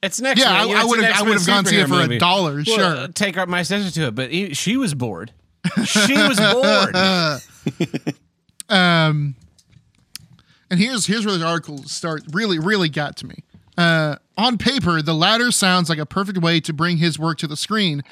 It's 0.00 0.20
next. 0.20 0.40
Yeah, 0.40 0.52
I- 0.52 0.62
I 0.68 0.80
I 0.80 0.84
would've 0.84 1.44
gone 1.44 1.64
to 1.64 1.70
see 1.70 1.76
it 1.80 1.88
for 1.88 2.00
a 2.00 2.18
dollar, 2.18 2.62
Well, 2.64 2.64
sure. 2.64 3.08
take 3.08 3.34
my 3.48 3.64
sister 3.64 3.90
to 4.00 4.06
it, 4.06 4.14
but 4.14 4.30
he, 4.30 4.54
she 4.54 4.76
was 4.76 4.94
bored. 4.94 5.32
She 5.84 6.14
was 6.14 6.38
bored. 6.38 8.14
Um, 8.70 9.34
and 10.70 10.78
here's 10.78 11.06
here's 11.06 11.24
where 11.24 11.38
the 11.38 11.46
article 11.46 11.78
start 11.84 12.22
really 12.32 12.58
really 12.58 12.90
got 12.90 13.16
to 13.16 13.26
me. 13.26 13.42
Uh, 13.78 14.16
on 14.36 14.58
paper, 14.58 15.00
the 15.00 15.14
latter 15.14 15.50
sounds 15.50 15.88
like 15.88 15.98
a 15.98 16.04
perfect 16.04 16.38
way 16.38 16.60
to 16.60 16.72
bring 16.72 16.98
his 16.98 17.18
work 17.18 17.38
to 17.38 17.46
the 17.46 17.56
screen, 17.56 18.02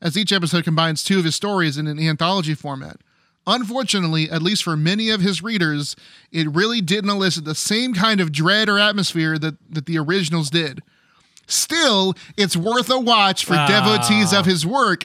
as 0.00 0.16
each 0.16 0.32
episode 0.32 0.64
combines 0.64 1.02
two 1.02 1.18
of 1.18 1.24
his 1.26 1.34
stories 1.34 1.76
in 1.76 1.86
an 1.86 1.98
anthology 1.98 2.54
format. 2.54 2.98
Unfortunately, 3.46 4.30
at 4.30 4.42
least 4.42 4.64
for 4.64 4.76
many 4.76 5.10
of 5.10 5.20
his 5.20 5.42
readers, 5.42 5.94
it 6.32 6.48
really 6.50 6.80
didn't 6.80 7.10
elicit 7.10 7.44
the 7.44 7.54
same 7.54 7.94
kind 7.94 8.20
of 8.20 8.32
dread 8.32 8.68
or 8.68 8.78
atmosphere 8.78 9.38
that, 9.38 9.56
that 9.70 9.86
the 9.86 9.98
originals 9.98 10.50
did. 10.50 10.82
Still, 11.46 12.14
it's 12.36 12.56
worth 12.56 12.90
a 12.90 12.98
watch 12.98 13.44
for 13.44 13.54
devotees 13.68 14.32
of 14.32 14.46
his 14.46 14.66
work, 14.66 15.04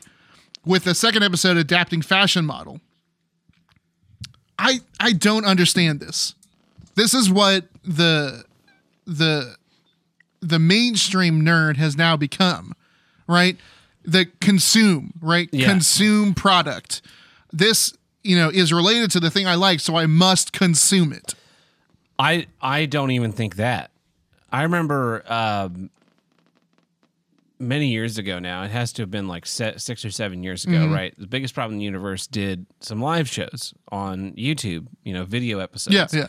with 0.65 0.83
the 0.83 0.95
second 0.95 1.23
episode 1.23 1.57
adapting 1.57 2.01
fashion 2.01 2.45
model. 2.45 2.79
I 4.57 4.81
I 4.99 5.13
don't 5.13 5.45
understand 5.45 5.99
this. 5.99 6.35
This 6.95 7.13
is 7.13 7.29
what 7.31 7.65
the 7.83 8.43
the 9.05 9.55
the 10.41 10.59
mainstream 10.59 11.41
nerd 11.41 11.77
has 11.77 11.95
now 11.95 12.17
become, 12.17 12.73
right? 13.27 13.57
The 14.03 14.27
consume, 14.39 15.13
right? 15.21 15.49
Yeah. 15.51 15.67
Consume 15.67 16.33
product. 16.33 17.01
This, 17.53 17.93
you 18.23 18.35
know, 18.35 18.49
is 18.49 18.73
related 18.73 19.11
to 19.11 19.19
the 19.19 19.29
thing 19.29 19.47
I 19.47 19.55
like, 19.55 19.79
so 19.79 19.95
I 19.95 20.05
must 20.05 20.53
consume 20.53 21.13
it. 21.13 21.35
I 22.17 22.47
I 22.61 22.85
don't 22.85 23.11
even 23.11 23.31
think 23.31 23.55
that. 23.55 23.91
I 24.51 24.63
remember 24.63 25.23
um, 25.27 25.89
many 27.61 27.87
years 27.87 28.17
ago 28.17 28.39
now. 28.39 28.63
It 28.63 28.71
has 28.71 28.91
to 28.93 29.03
have 29.03 29.11
been 29.11 29.27
like 29.27 29.45
six 29.45 29.87
or 30.03 30.11
seven 30.11 30.43
years 30.43 30.65
ago, 30.65 30.77
Mm-hmm. 30.77 30.93
right? 30.93 31.13
The 31.17 31.27
biggest 31.27 31.53
problem 31.53 31.73
in 31.73 31.79
the 31.79 31.85
universe 31.85 32.27
did 32.27 32.65
some 32.79 33.01
live 33.01 33.29
shows 33.29 33.73
on 33.91 34.33
YouTube. 34.33 34.87
You 35.03 35.13
know, 35.13 35.23
video 35.23 35.59
episodes. 35.59 35.95
Yeah, 36.13 36.21
yeah. 36.21 36.27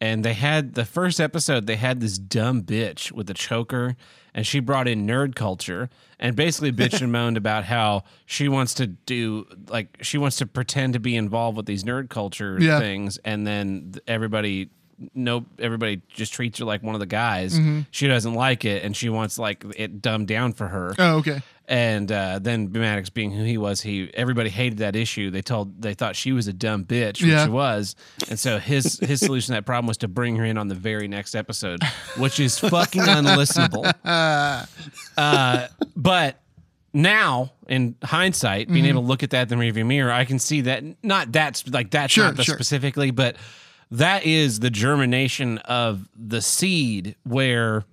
And 0.00 0.24
they 0.24 0.32
had 0.34 0.74
the 0.74 0.84
first 0.84 1.20
episode. 1.20 1.68
They 1.68 1.76
had 1.76 2.00
this 2.00 2.18
dumb 2.18 2.62
bitch 2.62 3.12
with 3.12 3.30
a 3.30 3.34
choker, 3.34 3.94
and 4.34 4.44
she 4.44 4.58
brought 4.58 4.88
in 4.88 5.06
nerd 5.06 5.36
culture 5.36 5.90
and 6.18 6.34
basically 6.34 6.72
bitched 6.80 7.02
and 7.02 7.12
moaned 7.12 7.36
about 7.36 7.62
how 7.64 8.02
she 8.26 8.48
wants 8.48 8.74
to 8.74 8.88
do 8.88 9.46
like 9.68 9.98
she 10.02 10.18
wants 10.18 10.36
to 10.38 10.46
pretend 10.46 10.94
to 10.94 10.98
be 10.98 11.14
involved 11.14 11.56
with 11.56 11.66
these 11.66 11.84
nerd 11.84 12.08
culture 12.10 12.56
Yeah. 12.60 12.80
things, 12.80 13.18
and 13.24 13.46
then 13.46 13.94
everybody. 14.08 14.70
No, 15.14 15.46
everybody 15.58 16.02
just 16.08 16.32
treats 16.32 16.58
her 16.58 16.64
like 16.64 16.82
one 16.82 16.94
of 16.94 17.00
the 17.00 17.06
guys. 17.06 17.58
Mm-hmm. 17.58 17.80
She 17.90 18.06
doesn't 18.08 18.34
like 18.34 18.64
it, 18.64 18.84
and 18.84 18.96
she 18.96 19.08
wants 19.08 19.38
like 19.38 19.64
it 19.76 20.00
dumbed 20.02 20.28
down 20.28 20.52
for 20.52 20.68
her. 20.68 20.94
Oh, 20.98 21.16
okay. 21.18 21.42
And 21.68 22.10
uh, 22.10 22.38
then 22.40 22.70
Maddox, 22.72 23.08
being 23.08 23.30
who 23.30 23.44
he 23.44 23.56
was, 23.56 23.80
he 23.80 24.10
everybody 24.14 24.50
hated 24.50 24.78
that 24.78 24.96
issue. 24.96 25.30
They 25.30 25.42
told 25.42 25.80
they 25.80 25.94
thought 25.94 26.16
she 26.16 26.32
was 26.32 26.48
a 26.48 26.52
dumb 26.52 26.84
bitch, 26.84 27.22
which 27.22 27.30
Yeah. 27.30 27.44
she 27.44 27.50
was. 27.50 27.94
And 28.28 28.38
so 28.38 28.58
his 28.58 28.98
his 28.98 29.20
solution 29.20 29.54
to 29.54 29.58
that 29.58 29.64
problem 29.66 29.86
was 29.86 29.96
to 29.98 30.08
bring 30.08 30.36
her 30.36 30.44
in 30.44 30.58
on 30.58 30.68
the 30.68 30.74
very 30.74 31.06
next 31.08 31.34
episode, 31.34 31.80
which 32.18 32.40
is 32.40 32.58
fucking 32.58 33.02
unlistenable. 33.02 33.92
Uh, 35.16 35.68
but 35.96 36.40
now, 36.92 37.52
in 37.68 37.96
hindsight, 38.02 38.68
being 38.68 38.84
Mm-hmm. 38.84 38.88
able 38.90 39.02
to 39.02 39.08
look 39.08 39.22
at 39.22 39.30
that 39.30 39.50
in 39.50 39.58
the 39.58 39.64
rearview 39.64 39.86
mirror, 39.86 40.10
I 40.12 40.24
can 40.24 40.38
see 40.38 40.62
that 40.62 40.82
not 41.02 41.32
that's 41.32 41.66
like 41.68 41.90
that's 41.90 42.12
Sure, 42.12 42.32
not 42.32 42.44
sure. 42.44 42.54
specifically, 42.54 43.10
but 43.10 43.36
that 43.92 44.24
is 44.24 44.60
the 44.60 44.70
germination 44.70 45.58
of 45.58 46.08
the 46.16 46.40
seed 46.40 47.14
where 47.24 47.84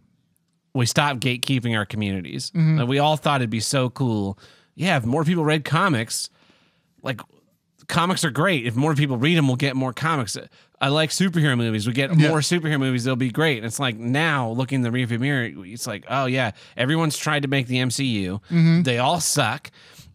we 0.74 0.86
stopped 0.86 1.20
gatekeeping 1.20 1.78
our 1.78 1.86
communities. 1.86 2.52
Mm-hmm. 2.52 2.80
Like, 2.80 2.88
we 2.88 3.00
all 3.00 3.18
thought 3.18 3.42
it'd 3.42 3.50
be 3.50 3.60
so 3.60 3.90
cool. 3.90 4.38
Yeah, 4.76 4.98
if 4.98 5.06
more 5.06 5.24
people 5.24 5.44
read 5.44 5.66
comics, 5.66 6.30
like 7.02 7.20
comics 7.88 8.24
are 8.24 8.30
great. 8.32 8.66
If 8.66 8.76
more 8.76 8.96
people 8.96 9.18
read 9.18 9.38
them, 9.38 9.48
we'll 9.48 9.58
get 9.58 9.76
more 9.76 9.92
comics. 9.94 10.38
I 10.80 10.88
like 10.88 11.10
superhero 11.10 11.58
movies. 11.58 11.86
We 11.86 11.92
get 11.92 12.18
Yeah. 12.18 12.30
more 12.30 12.40
superhero 12.40 12.80
movies, 12.80 13.04
they'll 13.04 13.18
be 13.18 13.32
great. 13.32 13.58
And 13.58 13.66
it's 13.66 13.80
like 13.80 13.98
now 13.98 14.52
looking 14.52 14.84
in 14.86 14.90
the 14.92 14.98
rearview 14.98 15.20
mirror, 15.20 15.52
it's 15.66 15.86
like, 15.86 16.06
oh 16.10 16.26
yeah, 16.28 16.52
everyone's 16.78 17.18
tried 17.18 17.42
to 17.42 17.50
make 17.50 17.68
the 17.68 17.78
MCU. 17.78 18.40
Mm-hmm. 18.50 18.84
They 18.84 19.00
all 19.00 19.20
suck. 19.20 19.70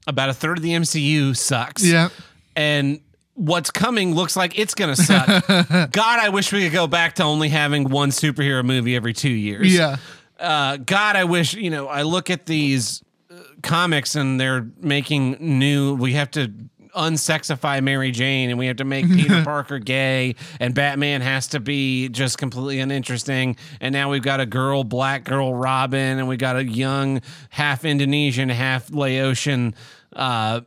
About 0.06 0.28
a 0.30 0.34
third 0.34 0.56
of 0.58 0.62
the 0.62 0.70
MCU 0.70 1.36
sucks. 1.36 1.84
Yeah. 1.84 2.08
And 2.56 3.00
what's 3.34 3.70
coming 3.70 4.14
looks 4.14 4.36
like 4.36 4.58
it's 4.58 4.74
gonna 4.74 4.96
suck. 4.96 5.46
God, 5.48 6.20
I 6.20 6.28
wish 6.30 6.52
we 6.52 6.62
could 6.64 6.72
go 6.72 6.86
back 6.86 7.14
to 7.16 7.22
only 7.24 7.48
having 7.48 7.88
one 7.90 8.10
superhero 8.10 8.64
movie 8.64 8.94
every 8.96 9.12
two 9.12 9.28
years 9.30 9.74
Yeah. 9.74 9.96
uh, 10.38 10.76
God, 10.78 11.16
I 11.16 11.24
wish 11.24 11.54
you 11.54 11.70
know. 11.70 11.86
I 11.88 12.02
look 12.02 12.30
at 12.30 12.46
these 12.46 13.02
uh, 13.30 13.34
comics 13.62 14.14
and 14.14 14.40
they're 14.40 14.66
making 14.80 15.36
new. 15.40 15.94
We 15.96 16.12
have 16.14 16.30
to 16.32 16.52
unsexify 16.94 17.82
Mary 17.82 18.12
Jane, 18.12 18.50
and 18.50 18.58
we 18.58 18.66
have 18.68 18.76
to 18.76 18.84
make 18.84 19.04
Peter 19.12 19.42
Parker 19.42 19.78
gay, 19.80 20.36
and 20.60 20.74
Batman 20.74 21.20
has 21.22 21.48
to 21.48 21.60
be 21.60 22.08
just 22.08 22.38
completely 22.38 22.78
uninteresting. 22.80 23.56
And 23.80 23.92
now 23.92 24.10
we've 24.10 24.22
got 24.22 24.38
a 24.40 24.46
girl, 24.46 24.84
black 24.84 25.24
girl, 25.24 25.52
Robin, 25.54 26.18
and 26.20 26.28
we 26.28 26.36
got 26.36 26.54
a 26.56 26.64
young, 26.64 27.20
half 27.50 27.84
Indonesian, 27.84 28.48
half 28.48 28.90
Laotian. 28.92 29.74
Uh, 30.14 30.60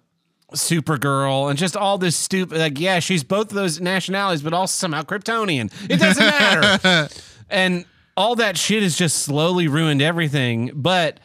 Supergirl 0.54 1.50
and 1.50 1.60
just 1.60 1.76
all 1.76 1.98
this 1.98 2.16
stupid 2.16 2.58
like 2.58 2.80
yeah 2.80 3.00
she's 3.00 3.24
both 3.24 3.50
of 3.50 3.56
those 3.56 3.82
nationalities 3.82 4.42
but 4.42 4.54
also 4.54 4.72
somehow 4.72 5.02
Kryptonian. 5.02 5.72
It 5.90 5.98
doesn't 6.00 6.24
matter. 6.84 7.10
And 7.50 7.86
all 8.16 8.36
that 8.36 8.58
shit 8.58 8.82
has 8.84 8.96
just 8.98 9.20
slowly 9.20 9.68
ruined 9.68 10.02
everything 10.02 10.72
but 10.74 11.20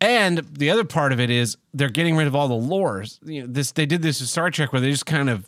and 0.00 0.38
the 0.38 0.70
other 0.70 0.84
part 0.84 1.12
of 1.12 1.20
it 1.20 1.28
is 1.30 1.58
they're 1.74 1.90
getting 1.90 2.16
rid 2.16 2.26
of 2.26 2.34
all 2.34 2.48
the 2.48 2.54
lores 2.74 3.18
you 3.22 3.42
know 3.42 3.46
this 3.46 3.72
they 3.72 3.84
did 3.86 4.00
this 4.02 4.20
with 4.20 4.30
Star 4.30 4.50
Trek 4.50 4.72
where 4.72 4.80
they 4.80 4.90
just 4.90 5.06
kind 5.06 5.28
of 5.28 5.46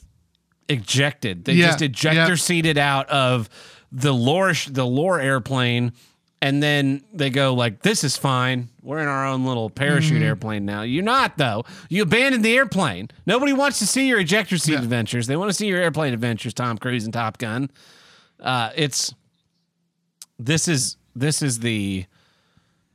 ejected. 0.69 1.45
They 1.45 1.55
Yeah, 1.55 1.67
just 1.69 1.83
ejector 1.83 2.33
yeah. 2.33 2.35
seated 2.37 2.79
out 2.79 3.09
of 3.09 3.49
the 3.91 4.13
lore 4.13 4.53
the 4.69 4.87
lore 4.87 5.21
airplane 5.21 5.93
and 6.43 6.61
then 6.63 7.03
they 7.15 7.31
go 7.31 7.55
like 7.55 7.81
this 7.83 8.03
is 8.05 8.17
fine 8.19 8.69
we're 8.83 8.99
in 8.99 9.07
our 9.09 9.25
own 9.27 9.47
little 9.47 9.71
parachute 9.71 10.15
Mm-hmm. 10.17 10.25
airplane 10.25 10.65
now 10.67 10.83
you're 10.83 11.03
not 11.05 11.39
though 11.39 11.65
you 11.89 12.03
abandoned 12.03 12.45
the 12.45 12.55
airplane 12.57 13.09
nobody 13.27 13.53
wants 13.53 13.79
to 13.79 13.87
see 13.87 14.09
your 14.09 14.19
ejector 14.21 14.59
seat 14.59 14.73
Yeah. 14.73 14.79
adventures 14.81 15.27
they 15.29 15.37
want 15.37 15.49
to 15.51 15.55
see 15.55 15.67
your 15.69 15.81
airplane 15.81 16.13
adventures 16.13 16.53
tom 16.53 16.77
cruise 16.79 17.05
and 17.05 17.13
top 17.15 17.39
gun 17.39 17.71
uh, 18.41 18.71
it's 18.75 19.15
this 20.39 20.69
is 20.69 20.97
this 21.15 21.43
is 21.43 21.61
the 21.61 22.05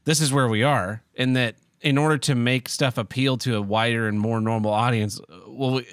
this 0.06 0.22
is 0.22 0.32
where 0.34 0.48
we 0.48 0.64
are 0.64 1.04
in 1.16 1.34
that 1.34 1.56
in 1.82 1.98
order 1.98 2.18
to 2.18 2.36
make 2.36 2.68
stuff 2.68 2.98
appeal 2.98 3.38
to 3.38 3.56
a 3.56 3.62
wider 3.62 4.08
and 4.08 4.20
more 4.20 4.42
normal 4.42 4.72
audience 4.72 5.22
well 5.48 5.76
we, 5.76 5.88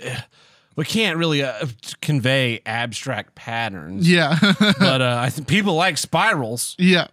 we 0.76 0.84
can't 0.84 1.18
really 1.18 1.42
uh, 1.44 1.66
convey 2.00 2.60
abstract 2.66 3.34
patterns 3.34 4.10
Yeah. 4.10 4.36
but 4.80 5.00
uh, 5.02 5.18
i 5.20 5.30
think 5.30 5.46
people 5.46 5.74
like 5.74 5.98
spirals 5.98 6.74
yeah. 6.78 7.06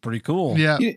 It's 0.00 0.06
pretty 0.06 0.20
cool 0.20 0.58
Yeah. 0.58 0.78
You, 0.78 0.96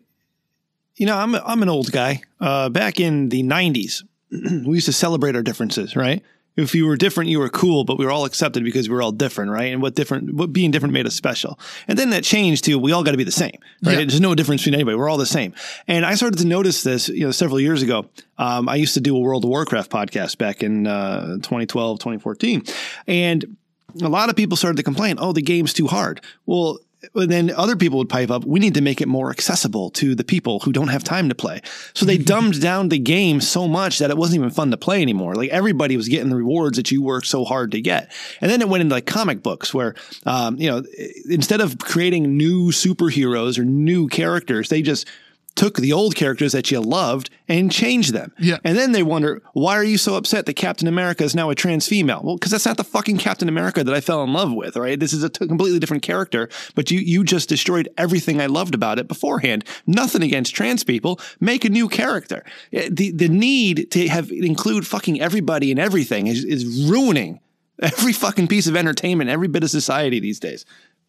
you 0.96 1.06
know, 1.06 1.18
I'm 1.18 1.36
I'm 1.36 1.62
an 1.64 1.70
old 1.70 1.92
guy. 1.92 2.22
Uh, 2.40 2.70
back 2.70 3.00
in 3.00 3.30
the 3.30 3.44
'90s, 3.44 4.04
we 4.32 4.76
used 4.76 4.86
to 4.86 4.94
celebrate 4.94 5.36
our 5.36 5.42
differences, 5.42 5.96
right? 5.96 6.22
If 6.56 6.76
you 6.76 6.86
were 6.86 6.96
different, 6.98 7.32
you 7.32 7.40
were 7.40 7.50
cool, 7.50 7.84
but 7.84 7.98
we 7.98 8.06
were 8.06 8.12
all 8.12 8.26
accepted 8.26 8.64
because 8.64 8.88
we 8.88 8.94
were 8.94 9.02
all 9.02 9.12
different, 9.12 9.50
right? 9.50 9.74
And 9.74 9.82
what 9.82 9.96
different, 9.96 10.36
what 10.36 10.54
being 10.54 10.70
different 10.70 10.94
made 10.94 11.08
us 11.08 11.16
special. 11.16 11.58
And 11.88 11.98
then 11.98 12.12
that 12.12 12.24
changed 12.24 12.66
to 12.66 12.78
we 12.78 12.92
all 12.92 13.04
got 13.04 13.12
to 13.12 13.18
be 13.18 13.24
the 13.24 13.32
same, 13.32 13.58
right? 13.84 13.94
Yeah. 13.94 13.98
There's 14.06 14.22
no 14.22 14.36
difference 14.36 14.62
between 14.62 14.76
anybody. 14.76 14.96
We're 14.96 15.10
all 15.10 15.18
the 15.18 15.26
same. 15.26 15.56
And 15.88 16.06
I 16.06 16.14
started 16.14 16.38
to 16.42 16.46
notice 16.46 16.84
this, 16.84 17.10
you 17.10 17.26
know, 17.26 17.32
several 17.32 17.60
years 17.60 17.82
ago. 17.82 18.06
Um, 18.38 18.70
I 18.70 18.76
used 18.76 18.94
to 18.94 19.02
do 19.02 19.18
a 19.18 19.20
World 19.20 19.46
of 19.46 19.50
Warcraft 19.50 19.90
podcast 19.90 20.38
back 20.38 20.62
in 20.62 20.86
uh, 20.86 21.38
2012, 21.38 21.98
2014, 21.98 22.64
and 23.08 23.58
a 24.04 24.10
lot 24.10 24.30
of 24.30 24.36
people 24.36 24.56
started 24.56 24.78
to 24.78 24.84
complain, 24.84 25.16
oh, 25.20 25.34
the 25.34 25.42
game's 25.42 25.74
too 25.74 25.88
hard. 25.88 26.22
Well, 26.46 26.78
but 26.78 26.93
then 27.14 27.52
other 27.52 27.76
people 27.76 27.98
would 27.98 28.10
pipe 28.10 28.32
up, 28.32 28.46
we 28.46 28.60
need 28.60 28.74
to 28.76 28.82
make 28.82 29.02
it 29.02 29.08
more 29.08 29.30
accessible 29.30 29.90
to 29.92 30.16
the 30.16 30.24
people 30.24 30.60
who 30.60 30.72
don't 30.72 30.88
have 30.88 31.04
time 31.04 31.30
to 31.30 31.36
play. 31.36 31.62
So 31.94 32.06
they 32.06 32.18
dumbed 32.34 32.62
down 32.62 32.90
the 32.90 33.00
game 33.00 33.42
so 33.42 33.68
much 33.68 34.00
that 34.00 34.10
it 34.10 34.18
wasn't 34.18 34.40
even 34.40 34.50
fun 34.50 34.72
to 34.72 34.78
play 34.78 35.02
anymore. 35.02 35.36
Like 35.36 35.50
everybody 35.50 35.98
was 35.98 36.08
getting 36.08 36.30
the 36.30 36.36
rewards 36.36 36.78
that 36.78 36.92
you 36.92 37.02
worked 37.02 37.28
so 37.28 37.44
hard 37.44 37.72
to 37.72 37.82
get. 37.82 38.12
And 38.42 38.50
then 38.50 38.62
it 38.62 38.70
went 38.70 38.82
into 38.82 38.96
like 38.96 39.06
comic 39.06 39.44
books 39.44 39.74
where, 39.74 39.96
um, 40.26 40.58
you 40.58 40.70
know, 40.70 40.84
instead 41.30 41.62
of 41.62 41.78
creating 41.78 42.38
new 42.38 42.72
superheroes 42.72 43.58
or 43.58 43.66
new 43.66 44.08
characters, 44.08 44.70
they 44.70 44.82
just 44.82 45.08
took 45.56 45.78
the 45.78 45.94
old 45.94 46.16
characters 46.16 46.52
that 46.54 46.72
you 46.72 46.80
loved 46.82 47.30
and 47.48 47.72
changed 47.72 48.14
them. 48.14 48.34
Yeah. 48.40 48.58
And 48.64 48.78
then 48.78 48.92
they 48.92 49.04
wonder, 49.04 49.42
why 49.54 49.76
are 49.76 49.84
you 49.84 49.98
so 49.98 50.16
upset 50.16 50.46
that 50.48 50.56
Captain 50.56 50.88
America 50.88 51.24
is 51.24 51.36
now 51.36 51.50
a 51.52 51.56
trans 51.56 51.88
female? 51.88 52.22
Well, 52.24 52.36
because 52.38 52.52
that's 52.52 52.66
not 52.66 52.78
the 52.78 52.84
fucking 52.84 53.18
Captain 53.18 53.48
America 53.48 53.84
that 53.84 53.94
I 53.94 54.02
fell 54.02 54.24
in 54.24 54.34
love 54.34 54.52
with, 54.52 54.76
right? 54.76 55.00
This 55.00 55.14
is 55.14 55.24
a 55.24 55.30
t- 55.30 55.48
completely 55.48 55.80
different 55.80 56.04
character, 56.04 56.50
but 56.76 56.90
you 56.90 57.00
you 57.00 57.24
just 57.24 57.50
destroyed 57.50 57.88
everything 57.98 58.42
I 58.42 58.48
loved 58.48 58.74
about 58.74 58.98
it 59.00 59.08
beforehand. 59.08 59.64
Nothing 59.86 60.24
against 60.24 60.56
trans 60.56 60.84
people. 60.84 61.20
Make 61.40 61.66
a 61.66 61.70
new 61.70 61.88
character. 61.88 62.44
Eh, 62.72 62.90
The 62.92 63.12
the 63.12 63.30
need 63.30 63.92
to 63.92 64.08
have 64.08 64.32
include 64.32 64.88
fucking 64.88 65.22
everybody 65.22 65.70
and 65.72 65.80
everything 65.80 66.28
is, 66.28 66.44
is 66.44 66.90
ruining 66.90 67.40
every 67.82 68.14
fucking 68.14 68.48
piece 68.48 68.68
of 68.68 68.76
entertainment, 68.76 69.30
every 69.30 69.48
bit 69.48 69.64
of 69.64 69.70
society 69.70 70.20
these 70.20 70.40
days. 70.40 70.66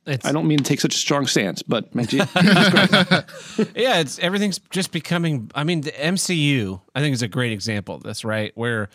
It's, 0.07 0.27
I 0.27 0.33
don't 0.33 0.47
mean 0.47 0.59
to 0.59 0.65
take 0.65 0.81
such 0.81 0.95
a 0.95 0.99
strong 0.99 1.27
stance, 1.27 1.63
but 1.63 1.89
yeah, 1.95 3.23
it's 3.75 4.19
everything's 4.19 4.59
just 4.71 4.93
becoming. 4.93 5.51
I 5.55 5.65
mean, 5.65 5.81
the 5.81 5.93
MCU 5.93 6.81
I 6.95 7.01
think 7.01 7.15
is 7.15 7.23
a 7.23 7.29
great 7.29 7.53
example 7.53 7.95
of 7.95 8.03
this, 8.03 8.25
right? 8.25 8.53
Where 8.55 8.91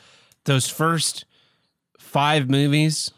those 0.46 0.70
first 0.70 1.26
five 1.98 2.50
movies, 2.50 3.12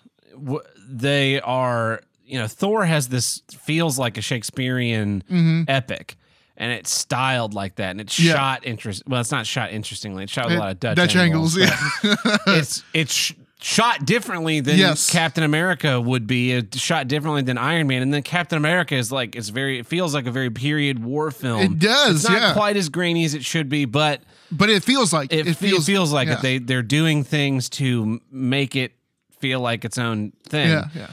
they 0.87 1.41
are 1.41 2.01
you 2.23 2.39
know 2.39 2.47
Thor 2.47 2.85
has 2.85 3.09
this 3.09 3.41
feels 3.51 3.99
like 3.99 4.17
a 4.17 4.21
Shakespearean 4.21 5.23
mm-hmm. 5.29 5.63
epic. 5.67 6.15
And 6.57 6.71
it's 6.71 6.91
styled 6.93 7.55
like 7.55 7.77
that, 7.77 7.89
and 7.91 8.01
it's 8.01 8.19
Yeah. 8.19 8.33
shot 8.33 8.67
interest. 8.67 9.01
Well, 9.07 9.19
it's 9.19 9.31
not 9.31 9.47
shot 9.47 9.71
interestingly. 9.71 10.25
It's 10.25 10.31
shot 10.31 10.45
with 10.45 10.57
a 10.57 10.59
lot 10.59 10.71
of 10.71 10.79
Dutch, 10.79 10.95
Dutch 10.95 11.15
angles, 11.15 11.57
but 11.57 11.69
yeah. 11.69 12.37
it's 12.47 12.83
it's 12.93 13.13
sh- 13.13 13.33
shot 13.61 14.05
differently 14.05 14.59
than 14.59 14.77
Yes. 14.77 15.09
Captain 15.09 15.43
America 15.43 15.99
would 16.01 16.27
be. 16.27 16.51
It's 16.51 16.79
shot 16.79 17.07
differently 17.07 17.41
than 17.43 17.57
Iron 17.57 17.87
Man, 17.87 18.01
and 18.01 18.13
then 18.13 18.23
Captain 18.23 18.57
America 18.57 18.95
is 18.95 19.11
like 19.11 19.35
it's 19.35 19.49
very. 19.49 19.79
It 19.79 19.85
feels 19.85 20.13
like 20.13 20.25
a 20.25 20.31
very 20.31 20.49
period 20.49 21.03
war 21.03 21.31
film. 21.31 21.61
It 21.61 21.79
does, 21.79 22.17
It's 22.17 22.29
not 22.29 22.41
yeah. 22.41 22.53
quite 22.53 22.75
as 22.77 22.89
grainy 22.89 23.23
as 23.25 23.33
it 23.33 23.45
should 23.45 23.69
be, 23.69 23.85
but 23.85 24.21
But 24.51 24.69
it 24.69 24.83
feels 24.83 25.13
like 25.13 25.31
it, 25.31 25.53
feels, 25.55 25.87
it 25.87 25.91
feels 25.91 26.11
like 26.11 26.27
yeah. 26.27 26.35
it. 26.35 26.41
They 26.41 26.57
they're 26.57 26.81
doing 26.83 27.23
things 27.23 27.69
to 27.71 28.19
make 28.31 28.75
it 28.75 28.93
feel 29.39 29.59
like 29.59 29.85
its 29.85 29.97
own 29.97 30.33
thing. 30.43 30.69
Yeah, 30.69 30.85
yeah. 30.95 31.07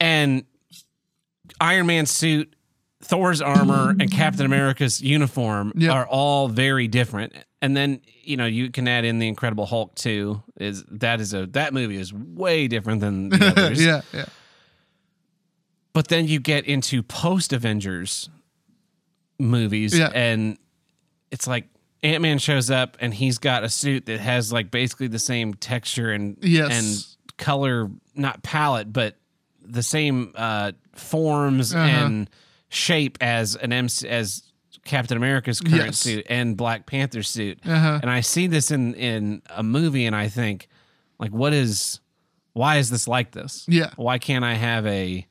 And 0.00 0.44
Iron 1.60 1.86
Man's 1.86 2.10
suit, 2.10 2.52
Thor's 3.00 3.40
armor, 3.40 3.90
and 3.90 4.10
Captain 4.10 4.44
America's 4.44 5.00
uniform 5.00 5.72
Yeah. 5.76 5.92
are 5.92 6.06
all 6.06 6.48
very 6.48 6.88
different. 6.88 7.32
And 7.62 7.76
then 7.76 8.00
you 8.22 8.36
know 8.36 8.46
you 8.46 8.70
can 8.70 8.86
add 8.88 9.04
in 9.04 9.18
the 9.18 9.28
Incredible 9.28 9.66
Hulk 9.66 9.94
too. 9.94 10.42
Is 10.60 10.84
that 10.90 11.20
is 11.20 11.32
a 11.34 11.46
that 11.48 11.72
movie 11.72 11.96
is 11.96 12.12
way 12.12 12.66
different 12.68 13.00
than 13.00 13.28
the 13.30 13.46
others. 13.56 13.84
yeah, 13.84 14.00
yeah. 14.12 14.26
But 15.92 16.08
then 16.08 16.28
you 16.28 16.38
get 16.40 16.64
into 16.66 17.02
post 17.02 17.52
Avengers 17.52 18.28
movies, 19.38 19.96
Yeah. 19.98 20.10
and 20.14 20.58
it's 21.30 21.46
like 21.46 21.66
Ant 22.02 22.22
Man 22.22 22.38
shows 22.38 22.70
up 22.70 22.96
and 23.00 23.12
he's 23.12 23.38
got 23.38 23.64
a 23.64 23.68
suit 23.68 24.06
that 24.06 24.20
has 24.20 24.52
like 24.52 24.70
basically 24.70 25.08
the 25.08 25.18
same 25.18 25.54
texture 25.54 26.10
and 26.12 26.36
Yes. 26.42 26.70
and 27.28 27.36
color, 27.38 27.90
not 28.14 28.42
palette, 28.42 28.92
but 28.92 29.16
the 29.62 29.82
same 29.82 30.32
uh, 30.36 30.72
forms 30.94 31.74
Uh-huh. 31.74 31.84
and 31.84 32.30
shape 32.68 33.18
as 33.20 33.56
an 33.56 33.72
MC 33.72 34.08
as 34.08 34.42
Captain 34.84 35.16
America's 35.16 35.60
current 35.60 35.76
Yes. 35.86 35.98
suit 35.98 36.26
and 36.30 36.56
Black 36.56 36.86
Panther 36.86 37.22
suit. 37.22 37.58
Uh-huh. 37.66 37.98
And 38.02 38.10
I 38.10 38.20
see 38.20 38.46
this 38.46 38.70
in 38.70 38.94
in 38.94 39.42
a 39.50 39.62
movie, 39.62 40.06
and 40.06 40.14
I 40.16 40.28
think, 40.28 40.68
like, 41.18 41.30
what 41.32 41.52
is? 41.52 42.00
Why 42.54 42.76
is 42.78 42.90
this 42.90 43.06
like 43.06 43.32
this? 43.32 43.64
Yeah. 43.68 43.90
Why 43.96 44.18
can't 44.18 44.44
I 44.44 44.54
have 44.54 44.86
a? 44.86 45.26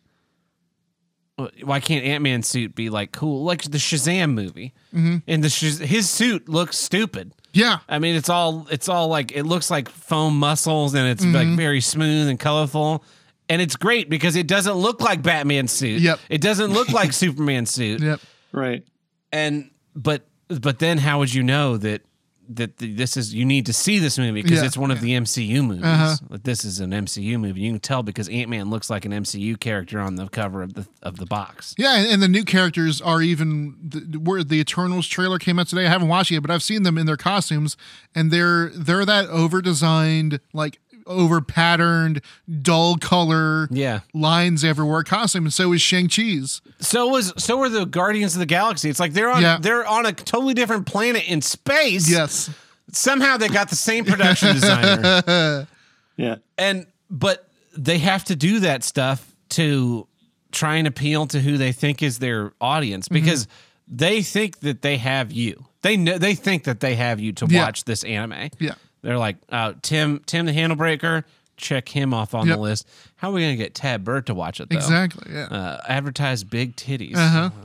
Why 1.64 1.80
can't 1.80 2.04
Ant 2.04 2.24
Man 2.24 2.42
suit 2.42 2.74
be 2.74 2.90
like 2.90 3.12
cool, 3.12 3.44
like 3.44 3.62
the 3.62 3.78
Shazam 3.78 4.34
movie? 4.34 4.74
Mm-hmm. 4.94 5.18
And 5.28 5.44
the 5.44 5.50
Shaz- 5.50 5.86
his 5.86 6.10
suit 6.10 6.50
looks 6.50 6.78
stupid. 6.78 7.32
Yeah. 7.54 7.80
I 7.88 8.00
mean, 8.00 8.16
it's 8.16 8.30
all 8.30 8.68
it's 8.72 8.90
all 8.90 9.08
like 9.08 9.32
it 9.34 9.44
looks 9.44 9.70
like 9.70 9.88
foam 9.90 10.40
muscles, 10.40 10.96
and 10.96 11.08
it's 11.08 11.24
like 11.24 11.46
Mm-hmm. 11.48 11.56
very 11.56 11.82
smooth 11.82 12.28
and 12.28 12.40
colorful. 12.40 13.04
And 13.50 13.62
it's 13.62 13.76
great 13.76 14.10
because 14.10 14.36
it 14.36 14.48
doesn't 14.48 14.76
look 14.76 15.00
like 15.02 15.22
Batman 15.22 15.68
suit. 15.68 16.02
Yep. 16.02 16.20
It 16.30 16.42
doesn't 16.42 16.72
look 16.74 16.90
like 16.92 17.14
Superman 17.24 17.66
suit 17.66 18.02
Yep. 18.02 18.20
right. 18.52 18.84
and 19.32 19.70
but 19.96 20.26
but 20.50 20.80
then 20.80 20.98
how 20.98 21.20
would 21.20 21.34
you 21.34 21.44
know 21.44 21.78
that 21.78 22.02
that 22.50 22.78
the, 22.78 22.94
this 22.94 23.18
is 23.18 23.34
you 23.34 23.44
need 23.44 23.66
to 23.66 23.74
see 23.74 24.00
this 24.00 24.18
movie 24.18 24.42
because 24.42 24.60
Yeah, 24.62 24.68
it's 24.68 24.78
one 24.78 24.90
of 24.90 25.02
the 25.02 25.12
MCU 25.12 25.66
movies. 25.66 25.84
Uh-huh. 25.84 26.16
That 26.30 26.46
this 26.46 26.64
is 26.64 26.80
an 26.80 26.92
MCU 26.92 27.38
movie. 27.38 27.60
You 27.60 27.72
can 27.74 27.80
tell 27.82 28.04
because 28.04 28.30
Ant 28.30 28.50
Man 28.50 28.70
looks 28.70 28.90
like 28.90 29.04
an 29.04 29.12
MCU 29.12 29.60
character 29.60 30.00
on 30.00 30.16
the 30.16 30.30
cover 30.30 30.62
of 30.62 30.74
the 30.76 30.88
of 31.04 31.18
the 31.18 31.26
box. 31.26 31.76
Yeah, 31.78 31.98
and, 31.98 32.08
and 32.10 32.22
the 32.22 32.30
new 32.30 32.46
characters 32.46 33.02
are 33.02 33.22
even 33.22 33.76
the, 33.84 34.18
where 34.20 34.46
the 34.46 34.62
Eternals 34.62 35.08
trailer 35.08 35.40
came 35.40 35.60
out 35.60 35.68
today. 35.68 35.88
I 35.88 35.90
haven't 35.90 36.08
watched 36.08 36.32
it 36.32 36.36
yet, 36.36 36.44
but 36.44 36.52
I've 36.52 36.64
seen 36.64 36.84
them 36.84 36.98
in 36.98 37.06
their 37.06 37.18
costumes, 37.18 37.76
and 38.16 38.32
they're 38.32 38.70
they're 38.70 39.06
that 39.06 39.28
over 39.28 39.62
designed, 39.62 40.40
like 40.54 40.80
over 41.08 41.42
patterned, 41.42 42.22
dull 42.62 42.98
color 42.98 43.68
Yeah. 43.72 44.02
lines 44.14 44.64
everywhere 44.64 45.04
costume, 45.04 45.46
and 45.46 45.54
so 45.54 45.74
is 45.74 45.82
Shang 45.82 46.08
Chi's. 46.08 46.62
So 46.80 47.08
was 47.08 47.34
so 47.38 47.58
were 47.58 47.70
the 47.70 47.86
Guardians 47.86 48.34
of 48.36 48.40
the 48.40 48.46
Galaxy. 48.46 48.90
It's 48.90 49.00
like 49.00 49.14
they're 49.14 49.32
on 49.32 49.42
Yeah. 49.42 49.58
they're 49.60 49.86
on 49.88 50.06
a 50.06 50.12
totally 50.12 50.54
different 50.54 50.86
planet 50.86 51.24
in 51.28 51.42
space. 51.42 52.10
Yes, 52.10 52.50
Somehow 52.92 53.36
they 53.38 53.50
got 53.50 53.70
the 53.70 53.76
same 53.76 54.06
production 54.06 54.54
designer. 54.54 55.68
Yeah. 56.18 56.36
and 56.58 56.88
but 57.10 57.48
they 57.78 58.00
have 58.00 58.24
to 58.26 58.36
do 58.36 58.60
that 58.62 58.84
stuff 58.84 59.36
to 59.50 60.08
try 60.52 60.78
and 60.78 60.88
appeal 60.88 61.28
to 61.28 61.40
who 61.40 61.58
they 61.58 61.72
think 61.72 62.02
is 62.02 62.18
their 62.20 62.54
audience 62.60 63.08
Mm-hmm. 63.08 63.24
because 63.24 63.48
they 63.88 64.22
think 64.24 64.60
that 64.62 64.82
they 64.82 64.98
have 64.98 65.32
you. 65.32 65.66
They 65.84 65.96
know 65.96 66.18
they 66.18 66.34
think 66.36 66.64
that 66.64 66.80
they 66.80 66.96
have 66.96 67.20
you 67.20 67.34
to 67.34 67.46
Yeah. 67.48 67.64
watch 67.66 67.84
this 67.86 68.04
anime. 68.04 68.50
Yeah. 68.60 68.74
They're 69.02 69.18
like, 69.18 69.38
uh, 69.50 69.74
Tim, 69.82 70.20
Tim 70.26 70.46
the 70.46 70.54
handle 70.54 70.76
breaker, 70.76 71.24
check 71.56 71.88
him 71.90 72.14
off 72.14 72.34
on 72.34 72.48
Yep. 72.48 72.56
the 72.56 72.62
list. 72.62 72.88
How 73.18 73.30
are 73.30 73.34
we 73.34 73.42
gonna 73.42 73.56
get 73.56 73.74
Tad 73.76 74.04
Bird 74.04 74.28
to 74.28 74.34
watch 74.34 74.60
it 74.60 74.70
though? 74.70 74.76
exactly. 74.78 75.32
Yeah, 75.34 75.46
Uh, 75.46 75.82
advertise 75.88 76.44
big 76.44 76.76
titties. 76.76 77.16
Uh-huh. 77.16 77.50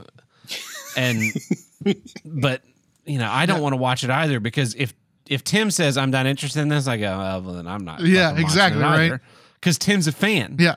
And 0.95 1.33
but 2.23 2.61
you 3.05 3.17
know, 3.17 3.27
I 3.29 3.47
don't 3.47 3.61
want 3.61 3.73
to 3.73 3.77
watch 3.77 4.03
it 4.03 4.11
either 4.11 4.39
because 4.39 4.75
if 4.75 4.93
if 5.27 5.43
Tim 5.43 5.71
says 5.71 5.97
I'm 5.97 6.11
not 6.11 6.27
interested 6.27 6.61
in 6.61 6.67
this, 6.67 6.87
I 6.87 6.97
go, 6.97 7.07
oh, 7.11 7.41
well 7.43 7.53
then 7.55 7.65
I'm 7.67 7.83
not. 7.83 8.01
Yeah, 8.01 8.37
exactly, 8.37 8.81
right. 8.81 9.19
Because 9.59 9.79
Tim's 9.79 10.05
a 10.07 10.11
fan. 10.11 10.57
yeah, 10.59 10.75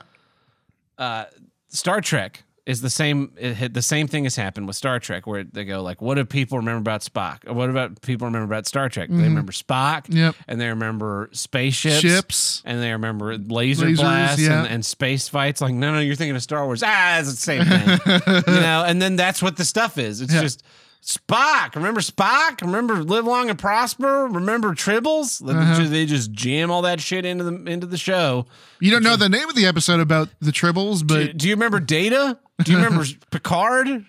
Star 1.69 2.01
Trek 2.01 2.43
is 2.67 2.81
the 2.81 2.89
same. 2.89 3.31
It, 3.37 3.73
the 3.73 3.81
same 3.81 4.07
thing 4.07 4.25
has 4.25 4.35
happened 4.35 4.67
with 4.67 4.75
Star 4.75 4.99
Trek, 4.99 5.25
where 5.25 5.43
they 5.43 5.63
go 5.65 5.81
like, 5.81 6.01
"What 6.01 6.15
do 6.15 6.25
people 6.25 6.57
remember 6.59 6.79
about 6.79 7.01
Spock? 7.01 7.47
Or 7.47 7.53
what 7.53 7.69
about 7.69 8.01
people 8.01 8.27
remember 8.27 8.53
about 8.53 8.67
Star 8.67 8.89
Trek? 8.89 9.09
They 9.09 9.23
remember 9.23 9.51
Spock, 9.53 10.03
Mm-hmm. 10.03 10.17
Yep. 10.17 10.35
and 10.49 10.61
they 10.61 10.67
remember 10.67 11.29
spaceships, 11.31 12.01
Ships. 12.01 12.61
and 12.65 12.81
they 12.81 12.91
remember 12.91 13.37
laser 13.37 13.85
Lasers, 13.87 13.95
blasts 13.97 14.41
yeah. 14.41 14.59
and, 14.59 14.67
and 14.67 14.85
space 14.85 15.29
fights. 15.29 15.61
Like, 15.61 15.73
no, 15.73 15.93
no, 15.93 15.99
you're 15.99 16.15
thinking 16.15 16.35
of 16.35 16.43
Star 16.43 16.65
Wars. 16.65 16.83
Ah, 16.85 17.19
it's 17.19 17.31
the 17.31 17.37
same 17.37 17.63
thing, 17.63 17.87
you 18.53 18.59
know. 18.61 18.83
And 18.85 19.01
then 19.01 19.15
that's 19.15 19.41
what 19.41 19.55
the 19.57 19.65
stuff 19.65 19.97
is. 19.97 20.21
It's 20.21 20.33
Yeah. 20.33 20.41
just. 20.41 20.63
Spock, 21.07 21.73
remember 21.75 22.01
Spock? 22.01 22.59
Remember 22.61 23.01
Live 23.01 23.25
Long 23.25 23.49
and 23.49 23.57
Prosper? 23.57 24.27
Remember 24.27 24.73
Tribbles? 24.75 25.39
They 25.39 25.53
Uh-huh. 25.53 25.75
just- 25.79 25.91
They 25.91 26.05
just 26.05 26.33
jam 26.33 26.69
all 26.69 26.81
that 26.81 26.99
shit 26.99 27.23
into 27.25 27.45
the 27.45 27.53
into 27.71 27.87
the 27.87 27.97
show. 27.97 28.45
you 28.81 28.91
don't 28.91 29.03
know 29.03 29.15
the 29.15 29.29
name 29.29 29.47
of 29.47 29.55
the 29.55 29.65
episode 29.65 30.01
about 30.01 30.27
the 30.41 30.51
Tribbles, 30.51 30.99
Do, 30.99 31.05
but 31.27 31.37
do 31.37 31.47
you 31.47 31.53
remember 31.55 31.79
Data? 31.79 32.37
Do 32.61 32.71
you 32.73 32.77
remember 32.77 33.05
Picard? 33.31 34.05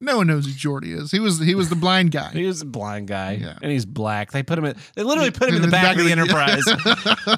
No 0.00 0.18
one 0.18 0.28
knows 0.28 0.46
who 0.46 0.52
Geordi 0.52 0.96
is. 0.96 1.10
He 1.10 1.18
was 1.18 1.40
he 1.40 1.56
was 1.56 1.70
the 1.70 1.74
blind 1.76 2.12
guy. 2.12 2.30
He 2.30 2.44
was 2.46 2.62
a 2.62 2.64
blind 2.66 3.08
guy, 3.08 3.32
Yeah. 3.32 3.58
and 3.60 3.72
he's 3.72 3.84
black. 3.84 4.30
They 4.30 4.44
put 4.44 4.56
him 4.56 4.64
in. 4.64 4.76
They 4.94 5.02
literally 5.02 5.32
put 5.32 5.48
him 5.48 5.56
in 5.56 5.62
the 5.62 5.68
back, 5.68 5.96
of 5.96 6.04
the 6.04 6.12
Enterprise. 6.12 6.62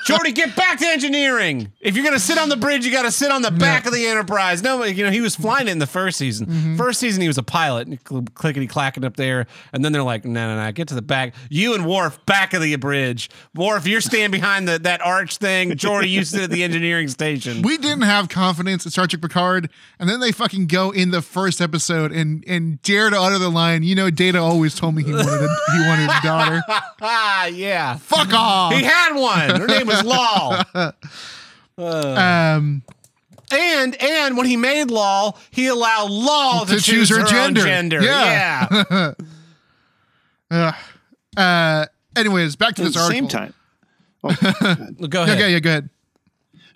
Geordi, 0.06 0.34
get 0.34 0.54
back 0.56 0.78
to 0.80 0.86
engineering. 0.86 1.72
If 1.80 1.94
you're 1.96 2.04
gonna 2.04 2.18
sit 2.18 2.36
on 2.36 2.48
the 2.50 2.56
bridge, 2.58 2.84
you 2.84 2.92
got 2.92 3.02
to 3.02 3.10
sit 3.10 3.30
on 3.30 3.40
the 3.42 3.50
back 3.50 3.86
of 3.86 3.92
the 3.94 4.06
Enterprise. 4.06 4.62
No, 4.62 4.84
you 4.84 5.04
know 5.04 5.10
he 5.10 5.20
was 5.22 5.34
flying 5.34 5.68
it 5.68 5.70
in 5.70 5.78
the 5.78 5.86
first 5.86 6.18
season. 6.18 6.46
Mm-hmm. 6.48 6.76
First 6.76 7.00
season, 7.00 7.22
he 7.22 7.28
was 7.28 7.38
a 7.38 7.42
pilot, 7.42 7.88
and 7.88 7.98
cl- 8.06 8.24
clickety 8.34 8.66
clacking 8.66 9.04
up 9.04 9.16
there. 9.16 9.46
And 9.72 9.82
then 9.84 9.92
they're 9.92 10.02
like, 10.02 10.24
no, 10.26 10.54
no, 10.54 10.62
no, 10.62 10.72
get 10.72 10.88
to 10.88 10.94
the 10.94 11.02
back. 11.02 11.34
You 11.48 11.74
and 11.74 11.86
Worf 11.86 12.24
back 12.26 12.52
of 12.52 12.60
the 12.60 12.76
bridge. 12.76 13.30
Worf, 13.54 13.86
you're 13.86 14.00
standing 14.02 14.38
behind 14.38 14.68
the 14.68 14.78
that 14.80 15.00
arch 15.00 15.38
thing. 15.38 15.70
Geordi, 15.72 16.10
you 16.10 16.24
sit 16.24 16.42
at 16.42 16.50
the 16.50 16.62
engineering 16.62 17.08
station. 17.08 17.62
we 17.62 17.78
didn't 17.78 18.02
have 18.02 18.28
confidence 18.28 18.84
in 18.84 18.90
Star 18.90 19.06
Trek 19.06 19.22
Picard, 19.22 19.70
and 19.98 20.10
then 20.10 20.20
they 20.20 20.30
fucking 20.32 20.66
go 20.66 20.90
in 20.90 21.10
the 21.10 21.22
first 21.22 21.62
episode 21.62 22.12
and 22.12 22.44
and 22.50 22.82
dare 22.82 23.08
to 23.10 23.18
utter 23.20 23.38
the 23.38 23.48
line. 23.50 23.82
You 23.82 23.94
know, 23.94 24.10
Data 24.10 24.38
always 24.38 24.74
told 24.74 24.94
me 24.94 25.02
he 25.04 25.12
wanted 25.12 25.28
a, 25.42 25.48
he 25.72 25.80
wanted 25.88 26.10
a 26.10 26.20
daughter. 26.22 26.62
ah, 27.00 27.46
yeah. 27.52 27.96
Fuck 27.96 28.32
off. 28.34 28.72
He 28.74 28.82
had 28.82 29.14
one. 29.14 29.60
Her 29.60 29.66
name 29.66 29.86
was 29.86 30.02
Lal. 30.04 30.64
Um, 31.78 32.82
And 33.52 33.96
and 34.02 34.36
when 34.36 34.44
he 34.46 34.56
made 34.58 34.90
Lal, 34.90 35.38
he 35.50 35.66
allowed 35.68 36.10
Lal 36.10 36.66
to, 36.66 36.76
To 36.76 36.80
choose 36.82 37.08
her 37.08 37.20
own 37.20 37.26
gender. 37.26 37.62
gender. 37.62 38.02
Yeah. 38.02 39.14
Yeah. 40.50 40.74
Uh, 41.36 41.86
anyways, 42.16 42.56
back 42.56 42.74
to 42.74 42.82
At 42.82 42.86
this 42.86 42.94
the 42.94 43.00
article. 43.00 43.28
same 43.28 43.28
time, 43.28 43.54
Go 44.22 44.30
Yeah, 44.30 45.22
ahead. 45.22 45.38
yeah, 45.38 45.46
yeah. 45.46 45.58
Go 45.60 45.70
ahead. 45.70 45.90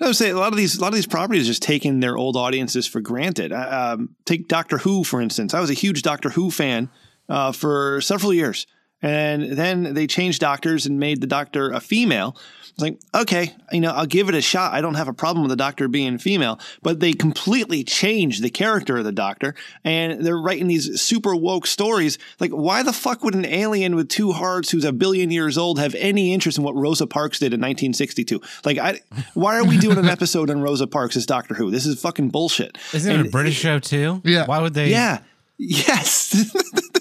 I 0.01 0.07
would 0.07 0.17
say 0.17 0.31
a 0.31 0.37
lot 0.37 0.53
of 0.53 0.57
these 0.57 0.77
a 0.77 0.81
lot 0.81 0.89
of 0.89 0.95
these 0.95 1.07
properties 1.07 1.45
are 1.45 1.51
just 1.51 1.63
taking 1.63 2.01
their 2.01 2.17
old 2.17 2.37
audiences 2.37 2.87
for 2.87 3.01
granted. 3.01 3.53
Um, 3.53 4.17
take 4.25 4.49
Doctor 4.49 4.79
Who 4.79 5.05
for 5.05 5.21
instance. 5.21 5.55
I 5.55 5.61
was 5.61 5.71
a 5.71 5.75
huge 5.75 6.03
Doctor 6.03 6.31
Who 6.31 6.51
fan 6.51 6.91
uh, 7.29 7.53
for 7.53 8.01
several 8.01 8.33
years, 8.35 8.67
and 9.03 9.53
then 9.53 9.95
they 9.95 10.07
changed 10.07 10.41
doctors 10.41 10.87
and 10.87 10.99
made 10.99 11.21
the 11.21 11.27
Doctor 11.27 11.71
a 11.71 11.81
female. 11.81 12.37
It's 12.75 12.83
like 12.83 12.99
okay, 13.15 13.55
you 13.71 13.81
know, 13.81 13.93
I'll 13.93 14.05
give 14.05 14.29
it 14.29 14.35
a 14.35 14.41
shot. 14.41 14.73
I 14.75 14.81
don't 14.81 14.95
have 14.95 15.07
a 15.07 15.13
problem 15.13 15.45
with 15.45 15.51
the 15.51 15.57
Doctor 15.57 15.87
being 15.87 16.19
female, 16.19 16.59
but 16.83 16.99
they 16.99 17.13
completely 17.13 17.85
changed 17.85 18.43
the 18.43 18.51
character 18.51 18.97
of 18.97 19.05
the 19.05 19.13
Doctor, 19.13 19.55
and 19.85 20.27
they're 20.27 20.37
writing 20.37 20.67
these 20.67 21.01
super 21.01 21.37
woke 21.37 21.69
stories. 21.69 22.19
Like, 22.41 22.51
why 22.51 22.83
the 22.83 22.93
fuck 22.93 23.23
would 23.23 23.37
an 23.37 23.45
alien 23.45 23.95
with 23.95 24.09
two 24.09 24.33
hearts 24.33 24.73
who's 24.73 24.85
a 24.85 24.93
billion 24.93 25.31
years 25.31 25.57
old 25.57 25.79
have 25.79 25.95
any 25.95 26.35
interest 26.35 26.59
in 26.59 26.65
what 26.65 26.75
Rosa 26.75 27.07
Parks 27.07 27.39
did 27.39 27.55
in 27.55 27.61
1962? 27.61 28.41
Like, 28.65 28.79
I, 28.79 29.01
why 29.35 29.57
are 29.57 29.65
we 29.65 29.79
doing 29.79 29.99
an 29.99 30.09
episode 30.09 30.51
on 30.51 30.61
Rosa 30.61 30.89
Parks 30.89 31.17
as 31.17 31.27
Doctor 31.27 31.55
Who? 31.55 31.71
This 31.71 31.87
is 31.87 32.01
fucking 32.01 32.31
bullshit. 32.31 32.77
Isn't 32.93 33.21
it 33.21 33.27
a 33.27 33.31
British 33.31 33.57
show 33.57 33.79
too? 33.79 34.21
Yeah. 34.25 34.47
Why 34.47 34.59
would 34.59 34.75
they? 34.75 34.91
Yeah. 34.91 35.21
Yes. 35.57 36.53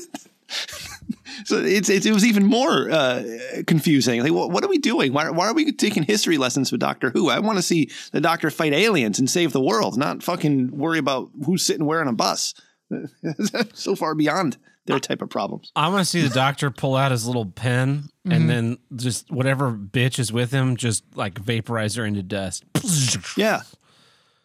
so 1.45 1.57
it's, 1.57 1.89
it's 1.89 2.05
it 2.05 2.11
was 2.13 2.25
even 2.25 2.45
more 2.45 2.89
uh, 2.91 3.23
confusing. 3.67 4.21
Like, 4.21 4.31
what, 4.31 4.51
what 4.51 4.63
are 4.63 4.69
we 4.69 4.77
doing? 4.77 5.13
Why, 5.13 5.29
why 5.29 5.47
are 5.47 5.53
we 5.53 5.71
taking 5.71 6.03
history 6.03 6.37
lessons 6.37 6.71
with 6.71 6.81
Doctor 6.81 7.09
Who? 7.11 7.29
I 7.29 7.39
want 7.39 7.57
to 7.57 7.63
see 7.63 7.89
the 8.11 8.21
Doctor 8.21 8.49
fight 8.49 8.73
aliens 8.73 9.19
and 9.19 9.29
save 9.29 9.53
the 9.53 9.61
world, 9.61 9.97
not 9.97 10.23
fucking 10.23 10.77
worry 10.77 10.99
about 10.99 11.29
who's 11.45 11.65
sitting 11.65 11.85
where 11.85 12.01
on 12.01 12.07
a 12.07 12.13
bus. 12.13 12.53
so 13.73 13.95
far 13.95 14.13
beyond 14.13 14.57
their 14.85 14.99
type 14.99 15.21
of 15.21 15.29
problems. 15.29 15.71
I 15.75 15.87
want 15.87 16.01
to 16.01 16.05
see 16.05 16.21
the 16.21 16.33
doctor 16.33 16.69
pull 16.69 16.95
out 16.95 17.11
his 17.11 17.25
little 17.25 17.45
pen 17.45 18.09
Mm-hmm. 18.25 18.31
and 18.31 18.49
then 18.49 18.77
just 18.95 19.29
whatever 19.29 19.73
bitch 19.73 20.17
is 20.17 20.31
with 20.31 20.49
him, 20.49 20.77
just 20.77 21.03
like 21.13 21.37
vaporize 21.37 21.95
her 21.95 22.05
into 22.05 22.23
dust. 22.23 22.63
Yeah. 23.35 23.63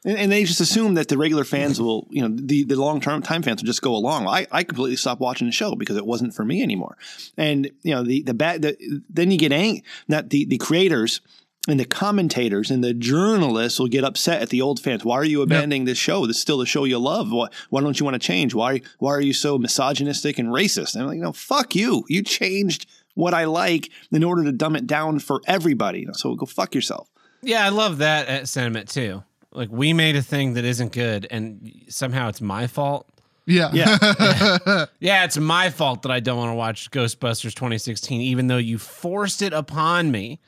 And, 0.05 0.17
and 0.17 0.33
they 0.33 0.45
just 0.45 0.61
assume 0.61 0.95
that 0.95 1.09
the 1.09 1.19
regular 1.19 1.45
fans 1.45 1.81
will, 1.81 2.07
you 2.11 2.23
know, 2.23 2.35
the, 2.35 2.65
the 2.65 2.77
long 2.77 3.01
term 3.01 3.23
time 3.23 3.43
fans 3.43 3.63
will 3.63 3.67
just 3.67 3.83
go 3.83 3.95
along. 3.95 4.27
I, 4.27 4.47
I 4.51 4.65
completely 4.65 4.97
stopped 4.97 5.21
watching 5.21 5.49
the 5.49 5.53
show 5.53 5.75
because 5.75 5.97
it 5.97 6.07
wasn't 6.07 6.35
for 6.35 6.45
me 6.45 6.63
anymore. 6.63 6.97
And, 7.37 7.71
you 7.83 7.95
know, 7.95 8.03
the, 8.03 8.23
the 8.23 8.35
bad, 8.35 8.63
the, 8.63 9.03
then 9.11 9.31
you 9.31 9.39
get 9.39 9.53
angry, 9.53 9.85
that 10.09 10.31
the, 10.31 10.45
the 10.45 10.59
creators 10.59 11.21
and 11.69 11.79
the 11.79 11.85
commentators 11.85 12.71
and 12.71 12.83
the 12.83 12.95
journalists 12.95 13.79
will 13.79 13.89
get 13.89 14.05
upset 14.05 14.41
at 14.41 14.49
the 14.49 14.63
old 14.63 14.81
fans. 14.81 15.05
Why 15.05 15.17
are 15.17 15.25
you 15.25 15.43
abandoning 15.43 15.85
this 15.85 15.99
show? 15.99 16.27
This 16.27 16.37
is 16.37 16.43
still 16.43 16.59
the 16.59 16.67
show 16.67 16.85
you 16.85 16.99
love. 16.99 17.31
Why, 17.31 17.49
why 17.69 17.83
don't 17.83 17.99
you 17.99 18.05
want 18.05 18.15
to 18.15 18.27
change? 18.27 18.55
Why, 18.55 18.81
why 18.99 19.11
are 19.11 19.21
you 19.21 19.35
so 19.35 19.59
misogynistic 19.59 20.39
and 20.39 20.49
racist? 20.49 20.95
And 20.95 21.03
I'm 21.03 21.09
like, 21.09 21.19
no, 21.19 21.33
fuck 21.33 21.75
you. 21.75 22.05
You 22.09 22.23
changed 22.23 22.87
what 23.15 23.35
I 23.35 23.45
like 23.45 23.91
in 24.13 24.25
order 24.25 24.45
to 24.45 24.53
dumb 24.53 24.77
it 24.77 24.87
down 24.87 25.19
for 25.19 25.43
everybody. 25.47 26.07
So 26.13 26.35
go 26.37 26.47
fuck 26.47 26.75
yourself. 26.75 27.11
Yeah, 27.43 27.67
I 27.67 27.69
love 27.69 27.99
that 27.99 28.29
uh, 28.29 28.47
sentiment 28.47 28.89
too. 28.89 29.23
Like 29.53 29.71
we 29.71 29.93
made 29.93 30.17
a 30.17 30.23
thing 30.23 30.55
that 30.55 30.65
isn't 30.65 30.93
good, 30.93 31.27
and 31.31 31.73
somehow 31.89 32.29
it's 32.29 32.41
my 32.41 32.67
fault. 32.67 33.09
Yeah. 33.47 33.71
Yeah. 33.73 34.87
Yeah, 35.01 35.25
it's 35.25 35.39
my 35.39 35.71
fault 35.71 36.03
that 36.03 36.11
I 36.11 36.21
don't 36.21 36.37
want 36.37 36.51
to 36.51 36.55
watch 36.55 36.91
Ghostbusters 36.91 37.55
2016, 37.55 38.21
even 38.21 38.49
though 38.49 38.59
you 38.59 38.79
forced 38.79 39.41
it 39.43 39.53
upon 39.55 40.11
me. 40.11 40.41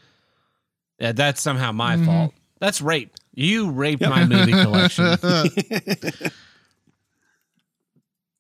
Yeah, 0.99 1.13
that's 1.13 1.41
somehow 1.41 1.73
my 1.73 1.97
fault. 2.05 2.35
That's 2.59 2.83
rape. 2.83 3.15
You 3.33 3.71
raped 3.71 4.03
my 4.03 4.27
movie 4.27 4.53
collection. 4.53 5.17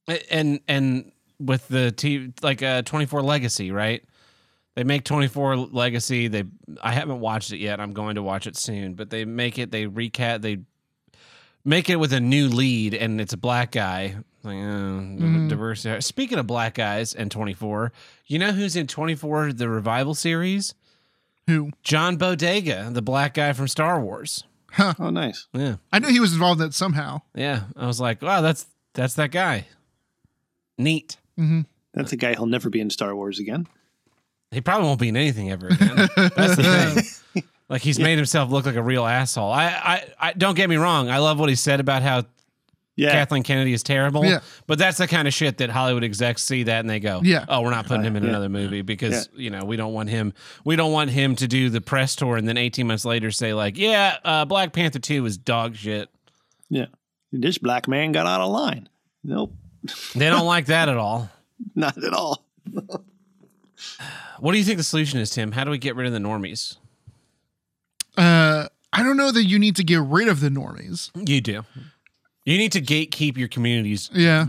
and 0.30 0.60
and 0.68 1.12
with 1.38 1.66
the 1.68 1.92
T 1.92 2.32
like 2.42 2.62
uh 2.62 2.82
24 2.82 3.22
Legacy, 3.22 3.70
right? 3.70 4.04
They 4.76 4.84
make 4.84 5.04
24 5.04 5.56
Legacy. 5.56 6.28
They 6.28 6.44
I 6.82 6.92
haven't 6.92 7.20
watched 7.20 7.52
it 7.52 7.58
yet. 7.58 7.80
I'm 7.80 7.92
going 7.92 8.14
to 8.14 8.22
watch 8.22 8.46
it 8.46 8.56
soon, 8.56 8.94
but 8.94 9.10
they 9.10 9.24
make 9.24 9.58
it 9.58 9.70
they 9.70 9.86
recat 9.86 10.42
they 10.42 10.58
make 11.64 11.90
it 11.90 11.96
with 11.96 12.12
a 12.12 12.20
new 12.20 12.48
lead 12.48 12.94
and 12.94 13.20
it's 13.20 13.32
a 13.32 13.36
black 13.38 13.72
guy. 13.72 14.16
Like 14.42 14.56
uh, 14.56 15.48
diversity. 15.48 16.00
Speaking 16.00 16.38
of 16.38 16.46
black 16.46 16.74
guys 16.74 17.14
and 17.14 17.30
24, 17.30 17.92
you 18.26 18.38
know 18.38 18.52
who's 18.52 18.74
in 18.74 18.86
24 18.86 19.52
the 19.52 19.68
revival 19.68 20.14
series? 20.14 20.74
Who? 21.46 21.72
John 21.82 22.16
Boyega, 22.16 22.94
the 22.94 23.02
black 23.02 23.34
guy 23.34 23.52
from 23.52 23.68
Star 23.68 24.00
Wars. 24.00 24.44
oh, 24.98 25.10
nice. 25.10 25.46
Yeah. 25.52 25.76
I 25.92 25.98
knew 25.98 26.08
he 26.08 26.20
was 26.20 26.32
involved 26.32 26.60
in 26.60 26.68
that 26.68 26.74
somehow. 26.74 27.22
Yeah. 27.34 27.64
I 27.76 27.86
was 27.86 28.00
like, 28.00 28.22
"Wow, 28.22 28.40
that's 28.40 28.66
that's 28.94 29.14
that 29.14 29.32
guy." 29.32 29.66
Neat. 30.78 31.16
That's 31.92 32.12
a 32.12 32.16
guy 32.16 32.34
who'll 32.34 32.46
never 32.46 32.70
be 32.70 32.80
in 32.80 32.88
Star 32.90 33.16
Wars 33.16 33.38
again. 33.38 33.66
He 34.50 34.60
probably 34.60 34.86
won't 34.86 35.00
be 35.00 35.08
in 35.08 35.16
anything 35.16 35.50
ever 35.50 35.68
again. 35.68 35.96
That's 36.16 36.56
the 36.56 37.02
thing. 37.34 37.44
Like 37.70 37.82
he's 37.82 38.00
made 38.00 38.16
himself 38.18 38.50
look 38.50 38.66
like 38.66 38.74
a 38.74 38.82
real 38.82 39.06
asshole. 39.06 39.52
I, 39.52 39.66
I, 39.66 40.04
I 40.18 40.32
don't 40.32 40.56
get 40.56 40.68
me 40.68 40.74
wrong. 40.74 41.08
I 41.08 41.18
love 41.18 41.38
what 41.38 41.48
he 41.48 41.54
said 41.54 41.78
about 41.78 42.02
how 42.02 42.24
Yeah. 42.96 43.12
Kathleen 43.12 43.44
Kennedy 43.44 43.72
is 43.72 43.84
terrible. 43.84 44.24
Yeah. 44.24 44.40
But 44.66 44.80
that's 44.80 44.98
the 44.98 45.06
kind 45.06 45.28
of 45.28 45.32
shit 45.32 45.58
that 45.58 45.70
Hollywood 45.70 46.02
execs 46.02 46.42
see 46.42 46.64
that 46.64 46.80
and 46.80 46.90
they 46.90 46.98
go, 46.98 47.20
Yeah. 47.22 47.44
"Oh, 47.48 47.60
we're 47.60 47.70
not 47.70 47.86
putting 47.86 48.02
him 48.02 48.16
in 48.16 48.24
Yeah. 48.24 48.30
another 48.30 48.48
movie 48.48 48.82
because 48.82 49.28
you 49.36 49.50
know 49.50 49.64
we 49.64 49.76
don't 49.76 49.92
want 49.92 50.08
him. 50.08 50.32
We 50.64 50.74
don't 50.74 50.90
want 50.90 51.10
him 51.10 51.36
to 51.36 51.46
do 51.46 51.70
the 51.70 51.80
press 51.80 52.16
tour 52.16 52.36
and 52.36 52.48
then 52.48 52.56
18 52.56 52.88
months 52.88 53.04
later 53.04 53.30
say 53.30 53.54
like, 53.54 53.78
yeah, 53.78 54.16
uh, 54.24 54.44
Black 54.46 54.72
Panther 54.72 54.98
2 54.98 55.24
is 55.26 55.38
dog 55.38 55.76
shit. 55.76 56.08
Yeah. 56.70 56.86
This 57.30 57.58
black 57.58 57.86
man 57.86 58.10
got 58.10 58.26
out 58.26 58.40
of 58.40 58.50
line. 58.50 58.88
Nope. 59.22 59.54
They 60.16 60.28
don't 60.28 60.44
like 60.54 60.66
that 60.66 60.88
at 60.88 60.96
all. 60.96 61.30
Not 61.76 61.96
at 62.02 62.12
all. 62.12 62.44
What 64.38 64.52
do 64.52 64.58
you 64.58 64.64
think 64.64 64.78
the 64.78 64.82
solution 64.84 65.20
is, 65.20 65.30
Tim? 65.30 65.52
How 65.52 65.64
do 65.64 65.70
we 65.70 65.78
get 65.78 65.96
rid 65.96 66.06
of 66.06 66.12
the 66.12 66.18
normies? 66.18 66.76
Uh, 68.16 68.66
I 68.92 69.02
don't 69.02 69.16
know 69.16 69.30
that 69.30 69.44
you 69.44 69.58
need 69.58 69.76
to 69.76 69.84
get 69.84 70.00
rid 70.00 70.28
of 70.28 70.40
the 70.40 70.48
normies. 70.48 71.10
You 71.28 71.40
do. 71.40 71.64
You 72.44 72.58
need 72.58 72.72
to 72.72 72.80
gatekeep 72.80 73.36
your 73.36 73.48
communities 73.48 74.10
Yeah. 74.12 74.46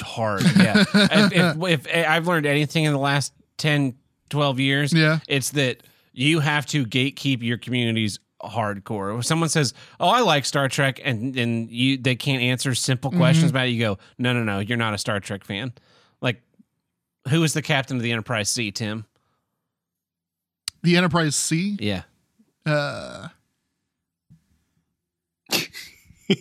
hard. 0.00 0.42
Yeah. 0.56 0.84
if, 0.94 1.56
if, 1.62 1.86
if 1.86 2.08
I've 2.08 2.26
learned 2.26 2.46
anything 2.46 2.84
in 2.84 2.92
the 2.92 2.98
last 2.98 3.32
10, 3.58 3.94
12 4.30 4.60
years, 4.60 4.92
Yeah. 4.92 5.20
it's 5.28 5.50
that 5.50 5.82
you 6.12 6.40
have 6.40 6.66
to 6.66 6.84
gatekeep 6.84 7.42
your 7.42 7.58
communities 7.58 8.18
hardcore. 8.42 9.18
If 9.18 9.24
someone 9.26 9.48
says, 9.48 9.74
"Oh, 9.98 10.08
I 10.08 10.20
like 10.20 10.44
Star 10.44 10.68
Trek," 10.68 11.00
and 11.04 11.36
and 11.36 11.68
you 11.70 11.96
they 11.98 12.14
can't 12.14 12.40
answer 12.42 12.72
simple 12.74 13.10
questions 13.10 13.50
about 13.50 13.66
it, 13.66 13.70
you 13.70 13.80
go, 13.80 13.98
"No, 14.16 14.32
no, 14.32 14.44
no, 14.44 14.60
you're 14.60 14.78
not 14.78 14.94
a 14.94 14.98
Star 14.98 15.18
Trek 15.18 15.44
fan." 15.44 15.72
Like, 17.28 17.34
who 17.36 17.44
is 17.44 17.52
the 17.52 17.62
captain 17.62 17.96
of 17.98 18.02
the 18.02 18.10
Enterprise 18.12 18.48
C, 18.48 18.70
Tim? 18.70 19.04
The 20.82 20.96
Enterprise 20.96 21.36
C. 21.36 21.76
Yeah. 21.80 22.02
Uh, 22.64 23.28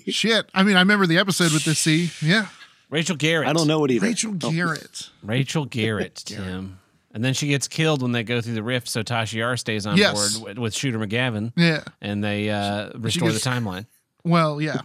shit. 0.07 0.49
I 0.53 0.63
mean, 0.63 0.75
I 0.75 0.79
remember 0.79 1.05
the 1.07 1.17
episode 1.17 1.51
with 1.53 1.65
the 1.65 1.75
C. 1.75 2.09
Yeah. 2.21 2.47
Rachel 2.89 3.15
Garrett. 3.17 3.47
I 3.49 3.53
don't 3.53 3.67
know 3.67 3.79
what 3.79 3.91
either. 3.91 4.05
Rachel 4.05 4.31
Garrett. 4.33 5.09
Rachel 5.23 5.65
Garrett, 5.69 6.15
Tim. 6.25 6.79
And 7.13 7.23
then 7.23 7.33
she 7.33 7.47
gets 7.47 7.67
killed 7.67 8.01
when 8.01 8.11
they 8.11 8.23
go 8.23 8.39
through 8.41 8.53
the 8.53 8.63
rift, 8.63 8.87
so 8.87 9.01
Tasha 9.03 9.33
Yar 9.33 9.57
stays 9.57 9.85
on 9.87 9.97
Yes. 9.97 10.37
board 10.37 10.49
with, 10.49 10.57
with 10.59 10.73
Shooter 10.75 10.99
McGavin, 10.99 11.51
Yeah. 11.57 11.83
and 12.01 12.23
they 12.23 12.49
uh, 12.49 12.91
restore 12.97 13.29
gets- 13.31 13.43
the 13.43 13.49
timeline. 13.49 13.87
Well, 14.23 14.61
yeah. 14.61 14.81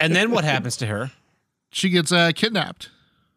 And 0.00 0.14
then 0.16 0.30
what 0.30 0.44
happens 0.44 0.76
to 0.78 0.86
her? 0.86 1.10
She 1.70 1.90
gets 1.90 2.10
uh, 2.10 2.32
kidnapped. 2.34 2.88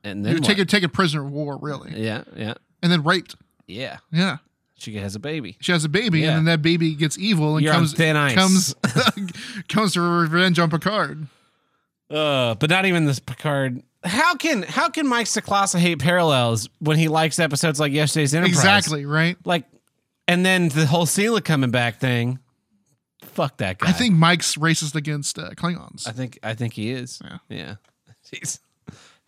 And 0.03 0.25
then 0.25 0.33
You're 0.43 0.55
then 0.55 0.67
taken 0.67 0.89
prisoner 0.89 1.23
of 1.25 1.31
war, 1.31 1.57
really, 1.57 1.93
Yeah, 2.01 2.23
yeah, 2.35 2.55
and 2.81 2.91
then 2.91 3.03
raped. 3.03 3.35
yeah. 3.67 3.97
Yeah. 4.11 4.37
She 4.75 4.95
has 4.95 5.13
a 5.13 5.19
baby. 5.19 5.57
She 5.61 5.71
has 5.73 5.85
a 5.85 5.89
baby, 5.89 6.21
Yeah. 6.21 6.29
and 6.29 6.37
then 6.37 6.45
that 6.45 6.63
baby 6.63 6.95
gets 6.95 7.15
evil 7.19 7.55
and 7.57 7.63
You're 7.63 7.71
comes 7.73 7.93
comes 7.93 8.73
comes 9.69 9.93
to 9.93 10.01
revenge 10.01 10.57
on 10.57 10.71
Picard. 10.71 11.27
Uh, 12.09 12.55
but 12.55 12.69
not 12.69 12.85
even 12.85 13.05
this 13.05 13.19
Picard. 13.19 13.83
How 14.03 14.33
can 14.35 14.63
how 14.63 14.89
can 14.89 15.07
Mike 15.07 15.27
Ciclassa 15.27 15.77
hate 15.77 15.99
parallels 15.99 16.67
when 16.79 16.97
he 16.97 17.07
likes 17.09 17.37
episodes 17.37 17.79
like 17.79 17.91
Yesterday's 17.93 18.33
Enterprise? 18.33 18.57
Exactly 18.57 19.05
right. 19.05 19.37
Like, 19.45 19.65
and 20.27 20.43
then 20.43 20.69
the 20.69 20.87
whole 20.87 21.05
Sela 21.05 21.43
coming 21.43 21.69
back 21.69 21.99
thing. 21.99 22.39
Fuck 23.21 23.57
that 23.57 23.77
guy. 23.77 23.89
I 23.89 23.91
think 23.91 24.15
Mike's 24.15 24.55
racist 24.55 24.95
against 24.95 25.37
uh, 25.37 25.51
Klingons. 25.51 26.07
I 26.07 26.11
think 26.11 26.39
I 26.41 26.55
think 26.55 26.73
he 26.73 26.89
is. 26.89 27.21
Yeah. 27.23 27.37
Yeah. 27.49 27.75
Jeez. 28.33 28.59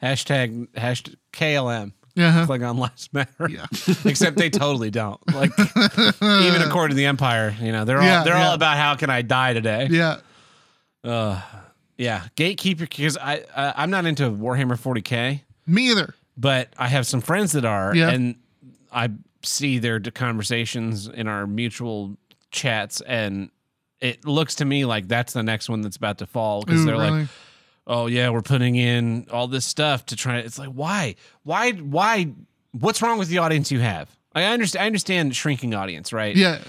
Hashtag 0.04 0.68
hashtag 0.74 1.16
KLM. 1.32 1.94
Yeah. 2.16 2.46
Klingon 2.48 2.78
Lives 2.78 3.10
Matter. 3.14 3.50
Yeah. 3.50 3.66
Except 4.06 4.38
they 4.38 4.50
totally 4.52 4.92
don't. 4.92 5.20
Like 5.34 5.50
even 6.22 6.62
according 6.62 6.90
to 6.90 6.96
the 6.96 7.06
Empire, 7.08 7.56
you 7.60 7.72
know, 7.72 7.86
they're 7.86 7.98
all 7.98 8.04
Yeah, 8.06 8.24
they're 8.24 8.36
yeah. 8.36 8.50
all 8.50 8.54
about 8.54 8.78
how 8.78 8.96
can 8.96 9.10
I 9.10 9.22
die 9.24 9.54
today. 9.54 9.88
yeah. 9.90 10.18
Uh, 11.04 11.42
yeah. 11.98 12.26
Gatekeeper 12.36 12.84
because 12.86 13.18
I 13.18 13.40
uh, 13.56 13.74
I'm 13.76 13.90
not 13.90 14.06
into 14.06 14.24
Warhammer 14.30 14.78
40k, 14.80 15.42
Me 15.66 15.90
either. 15.92 16.14
but 16.38 16.70
I 16.78 16.88
have 16.88 17.08
some 17.08 17.22
friends 17.22 17.54
that 17.54 17.66
are, 17.66 17.96
Yeah. 17.96 18.10
and 18.10 18.36
I 18.92 19.10
see 19.42 19.80
their 19.80 20.00
conversations 20.00 21.08
in 21.08 21.28
our 21.28 21.48
mutual 21.48 22.16
chats, 22.52 23.02
and 23.02 23.50
it 24.00 24.24
looks 24.26 24.56
to 24.56 24.66
me 24.66 24.86
like 24.86 25.08
that's 25.08 25.34
the 25.34 25.44
next 25.44 25.68
one 25.70 25.82
that's 25.82 25.98
about 25.98 26.20
to 26.20 26.26
fall 26.28 26.62
because 26.62 26.86
they're 26.86 26.98
like, 26.98 27.12
really? 27.12 27.28
Oh 27.88 28.08
yeah, 28.08 28.30
we're 28.30 28.42
putting 28.42 28.76
in 28.76 29.28
all 29.32 29.48
this 29.48 29.66
stuff 29.66 30.06
to 30.08 30.16
try. 30.16 30.40
It's 30.40 30.60
like 30.60 30.70
why, 30.70 31.16
why, 31.44 31.72
why? 31.72 32.34
What's 32.72 33.02
wrong 33.02 33.20
with 33.20 33.30
the 33.30 33.38
audience 33.40 33.72
you 33.72 33.80
have? 33.80 34.10
I 34.34 34.46
understand. 34.46 34.84
I 34.84 34.86
understand 34.88 35.36
shrinking 35.36 35.74
audience, 35.74 36.12
right? 36.12 36.36
yeah, 36.36 36.60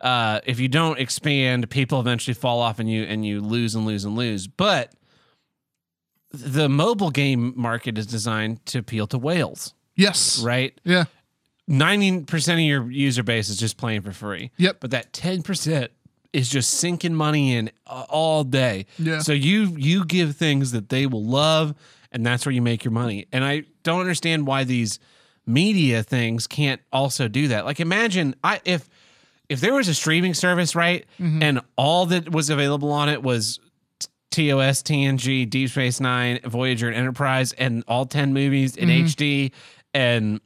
uh, 0.00 0.40
if 0.44 0.58
you 0.58 0.68
don't 0.68 0.98
expand, 0.98 1.70
people 1.70 2.00
eventually 2.00 2.34
fall 2.34 2.60
off 2.60 2.78
and 2.78 2.90
you 2.90 3.04
and 3.04 3.24
you 3.24 3.40
lose 3.40 3.74
and 3.74 3.86
lose 3.86 4.04
and 4.04 4.16
lose. 4.16 4.48
But 4.48 4.92
the 6.30 6.68
mobile 6.68 7.10
game 7.10 7.52
market 7.56 7.98
is 7.98 8.06
designed 8.06 8.64
to 8.66 8.78
appeal 8.78 9.06
to 9.08 9.18
whales, 9.18 9.74
yes, 9.94 10.42
right? 10.42 10.78
yeah, 10.82 11.04
Ninety 11.68 12.22
percent 12.22 12.58
of 12.58 12.64
your 12.66 12.90
user 12.90 13.22
base 13.22 13.48
is 13.48 13.56
just 13.56 13.76
playing 13.76 14.02
for 14.02 14.12
free. 14.12 14.50
Yep. 14.56 14.78
But 14.80 14.90
that 14.90 15.12
ten 15.12 15.42
percent 15.42 15.92
is 16.32 16.48
just 16.48 16.70
sinking 16.70 17.14
money 17.14 17.54
in 17.54 17.70
uh, 17.86 18.04
all 18.08 18.44
day. 18.44 18.86
Yeah. 18.98 19.18
So 19.20 19.32
you 19.32 19.74
you 19.76 20.04
give 20.04 20.36
things 20.36 20.72
that 20.72 20.88
they 20.88 21.06
will 21.06 21.24
love, 21.24 21.74
and 22.10 22.24
that's 22.24 22.46
where 22.46 22.52
you 22.52 22.62
make 22.62 22.84
your 22.84 22.92
money. 22.92 23.26
And 23.32 23.44
I 23.44 23.64
don't 23.82 24.00
understand 24.00 24.46
why 24.46 24.64
these 24.64 24.98
media 25.46 26.02
things 26.02 26.46
can't 26.46 26.80
also 26.92 27.28
do 27.28 27.48
that. 27.48 27.64
Like 27.64 27.80
imagine 27.80 28.34
I 28.42 28.60
if 28.64 28.88
if 29.48 29.60
there 29.60 29.74
was 29.74 29.88
a 29.88 29.94
streaming 29.94 30.34
service, 30.34 30.74
right, 30.74 31.04
and 31.18 31.60
all 31.76 32.06
that 32.06 32.30
was 32.32 32.48
available 32.48 32.90
on 32.92 33.08
it 33.08 33.22
was 33.22 33.60
TOS, 34.30 34.82
TNG, 34.82 35.48
Deep 35.50 35.68
Space 35.68 36.00
Nine, 36.00 36.40
Voyager, 36.44 36.88
and 36.88 36.96
Enterprise, 36.96 37.52
and 37.52 37.84
all 37.86 38.06
ten 38.06 38.32
movies 38.32 38.76
in 38.76 38.88
HD 38.88 39.52
and 39.92 40.40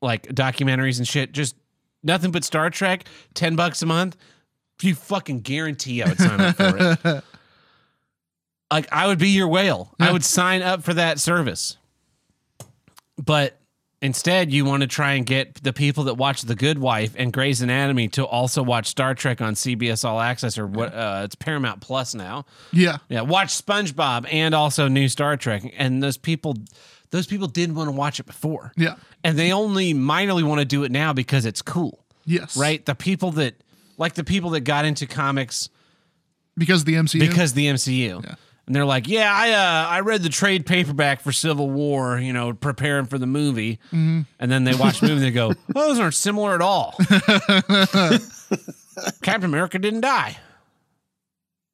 like 0.00 0.26
documentaries 0.28 0.98
and 0.98 1.08
shit, 1.08 1.32
just 1.32 1.56
nothing 2.04 2.30
but 2.30 2.44
Star 2.44 2.70
Trek, 2.70 3.04
ten 3.34 3.56
bucks 3.56 3.82
a 3.82 3.86
month. 3.86 4.16
You 4.82 4.94
fucking 4.94 5.40
guarantee 5.40 6.02
I 6.02 6.08
would 6.08 6.18
sign 6.18 6.40
up 6.40 6.56
for 6.56 6.98
it. 7.04 7.24
Like 8.70 8.88
I 8.90 9.06
would 9.06 9.18
be 9.18 9.28
your 9.28 9.48
whale. 9.48 9.94
I 10.00 10.10
would 10.10 10.24
sign 10.24 10.62
up 10.62 10.82
for 10.82 10.94
that 10.94 11.20
service. 11.20 11.76
But 13.22 13.58
instead, 14.00 14.50
you 14.50 14.64
want 14.64 14.80
to 14.80 14.86
try 14.86 15.12
and 15.12 15.26
get 15.26 15.62
the 15.62 15.74
people 15.74 16.04
that 16.04 16.14
watch 16.14 16.40
The 16.40 16.54
Good 16.54 16.78
Wife 16.78 17.14
and 17.18 17.32
Grey's 17.34 17.60
Anatomy 17.60 18.08
to 18.08 18.24
also 18.24 18.62
watch 18.62 18.86
Star 18.86 19.14
Trek 19.14 19.42
on 19.42 19.54
CBS 19.54 20.06
All 20.06 20.18
Access 20.20 20.56
or 20.56 20.66
what? 20.66 20.94
Uh, 20.94 21.20
it's 21.24 21.34
Paramount 21.34 21.82
Plus 21.82 22.14
now. 22.14 22.46
yeah, 22.72 22.96
Yeah, 23.10 23.20
watch 23.20 23.48
SpongeBob 23.48 24.26
and 24.32 24.54
also 24.54 24.88
new 24.88 25.08
Star 25.08 25.36
Trek. 25.36 25.70
And 25.76 26.02
those 26.02 26.16
people, 26.16 26.56
those 27.10 27.26
people 27.26 27.48
didn't 27.48 27.74
want 27.74 27.88
to 27.88 27.92
watch 27.92 28.20
it 28.20 28.26
before, 28.26 28.72
yeah, 28.76 28.94
and 29.22 29.38
they 29.38 29.52
only 29.52 29.92
minorly 29.92 30.44
want 30.44 30.60
to 30.60 30.64
do 30.64 30.82
it 30.84 30.90
now 30.90 31.12
because 31.12 31.44
it's 31.44 31.60
cool, 31.60 32.02
yes, 32.24 32.56
right? 32.56 32.84
The 32.86 32.94
people 32.94 33.32
that, 33.32 33.54
like 33.98 34.14
the 34.14 34.24
people 34.24 34.50
that 34.50 34.60
got 34.60 34.84
into 34.84 35.06
comics 35.06 35.68
because 36.56 36.80
of 36.82 36.86
the 36.86 36.94
MCU. 36.94 37.20
because 37.20 37.52
the 37.54 37.66
MCU. 37.66 38.24
Yeah. 38.24 38.34
And 38.66 38.76
they're 38.76 38.84
like, 38.84 39.08
yeah, 39.08 39.32
I 39.34 39.50
uh, 39.50 39.88
I 39.88 40.00
read 40.00 40.22
the 40.22 40.28
trade 40.28 40.66
paperback 40.66 41.20
for 41.20 41.32
Civil 41.32 41.68
War, 41.68 42.18
you 42.18 42.32
know, 42.32 42.52
preparing 42.54 43.06
for 43.06 43.18
the 43.18 43.26
movie. 43.26 43.80
Mm-hmm. 43.88 44.20
And 44.38 44.50
then 44.52 44.62
they 44.64 44.74
watch 44.74 45.00
the 45.00 45.08
movie 45.08 45.16
and 45.16 45.24
they 45.24 45.30
go, 45.32 45.52
oh, 45.74 45.88
those 45.88 45.98
aren't 45.98 46.14
similar 46.14 46.54
at 46.54 46.60
all. 46.60 46.94
Captain 49.22 49.44
America 49.44 49.78
didn't 49.78 50.02
die. 50.02 50.36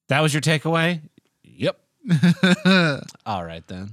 That 0.09 0.21
was 0.21 0.33
your 0.33 0.41
takeaway? 0.41 1.03
Yep. 1.43 1.79
all 3.27 3.45
right, 3.45 3.67
then. 3.67 3.91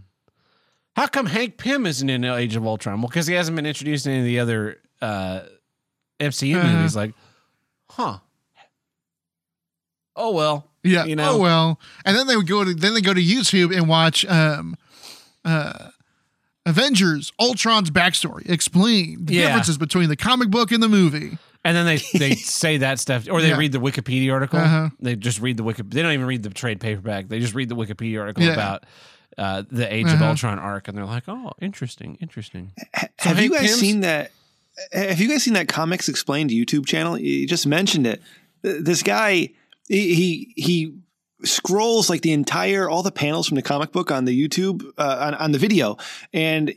How 0.96 1.08
come 1.08 1.26
Hank 1.26 1.58
Pym 1.58 1.86
isn't 1.86 2.10
in 2.10 2.24
Age 2.24 2.56
of 2.56 2.66
Ultron? 2.66 3.02
Well, 3.02 3.10
because 3.10 3.28
he 3.28 3.34
hasn't 3.34 3.56
been 3.58 3.66
introduced 3.66 4.06
in 4.08 4.14
any 4.14 4.20
of 4.22 4.26
the 4.26 4.40
other 4.40 4.78
uh, 5.02 5.42
MCU 6.22 6.56
Uh-huh. 6.58 6.72
movies. 6.72 6.96
Like, 6.96 7.14
huh. 7.96 8.20
Oh, 10.16 10.32
well. 10.32 10.70
Yeah. 10.84 11.06
You 11.06 11.16
know? 11.16 11.32
Oh 11.32 11.38
well. 11.40 11.80
And 12.06 12.16
then 12.16 12.28
they 12.28 12.38
would 12.38 12.48
go 12.48 12.64
to 12.64 12.74
then 12.74 12.94
they 12.94 13.02
go 13.02 13.14
to 13.14 13.22
YouTube 13.22 13.76
and 13.76 13.90
watch 13.90 14.24
um 14.28 14.78
uh 15.44 15.90
Avengers 16.66 17.32
Ultron's 17.40 17.92
backstory. 17.92 18.50
Explain 18.50 19.26
the 19.26 19.34
Yeah. 19.36 19.48
differences 19.48 19.78
between 19.78 20.10
the 20.10 20.16
comic 20.16 20.50
book 20.50 20.72
and 20.72 20.82
the 20.82 20.88
movie. 20.90 21.38
And 21.64 21.76
then 21.76 21.86
they 21.88 21.98
they 22.18 22.36
say 22.36 22.78
that 22.78 23.00
stuff, 23.00 23.28
or 23.30 23.42
they 23.42 23.50
Yeah. 23.50 23.58
read 23.58 23.72
the 23.72 23.80
Wikipedia 23.80 24.32
article. 24.32 24.60
Uh-huh. 24.60 24.90
They 25.00 25.16
just 25.16 25.42
read 25.42 25.58
the 25.58 25.64
Wiki. 25.64 25.82
They 25.84 26.02
don't 26.04 26.12
even 26.14 26.28
read 26.28 26.44
the 26.44 26.50
trade 26.50 26.80
paperback. 26.80 27.28
They 27.28 27.40
just 27.40 27.56
read 27.56 27.70
the 27.70 27.76
Wikipedia 27.76 28.22
article 28.22 28.44
Yeah. 28.44 28.54
about 28.54 28.84
uh, 29.38 29.64
the 29.70 29.92
Age 29.92 30.06
of 30.06 30.14
Uh-huh. 30.14 30.26
Ultron 30.30 30.60
arc, 30.60 30.88
and 30.88 30.96
they're 30.98 31.04
like, 31.06 31.24
"Oh, 31.28 31.52
interesting, 31.60 32.18
interesting." 32.22 32.72
Have 33.18 33.38
you 33.42 33.50
guys 33.50 33.62
Pym's- 33.62 33.80
seen 33.80 34.00
that? 34.02 34.32
Have 34.92 35.20
you 35.20 35.30
guys 35.30 35.44
seen 35.44 35.54
that 35.54 35.68
Comics 35.68 36.10
Explained 36.10 36.50
YouTube 36.50 36.86
channel? 36.86 37.18
You 37.18 37.48
just 37.48 37.66
mentioned 37.66 38.08
it. 38.08 38.22
This 38.62 39.04
guy, 39.04 39.50
he 39.88 40.54
he, 40.56 40.94
scrolls 41.44 42.10
like 42.10 42.22
the 42.22 42.32
entire 42.32 42.90
all 42.90 43.04
the 43.04 43.12
panels 43.12 43.48
from 43.48 43.56
the 43.56 43.62
comic 43.62 43.92
book 43.92 44.10
on 44.10 44.26
the 44.26 44.48
YouTube 44.48 44.84
uh, 44.98 45.28
on, 45.28 45.36
on 45.36 45.52
the 45.52 45.60
video, 45.60 45.98
and 46.34 46.74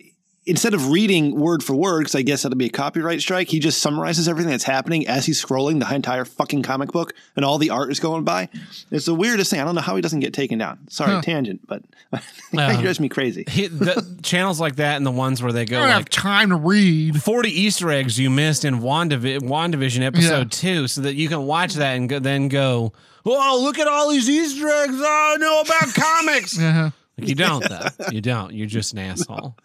instead 0.49 0.75
of 0.75 0.91
reading 0.91 1.39
word 1.39 1.63
for 1.63 1.75
word, 1.75 2.01
because 2.01 2.15
I 2.15 2.23
guess 2.23 2.43
that'll 2.43 2.57
be 2.59 2.67
a 2.67 2.71
copyright 2.71 3.21
strike, 3.21 3.49
he 3.49 3.59
just 3.61 3.81
summarizes 3.81 4.27
everything 4.29 4.51
that's 4.51 4.65
happening 4.65 5.07
as 5.07 5.27
he's 5.27 5.43
scrolling 5.45 5.79
the 5.81 5.95
entire 5.95 6.25
fucking 6.25 6.63
comic 6.63 6.91
book, 6.91 7.13
and 7.37 7.45
all 7.45 7.59
the 7.59 7.71
art 7.71 7.91
is 7.93 8.01
going 8.01 8.25
by. 8.25 8.49
It's 8.91 9.07
the 9.07 9.15
weirdest 9.15 9.51
thing. 9.51 9.61
I 9.61 9.65
don't 9.65 9.75
know 9.75 9.81
how 9.81 9.95
he 9.97 10.03
doesn't 10.03 10.21
get 10.21 10.33
taken 10.35 10.59
down. 10.59 10.79
Sorry, 10.89 11.13
Huh. 11.13 11.23
tangent, 11.23 11.61
but 11.67 11.83
it 12.13 12.59
Um, 12.59 12.81
drives 12.83 12.99
me 13.01 13.09
crazy. 13.09 13.45
He, 13.49 13.67
the 13.69 14.05
channels 14.23 14.61
like 14.61 14.77
that 14.77 14.97
and 14.97 15.07
the 15.07 15.11
ones 15.11 15.43
where 15.43 15.53
they 15.53 15.65
go, 15.65 15.77
I 15.77 15.81
go 15.81 15.83
don't 15.85 15.91
have 15.93 16.01
like 16.01 16.09
time 16.09 16.49
to 16.51 16.57
read. 16.57 17.23
40 17.23 17.51
Easter 17.51 17.91
eggs 17.91 18.19
you 18.19 18.31
missed 18.31 18.65
in 18.65 18.81
WandaVi- 18.81 19.41
WandaVision 19.41 20.03
episode 20.03 20.51
two, 20.51 20.89
so 20.89 21.03
that 21.03 21.15
you 21.15 21.29
can 21.29 21.43
watch 21.47 21.75
that 21.75 21.97
and 21.97 22.09
go, 22.09 22.19
then 22.19 22.49
go, 22.49 22.93
Whoa, 23.25 23.61
look 23.61 23.79
at 23.79 23.87
all 23.87 24.11
these 24.11 24.29
Easter 24.31 24.67
eggs! 24.69 24.95
I 25.05 25.37
know 25.39 25.61
about 25.61 25.95
comics." 25.95 26.59
Uh-huh. 26.69 26.91
Like, 27.19 27.29
you 27.31 27.35
don't, 27.35 27.69
though. 27.69 27.89
You 28.13 28.21
don't. 28.21 28.55
You're 28.55 28.69
just 28.69 28.93
an 28.93 29.01
asshole. 29.01 29.57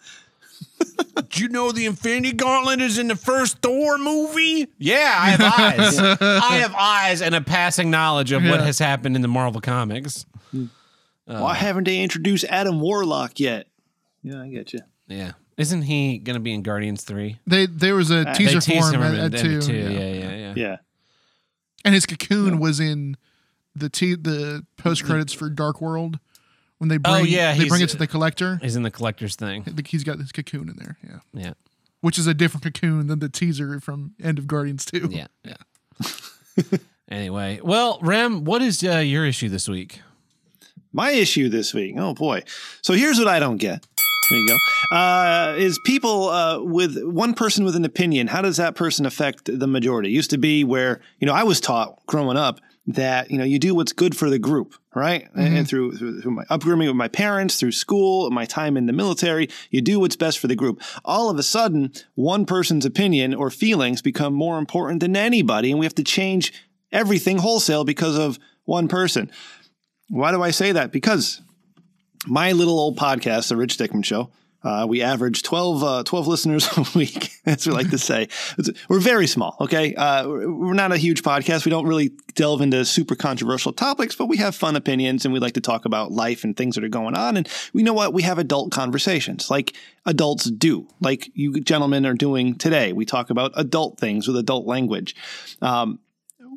Did 1.16 1.40
you 1.40 1.50
know 1.50 1.72
the 1.72 1.86
Infinity 1.86 2.34
Gauntlet 2.34 2.82
is 2.82 2.98
in 3.00 3.08
the 3.08 3.16
first 3.16 3.58
Thor 3.60 3.98
movie? 3.98 4.68
Yeah, 4.78 5.16
I 5.18 5.30
have 5.32 5.42
eyes. 5.42 6.00
I 6.22 6.56
have 6.58 6.76
eyes 6.76 7.22
and 7.22 7.34
a 7.36 7.42
passing 7.42 7.90
knowledge 7.90 8.32
of 8.32 8.44
what 8.44 8.60
Yeah. 8.60 8.66
has 8.66 8.80
happened 8.80 9.16
in 9.16 9.22
the 9.22 9.28
Marvel 9.28 9.62
comics. 9.62 10.26
Hmm. 10.52 10.66
Why 11.26 11.54
haven't 11.56 11.86
they 11.86 12.02
introduced 12.02 12.46
Adam 12.50 12.80
Warlock 12.82 13.40
yet? 13.40 13.68
Yeah, 14.22 14.42
I 14.42 14.50
get 14.50 14.74
you. 14.74 14.80
Yeah. 15.08 15.32
Isn't 15.58 15.84
he 15.84 16.18
going 16.18 16.36
to 16.36 16.40
be 16.40 16.54
in 16.54 16.62
Guardians 16.64 17.04
3? 17.04 17.40
They 17.48 17.66
there 17.68 17.96
was 17.96 18.10
a 18.12 18.34
teaser 18.34 18.60
for 18.62 18.72
him 18.92 19.02
at, 19.04 19.34
at 19.34 19.42
two. 19.42 19.62
two. 19.62 19.74
yeah. 19.74 19.90
Yeah, 19.90 20.00
yeah, 20.14 20.36
yeah. 20.36 20.54
Yeah. 20.56 20.78
And 21.86 21.94
his 21.94 22.06
cocoon 22.06 22.60
was 22.60 22.80
in 22.80 23.18
the 23.76 23.90
te- 23.90 24.16
the 24.16 24.66
post 24.78 25.04
credits 25.04 25.34
for 25.34 25.50
Dark 25.50 25.82
World 25.82 26.20
when 26.84 26.90
they 26.90 26.98
bring 26.98 27.16
Oh, 27.16 27.20
yeah, 27.20 27.54
they 27.54 27.70
bring 27.70 27.80
he's- 27.80 27.92
it 27.92 27.94
to 27.94 27.98
the 27.98 28.08
collector. 28.08 28.60
He's 28.62 28.76
in 28.76 28.84
the 28.84 28.92
collector's 28.92 29.38
thing. 29.38 29.64
I 29.66 29.72
think 29.72 29.88
He's 29.88 30.04
got 30.04 30.18
this 30.18 30.34
cocoon 30.34 30.68
in 30.68 30.76
there, 30.76 30.98
yeah. 31.02 31.20
Yeah. 31.34 31.54
Which 32.02 32.20
is 32.20 32.28
a 32.28 32.34
different 32.34 32.66
cocoon 32.66 33.08
than 33.08 33.20
the 33.20 33.30
teaser 33.30 33.80
from 33.80 34.16
End 34.22 34.38
of 34.38 34.48
Guardians 34.48 34.84
2. 34.84 35.08
Yeah. 35.10 35.28
Yeah. 35.46 36.08
anyway, 37.10 37.62
well, 37.64 38.00
Rem, 38.02 38.44
what 38.44 38.62
is 38.62 38.84
uh, 38.84 38.98
your 38.98 39.26
issue 39.26 39.48
this 39.48 39.70
week? 39.70 40.02
My 40.92 41.12
issue 41.12 41.48
this 41.48 41.74
week. 41.74 41.96
Oh 41.98 42.14
boy. 42.14 42.44
So 42.82 42.94
here's 42.94 43.18
what 43.18 43.30
I 43.30 43.40
don't 43.40 43.58
get. 43.58 43.86
There 44.30 44.40
you 44.40 44.48
go. 44.50 44.96
Uh, 44.96 45.56
is 45.58 45.80
people 45.86 46.30
uh, 46.30 46.62
with 46.62 47.02
one 47.04 47.34
person 47.34 47.64
with 47.66 47.76
an 47.78 47.86
opinion? 47.86 48.28
How 48.28 48.42
does 48.42 48.58
that 48.58 48.76
person 48.76 49.06
affect 49.06 49.46
the 49.58 49.68
majority? 49.68 50.10
It 50.10 50.14
used 50.14 50.30
to 50.32 50.38
be 50.38 50.64
where 50.66 51.00
you 51.20 51.26
know 51.28 51.34
I 51.34 51.44
was 51.44 51.60
taught 51.62 52.06
growing 52.08 52.36
up 52.38 52.60
that 52.86 53.32
you 53.32 53.38
know 53.38 53.44
you 53.44 53.60
do 53.60 53.74
what's 53.74 53.94
good 53.94 54.16
for 54.16 54.30
the 54.30 54.40
group, 54.40 54.76
right? 54.94 55.28
And 55.36 55.48
mm-hmm. 55.48 55.64
through, 55.64 55.98
through 55.98 56.22
through 56.22 56.32
my 56.32 56.44
upbringing 56.50 56.88
with 56.88 56.98
my 56.98 57.08
parents, 57.08 57.60
through 57.60 57.72
school, 57.72 58.30
my 58.30 58.46
time 58.46 58.76
in 58.76 58.86
the 58.86 58.94
military, 58.94 59.50
you 59.70 59.82
do 59.82 60.00
what's 60.00 60.16
best 60.16 60.40
for 60.40 60.48
the 60.48 60.56
group. 60.56 60.82
All 61.06 61.30
of 61.30 61.38
a 61.38 61.44
sudden, 61.44 61.94
one 62.16 62.46
person's 62.46 62.86
opinion 62.86 63.34
or 63.34 63.50
feelings 63.50 64.02
become 64.02 64.34
more 64.34 64.58
important 64.58 65.00
than 65.00 65.16
anybody, 65.16 65.72
and 65.72 65.80
we 65.80 65.86
have 65.86 65.96
to 65.96 66.04
change 66.04 66.54
everything 66.92 67.38
wholesale 67.38 67.86
because 67.86 68.18
of 68.18 68.38
one 68.66 68.88
person. 68.88 69.32
Why 70.10 70.32
do 70.32 70.44
I 70.44 70.52
say 70.52 70.74
that? 70.74 70.92
Because 70.92 71.42
my 72.28 72.52
little 72.52 72.80
old 72.80 72.98
podcast, 72.98 73.50
The 73.50 73.56
Rich 73.56 73.78
Dickman 73.78 74.06
Show, 74.06 74.30
uh, 74.64 74.86
we 74.88 75.02
average 75.02 75.44
12, 75.44 75.84
uh, 75.84 76.04
12 76.04 76.28
listeners 76.28 76.68
a 76.78 76.86
week, 76.96 77.32
as 77.46 77.68
we 77.68 77.74
like 77.74 77.90
to 77.90 77.98
say. 77.98 78.28
We're 78.88 79.00
very 79.00 79.28
small, 79.28 79.58
okay? 79.62 79.94
Uh, 79.94 80.28
we're 80.28 80.74
not 80.74 80.92
a 80.92 80.98
huge 80.98 81.22
podcast. 81.22 81.66
We 81.66 81.70
don't 81.70 81.86
really 81.86 82.12
delve 82.36 82.62
into 82.62 82.86
super 82.86 83.16
controversial 83.16 83.74
topics, 83.74 84.16
but 84.16 84.28
we 84.28 84.38
have 84.38 84.56
fun 84.56 84.76
opinions 84.76 85.26
and 85.26 85.34
we 85.34 85.40
like 85.40 85.54
to 85.54 85.62
talk 85.62 85.86
about 85.86 86.12
life 86.12 86.44
and 86.44 86.56
things 86.56 86.76
that 86.76 86.84
are 86.84 86.90
going 86.90 87.16
on. 87.16 87.38
And 87.38 87.48
we 87.74 87.84
know 87.84 87.94
what? 87.94 88.14
We 88.14 88.24
have 88.24 88.40
adult 88.40 88.72
conversations 88.72 89.52
like 89.52 89.76
adults 90.06 90.46
do, 90.46 90.88
like 91.02 91.30
you 91.34 91.60
gentlemen 91.60 92.06
are 92.06 92.14
doing 92.14 92.56
today. 92.56 92.94
We 92.94 93.06
talk 93.06 93.30
about 93.30 93.52
adult 93.56 94.00
things 94.00 94.28
with 94.28 94.38
adult 94.38 94.66
language. 94.66 95.16
Um, 95.62 96.00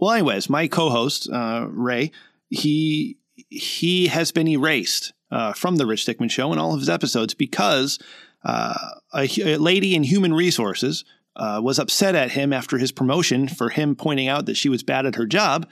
well, 0.01 0.13
anyways, 0.13 0.51
my 0.51 0.69
co-host 0.69 1.29
uh, 1.31 1.67
Ray, 1.71 2.13
he 2.51 3.19
he 3.49 4.09
has 4.09 4.33
been 4.33 4.49
erased 4.49 5.13
uh, 5.31 5.53
from 5.53 5.77
the 5.77 5.87
Rich 5.87 6.07
Dickman 6.07 6.31
Show 6.31 6.53
in 6.53 6.59
all 6.59 6.75
of 6.75 6.81
his 6.81 6.89
episodes 6.89 7.35
because 7.35 7.99
uh, 8.45 8.75
a, 9.15 9.29
a 9.43 9.57
lady 9.57 9.95
in 9.95 10.03
human 10.03 10.33
resources 10.33 11.05
uh, 11.37 11.61
was 11.63 11.79
upset 11.79 12.15
at 12.15 12.33
him 12.33 12.53
after 12.53 12.79
his 12.79 12.93
promotion 12.93 13.47
for 13.47 13.69
him 13.69 13.95
pointing 13.95 14.29
out 14.29 14.47
that 14.47 14.57
she 14.57 14.69
was 14.69 14.83
bad 14.83 15.05
at 15.05 15.17
her 15.17 15.27
job, 15.27 15.69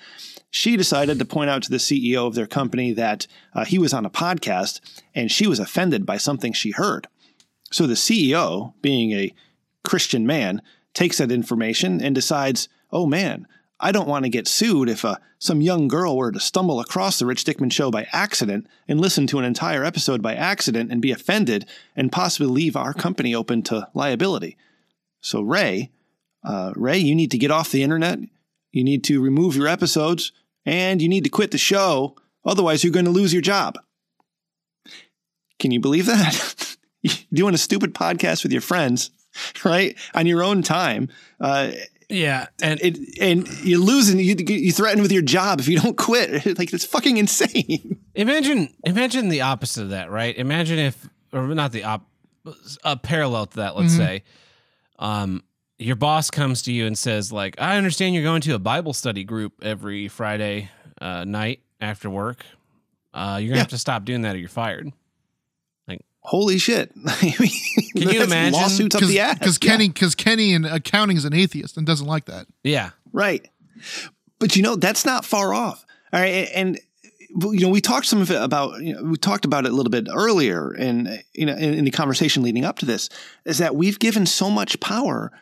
she 0.51 0.77
decided 0.77 1.19
to 1.19 1.25
point 1.25 1.51
out 1.51 1.63
to 1.63 1.71
the 1.71 1.79
CEO 1.79 2.27
of 2.27 2.35
their 2.35 2.47
company 2.47 2.93
that 2.93 3.27
uh, 3.55 3.65
he 3.65 3.79
was 3.79 3.95
on 3.95 4.05
a 4.05 4.11
podcast 4.11 4.81
and 5.15 5.31
she 5.31 5.47
was 5.47 5.59
offended 5.59 6.05
by 6.05 6.17
something 6.17 6.53
she 6.53 6.73
heard. 6.73 7.09
So 7.71 7.87
the 7.87 7.95
CEO, 7.95 8.75
being 8.83 9.13
a 9.13 9.35
Christian 9.83 10.27
man, 10.27 10.61
takes 10.93 11.19
that 11.19 11.33
information 11.33 12.01
and 12.01 12.15
decides, 12.15 12.69
oh 12.93 13.07
man, 13.07 13.47
I 13.81 13.93
don't 13.93 14.09
want 14.09 14.25
to 14.25 14.31
get 14.31 14.47
sued 14.47 14.89
if 14.89 15.05
uh, 15.05 15.17
some 15.39 15.61
young 15.61 15.89
girl 15.89 16.17
were 16.17 16.33
to 16.33 16.41
stumble 16.41 16.81
across 16.81 17.19
the 17.19 17.27
Rich 17.27 17.45
Dickman 17.45 17.73
show 17.73 17.91
by 17.91 18.07
accident 18.13 18.67
and 18.87 19.01
listen 19.01 19.27
to 19.29 19.39
an 19.39 19.45
entire 19.45 19.85
episode 19.85 20.23
by 20.23 20.35
accident 20.35 20.93
and 20.93 21.03
be 21.03 21.11
offended 21.11 21.67
and 21.97 22.13
possibly 22.13 22.47
leave 22.47 22.77
our 22.77 22.95
company 22.95 23.35
open 23.35 23.63
to 23.65 23.89
liability. 23.93 24.57
So 25.21 25.41
Ray, 25.41 25.91
uh, 26.45 26.73
Ray, 26.77 26.99
you 26.99 27.15
need 27.15 27.31
to 27.33 27.39
get 27.39 27.51
off 27.51 27.73
the 27.73 27.83
internet. 27.83 28.19
You 28.71 28.85
need 28.85 29.05
to 29.05 29.21
remove 29.21 29.57
your 29.57 29.69
episodes, 29.69 30.33
and 30.67 31.01
you 31.01 31.09
need 31.09 31.25
to 31.25 31.31
quit 31.31 31.51
the 31.51 31.59
show. 31.59 32.17
Otherwise, 32.45 32.85
you're 32.85 32.93
going 32.93 33.05
to 33.07 33.11
lose 33.11 33.33
your 33.33 33.43
job. 33.43 33.79
Can 35.59 35.71
you 35.71 35.81
believe 35.81 36.07
that? 36.07 36.77
Doing 37.33 37.55
a 37.55 37.59
stupid 37.59 37.95
podcast 37.95 38.43
with 38.43 38.53
your 38.53 38.61
friends, 38.61 39.11
right, 39.65 39.97
on 40.15 40.27
your 40.27 40.43
own 40.43 40.63
time. 40.63 41.09
Uh, 41.41 41.73
Yeah, 42.15 42.47
and 42.63 42.81
it, 42.81 42.99
and 43.21 43.49
you're 43.65 43.81
losing. 43.81 44.19
You, 44.19 44.37
you 44.47 44.73
threaten 44.73 45.03
with 45.03 45.11
your 45.13 45.23
job 45.23 45.59
if 45.61 45.69
you 45.69 45.79
don't 45.81 45.97
quit. 45.97 46.45
Like 46.59 46.73
it's 46.73 46.85
fucking 46.85 47.17
insane. 47.17 47.99
imagine 48.15 48.69
imagine 48.85 49.29
the 49.29 49.41
opposite 49.43 49.83
of 49.83 49.91
that, 49.91 50.11
right? 50.11 50.37
Imagine 50.37 50.79
if, 50.79 51.09
or 51.33 51.47
not 51.49 51.73
the 51.73 51.85
op, 51.85 52.07
a 52.85 52.97
parallel 52.97 53.47
to 53.47 53.57
that. 53.57 53.77
Let's 53.77 53.95
Mhm. 53.95 53.97
say, 53.97 54.23
um, 54.99 55.43
your 55.79 55.97
boss 55.97 56.31
comes 56.31 56.63
to 56.63 56.73
you 56.73 56.87
and 56.87 56.97
says, 56.97 57.33
like, 57.33 57.57
I 57.61 57.77
understand 57.77 58.15
you're 58.15 58.23
going 58.23 58.43
to 58.43 58.55
a 58.55 58.59
Bible 58.61 58.93
study 58.93 59.25
group 59.25 59.55
every 59.63 60.07
Friday 60.09 60.71
uh, 61.01 61.25
night 61.25 61.61
after 61.81 62.09
work. 62.09 62.45
Uh, 63.13 63.39
you're 63.41 63.49
gonna 63.49 63.57
Yeah. 63.57 63.63
have 63.63 63.69
to 63.69 63.79
stop 63.79 64.05
doing 64.05 64.23
that, 64.23 64.37
or 64.37 64.39
you're 64.39 64.49
fired. 64.49 64.93
Holy 66.25 66.59
shit! 66.59 66.93
Can 67.07 67.49
you 67.95 68.23
imagine? 68.23 68.53
lawsuits 68.55 68.95
up 68.95 69.03
the 69.03 69.21
ass? 69.21 69.39
Because 69.39 69.59
Yeah. 69.63 69.71
Kenny, 69.71 69.89
because 69.89 70.15
Kenny 70.15 70.53
in 70.53 70.65
accounting 70.65 71.17
is 71.17 71.25
an 71.25 71.35
atheist 71.35 71.77
and 71.77 71.87
doesn't 71.87 72.07
like 72.07 72.25
that. 72.27 72.47
Yeah, 72.63 72.91
Right. 73.13 73.47
But 74.39 74.57
you 74.57 74.63
know, 74.63 74.77
that's 74.77 75.05
not 75.05 75.25
far 75.25 75.55
off. 75.55 75.87
All 76.13 76.21
right. 76.21 76.49
And, 76.55 76.79
you 77.31 77.61
know, 77.61 77.69
we 77.69 77.81
talked 77.81 78.07
some 78.07 78.21
of 78.21 78.31
it 78.31 78.41
about, 78.41 78.81
you 78.83 78.95
know, 78.95 79.03
we 79.03 79.17
talked 79.17 79.45
about 79.45 79.67
it 79.67 79.73
a 79.73 79.75
little 79.75 79.91
bit 79.91 80.07
earlier 80.13 80.71
and, 80.73 81.23
you 81.33 81.47
know, 81.47 81.55
in, 81.55 81.75
in 81.75 81.85
the 81.85 81.91
conversation 81.91 82.43
leading 82.43 82.65
up 82.65 82.79
to 82.79 82.87
this 82.87 83.09
is 83.45 83.59
that 83.59 83.75
we've 83.75 83.99
given 83.99 84.27
so 84.27 84.51
much 84.51 84.79
power 84.81 85.33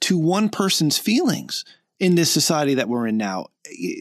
to 0.00 0.16
one 0.16 0.48
person's 0.48 0.96
feelings 0.96 1.64
in 2.02 2.16
this 2.16 2.32
society 2.32 2.74
that 2.74 2.88
we're 2.88 3.06
in 3.06 3.16
now. 3.16 3.46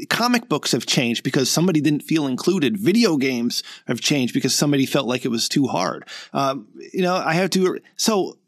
Comic 0.10 0.50
books 0.50 0.72
have 0.72 0.88
changed 0.88 1.24
because 1.24 1.52
somebody 1.52 1.82
didn't 1.82 2.02
feel 2.02 2.26
included. 2.26 2.76
Video 2.76 3.16
games 3.16 3.62
have 3.86 4.02
changed 4.02 4.34
because 4.34 4.56
somebody 4.56 4.88
felt 4.88 5.08
like 5.08 5.24
it 5.24 5.28
was 5.28 5.48
too 5.48 5.68
hard. 5.68 6.08
Um, 6.34 6.68
you 6.92 7.04
know, 7.04 7.14
I 7.14 7.34
have 7.34 7.52
to, 7.52 7.80
so 7.98 8.40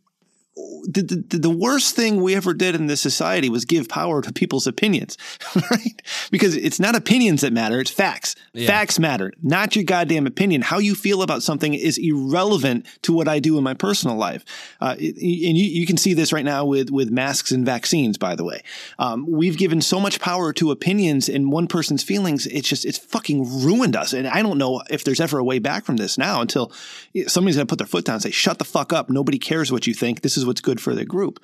the, 0.56 1.24
the, 1.30 1.38
the 1.39 1.49
worst 1.49 1.95
thing 1.95 2.22
we 2.22 2.36
ever 2.36 2.54
did 2.54 2.76
in 2.76 2.86
this 2.88 3.01
society 3.01 3.49
was 3.49 3.66
give 3.66 3.89
power 3.89 4.22
to 4.22 4.32
people's 4.32 4.68
opinions, 4.68 5.18
right? 5.72 6.01
Because 6.30 6.56
it's 6.56 6.80
not 6.80 6.95
opinions 6.95 7.41
that 7.41 7.54
matter, 7.54 7.80
it's 7.80 7.89
facts. 7.89 8.36
Yeah. 8.54 8.68
Facts 8.68 8.99
matter, 8.99 9.34
not 9.41 9.76
your 9.76 9.84
goddamn 9.86 10.28
opinion. 10.28 10.62
How 10.62 10.78
you 10.78 10.93
feel 10.93 11.22
about 11.24 11.41
something 11.41 11.74
is 11.74 11.97
irrelevant 11.97 12.86
to 13.04 13.14
what 13.14 13.28
I 13.28 13.39
do 13.39 13.58
in 13.58 13.64
my 13.64 13.74
personal 13.74 14.16
life. 14.16 14.45
Uh, 14.80 14.95
it- 14.99 15.16
and 15.16 15.58
you, 15.58 15.66
you 15.66 15.86
can 15.88 15.97
see 15.97 16.14
this 16.14 16.32
right 16.32 16.45
now 16.45 16.66
with, 16.66 16.91
with 16.91 17.10
masks 17.10 17.51
and 17.51 17.66
vaccines, 17.66 18.18
by 18.18 18.36
the 18.36 18.43
way. 18.43 18.62
Um, 18.99 19.26
we've 19.28 19.58
given 19.58 19.82
so 19.82 19.99
much 19.99 20.20
power 20.20 20.54
to 20.54 20.70
opinions 20.72 21.30
and 21.30 21.51
one 21.51 21.68
person's 21.68 22.04
feelings. 22.04 22.45
It's 22.47 22.68
just, 22.68 22.86
it's 22.86 22.97
fucking 22.99 23.64
ruined 23.64 23.95
us. 23.95 24.14
And 24.14 24.28
I 24.28 24.41
don't 24.43 24.58
know 24.58 24.84
if 24.89 25.04
there's 25.04 25.20
ever 25.20 25.39
a 25.39 25.43
way 25.43 25.60
back 25.60 25.86
from 25.86 25.95
this 25.97 26.18
now 26.18 26.41
until 26.41 26.72
somebody's 27.28 27.56
going 27.56 27.66
to 27.68 27.72
put 27.72 27.80
their 27.80 27.88
foot 27.88 28.06
down 28.06 28.16
and 28.16 28.24
say, 28.24 28.32
shut 28.32 28.60
the 28.60 28.66
fuck 28.66 28.93
up. 28.93 29.10
Nobody 29.10 29.39
cares 29.39 29.72
what 29.72 29.88
you 29.88 29.93
think. 29.93 30.22
This 30.22 30.38
is 30.38 30.43
what's 30.46 30.62
good 30.62 30.82
for 30.82 30.94
the 30.94 31.06
group. 31.06 31.39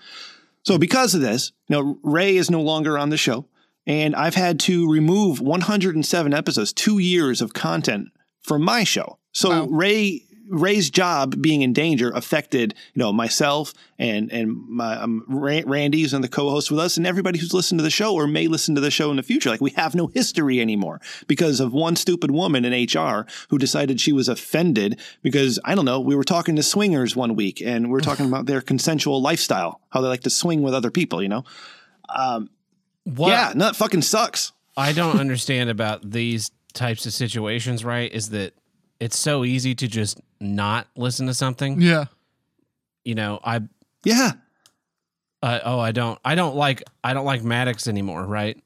So 0.64 0.78
because 0.78 1.16
of 1.16 1.22
this, 1.22 1.52
you 1.68 1.76
know, 1.76 2.00
Ray 2.04 2.36
is 2.36 2.50
no 2.50 2.62
longer 2.62 2.98
on 2.98 3.10
the 3.10 3.18
show, 3.18 3.46
and 3.88 4.16
I've 4.16 4.36
had 4.36 4.60
to 4.62 4.90
remove 4.90 5.42
107 5.42 6.34
episodes, 6.34 6.74
two 6.74 7.00
years 7.00 7.42
of 7.42 7.54
content 7.54 8.10
from 8.42 8.62
my 8.64 8.84
show. 8.84 9.18
So 9.32 9.50
Wow. 9.50 9.68
Ray 9.68 10.24
Ray's 10.50 10.90
job 10.90 11.42
being 11.42 11.62
in 11.62 11.74
danger 11.74 12.10
affected, 12.10 12.74
you 12.94 13.00
know, 13.00 13.14
myself 13.14 13.74
and 13.98 14.32
and 14.32 14.68
my 14.68 14.96
um, 14.96 15.24
Randy's 15.28 16.14
and 16.14 16.24
the 16.24 16.28
co-host 16.28 16.72
with 16.72 16.80
us, 16.80 16.98
and 16.98 17.06
everybody 17.06 17.40
who's 17.40 17.54
listened 17.54 17.80
to 17.80 17.84
the 17.84 17.90
show 17.90 18.16
or 18.16 18.28
may 18.28 18.48
listen 18.48 18.76
to 18.76 18.82
the 18.82 18.92
show 18.92 19.12
in 19.12 19.18
the 19.18 19.24
future. 19.24 19.50
Like 19.50 19.62
we 19.62 19.72
have 19.72 19.94
no 19.96 20.08
history 20.08 20.60
anymore 20.60 21.00
because 21.28 21.60
of 21.60 21.72
one 21.72 21.96
stupid 21.96 22.32
woman 22.32 22.66
in 22.66 22.74
HR 22.74 23.26
who 23.50 23.58
decided 23.58 24.02
she 24.02 24.12
was 24.12 24.28
offended 24.28 25.00
because 25.22 25.60
I 25.64 25.76
don't 25.76 25.86
know. 25.86 26.00
We 26.00 26.16
were 26.16 26.24
talking 26.24 26.56
to 26.56 26.64
swingers 26.64 27.16
one 27.16 27.36
week, 27.36 27.62
and 27.62 27.88
we 27.88 27.92
were 27.92 28.02
talking 28.02 28.26
about 28.28 28.48
their 28.48 28.62
consensual 28.62 29.22
lifestyle, 29.22 29.82
how 29.90 30.02
they 30.02 30.08
like 30.08 30.22
to 30.22 30.30
swing 30.30 30.64
with 30.64 30.74
other 30.74 30.92
people. 30.92 31.22
You 31.22 31.30
know, 31.30 31.46
what 33.04 33.30
yeah, 33.30 33.54
no, 33.56 33.66
that 33.66 33.76
fucking 33.76 34.02
sucks. 34.02 34.52
I 34.76 34.94
don't 34.94 35.20
understand 35.20 35.70
about 35.70 36.10
these 36.10 36.52
types 36.74 37.06
of 37.06 37.14
situations, 37.14 37.84
right? 37.84 38.12
Is 38.12 38.30
that 38.30 38.54
it's 39.00 39.18
so 39.18 39.44
easy 39.46 39.76
to 39.76 39.88
just 39.88 40.20
not 40.40 40.88
listen 40.96 41.28
to 41.28 41.34
something. 41.34 41.82
Yeah. 41.82 42.06
You 43.04 43.16
know, 43.16 43.40
I 43.44 43.62
Yeah, 44.04 44.32
uh, 45.42 45.60
oh, 45.64 45.80
I 45.80 45.92
don't 45.92 46.20
I 46.24 46.36
don't 46.36 46.56
like 46.56 46.84
I 47.04 47.14
don't 47.14 47.26
like 47.26 47.44
Maddox 47.44 47.88
anymore, 47.88 48.26
right? 48.26 48.62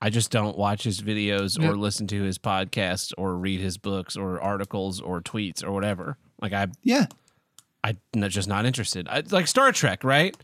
I 0.00 0.10
just 0.10 0.30
don't 0.30 0.56
watch 0.56 0.84
his 0.84 1.00
videos 1.00 1.60
Yeah. 1.60 1.70
or 1.70 1.76
listen 1.76 2.06
to 2.08 2.22
his 2.22 2.38
podcasts 2.38 3.12
or 3.18 3.36
read 3.36 3.60
his 3.60 3.78
books 3.78 4.16
or 4.16 4.40
articles 4.40 5.00
or 5.00 5.20
tweets 5.20 5.64
or 5.64 5.72
whatever. 5.72 6.16
Like 6.40 6.52
I 6.52 6.66
yeah. 6.82 7.06
I 7.84 7.96
just 8.28 8.48
not 8.48 8.66
interested. 8.66 9.08
I, 9.08 9.22
like 9.30 9.46
Star 9.46 9.72
Trek, 9.72 10.02
right? 10.04 10.36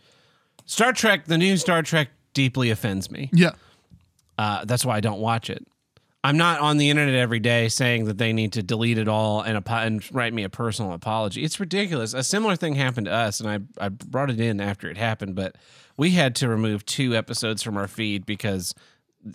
Star 0.66 0.93
Trek, 0.93 1.26
the 1.26 1.37
new 1.37 1.57
Star 1.57 1.82
Trek 1.82 2.09
deeply 2.32 2.70
offends 2.70 3.11
me. 3.11 3.28
Yeah. 3.32 3.51
Uh, 4.39 4.64
that's 4.64 4.85
why 4.85 4.97
I 4.97 5.01
don't 5.01 5.20
watch 5.20 5.51
it. 5.51 5.66
I'm 6.25 6.39
not 6.39 6.61
on 6.61 6.79
the 6.79 6.89
internet 6.89 7.14
every 7.14 7.39
day 7.39 7.68
saying 7.68 8.07
that 8.07 8.16
they 8.16 8.33
need 8.33 8.55
to 8.55 8.62
delete 8.62 8.97
it 8.97 9.09
all 9.09 9.43
and, 9.43 9.62
and 9.68 10.03
write 10.14 10.33
me 10.33 10.43
a 10.43 10.49
personal 10.49 10.95
apology. 10.95 11.45
It's 11.45 11.61
ridiculous. 11.61 12.14
A 12.14 12.25
similar 12.25 12.57
thing 12.57 12.77
happened 12.77 13.05
to 13.07 13.12
us, 13.12 13.41
and 13.41 13.51
I, 13.51 13.85
I 13.85 13.91
brought 13.91 14.31
it 14.31 14.41
in 14.41 14.59
after 14.59 14.89
it 14.89 14.97
happened, 14.97 15.35
but 15.35 15.57
we 15.99 16.12
had 16.12 16.35
to 16.37 16.49
remove 16.49 16.87
two 16.87 17.14
episodes 17.14 17.62
from 17.62 17.77
our 17.77 17.87
feed 17.87 18.25
because 18.25 18.75
uh, 19.27 19.31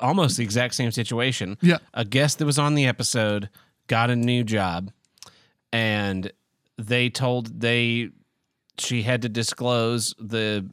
almost 0.00 0.36
the 0.36 0.42
exact 0.42 0.74
same 0.74 0.90
situation. 0.90 1.58
Yeah. 1.62 1.78
A 1.94 2.04
guest 2.04 2.40
that 2.40 2.44
was 2.44 2.58
on 2.58 2.74
the 2.74 2.86
episode 2.86 3.48
got 3.86 4.10
a 4.10 4.16
new 4.16 4.42
job, 4.42 4.90
and 5.72 6.32
they 6.76 7.08
told 7.08 7.60
they 7.60 8.10
she 8.78 9.02
had 9.02 9.22
to 9.22 9.28
disclose 9.28 10.12
the 10.18 10.68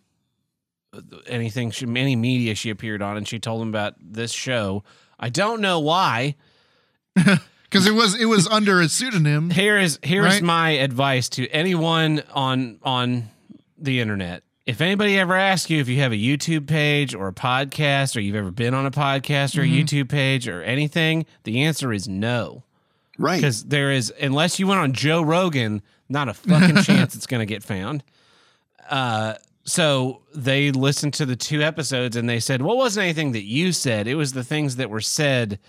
uh, 0.93 1.01
anything 1.28 1.70
she 1.70 1.86
any 1.86 2.15
media 2.15 2.55
she 2.55 2.72
appeared 2.72 3.03
on 3.03 3.17
and 3.17 3.28
she 3.28 3.38
told 3.38 3.61
them 3.61 3.70
about 3.70 3.93
this 4.01 4.32
show 4.32 4.84
i 5.20 5.30
don't 5.30 5.61
know 5.61 5.80
why 5.80 6.36
Because 7.15 7.86
it 7.86 7.91
was 7.93 8.15
it 8.20 8.26
was 8.26 8.47
under 8.47 8.82
a 8.82 8.89
pseudonym. 8.89 9.51
here 9.51 9.78
is 9.78 9.99
here's 10.01 10.26
Right. 10.36 10.41
my 10.43 10.70
advice 10.72 11.30
to 11.30 11.47
anyone 11.49 12.24
on 12.34 12.80
on 12.84 13.30
the 13.78 13.99
internet 13.99 14.43
if 14.65 14.82
anybody 14.82 15.17
ever 15.20 15.36
asks 15.36 15.70
you 15.70 15.80
if 15.80 15.88
you 15.88 15.99
have 15.99 16.11
a 16.11 16.15
youtube 16.15 16.65
page 16.67 17.13
or 17.13 17.28
a 17.28 17.34
podcast 17.34 18.15
or 18.15 18.22
you've 18.22 18.36
ever 18.36 18.49
been 18.51 18.74
on 18.74 18.86
a 18.88 18.91
podcast 18.91 19.57
or 19.57 19.61
a 19.61 19.67
youtube 19.67 20.09
page 20.09 20.47
or 20.47 20.63
anything 20.63 21.26
the 21.43 21.61
answer 21.61 21.93
is 21.93 22.07
no 22.07 22.63
Right. 23.20 23.36
because 23.36 23.65
there 23.65 23.91
is 23.91 24.13
unless 24.22 24.59
you 24.59 24.65
went 24.67 24.80
on 24.80 24.93
Joe 24.93 25.22
Rogan, 25.22 25.82
not 26.07 26.30
a 26.30 26.34
fucking 26.34 26.78
chance 26.84 27.15
it's 27.15 27.28
going 27.28 27.41
to 27.41 27.45
get 27.45 27.63
found. 27.63 28.01
Uh, 28.89 29.34
so 29.70 30.22
they 30.34 30.72
listened 30.72 31.13
to 31.15 31.26
the 31.26 31.36
two 31.36 31.61
episodes 31.61 32.15
and 32.15 32.28
they 32.30 32.39
said, 32.39 32.61
"Well, 32.61 32.74
it 32.76 32.78
wasn't 32.78 33.03
anything 33.05 33.32
that 33.34 33.43
you 33.43 33.72
said. 33.72 34.07
It 34.07 34.15
was 34.15 34.34
the 34.34 34.43
things 34.43 34.76
that 34.78 34.89
were 34.89 35.01
said 35.01 35.59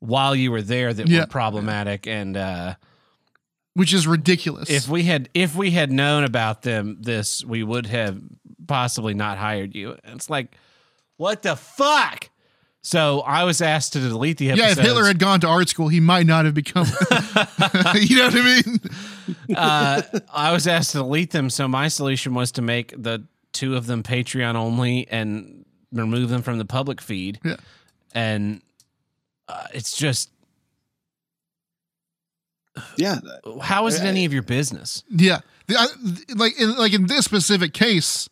while 0.00 0.34
you 0.34 0.50
were 0.50 0.62
there 0.62 0.92
that 0.92 1.08
Yeah. 1.08 1.20
were 1.20 1.26
problematic." 1.26 2.06
And 2.06 2.36
uh, 2.36 2.74
which 3.74 3.92
is 3.94 4.06
ridiculous. 4.06 4.68
if 4.70 4.88
we 4.88 5.04
had 5.04 5.28
if 5.34 5.54
we 5.54 5.70
had 5.70 5.92
known 5.92 6.24
about 6.24 6.62
them, 6.62 6.98
this 7.00 7.44
we 7.44 7.62
would 7.62 7.86
have 7.86 8.20
possibly 8.66 9.14
not 9.14 9.38
hired 9.38 9.74
you. 9.74 9.96
And 10.04 10.16
it's 10.16 10.28
like, 10.28 10.56
what 11.16 11.42
the 11.42 11.56
fuck? 11.56 12.28
So 12.88 13.20
I 13.20 13.44
was 13.44 13.60
asked 13.60 13.92
to 13.92 14.00
delete 14.00 14.38
the 14.38 14.48
episode. 14.52 14.64
yeah, 14.64 14.72
if 14.72 14.78
Hitler 14.78 15.04
had 15.04 15.18
gone 15.18 15.40
to 15.40 15.46
art 15.46 15.68
school, 15.68 15.88
he 15.88 16.00
might 16.00 16.24
not 16.24 16.46
have 16.46 16.54
become. 16.54 16.86
you 17.94 18.16
know 18.16 18.28
what 18.28 18.34
I 18.34 18.62
mean? 18.64 18.80
uh, 19.54 20.02
I 20.32 20.52
was 20.52 20.66
asked 20.66 20.92
to 20.92 20.98
delete 20.98 21.32
them, 21.32 21.50
so 21.50 21.68
my 21.68 21.88
solution 21.88 22.32
was 22.32 22.50
to 22.52 22.62
make 22.62 22.94
the 22.96 23.26
two 23.52 23.76
of 23.76 23.88
them 23.88 24.02
Patreon 24.02 24.54
only 24.54 25.06
and 25.08 25.66
remove 25.92 26.30
them 26.30 26.40
from 26.40 26.56
the 26.56 26.64
public 26.64 27.02
feed. 27.02 27.40
Yeah. 27.44 27.56
And 28.14 28.62
uh, 29.48 29.66
it's 29.74 29.94
just, 29.94 30.30
yeah. 32.96 33.20
how 33.60 33.86
is 33.86 34.00
it 34.00 34.04
any 34.06 34.24
of 34.24 34.32
your 34.32 34.42
business? 34.42 35.04
Yeah, 35.10 35.40
The- 35.66 35.76
I- 35.78 36.32
like 36.36 36.58
in, 36.58 36.74
like 36.76 36.94
in 36.94 37.06
this 37.06 37.26
specific 37.26 37.74
case, 37.74 38.30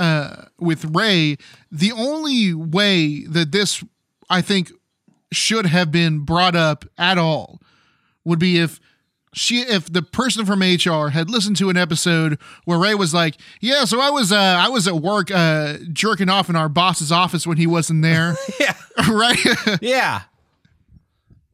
uh, 0.00 0.46
with 0.58 0.84
Ray, 0.96 1.36
the 1.70 1.92
only 1.92 2.52
way 2.52 3.24
that 3.26 3.52
this 3.52 3.84
I 4.32 4.40
think 4.42 4.70
should 5.32 5.66
have 5.66 5.90
been 5.92 6.20
brought 6.20 6.54
up 6.56 6.84
at 6.98 7.18
all 7.18 7.60
would 8.24 8.38
be 8.38 8.58
if 8.58 8.80
she 9.34 9.60
if 9.60 9.90
the 9.90 10.02
person 10.02 10.44
from 10.44 10.60
HR 10.60 11.08
had 11.08 11.30
listened 11.30 11.56
to 11.56 11.70
an 11.70 11.76
episode 11.78 12.38
where 12.66 12.78
Ray 12.78 12.94
was 12.94 13.14
like, 13.14 13.36
"Yeah, 13.60 13.84
so 13.86 13.98
I 14.00 14.10
was 14.10 14.30
uh 14.30 14.36
I 14.36 14.68
was 14.68 14.86
at 14.86 14.96
work 14.96 15.30
uh 15.30 15.78
jerking 15.92 16.28
off 16.28 16.50
in 16.50 16.56
our 16.56 16.68
boss's 16.68 17.10
office 17.10 17.46
when 17.46 17.56
he 17.56 17.66
wasn't 17.66 18.02
there." 18.02 18.34
Yeah. 18.60 18.74
right? 19.10 19.38
Yeah. 19.80 20.22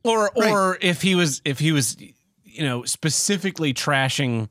Or 0.05 0.31
or 0.37 0.79
if 0.81 1.03
he 1.03 1.15
was 1.15 1.41
if 1.45 1.59
he 1.59 1.73
was 1.73 1.97
you 2.45 2.63
know 2.65 2.85
specifically 2.85 3.73
trashing 3.75 4.51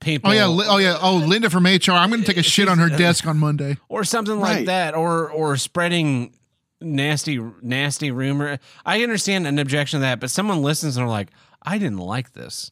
people 0.00 0.30
oh 0.30 0.34
yeah, 0.34 0.46
Li- 0.46 0.66
oh 0.68 0.78
yeah, 0.78 0.98
oh 1.00 1.16
Linda 1.16 1.48
from 1.50 1.64
HR, 1.64 1.92
I'm 1.92 2.10
going 2.10 2.20
to 2.22 2.26
take 2.26 2.36
a 2.38 2.42
shit 2.42 2.68
on 2.68 2.78
her 2.78 2.88
desk 2.88 3.26
on 3.26 3.38
Monday. 3.38 3.76
or 3.88 4.04
something 4.04 4.38
like 4.38 4.56
Right. 4.56 4.66
that 4.66 4.94
or 4.94 5.30
or 5.30 5.56
spreading 5.56 6.34
nasty 6.80 7.38
nasty 7.62 8.10
rumor. 8.10 8.58
I 8.84 9.02
understand 9.02 9.46
an 9.46 9.58
objection 9.58 10.00
to 10.00 10.02
that, 10.02 10.20
but 10.20 10.30
someone 10.30 10.62
listens 10.62 10.96
and 10.96 11.04
are 11.06 11.08
like, 11.10 11.28
"I 11.62 11.78
didn't 11.78 11.98
like 11.98 12.32
this." 12.32 12.70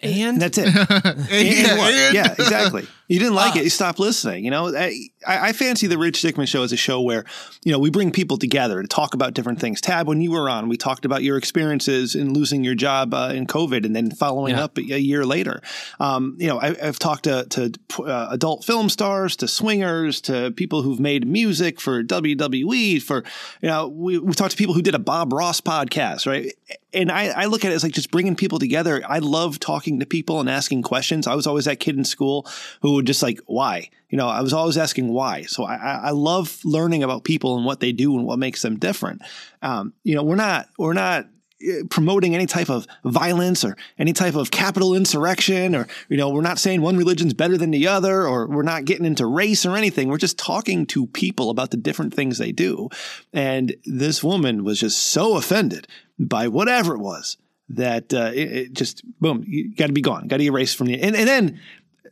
And 0.00 0.12
And 0.14 0.42
that's 0.42 0.58
it. 0.58 0.66
And 0.90 1.28
yeah, 1.30 1.86
and- 1.88 2.14
yeah, 2.14 2.32
exactly. 2.32 2.86
You 3.08 3.18
didn't 3.20 3.34
like 3.34 3.54
Ah. 3.54 3.58
it, 3.58 3.64
you 3.64 3.70
stopped 3.70 3.98
listening. 3.98 4.44
You 4.44 4.50
know, 4.50 4.74
I, 4.76 5.08
I 5.26 5.52
fancy 5.52 5.86
the 5.86 5.96
Rich 5.98 6.22
Dickman 6.22 6.48
show 6.48 6.62
as 6.62 6.72
a 6.72 6.76
show 6.76 7.00
where, 7.00 7.24
you 7.64 7.70
know, 7.72 7.78
we 7.78 7.88
bring 7.90 8.10
people 8.10 8.36
together 8.36 8.82
to 8.82 8.88
talk 8.88 9.14
about 9.14 9.32
different 9.34 9.60
things. 9.60 9.80
Tab, 9.80 10.08
when 10.08 10.20
you 10.20 10.32
were 10.32 10.48
on, 10.48 10.68
we 10.68 10.76
talked 10.76 11.04
about 11.04 11.22
your 11.22 11.36
experiences 11.36 12.14
in 12.16 12.32
losing 12.34 12.64
your 12.64 12.74
job 12.74 13.14
uh, 13.14 13.30
in 13.32 13.46
COVID 13.46 13.84
and 13.86 13.94
then 13.94 14.10
following 14.10 14.54
Yeah. 14.56 14.64
up 14.64 14.78
a, 14.78 14.80
a 14.94 14.98
year 14.98 15.24
later. 15.24 15.62
Um, 16.00 16.36
you 16.38 16.48
know, 16.48 16.58
I, 16.58 16.74
I've 16.82 16.98
talked 16.98 17.24
to, 17.24 17.46
to 17.50 17.72
uh, 18.04 18.28
adult 18.30 18.64
film 18.64 18.88
stars, 18.88 19.36
to 19.36 19.46
swingers, 19.48 20.20
to 20.22 20.50
people 20.52 20.82
who've 20.82 21.00
made 21.00 21.26
music 21.26 21.80
for 21.80 22.02
WWE, 22.02 23.00
for, 23.02 23.22
you 23.62 23.68
know, 23.68 23.88
we, 23.88 24.18
we've 24.18 24.36
talked 24.36 24.50
to 24.52 24.56
people 24.56 24.74
who 24.74 24.82
did 24.82 24.94
a 24.94 24.98
Bob 24.98 25.32
Ross 25.32 25.60
podcast, 25.60 26.26
right? 26.26 26.52
And 26.92 27.12
I, 27.12 27.26
I 27.28 27.44
look 27.44 27.64
at 27.64 27.70
it 27.70 27.74
as 27.74 27.82
like 27.82 27.92
just 27.92 28.10
bringing 28.10 28.34
people 28.36 28.58
together. 28.58 29.02
I 29.06 29.18
love 29.18 29.60
talking 29.60 30.00
to 30.00 30.06
people 30.06 30.40
and 30.40 30.48
asking 30.48 30.82
questions. 30.82 31.26
I 31.26 31.34
was 31.34 31.46
always 31.46 31.66
that 31.66 31.78
kid 31.78 31.96
in 31.96 32.04
school 32.04 32.46
who 32.80 32.95
just 33.02 33.22
like, 33.22 33.40
why? 33.46 33.90
You 34.10 34.18
know, 34.18 34.28
I 34.28 34.40
was 34.40 34.52
always 34.52 34.78
asking 34.78 35.08
why. 35.08 35.42
So 35.42 35.64
I, 35.64 35.76
I 36.04 36.10
love 36.10 36.58
learning 36.64 37.02
about 37.02 37.24
people 37.24 37.56
and 37.56 37.66
what 37.66 37.80
they 37.80 37.92
do 37.92 38.16
and 38.16 38.26
what 38.26 38.38
makes 38.38 38.62
them 38.62 38.78
different. 38.78 39.22
Um, 39.62 39.94
you 40.04 40.14
know, 40.14 40.22
we're 40.22 40.36
not, 40.36 40.68
we're 40.78 40.92
not 40.92 41.26
uh, 41.66 41.84
promoting 41.88 42.34
any 42.34 42.44
type 42.44 42.68
of 42.68 42.86
violence 43.02 43.64
or 43.64 43.78
any 43.98 44.12
type 44.12 44.34
of 44.34 44.50
Capitol 44.50 44.94
insurrection 44.94 45.74
or 45.74 45.86
you 46.10 46.18
know 46.18 46.28
we're 46.28 46.42
not 46.42 46.58
saying 46.58 46.82
one 46.82 46.98
religion's 46.98 47.32
better 47.32 47.56
than 47.56 47.70
the 47.70 47.88
other 47.88 48.26
or 48.26 48.46
we're 48.46 48.62
not 48.62 48.84
getting 48.84 49.06
into 49.06 49.24
race 49.24 49.64
or 49.64 49.74
anything 49.74 50.08
we're 50.08 50.18
just 50.18 50.38
talking 50.38 50.84
to 50.84 51.06
people 51.06 51.48
about 51.48 51.70
the 51.70 51.78
different 51.78 52.12
things 52.12 52.36
they 52.36 52.52
do 52.52 52.90
and 53.32 53.74
this 53.86 54.22
woman 54.22 54.64
was 54.64 54.78
just 54.78 54.98
so 54.98 55.38
offended 55.38 55.88
by 56.18 56.46
whatever 56.46 56.94
it 56.94 57.00
was 57.00 57.38
that 57.70 58.12
uh, 58.12 58.30
it, 58.34 58.52
it 58.52 58.72
just 58.74 59.02
boom 59.18 59.42
you 59.46 59.74
got 59.74 59.86
to 59.86 59.94
be 59.94 60.02
gone 60.02 60.28
got 60.28 60.36
to 60.36 60.44
erase 60.44 60.74
from 60.74 60.88
the 60.88 61.00
and, 61.00 61.16
and 61.16 61.26
then 61.26 61.58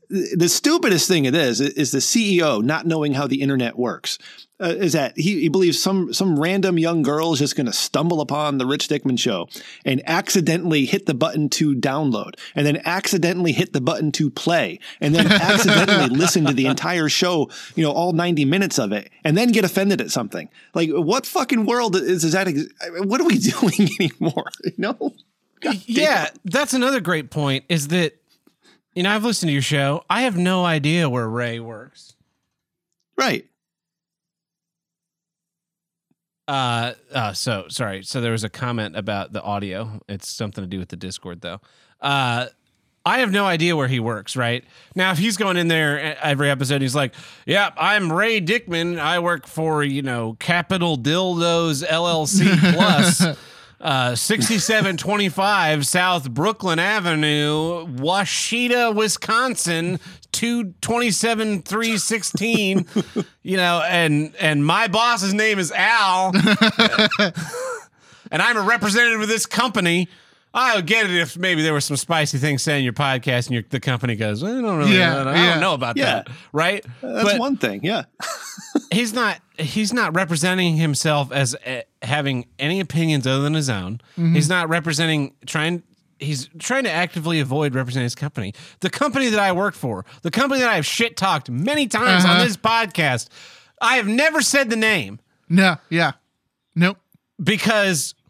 the 0.08 0.48
stupidest 0.48 1.08
thing 1.08 1.24
it 1.24 1.34
is 1.34 1.60
is 1.60 1.90
the 1.90 1.98
CEO 1.98 2.62
not 2.62 2.86
knowing 2.86 3.14
how 3.14 3.26
the 3.26 3.40
internet 3.40 3.78
works. 3.78 4.18
Uh, 4.60 4.68
is 4.68 4.92
that 4.92 5.18
he, 5.18 5.40
he 5.40 5.48
believes 5.48 5.82
some 5.82 6.12
some 6.12 6.38
random 6.38 6.78
young 6.78 7.02
girl 7.02 7.32
is 7.32 7.40
just 7.40 7.56
going 7.56 7.66
to 7.66 7.72
stumble 7.72 8.20
upon 8.20 8.56
the 8.56 8.64
Rich 8.64 8.86
Dickman 8.86 9.18
show 9.18 9.48
and 9.84 10.00
accidentally 10.06 10.84
hit 10.84 11.06
the 11.06 11.14
button 11.14 11.48
to 11.50 11.74
download, 11.74 12.34
and 12.54 12.64
then 12.64 12.80
accidentally 12.84 13.50
hit 13.50 13.72
the 13.72 13.80
button 13.80 14.12
to 14.12 14.30
play, 14.30 14.78
and 15.00 15.12
then 15.12 15.26
accidentally 15.30 16.16
listen 16.16 16.44
to 16.44 16.52
the 16.52 16.66
entire 16.66 17.08
show, 17.08 17.50
you 17.74 17.82
know, 17.82 17.90
all 17.90 18.12
ninety 18.12 18.44
minutes 18.44 18.78
of 18.78 18.92
it, 18.92 19.10
and 19.24 19.36
then 19.36 19.48
get 19.48 19.64
offended 19.64 20.00
at 20.00 20.12
something. 20.12 20.48
Like, 20.72 20.90
what 20.90 21.26
fucking 21.26 21.66
world 21.66 21.96
is, 21.96 22.22
is 22.22 22.32
that? 22.32 22.46
Ex- 22.46 22.68
what 23.00 23.20
are 23.20 23.26
we 23.26 23.38
doing 23.38 23.90
anymore? 24.00 24.50
You 24.64 24.72
know? 24.78 25.14
God 25.60 25.72
damn. 25.72 25.82
yeah, 25.86 26.28
that's 26.44 26.74
another 26.74 27.00
great 27.00 27.30
point. 27.30 27.64
Is 27.68 27.88
that 27.88 28.20
you 28.94 29.02
know 29.02 29.10
I've 29.14 29.24
listened 29.24 29.48
to 29.48 29.52
your 29.52 29.62
show. 29.62 30.04
I 30.08 30.22
have 30.22 30.36
no 30.36 30.64
idea 30.64 31.08
where 31.08 31.28
Ray 31.28 31.60
works. 31.60 32.14
right. 33.16 33.46
Uh, 36.46 36.92
uh, 37.12 37.32
so 37.32 37.66
sorry. 37.68 38.02
So 38.02 38.20
there 38.20 38.32
was 38.32 38.44
a 38.44 38.50
comment 38.50 38.96
about 38.96 39.32
the 39.32 39.42
audio. 39.42 40.00
It's 40.08 40.28
something 40.28 40.62
to 40.62 40.68
do 40.68 40.78
with 40.78 40.90
the 40.90 40.96
Discord, 40.96 41.40
though. 41.40 41.60
Uh, 42.02 42.48
I 43.06 43.18
have 43.18 43.30
no 43.30 43.46
idea 43.46 43.76
where 43.76 43.88
he 43.88 43.98
works. 44.00 44.36
Right 44.36 44.64
now, 44.94 45.10
if 45.10 45.18
he's 45.18 45.36
going 45.36 45.56
in 45.56 45.68
there 45.68 46.18
every 46.22 46.50
episode, 46.50 46.82
he's 46.82 46.94
like, 46.94 47.14
"Yeah, 47.46 47.70
I'm 47.76 48.12
Ray 48.12 48.40
Dickman. 48.40 48.98
I 48.98 49.18
work 49.20 49.46
for 49.46 49.82
you 49.82 50.02
know 50.02 50.36
Capital 50.38 50.96
Dildos 50.98 51.84
LLC 51.86 52.74
Plus." 52.74 53.38
Uh, 53.80 54.14
6725 54.14 55.86
South 55.86 56.30
Brooklyn 56.30 56.78
Avenue, 56.78 57.86
Washita, 57.86 58.94
Wisconsin, 58.94 59.98
227316. 60.32 62.86
you 63.42 63.56
know, 63.56 63.82
and 63.86 64.34
and 64.40 64.64
my 64.64 64.86
boss's 64.88 65.34
name 65.34 65.58
is 65.58 65.70
Al. 65.72 66.32
and 68.30 68.40
I'm 68.40 68.56
a 68.56 68.62
representative 68.62 69.20
of 69.20 69.28
this 69.28 69.44
company. 69.46 70.08
I 70.56 70.76
would 70.76 70.86
get 70.86 71.06
it 71.10 71.16
if 71.16 71.36
maybe 71.36 71.62
there 71.62 71.72
were 71.72 71.80
some 71.80 71.96
spicy 71.96 72.38
things 72.38 72.62
said 72.62 72.78
in 72.78 72.84
your 72.84 72.92
podcast 72.92 73.46
and 73.46 73.54
your, 73.54 73.64
the 73.70 73.80
company 73.80 74.14
goes, 74.14 74.42
I 74.44 74.46
don't 74.52 74.78
really, 74.78 74.96
Yeah, 74.96 75.20
I 75.20 75.24
don't 75.24 75.34
yeah. 75.34 75.58
know 75.58 75.74
about 75.74 75.96
Yeah. 75.96 76.04
that, 76.22 76.28
right? 76.52 76.84
That's 77.02 77.24
But- 77.32 77.40
one 77.40 77.56
thing. 77.56 77.80
Yeah. 77.82 78.04
he's 78.92 79.12
not 79.12 79.40
he's 79.58 79.92
not 79.92 80.14
representing 80.14 80.76
himself 80.76 81.32
as 81.32 81.54
uh, 81.66 81.80
having 82.02 82.46
any 82.58 82.78
opinions 82.80 83.26
other 83.26 83.42
than 83.42 83.54
his 83.54 83.68
own. 83.68 84.00
He's 84.16 84.48
not 84.48 84.68
representing 84.68 85.34
trying 85.46 85.82
he's 86.20 86.48
trying 86.60 86.84
to 86.84 86.90
actively 86.90 87.40
avoid 87.40 87.74
representing 87.74 88.04
his 88.04 88.14
company. 88.14 88.54
The 88.80 88.90
company 88.90 89.28
that 89.30 89.40
I 89.40 89.50
work 89.52 89.74
for, 89.74 90.04
the 90.22 90.30
company 90.30 90.60
that 90.60 90.70
I've 90.70 90.86
shit 90.86 91.16
talked 91.16 91.50
many 91.50 91.88
times 91.88 92.24
on 92.24 92.30
Uh-huh. 92.30 92.44
this 92.44 92.56
podcast, 92.56 93.28
I 93.80 93.96
have 93.96 94.06
never 94.06 94.40
said 94.40 94.70
the 94.70 94.76
name 94.76 95.18
No, 95.48 95.76
yeah. 95.90 96.12
Nope. 96.76 96.98
because 97.42 98.14
uh, 98.18 98.23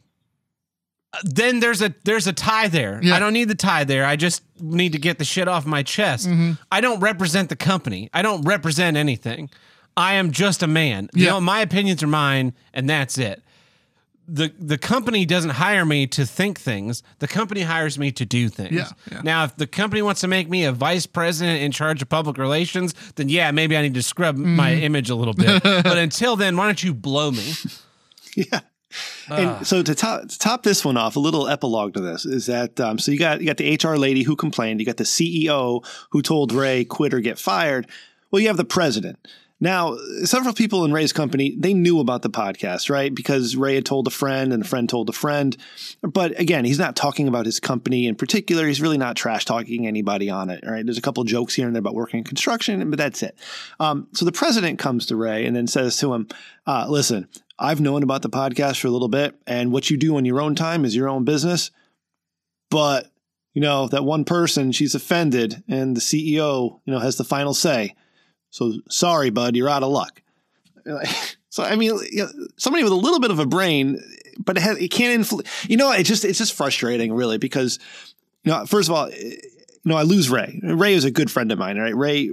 then 1.22 1.60
there's 1.60 1.80
a 1.82 1.94
there's 2.04 2.26
a 2.26 2.32
tie 2.32 2.68
there. 2.68 3.00
Yeah. 3.02 3.14
I 3.14 3.18
don't 3.18 3.32
need 3.32 3.48
the 3.48 3.54
tie 3.54 3.84
there. 3.84 4.04
I 4.04 4.16
just 4.16 4.42
need 4.60 4.92
to 4.92 4.98
get 4.98 5.18
the 5.18 5.24
shit 5.24 5.48
off 5.48 5.64
my 5.66 5.82
chest. 5.82 6.28
Mm-hmm. 6.28 6.52
I 6.72 6.80
don't 6.80 7.00
represent 7.00 7.48
the 7.48 7.56
company. 7.56 8.10
I 8.12 8.22
don't 8.22 8.42
represent 8.42 8.96
anything. 8.96 9.50
I 9.96 10.14
am 10.14 10.32
just 10.32 10.62
a 10.62 10.66
man. 10.66 11.08
You 11.14 11.24
Yeah. 11.26 11.30
know, 11.32 11.40
my 11.40 11.60
opinions 11.60 12.02
are 12.02 12.08
mine, 12.08 12.52
and 12.72 12.88
that's 12.90 13.16
it. 13.18 13.42
The 14.26 14.52
the 14.58 14.78
company 14.78 15.26
doesn't 15.26 15.50
hire 15.50 15.84
me 15.84 16.06
to 16.08 16.24
think 16.24 16.58
things. 16.58 17.02
The 17.18 17.28
company 17.28 17.60
hires 17.60 17.98
me 17.98 18.10
to 18.12 18.24
do 18.24 18.48
things. 18.48 18.72
Yeah, 18.72 18.88
yeah. 19.12 19.20
Now, 19.22 19.44
if 19.44 19.54
the 19.56 19.66
company 19.66 20.00
wants 20.00 20.22
to 20.22 20.28
make 20.28 20.48
me 20.48 20.64
a 20.64 20.72
vice 20.72 21.04
president 21.06 21.60
in 21.62 21.70
charge 21.72 22.00
of 22.00 22.08
public 22.08 22.38
relations, 22.38 22.94
then 23.16 23.28
yeah, 23.28 23.50
maybe 23.50 23.76
I 23.76 23.82
need 23.82 23.94
to 23.94 24.02
scrub 24.02 24.36
my 24.36 24.72
Mm-hmm. 24.72 24.82
image 24.82 25.10
a 25.10 25.14
little 25.14 25.34
bit. 25.34 25.62
but 25.62 25.98
until 25.98 26.36
then, 26.36 26.56
why 26.56 26.64
don't 26.64 26.82
you 26.82 26.94
blow 26.94 27.30
me? 27.30 27.52
Yeah. 28.36 28.60
And 29.28 29.66
so 29.66 29.82
to 29.82 29.94
top, 29.94 30.28
to 30.28 30.38
top 30.38 30.62
this 30.62 30.84
one 30.84 30.96
off, 30.96 31.16
a 31.16 31.20
little 31.20 31.48
epilogue 31.48 31.94
to 31.94 32.00
this 32.00 32.24
is 32.26 32.46
that 32.46 32.78
um, 32.80 32.98
so 32.98 33.10
you 33.12 33.18
got 33.18 33.40
you 33.40 33.46
got 33.46 33.56
the 33.56 33.74
HR 33.74 33.96
lady 33.96 34.22
who 34.22 34.36
complained, 34.36 34.80
you 34.80 34.86
got 34.86 34.96
the 34.96 35.04
CEO 35.04 35.84
who 36.10 36.22
told 36.22 36.52
Ray 36.52 36.84
quit 36.84 37.14
or 37.14 37.20
get 37.20 37.38
fired. 37.38 37.86
Well, 38.30 38.40
you 38.40 38.48
have 38.48 38.56
the 38.56 38.64
president. 38.64 39.18
Now, 39.64 39.96
several 40.24 40.52
people 40.52 40.84
in 40.84 40.92
Ray's 40.92 41.14
company 41.14 41.56
they 41.58 41.72
knew 41.72 41.98
about 41.98 42.20
the 42.20 42.28
podcast, 42.28 42.90
right? 42.90 43.14
Because 43.14 43.56
Ray 43.56 43.76
had 43.76 43.86
told 43.86 44.06
a 44.06 44.10
friend, 44.10 44.52
and 44.52 44.62
a 44.62 44.68
friend 44.68 44.86
told 44.86 45.08
a 45.08 45.12
friend. 45.12 45.56
But 46.02 46.38
again, 46.38 46.66
he's 46.66 46.78
not 46.78 46.96
talking 46.96 47.28
about 47.28 47.46
his 47.46 47.60
company 47.60 48.06
in 48.06 48.14
particular. 48.14 48.66
He's 48.66 48.82
really 48.82 48.98
not 48.98 49.16
trash 49.16 49.46
talking 49.46 49.86
anybody 49.86 50.28
on 50.28 50.50
it, 50.50 50.62
right? 50.66 50.84
There's 50.84 50.98
a 50.98 51.00
couple 51.00 51.24
jokes 51.24 51.54
here 51.54 51.64
and 51.64 51.74
there 51.74 51.80
about 51.80 51.94
working 51.94 52.18
in 52.18 52.24
construction, 52.24 52.90
but 52.90 52.98
that's 52.98 53.22
it. 53.22 53.38
Um, 53.80 54.06
so 54.12 54.26
the 54.26 54.32
president 54.32 54.78
comes 54.78 55.06
to 55.06 55.16
Ray 55.16 55.46
and 55.46 55.56
then 55.56 55.66
says 55.66 55.96
to 55.96 56.12
him, 56.12 56.28
uh, 56.66 56.84
"Listen, 56.90 57.26
I've 57.58 57.80
known 57.80 58.02
about 58.02 58.20
the 58.20 58.28
podcast 58.28 58.80
for 58.80 58.88
a 58.88 58.90
little 58.90 59.08
bit, 59.08 59.34
and 59.46 59.72
what 59.72 59.88
you 59.88 59.96
do 59.96 60.18
on 60.18 60.26
your 60.26 60.42
own 60.42 60.54
time 60.54 60.84
is 60.84 60.94
your 60.94 61.08
own 61.08 61.24
business. 61.24 61.70
But 62.70 63.10
you 63.54 63.62
know 63.62 63.88
that 63.88 64.04
one 64.04 64.26
person, 64.26 64.72
she's 64.72 64.94
offended, 64.94 65.64
and 65.66 65.96
the 65.96 66.02
CEO, 66.02 66.80
you 66.84 66.92
know, 66.92 66.98
has 66.98 67.16
the 67.16 67.24
final 67.24 67.54
say. 67.54 67.94
So 68.54 68.74
sorry, 68.88 69.30
bud, 69.30 69.56
you're 69.56 69.68
out 69.68 69.82
of 69.82 69.90
luck. 69.90 70.22
So 71.50 71.62
I 71.62 71.76
mean, 71.76 71.96
somebody 72.56 72.82
with 72.82 72.92
a 72.92 72.96
little 72.96 73.20
bit 73.20 73.30
of 73.30 73.38
a 73.38 73.46
brain, 73.46 74.00
but 74.38 74.56
it, 74.56 74.60
has, 74.64 74.76
it 74.76 74.88
can't 74.90 75.14
influence. 75.14 75.48
You 75.70 75.76
know, 75.76 75.92
it 75.92 76.02
just 76.02 76.24
it's 76.24 76.38
just 76.38 76.52
frustrating, 76.52 77.12
really, 77.12 77.38
because 77.38 77.78
you 78.42 78.50
know, 78.50 78.66
first 78.66 78.88
of 78.88 78.94
all. 78.96 79.10
You 79.10 79.90
know, 79.90 79.96
I 79.98 80.02
lose 80.02 80.30
Ray. 80.30 80.58
Ray 80.62 80.94
is 80.94 81.04
a 81.04 81.10
good 81.10 81.30
friend 81.30 81.52
of 81.52 81.58
mine, 81.58 81.76
right? 81.78 81.94
Ray, 81.94 82.30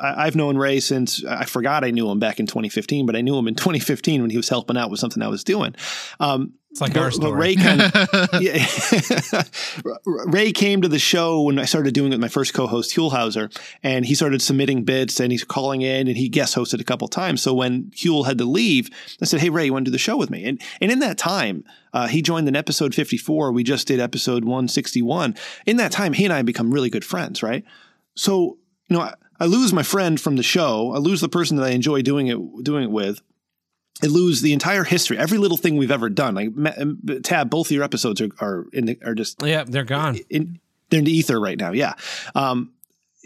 I- 0.00 0.26
I've 0.26 0.34
known 0.34 0.58
Ray 0.58 0.80
since 0.80 1.24
I 1.24 1.44
forgot 1.44 1.84
I 1.84 1.92
knew 1.92 2.10
him 2.10 2.18
back 2.18 2.40
in 2.40 2.46
2015, 2.46 3.06
but 3.06 3.14
I 3.14 3.20
knew 3.20 3.38
him 3.38 3.46
in 3.46 3.54
2015 3.64 4.20
when 4.20 4.30
he 4.30 4.36
was 4.36 4.48
helping 4.48 4.76
out 4.76 4.90
with 4.90 4.98
something 4.98 5.22
I 5.22 5.28
was 5.28 5.44
doing. 5.44 5.76
Um, 6.18 6.54
It's 6.70 6.82
like 6.82 6.96
our 6.98 7.06
But- 7.06 7.14
story. 7.14 7.38
Ray 7.40 7.56
kind 7.56 7.80
of, 7.80 7.92
yeah. 8.42 8.62
Ray 10.04 10.52
came 10.52 10.82
to 10.82 10.88
the 10.88 10.98
show 10.98 11.42
when 11.42 11.58
I 11.58 11.64
started 11.64 11.94
doing 11.94 12.08
it 12.12 12.16
with 12.16 12.20
my 12.20 12.28
first 12.28 12.52
co-host 12.52 12.94
Hulhauser, 12.94 13.50
and 13.82 14.04
he 14.04 14.14
started 14.14 14.42
submitting 14.42 14.84
bits 14.84 15.18
and 15.18 15.32
he's 15.32 15.44
calling 15.44 15.80
in 15.82 16.08
and 16.08 16.16
he 16.16 16.28
guest 16.28 16.54
hosted 16.54 16.80
a 16.80 16.84
couple 16.84 17.08
times. 17.08 17.40
So 17.40 17.54
when 17.54 17.84
Huel 17.96 18.26
had 18.26 18.38
to 18.38 18.44
leave, 18.44 18.90
I 19.20 19.24
said, 19.24 19.40
"Hey 19.40 19.48
Ray, 19.50 19.64
you 19.66 19.72
want 19.72 19.86
to 19.86 19.90
do 19.90 19.92
the 19.92 19.98
show 19.98 20.16
with 20.16 20.30
me?" 20.30 20.44
And 20.44 20.60
and 20.80 20.92
in 20.92 20.98
that 20.98 21.16
time, 21.18 21.64
uh, 21.94 22.06
he 22.06 22.20
joined 22.22 22.46
in 22.48 22.56
episode 22.56 22.94
fifty 22.94 23.16
four. 23.16 23.50
We 23.50 23.64
just 23.64 23.86
did 23.86 23.98
episode 24.00 24.44
one 24.44 24.68
sixty 24.68 25.00
one. 25.00 25.34
In 25.64 25.78
that 25.78 25.90
time, 25.92 26.12
he 26.12 26.24
and 26.24 26.32
I 26.32 26.38
have 26.38 26.46
become 26.46 26.70
really 26.72 26.90
good 26.90 27.04
friends, 27.04 27.42
right? 27.42 27.64
So 28.14 28.58
you 28.88 28.96
know, 28.96 29.02
I, 29.02 29.14
I 29.40 29.46
lose 29.46 29.72
my 29.72 29.82
friend 29.82 30.20
from 30.20 30.36
the 30.36 30.42
show. 30.42 30.92
I 30.94 30.98
lose 30.98 31.20
the 31.22 31.28
person 31.28 31.56
that 31.56 31.64
I 31.64 31.70
enjoy 31.70 32.02
doing 32.02 32.26
it 32.26 32.38
doing 32.62 32.84
it 32.84 32.90
with. 32.90 33.22
I 34.02 34.06
lose 34.06 34.40
the 34.42 34.52
entire 34.52 34.84
history, 34.84 35.18
every 35.18 35.38
little 35.38 35.56
thing 35.56 35.76
we've 35.76 35.90
ever 35.90 36.08
done. 36.08 36.34
Like 36.34 37.22
Tab, 37.22 37.50
both 37.50 37.68
of 37.68 37.72
your 37.72 37.84
episodes 37.84 38.20
are 38.20 38.30
are 38.40 38.66
in 38.72 38.86
the, 38.86 38.98
are 39.04 39.14
just 39.14 39.42
yeah, 39.42 39.64
they're 39.64 39.84
gone. 39.84 40.18
in 40.30 40.60
they're 40.90 41.00
in 41.00 41.04
the 41.04 41.12
ether 41.12 41.38
right 41.38 41.58
now. 41.58 41.72
Yeah. 41.72 41.94
Um, 42.34 42.72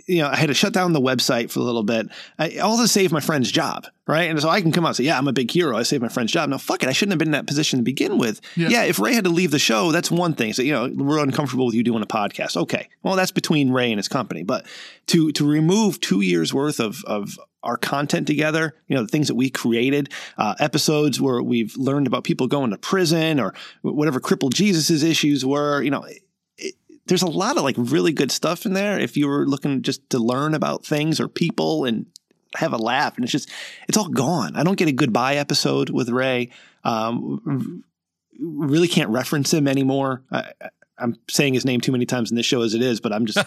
you 0.06 0.22
know, 0.22 0.28
I 0.28 0.36
had 0.36 0.48
to 0.48 0.54
shut 0.54 0.72
down 0.72 0.92
the 0.92 1.00
website 1.00 1.50
for 1.50 1.60
a 1.60 1.62
little 1.62 1.82
bit, 1.82 2.08
I, 2.38 2.58
all 2.58 2.76
to 2.78 2.88
save 2.88 3.12
my 3.12 3.20
friend's 3.20 3.50
job, 3.50 3.86
right? 4.06 4.30
And 4.30 4.40
so 4.40 4.48
I 4.48 4.60
can 4.60 4.72
come 4.72 4.84
out 4.84 4.88
and 4.88 4.96
say, 4.96 5.04
"Yeah, 5.04 5.18
I'm 5.18 5.28
a 5.28 5.32
big 5.32 5.50
hero. 5.50 5.76
I 5.76 5.82
saved 5.82 6.02
my 6.02 6.08
friend's 6.08 6.32
job." 6.32 6.48
No, 6.48 6.58
fuck 6.58 6.82
it. 6.82 6.88
I 6.88 6.92
shouldn't 6.92 7.12
have 7.12 7.18
been 7.18 7.28
in 7.28 7.32
that 7.32 7.46
position 7.46 7.78
to 7.78 7.82
begin 7.82 8.18
with. 8.18 8.40
Yeah. 8.56 8.68
Yeah. 8.68 8.82
if 8.84 8.98
Ray 8.98 9.14
had 9.14 9.24
to 9.24 9.30
leave 9.30 9.50
the 9.50 9.58
show, 9.58 9.92
that's 9.92 10.10
one 10.10 10.34
thing. 10.34 10.52
So 10.52 10.62
you 10.62 10.72
know, 10.72 10.90
we're 10.94 11.22
uncomfortable 11.22 11.66
with 11.66 11.74
you 11.74 11.82
doing 11.82 12.02
a 12.02 12.06
podcast. 12.06 12.56
Okay, 12.56 12.88
well, 13.02 13.16
that's 13.16 13.32
between 13.32 13.70
Ray 13.70 13.90
and 13.90 13.98
his 13.98 14.08
company. 14.08 14.42
But 14.42 14.66
to 15.08 15.32
to 15.32 15.46
remove 15.46 16.00
two 16.00 16.20
years 16.20 16.52
worth 16.52 16.80
of 16.80 17.04
of 17.04 17.38
our 17.62 17.76
content 17.76 18.26
together, 18.26 18.74
you 18.88 18.96
know, 18.96 19.02
the 19.02 19.08
things 19.08 19.28
that 19.28 19.34
we 19.36 19.48
created, 19.48 20.12
uh, 20.36 20.54
episodes 20.58 21.20
where 21.20 21.40
we've 21.42 21.76
learned 21.76 22.06
about 22.06 22.24
people 22.24 22.48
going 22.48 22.70
to 22.70 22.78
prison 22.78 23.38
or 23.38 23.54
whatever 23.82 24.18
crippled 24.18 24.54
Jesus's 24.54 25.02
issues 25.02 25.44
were, 25.44 25.80
you 25.82 25.90
know, 25.90 26.04
there's 27.06 27.22
a 27.22 27.28
lot 27.28 27.56
of 27.56 27.64
like 27.64 27.76
really 27.78 28.12
good 28.12 28.30
stuff 28.30 28.64
in 28.64 28.74
there 28.74 28.98
if 28.98 29.16
you 29.16 29.28
were 29.28 29.46
looking 29.46 29.82
just 29.82 30.08
to 30.10 30.18
learn 30.18 30.54
about 30.54 30.84
things 30.84 31.20
or 31.20 31.28
people 31.28 31.84
and 31.84 32.06
have 32.56 32.72
a 32.72 32.78
laugh. 32.78 33.16
And 33.16 33.24
it's 33.24 33.32
just 33.32 33.50
it's 33.88 33.98
all 33.98 34.08
gone. 34.08 34.56
I 34.56 34.62
don't 34.62 34.78
get 34.78 34.88
a 34.88 34.92
goodbye 34.92 35.36
episode 35.36 35.90
with 35.90 36.08
ray. 36.08 36.50
Um, 36.84 37.84
really 38.40 38.88
can't 38.88 39.10
reference 39.10 39.52
him 39.52 39.68
anymore. 39.68 40.22
I, 40.30 40.52
i'm 40.98 41.16
saying 41.26 41.54
his 41.54 41.64
name 41.64 41.80
too 41.80 41.90
many 41.90 42.04
times 42.04 42.30
in 42.30 42.36
this 42.36 42.44
show 42.44 42.60
as 42.60 42.74
it 42.74 42.82
is 42.82 43.00
but 43.00 43.14
i'm 43.14 43.24
just 43.24 43.38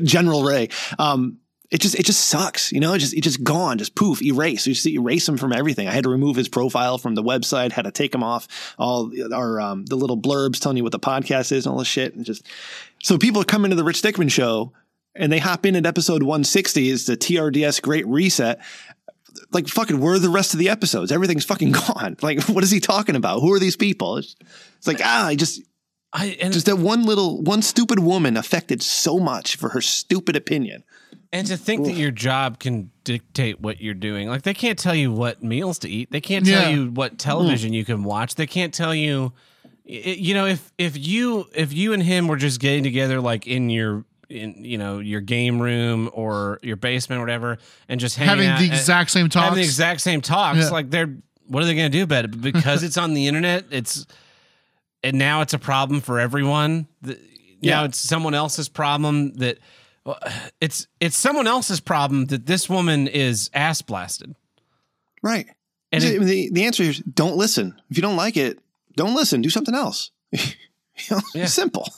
general 0.04 0.42
ray. 0.42 0.68
Um, 0.98 1.38
it 1.74 1.80
just 1.80 1.96
it 1.96 2.06
just 2.06 2.28
sucks, 2.28 2.70
you 2.70 2.78
know. 2.78 2.92
It 2.92 3.00
just 3.00 3.14
it 3.14 3.22
just 3.22 3.42
gone, 3.42 3.78
just 3.78 3.96
poof, 3.96 4.22
erase. 4.22 4.64
You 4.64 4.74
just 4.74 4.86
erase 4.86 5.28
him 5.28 5.36
from 5.36 5.52
everything. 5.52 5.88
I 5.88 5.90
had 5.90 6.04
to 6.04 6.08
remove 6.08 6.36
his 6.36 6.48
profile 6.48 6.98
from 6.98 7.16
the 7.16 7.22
website. 7.22 7.72
Had 7.72 7.82
to 7.82 7.90
take 7.90 8.14
him 8.14 8.22
off 8.22 8.46
all 8.78 9.10
our 9.34 9.60
um, 9.60 9.84
the 9.84 9.96
little 9.96 10.16
blurbs 10.16 10.60
telling 10.60 10.76
you 10.76 10.84
what 10.84 10.92
the 10.92 11.00
podcast 11.00 11.50
is 11.50 11.66
and 11.66 11.72
all 11.72 11.80
this 11.80 11.88
shit. 11.88 12.14
And 12.14 12.24
just 12.24 12.46
so 13.02 13.18
people 13.18 13.42
come 13.42 13.64
into 13.64 13.74
the 13.74 13.82
Rich 13.82 14.02
Dickman 14.02 14.30
show 14.30 14.72
and 15.16 15.32
they 15.32 15.40
hop 15.40 15.66
in 15.66 15.74
at 15.74 15.84
episode 15.84 16.22
160 16.22 16.90
is 16.90 17.06
the 17.06 17.16
TRDS 17.16 17.82
Great 17.82 18.06
Reset. 18.06 18.60
Like 19.50 19.66
fucking, 19.66 19.98
where 19.98 20.14
are 20.14 20.20
the 20.20 20.28
rest 20.28 20.54
of 20.54 20.60
the 20.60 20.68
episodes? 20.68 21.10
Everything's 21.10 21.44
fucking 21.44 21.72
gone. 21.88 22.16
Like, 22.22 22.40
what 22.44 22.62
is 22.62 22.70
he 22.70 22.78
talking 22.78 23.16
about? 23.16 23.40
Who 23.40 23.52
are 23.52 23.58
these 23.58 23.76
people? 23.76 24.18
It's, 24.18 24.36
it's 24.78 24.86
like 24.86 25.00
ah, 25.02 25.26
I 25.26 25.34
just 25.34 25.60
I 26.12 26.36
and 26.40 26.52
just 26.52 26.66
that 26.66 26.78
one 26.78 27.04
little 27.04 27.42
one 27.42 27.62
stupid 27.62 27.98
woman 27.98 28.36
affected 28.36 28.80
so 28.80 29.18
much 29.18 29.56
for 29.56 29.70
her 29.70 29.80
stupid 29.80 30.36
opinion. 30.36 30.84
And 31.34 31.46
to 31.48 31.56
think 31.56 31.84
that 31.86 31.94
your 31.94 32.10
job 32.12 32.58
can 32.60 32.90
dictate 33.02 33.60
what 33.60 33.80
you're 33.80 33.92
doing. 33.92 34.28
Like 34.28 34.42
they 34.42 34.54
can't 34.54 34.78
tell 34.78 34.94
you 34.94 35.12
what 35.12 35.42
meals 35.42 35.78
to 35.80 35.88
eat. 35.90 36.10
They 36.10 36.20
can't 36.20 36.46
tell 36.46 36.62
Yeah. 36.70 36.76
you 36.76 36.90
what 36.90 37.18
television 37.18 37.72
mm. 37.72 37.74
you 37.74 37.84
can 37.84 38.04
watch. 38.04 38.36
They 38.36 38.46
can't 38.46 38.72
tell 38.72 38.94
you 38.94 39.32
you 39.86 40.32
know 40.32 40.46
if 40.46 40.72
if 40.78 40.96
you 40.96 41.46
if 41.54 41.72
you 41.74 41.92
and 41.92 42.02
him 42.02 42.26
were 42.26 42.36
just 42.38 42.58
getting 42.58 42.82
together 42.82 43.20
like 43.20 43.46
in 43.46 43.68
your 43.68 44.04
in 44.30 44.64
you 44.64 44.78
know 44.78 44.98
your 44.98 45.20
game 45.20 45.60
room 45.60 46.08
or 46.14 46.58
your 46.62 46.76
basement 46.76 47.18
or 47.18 47.22
whatever 47.22 47.58
and 47.88 48.00
just 48.00 48.16
hanging 48.16 48.30
Having 48.30 48.48
out 48.48 48.58
the 48.60 48.66
exact 48.66 49.10
same 49.10 49.28
talks. 49.28 49.44
having 49.44 49.56
the 49.58 49.62
exact 49.64 50.00
same 50.00 50.22
talks 50.22 50.58
Yeah. 50.60 50.70
like 50.70 50.88
they're 50.90 51.14
what 51.48 51.62
are 51.62 51.66
they 51.66 51.74
going 51.74 51.92
to 51.92 51.98
do 51.98 52.04
about 52.04 52.24
it 52.24 52.30
But 52.30 52.40
because 52.40 52.82
it's 52.86 52.96
on 52.96 53.12
the 53.12 53.26
internet 53.26 53.66
it's 53.70 54.06
and 55.02 55.18
now 55.18 55.42
it's 55.42 55.52
a 55.52 55.58
problem 55.58 56.00
for 56.00 56.18
everyone 56.18 56.86
The- 57.02 57.18
now 57.60 57.80
Yeah. 57.82 57.84
it's 57.84 57.98
someone 57.98 58.32
else's 58.32 58.70
problem 58.70 59.34
that 59.34 59.58
well, 60.04 60.18
it's 60.60 60.86
it's 61.00 61.16
someone 61.16 61.46
else's 61.46 61.80
problem 61.80 62.26
that 62.26 62.46
this 62.46 62.68
woman 62.68 63.06
is 63.08 63.50
ass 63.54 63.82
blasted 63.82 64.34
Right. 65.22 65.46
and 65.92 66.04
I 66.04 66.06
it, 66.08 66.20
the, 66.20 66.50
the 66.52 66.64
answer 66.66 66.82
is 66.82 66.98
don't 66.98 67.36
listen. 67.36 67.80
If 67.90 67.96
you 67.96 68.02
don't 68.02 68.16
like 68.16 68.36
it, 68.36 68.58
don't 68.96 69.14
listen. 69.14 69.40
Do 69.42 69.50
something 69.50 69.74
else. 69.74 70.10
you 70.32 70.40
know, 71.10 71.20
Yeah. 71.34 71.46
Simple. 71.46 71.88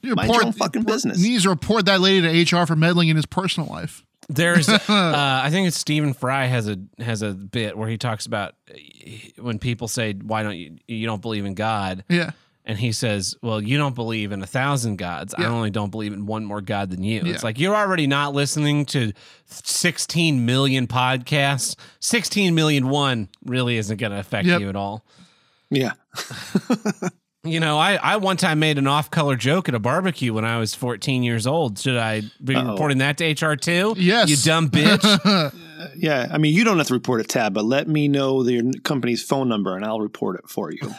You 0.00 0.14
Mind 0.14 0.32
your 0.32 0.44
own 0.46 0.52
fucking 0.52 0.84
business. 0.84 1.18
Needs 1.20 1.42
to 1.42 1.48
report 1.48 1.86
that 1.86 2.00
lady 2.00 2.44
to 2.46 2.56
HR 2.58 2.66
for 2.66 2.76
meddling 2.76 3.08
in 3.08 3.16
his 3.16 3.26
personal 3.26 3.68
life. 3.68 4.04
there's 4.28 4.68
uh, 4.68 4.78
I 4.88 5.48
think 5.50 5.66
it's 5.66 5.76
Stephen 5.76 6.12
Fry 6.14 6.44
has 6.46 6.68
a 6.68 6.78
has 7.00 7.22
a 7.22 7.32
bit 7.32 7.76
where 7.76 7.88
he 7.88 7.98
talks 7.98 8.26
about 8.26 8.54
uh, 8.70 8.74
when 9.42 9.58
people 9.58 9.88
say 9.88 10.12
why 10.14 10.42
don't 10.44 10.56
you 10.56 10.76
you 10.86 11.06
don't 11.06 11.20
believe 11.22 11.44
in 11.46 11.54
God 11.54 12.04
Yeah. 12.08 12.30
And 12.68 12.78
he 12.78 12.92
says, 12.92 13.34
"Well, 13.42 13.60
you 13.60 13.78
don't 13.78 13.94
believe 13.96 14.30
in 14.30 14.42
a 14.42 14.46
thousand 14.46 14.96
gods. 14.96 15.34
I 15.36 15.46
only 15.46 15.70
don't 15.70 15.90
believe 15.90 16.12
in 16.12 16.26
one 16.26 16.44
more 16.44 16.60
god 16.60 16.90
than 16.90 17.02
you." 17.02 17.22
Yeah. 17.24 17.32
It's 17.32 17.42
like 17.42 17.58
you're 17.58 17.74
already 17.74 18.06
not 18.06 18.34
listening 18.34 18.84
to 18.86 19.12
16 19.46 20.44
million 20.46 20.86
podcasts. 20.86 21.74
16 22.00 22.54
million 22.54 22.88
one 22.88 23.28
really 23.44 23.76
isn't 23.78 23.96
going 23.96 24.12
to 24.12 24.18
affect 24.20 24.46
Yep. 24.46 24.60
you 24.60 24.68
at 24.68 24.76
all. 24.76 25.04
Yeah. 25.70 25.92
You 27.44 27.60
know, 27.60 27.78
I, 27.78 27.94
I 27.94 28.16
one 28.16 28.36
time 28.36 28.58
made 28.58 28.78
an 28.78 28.88
off 28.88 29.10
color 29.12 29.36
joke 29.36 29.68
at 29.68 29.74
a 29.74 29.78
barbecue 29.78 30.34
when 30.34 30.44
I 30.44 30.58
was 30.58 30.74
14 30.74 31.22
years 31.22 31.46
old. 31.46 31.78
Should 31.78 31.96
I 31.96 32.22
be 32.42 32.56
Uh-oh. 32.56 32.72
reporting 32.72 32.98
that 32.98 33.16
to 33.18 33.30
HR 33.30 33.54
too? 33.54 33.94
Yes. 33.96 34.28
You 34.28 34.36
dumb 34.36 34.68
bitch. 34.68 35.54
Yeah. 35.96 36.28
I 36.30 36.38
mean, 36.38 36.54
you 36.54 36.64
don't 36.64 36.78
have 36.78 36.88
to 36.88 36.94
report 36.94 37.20
a 37.20 37.24
tab, 37.24 37.54
but 37.54 37.64
let 37.64 37.88
me 37.88 38.08
know 38.08 38.42
the, 38.42 38.54
your 38.54 38.72
company's 38.84 39.22
phone 39.22 39.48
number 39.48 39.76
and 39.76 39.84
I'll 39.84 40.00
report 40.00 40.38
it 40.38 40.48
for 40.48 40.70
you. 40.72 40.80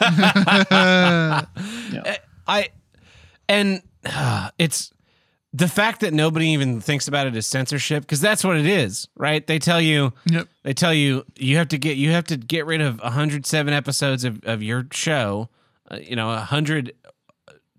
Uh, 0.70 2.14
I 2.46 2.68
and 3.48 3.82
uh, 4.06 4.50
it's 4.58 4.92
the 5.52 5.68
fact 5.68 6.00
that 6.00 6.12
nobody 6.14 6.48
even 6.48 6.80
thinks 6.80 7.08
about 7.08 7.26
it 7.26 7.34
as 7.34 7.46
censorship 7.46 8.02
because 8.02 8.20
that's 8.20 8.44
what 8.44 8.56
it 8.56 8.66
is, 8.66 9.08
right? 9.16 9.44
They 9.44 9.58
tell 9.58 9.80
you 9.80 10.12
yep. 10.26 10.48
they 10.62 10.72
tell 10.72 10.94
you 10.94 11.24
you 11.36 11.56
have 11.56 11.68
to 11.68 11.78
get 11.78 11.96
you 11.96 12.12
have 12.12 12.24
to 12.26 12.36
get 12.36 12.66
rid 12.66 12.80
of 12.80 13.00
107 13.00 13.72
episodes 13.74 14.24
of, 14.24 14.40
of 14.44 14.62
your 14.62 14.86
show, 14.92 15.48
uh, 15.90 15.96
you 15.96 16.14
know, 16.14 16.28
100 16.28 16.92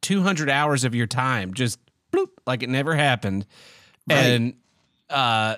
200 0.02 0.50
hours 0.50 0.84
of 0.84 0.96
your 0.96 1.08
time 1.08 1.54
just 1.54 1.80
bloop, 2.12 2.30
like 2.46 2.64
it 2.64 2.70
never 2.70 2.96
happened. 2.96 3.46
Right. 4.10 4.18
And 4.18 4.54
uh 5.10 5.56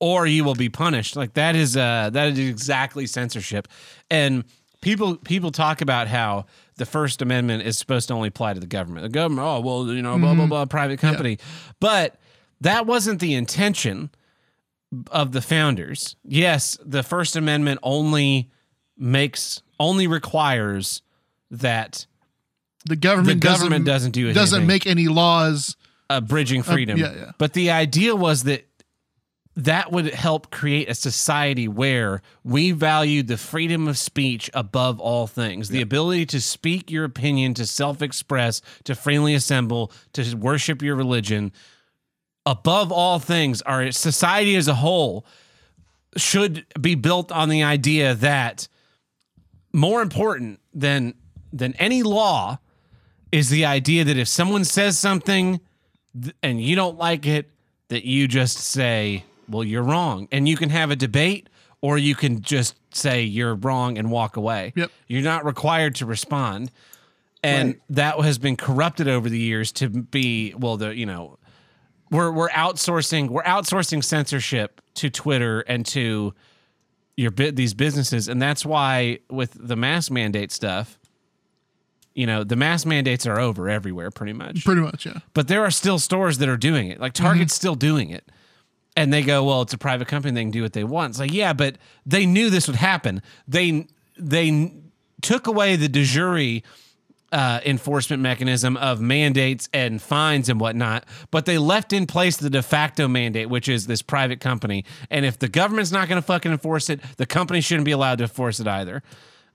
or 0.00 0.26
you 0.26 0.44
will 0.44 0.54
be 0.54 0.68
punished. 0.68 1.16
Like 1.16 1.34
that 1.34 1.56
is 1.56 1.76
uh 1.76 2.10
that 2.12 2.28
is 2.32 2.38
exactly 2.38 3.06
censorship. 3.06 3.68
And 4.10 4.44
people 4.80 5.16
people 5.16 5.50
talk 5.50 5.80
about 5.80 6.08
how 6.08 6.46
the 6.76 6.86
First 6.86 7.22
Amendment 7.22 7.62
is 7.62 7.78
supposed 7.78 8.08
to 8.08 8.14
only 8.14 8.28
apply 8.28 8.54
to 8.54 8.60
the 8.60 8.66
government. 8.66 9.02
The 9.04 9.08
government, 9.08 9.46
oh 9.46 9.60
well, 9.60 9.86
you 9.92 10.02
know, 10.02 10.18
blah 10.18 10.34
blah 10.34 10.46
blah, 10.46 10.64
private 10.66 10.98
company. 11.00 11.38
But 11.80 12.16
that 12.60 12.86
wasn't 12.86 13.20
the 13.20 13.34
intention 13.34 14.10
of 15.10 15.32
the 15.32 15.40
founders. 15.42 16.16
Yes, 16.24 16.78
the 16.84 17.02
First 17.02 17.36
Amendment 17.36 17.80
only 17.82 18.50
makes 18.96 19.62
only 19.80 20.06
requires 20.06 21.02
that 21.50 22.06
The 22.86 22.96
government, 22.96 23.40
the 23.40 23.46
government 23.46 23.84
doesn't, 23.84 24.12
doesn't 24.12 24.12
do 24.12 24.32
doesn't 24.32 24.66
make 24.66 24.86
any 24.86 25.08
laws. 25.08 25.76
abridging 26.08 26.60
bridging 26.60 26.62
freedom. 26.62 26.98
yeah, 26.98 27.14
yeah. 27.14 27.30
But 27.38 27.52
the 27.52 27.70
idea 27.70 28.14
was 28.14 28.44
that 28.44 28.66
that 29.56 29.90
would 29.90 30.12
help 30.12 30.50
create 30.50 30.88
a 30.88 30.94
society 30.94 31.66
where 31.66 32.20
we 32.44 32.72
value 32.72 33.22
the 33.22 33.38
freedom 33.38 33.88
of 33.88 33.96
speech 33.96 34.50
above 34.52 35.00
all 35.00 35.26
things 35.26 35.70
the 35.70 35.80
ability 35.80 36.26
to 36.26 36.40
speak 36.40 36.90
your 36.90 37.04
opinion, 37.04 37.54
to 37.54 37.66
self 37.66 38.02
express, 38.02 38.60
to 38.84 38.94
freely 38.94 39.34
assemble, 39.34 39.90
to 40.12 40.36
worship 40.36 40.82
your 40.82 40.94
religion. 40.94 41.52
Above 42.44 42.92
all 42.92 43.18
things, 43.18 43.62
our 43.62 43.90
society 43.90 44.54
as 44.56 44.68
a 44.68 44.74
whole 44.74 45.26
should 46.16 46.66
be 46.80 46.94
built 46.94 47.32
on 47.32 47.48
the 47.48 47.62
idea 47.62 48.14
that 48.14 48.68
more 49.72 50.02
important 50.02 50.60
than 50.72 51.14
than 51.52 51.74
any 51.74 52.02
law 52.02 52.58
is 53.32 53.48
the 53.48 53.64
idea 53.64 54.04
that 54.04 54.16
if 54.16 54.28
someone 54.28 54.64
says 54.64 54.98
something 54.98 55.60
th- 56.20 56.34
and 56.42 56.62
you 56.62 56.76
don't 56.76 56.98
like 56.98 57.26
it, 57.26 57.50
that 57.88 58.04
you 58.04 58.28
just 58.28 58.58
say, 58.58 59.24
well, 59.48 59.64
you're 59.64 59.82
wrong. 59.82 60.28
And 60.32 60.48
you 60.48 60.56
can 60.56 60.70
have 60.70 60.90
a 60.90 60.96
debate 60.96 61.48
or 61.80 61.98
you 61.98 62.14
can 62.14 62.40
just 62.40 62.76
say 62.94 63.22
you're 63.22 63.54
wrong 63.54 63.98
and 63.98 64.10
walk 64.10 64.36
away. 64.36 64.72
Yep. 64.76 64.90
You're 65.06 65.22
not 65.22 65.44
required 65.44 65.94
to 65.96 66.06
respond. 66.06 66.70
And 67.42 67.68
Right. 67.68 67.80
that 67.90 68.20
has 68.20 68.38
been 68.38 68.56
corrupted 68.56 69.08
over 69.08 69.28
the 69.28 69.38
years 69.38 69.72
to 69.72 69.88
be, 69.88 70.54
well, 70.56 70.76
the, 70.76 70.96
you 70.96 71.06
know, 71.06 71.38
we're, 72.10 72.32
we're 72.32 72.48
outsourcing, 72.50 73.28
we're 73.28 73.42
outsourcing 73.42 74.02
censorship 74.02 74.80
to 74.94 75.10
Twitter 75.10 75.60
and 75.60 75.84
to 75.86 76.34
your 77.16 77.30
bit 77.30 77.56
these 77.56 77.74
businesses, 77.74 78.28
and 78.28 78.40
that's 78.40 78.64
why 78.64 79.18
with 79.30 79.56
the 79.58 79.76
mask 79.76 80.10
mandate 80.10 80.52
stuff, 80.52 80.98
you 82.14 82.26
know, 82.26 82.44
the 82.44 82.56
mask 82.56 82.86
mandates 82.86 83.26
are 83.26 83.38
over 83.38 83.68
everywhere 83.68 84.10
pretty 84.10 84.32
much. 84.32 84.64
Pretty 84.64 84.80
much, 84.80 85.06
yeah. 85.06 85.20
But 85.34 85.48
there 85.48 85.64
are 85.64 85.70
still 85.70 85.98
stores 85.98 86.38
that 86.38 86.48
are 86.48 86.56
doing 86.56 86.88
it. 86.88 87.00
Like 87.00 87.12
Target's 87.12 87.54
mm-hmm. 87.54 87.60
still 87.60 87.74
doing 87.74 88.10
it. 88.10 88.30
And 88.96 89.12
they 89.12 89.22
go, 89.22 89.44
well, 89.44 89.62
it's 89.62 89.74
a 89.74 89.78
private 89.78 90.08
company; 90.08 90.32
they 90.34 90.42
can 90.42 90.50
do 90.50 90.62
what 90.62 90.72
they 90.72 90.84
want. 90.84 91.10
It's 91.10 91.18
like, 91.18 91.32
yeah, 91.32 91.52
but 91.52 91.76
they 92.06 92.24
knew 92.24 92.48
this 92.50 92.66
would 92.66 92.76
happen. 92.76 93.20
They 93.46 93.86
they 94.16 94.72
took 95.22 95.46
away 95.46 95.76
the 95.76 95.88
de 95.88 96.02
jure 96.04 96.60
uh, 97.32 97.60
enforcement 97.66 98.22
mechanism 98.22 98.76
of 98.78 99.00
mandates 99.00 99.68
and 99.74 100.00
fines 100.00 100.48
and 100.48 100.58
whatnot, 100.60 101.04
but 101.30 101.44
they 101.44 101.58
left 101.58 101.92
in 101.92 102.06
place 102.06 102.36
the 102.38 102.48
de 102.48 102.62
facto 102.62 103.06
mandate, 103.08 103.50
which 103.50 103.68
is 103.68 103.86
this 103.86 104.00
private 104.00 104.40
company. 104.40 104.84
And 105.10 105.26
if 105.26 105.38
the 105.38 105.48
government's 105.48 105.92
not 105.92 106.08
going 106.08 106.20
to 106.22 106.26
fucking 106.26 106.52
enforce 106.52 106.88
it, 106.88 107.00
the 107.18 107.26
company 107.26 107.60
shouldn't 107.60 107.84
be 107.84 107.90
allowed 107.92 108.18
to 108.18 108.24
enforce 108.24 108.60
it 108.60 108.66
either. 108.68 109.02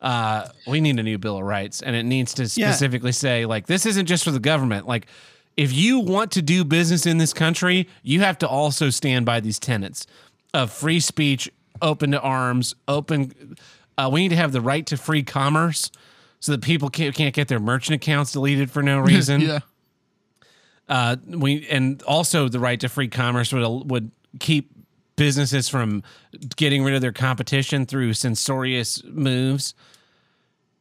Uh, 0.02 0.48
we 0.68 0.82
need 0.82 1.00
a 1.00 1.04
new 1.04 1.18
Bill 1.18 1.38
of 1.38 1.44
Rights, 1.44 1.82
and 1.82 1.96
it 1.96 2.04
needs 2.04 2.34
to 2.36 2.44
Yeah. 2.44 2.70
specifically 2.72 3.12
say 3.14 3.46
like 3.46 3.66
this 3.68 3.86
isn't 3.86 4.06
just 4.06 4.24
for 4.24 4.32
the 4.32 4.40
government. 4.40 4.86
Like, 4.88 5.08
if 5.58 5.74
you 5.74 6.00
want 6.00 6.32
to 6.32 6.42
do 6.42 6.64
business 6.64 7.06
in 7.06 7.18
this 7.18 7.34
country, 7.34 7.88
you 8.04 8.22
have 8.22 8.38
to 8.40 8.48
also 8.48 8.90
stand 8.90 9.26
by 9.26 9.40
these 9.40 9.60
tenets 9.60 10.08
of 10.54 10.72
free 10.72 11.00
speech, 11.00 11.50
open 11.82 12.12
to 12.12 12.22
arms, 12.22 12.76
open. 12.88 13.56
Uh, 13.98 14.10
we 14.12 14.22
need 14.22 14.30
to 14.30 14.36
have 14.36 14.52
the 14.52 14.62
right 14.62 14.86
to 14.88 14.98
free 14.98 15.24
commerce, 15.24 15.92
so 16.40 16.52
that 16.52 16.62
people 16.62 16.90
can't, 16.90 17.14
can't 17.14 17.36
get 17.36 17.48
their 17.48 17.60
merchant 17.60 17.96
accounts 17.96 18.32
deleted 18.32 18.72
for 18.72 18.82
no 18.82 19.00
reason. 19.12 19.42
yeah. 19.42 19.60
Uh, 20.90 21.16
we 21.26 21.66
and 21.70 22.02
also 22.04 22.50
the 22.50 22.60
right 22.60 22.80
to 22.80 22.90
free 22.90 23.08
commerce 23.08 23.54
would 23.54 23.90
would 23.90 24.12
keep 24.40 24.72
businesses 25.16 25.70
from 25.70 26.04
getting 26.56 26.84
rid 26.84 26.96
of 26.96 27.02
their 27.02 27.12
competition 27.14 27.86
through 27.86 28.14
censorious 28.14 29.04
moves. 29.06 29.74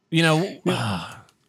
You 0.09 0.23
know, 0.23 0.59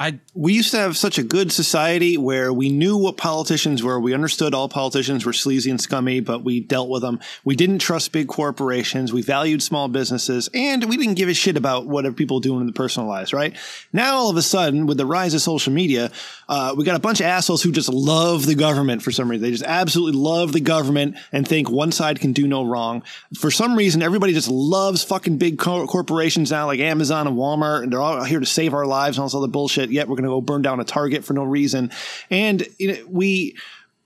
I 0.02 0.18
we 0.34 0.54
used 0.54 0.72
to 0.72 0.78
have 0.78 0.96
such 0.96 1.18
a 1.18 1.22
good 1.22 1.52
society 1.52 2.16
where 2.16 2.52
we 2.52 2.70
knew 2.70 2.96
what 2.96 3.16
politicians 3.16 3.84
were. 3.84 4.00
We 4.00 4.14
understood 4.14 4.52
all 4.52 4.68
politicians 4.68 5.24
were 5.24 5.32
sleazy 5.32 5.70
and 5.70 5.80
scummy, 5.80 6.18
but 6.18 6.42
we 6.42 6.58
dealt 6.58 6.88
with 6.88 7.02
them. 7.02 7.20
We 7.44 7.54
didn't 7.54 7.78
trust 7.78 8.10
big 8.10 8.26
corporations. 8.26 9.12
We 9.12 9.22
valued 9.22 9.62
small 9.62 9.86
businesses, 9.86 10.48
and 10.54 10.84
we 10.86 10.96
didn't 10.96 11.14
give 11.14 11.28
a 11.28 11.34
shit 11.34 11.56
about 11.56 11.86
what 11.86 12.16
people 12.16 12.40
doing 12.40 12.60
in 12.60 12.66
their 12.66 12.72
personal 12.72 13.08
lives. 13.08 13.32
Right 13.32 13.54
now, 13.92 14.16
all 14.16 14.30
of 14.30 14.36
a 14.36 14.42
sudden, 14.42 14.86
with 14.86 14.96
the 14.96 15.06
rise 15.06 15.34
of 15.34 15.40
social 15.40 15.72
media, 15.72 16.10
uh, 16.48 16.74
we 16.76 16.84
got 16.84 16.96
a 16.96 17.00
bunch 17.00 17.20
of 17.20 17.26
assholes 17.26 17.62
who 17.62 17.70
just 17.70 17.88
love 17.88 18.46
the 18.46 18.56
government 18.56 19.02
for 19.02 19.12
some 19.12 19.30
reason. 19.30 19.42
They 19.42 19.52
just 19.52 19.62
absolutely 19.62 20.18
love 20.18 20.52
the 20.52 20.60
government 20.60 21.16
and 21.30 21.46
think 21.46 21.70
one 21.70 21.92
side 21.92 22.18
can 22.18 22.32
do 22.32 22.48
no 22.48 22.64
wrong. 22.64 23.04
For 23.38 23.52
some 23.52 23.76
reason, 23.76 24.02
everybody 24.02 24.32
just 24.32 24.48
loves 24.48 25.04
fucking 25.04 25.38
big 25.38 25.58
co- 25.58 25.86
corporations 25.86 26.50
now, 26.50 26.66
like 26.66 26.80
Amazon 26.80 27.28
and 27.28 27.36
Walmart, 27.36 27.84
and 27.84 27.92
they're 27.92 28.00
all 28.00 28.24
here 28.24 28.40
to 28.40 28.46
save 28.46 28.74
our 28.74 28.86
lives 28.86 29.16
and 29.16 29.22
all 29.22 29.28
this 29.28 29.34
other 29.36 29.46
bullshit. 29.46 29.91
Yet. 29.92 30.08
We're 30.08 30.16
going 30.16 30.24
to 30.24 30.30
go 30.30 30.40
burn 30.40 30.62
down 30.62 30.80
a 30.80 30.84
Target 30.84 31.24
for 31.24 31.34
no 31.34 31.44
reason, 31.44 31.90
and 32.30 32.66
you 32.78 32.92
know, 32.92 32.98
we 33.08 33.56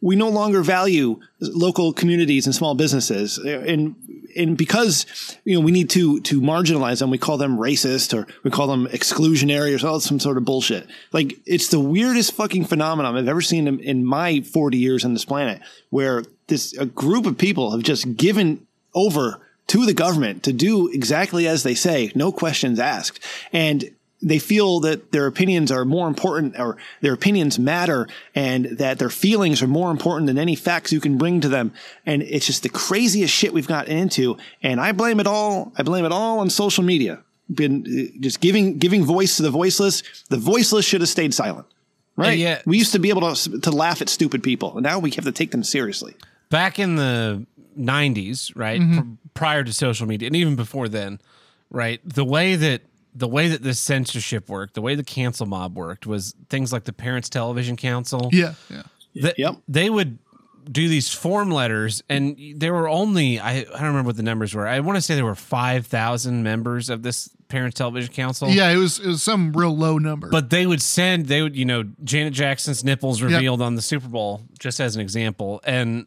we 0.01 0.15
no 0.15 0.29
longer 0.29 0.63
value 0.63 1.19
local 1.41 1.93
communities 1.93 2.47
and 2.47 2.55
small 2.55 2.75
businesses, 2.75 3.39
and 3.39 3.97
and 4.37 4.57
because 4.57 5.07
you 5.45 5.55
know 5.55 5.65
we 5.65 5.73
need 5.73 5.91
to 5.91 6.21
to 6.21 6.41
marginalize 6.41 6.99
them, 6.99 7.11
we 7.11 7.19
call 7.19 7.39
them 7.39 7.57
racist 7.59 8.17
or 8.17 8.27
we 8.43 8.51
call 8.51 8.67
them 8.67 8.87
exclusionary 8.89 9.75
or 9.75 10.01
some- 10.01 10.21
sort 10.21 10.37
of 10.37 10.45
bullshit. 10.45 10.87
Like 11.13 11.39
it's 11.47 11.69
the 11.69 11.81
weirdest 11.81 12.33
fucking 12.35 12.67
phenomenon 12.67 13.17
I've 13.17 13.29
ever 13.29 13.41
seen 13.41 13.67
in, 13.67 13.81
in 13.81 14.05
my 14.05 14.43
forty 14.43 14.79
years 14.79 15.05
on 15.05 15.15
this 15.15 15.25
planet, 15.25 15.61
where 15.91 16.25
this 16.49 16.77
a 16.77 16.87
group 16.87 17.27
of 17.27 17.39
people 17.39 17.71
have 17.73 17.83
just 17.83 18.17
given 18.17 18.67
over 18.95 19.41
to 19.69 19.85
the 19.85 19.95
government 19.95 20.45
to 20.45 20.53
do 20.53 20.89
exactly 20.89 21.49
as 21.49 21.65
they 21.65 21.75
say, 21.75 22.13
no 22.15 22.31
questions 22.31 22.79
asked, 22.79 23.19
and 23.53 23.91
they 24.23 24.39
feel 24.39 24.81
that 24.81 25.13
their 25.13 25.27
opinions 25.27 25.71
are 25.71 25.85
more 25.85 26.09
important 26.09 26.59
or 26.59 26.77
their 27.03 27.13
opinions 27.13 27.59
matter 27.59 28.09
and 28.35 28.65
that 28.79 28.99
their 28.99 29.11
feelings 29.11 29.63
are 29.63 29.67
more 29.67 29.91
important 29.91 30.27
than 30.27 30.39
any 30.39 30.57
facts 30.57 30.91
you 30.93 31.01
can 31.01 31.19
bring 31.19 31.41
to 31.43 31.49
them. 31.49 31.73
And 32.07 32.23
it's 32.23 32.47
just 32.47 32.63
the 32.63 32.69
craziest 32.71 33.33
shit 33.33 33.53
we've 33.53 33.69
gotten 33.69 33.97
into. 33.97 34.39
And 34.63 34.81
I 34.81 34.93
blame 34.93 35.21
it 35.21 35.27
all. 35.27 35.73
I 35.77 35.83
blame 35.83 36.05
it 36.05 36.13
all 36.13 36.39
on 36.39 36.49
social 36.51 36.83
media. 36.83 37.23
Been 37.55 37.85
uh, 37.87 38.19
just 38.21 38.41
giving, 38.41 38.79
giving 38.79 39.05
voice 39.05 39.37
to 39.37 39.43
the 39.43 39.51
voiceless. 39.51 40.03
The 40.31 40.39
voiceless 40.39 40.85
should 40.85 41.03
have 41.03 41.11
stayed 41.11 41.35
silent. 41.35 41.67
Right. 42.17 42.39
yeah. 42.39 42.63
We 42.65 42.79
used 42.79 42.93
to 42.93 42.99
be 42.99 43.11
able 43.11 43.35
to, 43.35 43.61
to 43.61 43.71
laugh 43.71 44.01
at 44.01 44.09
stupid 44.09 44.43
people. 44.43 44.73
And 44.73 44.83
now 44.83 44.99
we 44.99 45.11
have 45.13 45.27
to 45.27 45.33
take 45.33 45.51
them 45.51 45.63
seriously. 45.63 46.15
back 46.49 46.79
in 46.79 46.97
the 46.97 47.45
90s 47.79 48.53
right 48.57 48.81
pr- 48.81 49.03
prior 49.35 49.63
to 49.63 49.71
social 49.71 50.07
media 50.07 50.27
and 50.29 50.35
even 50.35 50.57
before 50.57 50.89
then 50.89 51.21
right 51.69 52.01
the 52.03 52.25
way 52.25 52.57
that 52.57 52.81
the 53.19 53.29
way 53.29 53.49
that 53.49 53.63
this 53.63 53.79
censorship 53.81 54.49
worked 54.49 54.75
the 54.75 54.83
way 54.83 54.95
the 54.95 55.05
cancel 55.05 55.47
mob 55.47 55.77
worked 55.77 56.07
was 56.07 56.35
things 56.51 56.73
like 56.73 56.85
the 56.85 56.93
parents 56.93 57.29
television 57.29 57.77
council 57.77 58.29
Yeah. 58.33 58.55
Yeah. 58.71 58.83
that 59.17 59.39
Yep. 59.39 59.57
they 59.69 59.89
would 59.91 60.19
do 60.71 60.89
these 60.89 61.13
form 61.15 61.51
letters 61.51 62.03
and 62.09 62.37
there 62.57 62.73
were 62.75 62.89
only 62.89 63.39
I, 63.39 63.51
I 63.59 63.63
don't 63.63 63.83
remember 63.83 64.09
what 64.09 64.17
the 64.17 64.23
numbers 64.25 64.53
were 64.55 64.67
i 64.67 64.81
want 64.81 64.97
to 64.97 65.01
say 65.03 65.15
there 65.15 65.25
were 65.25 65.37
5000 65.37 66.43
members 66.43 66.91
of 66.91 67.03
this 67.05 67.31
parents 67.49 67.79
television 67.79 68.13
council 68.13 68.49
Yeah, 68.51 68.71
it 68.71 68.77
was 68.77 68.99
it 68.99 69.07
was 69.07 69.23
some 69.23 69.53
real 69.53 69.77
low 69.77 69.99
number. 69.99 70.29
but 70.29 70.51
they 70.51 70.67
would 70.67 70.83
send 70.83 71.27
they 71.27 71.41
would 71.43 71.55
you 71.57 71.65
know 71.65 71.85
Janet 72.03 72.33
Jackson's 72.35 72.83
nipples 72.83 73.23
revealed 73.23 73.63
on 73.63 73.77
the 73.77 73.83
Super 73.83 74.09
Bowl 74.09 74.43
just 74.59 74.81
as 74.81 74.97
an 74.97 75.01
example 75.03 75.61
and 75.65 76.07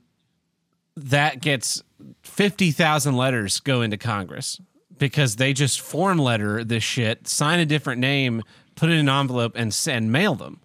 that 0.97 1.41
gets 1.41 1.81
50,000 2.23 3.15
letters 3.15 3.61
go 3.61 3.81
into 3.81 3.95
Congress 3.97 4.59
because 4.99 5.37
they 5.37 5.53
just 5.53 5.81
form 5.81 6.17
letter 6.17 6.63
this 6.63 6.83
shit 6.83 7.27
sign 7.27 7.59
a 7.59 7.65
different 7.65 7.99
name 7.99 8.43
put 8.79 8.89
it 8.89 8.93
in 8.93 9.09
an 9.09 9.09
envelope 9.09 9.53
and 9.55 9.73
send 9.73 10.11
mail 10.11 10.35
them. 10.35 10.61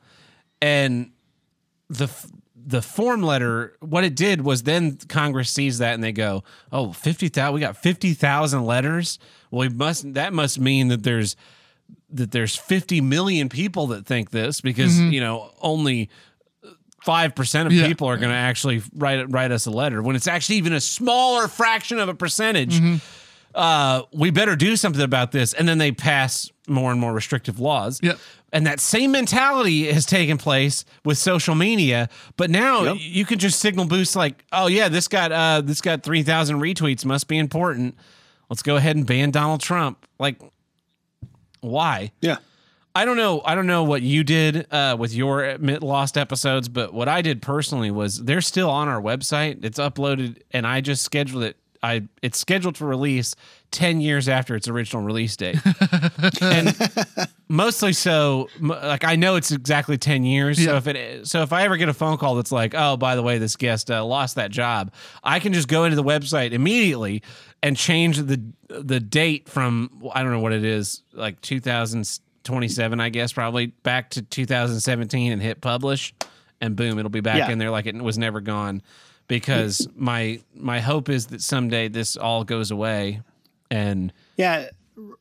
And 0.62 1.11
the 1.89 2.09
the 2.66 2.80
form 2.80 3.22
letter 3.22 3.76
what 3.80 4.05
it 4.05 4.16
did 4.16 4.41
was 4.41 4.62
then 4.62 4.97
Congress 5.09 5.51
sees 5.51 5.78
that 5.78 5.95
and 5.95 6.03
they 6.03 6.12
go 6.12 6.45
oh 6.72 6.93
50,000 6.93 7.53
we 7.53 7.61
got 7.61 7.76
50,000 7.76 8.64
letters. 8.64 9.18
Well 9.51 9.68
we 9.68 9.74
must 9.74 10.14
that 10.14 10.32
must 10.32 10.59
mean 10.59 10.89
that 10.89 11.03
there's 11.03 11.37
that 12.11 12.30
there's 12.30 12.57
50 12.57 13.01
million 13.01 13.49
people 13.49 13.89
that 13.89 14.07
think 14.07 14.30
this 14.30 14.61
because 14.61 14.95
mm-hmm. 14.95 15.12
you 15.12 15.20
know 15.20 15.51
only 15.61 16.09
5% 17.05 17.66
of 17.66 17.72
Yeah. 17.72 17.87
people 17.87 18.09
are 18.09 18.16
going 18.16 18.30
to 18.30 18.37
actually 18.37 18.82
write 18.95 19.30
write 19.30 19.51
us 19.51 19.66
a 19.66 19.70
letter. 19.70 20.03
When 20.03 20.16
it's 20.16 20.26
actually 20.26 20.57
even 20.57 20.72
a 20.72 20.80
smaller 20.80 21.49
fraction 21.49 21.99
of 21.99 22.09
a 22.09 22.14
percentage 22.14 22.76
mm-hmm. 22.76 22.97
Uh, 23.55 24.02
we 24.12 24.30
better 24.30 24.57
do 24.57 24.76
something 24.76 25.02
about 25.02 25.32
this 25.32 25.52
and 25.55 25.68
then 25.68 25.78
they 25.78 25.92
pass 25.92 26.50
more 26.66 26.90
and 26.90 27.00
more 27.00 27.12
restrictive 27.12 27.61
laws 27.61 28.00
Yep. 28.02 28.18
and 28.52 28.66
that 28.66 28.80
same 28.80 29.12
mentality 29.12 29.92
has 29.92 30.07
taken 30.07 30.38
place 30.38 30.84
with 31.05 31.18
social 31.18 31.55
media 31.55 32.09
but 32.36 32.50
now 32.50 32.82
Yep. 32.84 32.96
you 33.00 33.24
can 33.24 33.38
just 33.38 33.61
signal 33.61 33.84
boost 33.86 34.16
like 34.16 34.44
oh 34.52 34.66
yeah 34.66 34.88
this 34.88 35.09
got 35.09 35.30
uh 35.32 35.61
this 35.61 35.80
got 35.80 36.02
3000 36.02 36.59
retweets 36.59 37.05
must 37.05 37.28
be 37.28 37.36
important 37.38 37.96
let's 38.50 38.62
go 38.62 38.76
ahead 38.76 38.96
and 38.96 39.07
ban 39.07 39.30
donald 39.30 39.61
trump 39.61 40.07
like 40.18 40.40
why 41.61 42.12
Yeah. 42.20 42.36
I 42.96 43.05
don't 43.05 43.16
know. 43.16 43.42
I 43.44 43.57
don't 43.57 43.66
know 43.66 43.82
what 43.82 44.02
you 44.02 44.22
did 44.22 44.72
uh, 44.72 44.94
with 44.96 45.12
your 45.12 45.59
lost 45.59 46.16
episodes, 46.16 46.68
but 46.68 46.94
what 46.94 47.09
I 47.09 47.22
did 47.22 47.42
personally 47.42 47.90
was 47.90 48.22
they're 48.22 48.40
still 48.40 48.70
on 48.70 48.86
our 48.86 49.02
website. 49.02 49.64
It's 49.64 49.80
uploaded, 49.80 50.42
and 50.52 50.64
I 50.64 50.80
just 50.80 51.02
scheduled 51.02 51.42
it. 51.42 51.57
I 51.85 52.03
it's 52.22 52.39
scheduled 52.39 52.76
for 52.76 52.87
release 52.87 53.35
ten 53.70 54.01
years 54.01 54.28
after 54.28 54.55
its 54.57 54.68
original 54.68 55.03
release 55.03 55.37
date, 55.37 55.59
and 56.41 56.74
mostly 57.49 57.93
so. 57.93 58.49
Like 58.61 59.05
I 59.05 59.16
know 59.16 59.37
it's 59.37 59.53
exactly 59.53 59.99
ten 59.99 60.24
years. 60.24 60.64
So 60.64 60.76
if 60.76 60.87
it 60.87 61.26
so 61.26 61.43
if 61.43 61.53
I 61.53 61.64
ever 61.64 61.76
get 61.76 61.89
a 61.89 61.95
phone 61.95 62.16
call 62.16 62.37
that's 62.37 62.53
like, 62.53 62.74
oh, 62.74 62.97
by 62.97 63.16
the 63.16 63.22
way, 63.22 63.39
this 63.39 63.57
guest 63.57 63.91
uh, 63.91 64.05
lost 64.05 64.37
that 64.37 64.51
job, 64.51 64.93
I 65.22 65.41
can 65.41 65.53
just 65.53 65.68
go 65.68 65.85
into 65.85 65.97
the 65.97 66.05
website 66.05 66.53
immediately 66.53 67.22
and 67.62 67.76
change 67.76 68.16
the 68.18 68.41
the 68.68 69.01
date 69.01 69.49
from 69.49 69.91
I 70.14 70.22
don't 70.22 70.32
know 70.32 70.41
what 70.41 70.53
it 70.53 70.64
is, 70.64 71.03
like 71.12 71.41
2027, 71.43 73.01
I 73.01 73.09
guess, 73.09 73.32
probably 73.32 73.66
back 73.66 74.11
to 74.11 74.22
2017 74.22 75.32
and 75.32 75.43
hit 75.43 75.61
publish, 75.61 76.14
and 76.61 76.76
boom, 76.76 76.99
it'll 76.99 77.11
be 77.11 77.20
back 77.20 77.37
Yeah. 77.39 77.51
in 77.51 77.59
there 77.59 77.70
like 77.70 77.87
it 77.87 77.95
was 77.97 78.18
never 78.18 78.41
gone. 78.41 78.82
Because 79.26 79.88
my 79.96 80.40
my 80.54 80.80
hope 80.80 81.08
is 81.08 81.26
that 81.28 81.40
someday 81.40 81.88
this 81.88 82.16
all 82.16 82.44
goes 82.44 82.70
away, 82.70 83.22
and 83.70 84.12
Yeah. 84.36 84.68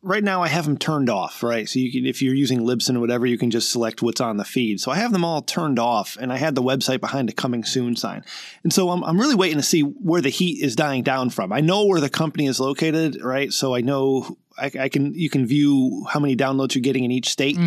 Right 0.04 0.24
now, 0.24 0.44
I 0.44 0.50
have 0.50 0.66
them 0.66 0.78
turned 0.78 1.10
off. 1.10 1.42
Right, 1.42 1.68
so 1.68 1.80
you 1.80 1.92
can, 1.92 2.06
if 2.06 2.22
you're 2.22 2.36
using 2.36 2.60
Libsyn 2.60 2.96
or 2.96 3.00
whatever, 3.00 3.26
you 3.26 3.40
can 3.40 3.50
just 3.50 3.72
select 3.72 4.04
what's 4.04 4.22
on 4.22 4.38
the 4.38 4.46
feed. 4.46 4.80
So 4.80 4.92
I 4.92 4.98
have 4.98 5.12
them 5.12 5.26
all 5.26 5.42
turned 5.42 5.80
off, 5.80 6.16
and 6.22 6.32
I 6.32 6.38
had 6.38 6.54
the 6.54 6.62
website 6.62 7.00
behind 7.00 7.28
a 7.30 7.34
coming 7.34 7.64
soon 7.64 7.96
sign. 7.96 8.24
And 8.62 8.72
so 8.72 8.92
I'm, 8.92 9.04
I'm 9.04 9.20
really 9.20 9.34
waiting 9.34 9.58
to 9.58 9.64
see 9.64 9.82
where 9.82 10.22
the 10.22 10.30
heat 10.30 10.62
is 10.64 10.76
dying 10.76 11.02
down 11.02 11.32
from. 11.32 11.52
I 11.52 11.62
know 11.62 11.86
where 11.86 12.02
the 12.02 12.10
company 12.10 12.46
is 12.46 12.60
located, 12.60 13.20
right? 13.24 13.52
So 13.52 13.74
I 13.74 13.82
know 13.82 14.38
I, 14.58 14.72
I 14.80 14.90
can 14.90 15.14
you 15.14 15.30
can 15.30 15.46
view 15.46 16.06
how 16.10 16.20
many 16.20 16.36
downloads 16.36 16.76
you're 16.76 16.82
getting 16.82 17.04
in 17.04 17.12
each 17.12 17.30
state. 17.30 17.58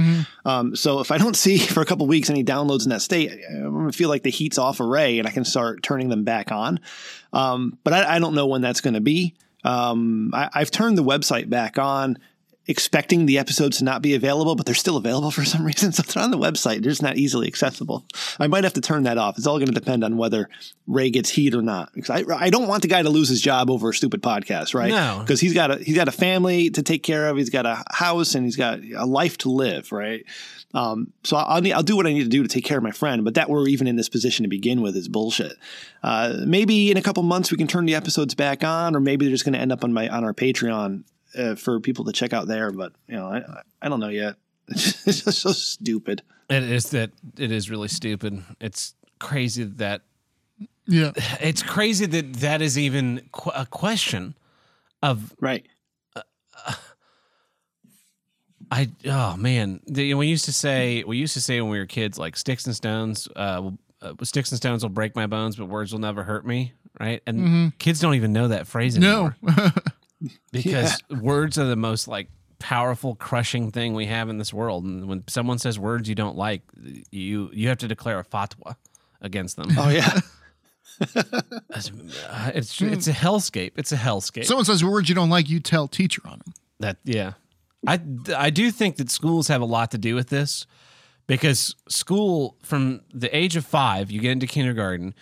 Um, 0.44 0.76
so 0.76 1.00
if 1.00 1.10
I 1.10 1.18
don't 1.18 1.36
see 1.46 1.58
for 1.58 1.80
a 1.80 1.84
couple 1.84 2.06
weeks 2.06 2.30
any 2.30 2.44
downloads 2.44 2.84
in 2.84 2.90
that 2.90 3.02
state, 3.02 3.32
I'm 3.50 3.72
gonna 3.72 3.92
feel 3.92 4.08
like 4.08 4.22
the 4.22 4.30
heat's 4.30 4.58
off 4.58 4.80
array, 4.80 5.18
and 5.18 5.26
I 5.26 5.30
can 5.30 5.44
start 5.44 5.82
turning 5.82 6.08
them 6.08 6.24
back 6.24 6.52
on. 6.52 6.80
Um, 7.32 7.78
but 7.84 7.92
I, 7.92 8.16
I 8.16 8.18
don't 8.18 8.34
know 8.34 8.46
when 8.46 8.62
that's 8.62 8.80
going 8.80 8.94
to 8.94 9.00
be. 9.00 9.34
Um, 9.64 10.30
I, 10.32 10.48
I've 10.54 10.70
turned 10.70 10.96
the 10.96 11.02
website 11.02 11.50
back 11.50 11.76
on, 11.76 12.18
expecting 12.68 13.26
the 13.26 13.38
episodes 13.38 13.78
to 13.78 13.84
not 13.84 14.02
be 14.02 14.14
available, 14.14 14.56
but 14.56 14.66
they're 14.66 14.74
still 14.74 14.96
available 14.96 15.30
for 15.30 15.44
some 15.44 15.64
reason. 15.64 15.92
So 15.96 16.02
they're 16.02 16.22
on 16.22 16.30
the 16.30 16.38
website. 16.38 16.82
They're 16.82 16.90
just 16.90 17.02
not 17.02 17.16
easily 17.16 17.46
accessible. 17.46 18.04
I 18.38 18.48
might 18.48 18.64
have 18.64 18.74
to 18.74 18.80
turn 18.80 19.04
that 19.04 19.18
off. 19.18 19.38
It's 19.38 19.46
all 19.46 19.58
going 19.58 19.68
to 19.68 19.72
depend 19.72 20.04
on 20.04 20.16
whether 20.16 20.48
Ray 20.86 21.10
gets 21.10 21.30
heat 21.30 21.54
or 21.54 21.62
not. 21.62 21.92
Because 21.94 22.10
I, 22.10 22.24
I 22.36 22.50
don't 22.50 22.66
want 22.66 22.82
the 22.82 22.88
guy 22.88 23.02
to 23.02 23.08
lose 23.08 23.28
his 23.28 23.40
job 23.40 23.70
over 23.70 23.90
a 23.90 23.94
stupid 23.94 24.22
podcast, 24.22 24.74
right? 24.74 24.90
No. 24.90 25.20
Because 25.20 25.40
he's 25.40 25.54
got 25.54 25.70
a 25.70 25.76
he's 25.76 25.96
got 25.96 26.08
a 26.08 26.12
family 26.12 26.70
to 26.70 26.82
take 26.82 27.02
care 27.02 27.28
of. 27.28 27.36
He's 27.36 27.50
got 27.50 27.66
a 27.66 27.82
house 27.90 28.34
and 28.34 28.44
he's 28.44 28.56
got 28.56 28.80
a 28.96 29.06
life 29.06 29.38
to 29.38 29.48
live, 29.48 29.92
right? 29.92 30.24
Um, 30.74 31.12
so 31.24 31.36
I'll, 31.36 31.72
I'll 31.72 31.82
do 31.82 31.96
what 31.96 32.06
I 32.06 32.12
need 32.12 32.24
to 32.24 32.28
do 32.28 32.42
to 32.42 32.48
take 32.48 32.64
care 32.64 32.76
of 32.76 32.84
my 32.84 32.90
friend, 32.90 33.24
but 33.24 33.34
that 33.34 33.48
we're 33.48 33.68
even 33.68 33.86
in 33.86 33.96
this 33.96 34.08
position 34.08 34.42
to 34.42 34.48
begin 34.48 34.82
with 34.82 34.96
is 34.96 35.08
bullshit. 35.08 35.56
Uh, 36.02 36.42
maybe 36.44 36.90
in 36.90 36.96
a 36.96 37.02
couple 37.02 37.22
months 37.22 37.50
we 37.50 37.56
can 37.56 37.66
turn 37.66 37.86
the 37.86 37.94
episodes 37.94 38.34
back 38.34 38.62
on, 38.64 38.94
or 38.94 39.00
maybe 39.00 39.24
they're 39.24 39.32
just 39.32 39.44
going 39.44 39.54
to 39.54 39.60
end 39.60 39.72
up 39.72 39.84
on 39.84 39.92
my 39.92 40.08
on 40.08 40.24
our 40.24 40.34
Patreon 40.34 41.04
uh, 41.36 41.54
for 41.56 41.80
people 41.80 42.04
to 42.06 42.12
check 42.12 42.32
out 42.32 42.46
there. 42.48 42.70
But 42.72 42.92
you 43.08 43.16
know, 43.16 43.26
I, 43.26 43.62
I 43.82 43.88
don't 43.88 44.00
know 44.00 44.08
yet. 44.08 44.36
It's 44.68 45.22
just 45.22 45.40
so 45.40 45.52
stupid. 45.52 46.22
It 46.50 46.62
is 46.64 46.90
that 46.90 47.10
it 47.38 47.50
is 47.52 47.70
really 47.70 47.88
stupid. 47.88 48.42
It's 48.60 48.94
crazy 49.18 49.64
that 49.64 50.02
Yeah. 50.86 51.12
it's 51.40 51.62
crazy 51.62 52.06
that 52.06 52.34
that 52.34 52.62
is 52.62 52.78
even 52.78 53.28
qu- 53.32 53.50
a 53.54 53.66
question 53.66 54.34
of 55.02 55.34
Right. 55.40 55.66
I 58.70 58.90
oh 59.06 59.36
man, 59.36 59.80
the, 59.86 60.14
we 60.14 60.26
used 60.26 60.46
to 60.46 60.52
say 60.52 61.04
we 61.04 61.18
used 61.18 61.34
to 61.34 61.40
say 61.40 61.60
when 61.60 61.70
we 61.70 61.78
were 61.78 61.86
kids 61.86 62.18
like 62.18 62.36
sticks 62.36 62.66
and 62.66 62.74
stones 62.74 63.28
uh, 63.36 63.60
will, 63.62 63.78
uh 64.02 64.12
sticks 64.24 64.50
and 64.50 64.56
stones 64.56 64.82
will 64.82 64.90
break 64.90 65.14
my 65.14 65.26
bones 65.28 65.54
but 65.56 65.66
words 65.66 65.92
will 65.92 66.00
never 66.00 66.24
hurt 66.24 66.44
me, 66.44 66.72
right? 66.98 67.22
And 67.28 67.78
kids 67.78 68.00
don't 68.00 68.14
even 68.16 68.32
know 68.32 68.48
that 68.48 68.66
phrase 68.66 68.96
anymore 68.96 69.36
No. 69.40 69.52
because 70.52 70.98
words 71.10 71.58
are 71.58 71.66
the 71.66 71.76
most 71.76 72.08
like 72.08 72.28
powerful 72.58 73.14
crushing 73.14 73.70
thing 73.70 73.94
we 73.94 74.06
have 74.06 74.28
in 74.28 74.38
this 74.38 74.52
world. 74.52 74.84
And 74.84 75.06
when 75.06 75.24
someone 75.28 75.58
says 75.58 75.78
words 75.78 76.08
you 76.08 76.14
don't 76.14 76.36
like 76.36 76.62
you 77.10 77.50
you 77.52 77.68
have 77.68 77.78
to 77.78 77.88
declare 77.88 78.18
a 78.18 78.24
fatwa 78.24 78.76
against 79.20 79.56
them. 79.56 79.68
Oh 79.76 79.88
yeah. 79.88 80.20
Uh, 80.98 81.42
it's 82.54 82.80
it's, 82.80 82.80
it's 82.80 83.06
a 83.06 83.12
hellscape. 83.12 83.72
It's 83.76 83.92
a 83.92 83.96
hellscape. 83.96 84.46
Someone 84.46 84.64
says 84.64 84.82
words 84.82 85.10
you 85.10 85.14
don't 85.14 85.28
like, 85.28 85.46
you 85.46 85.60
tell 85.60 85.88
teacher 85.88 86.22
on 86.24 86.38
them. 86.38 86.54
That 86.80 86.96
yeah, 87.04 87.34
I 87.86 88.00
I 88.34 88.48
do 88.48 88.70
think 88.70 88.96
that 88.96 89.10
schools 89.10 89.48
have 89.48 89.60
a 89.60 89.66
lot 89.66 89.90
to 89.90 89.98
do 89.98 90.14
with 90.14 90.30
this 90.30 90.66
because 91.26 91.74
school 91.88 92.56
from 92.62 93.02
the 93.12 93.34
age 93.36 93.56
of 93.56 93.66
five 93.66 94.10
you 94.10 94.20
get 94.20 94.30
into 94.30 94.46
kindergarten 94.46 95.14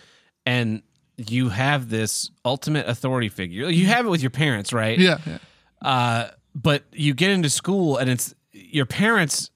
and 0.45 0.81
you 1.17 1.49
have 1.49 1.89
this 1.89 2.29
ultimate 2.43 2.87
authority 2.87 3.29
figure. 3.29 3.69
You 3.69 3.87
have 3.87 4.05
it 4.05 4.09
with 4.09 4.21
your 4.21 4.31
parents, 4.31 4.73
right? 4.73 4.97
Yeah. 4.97 5.17
yeah. 5.25 5.37
Uh, 5.81 6.29
but 6.53 6.83
you 6.91 7.13
get 7.13 7.31
into 7.31 7.49
school 7.49 7.97
and 7.97 8.09
it's 8.09 8.33
your 8.51 8.85
parents. 8.85 9.51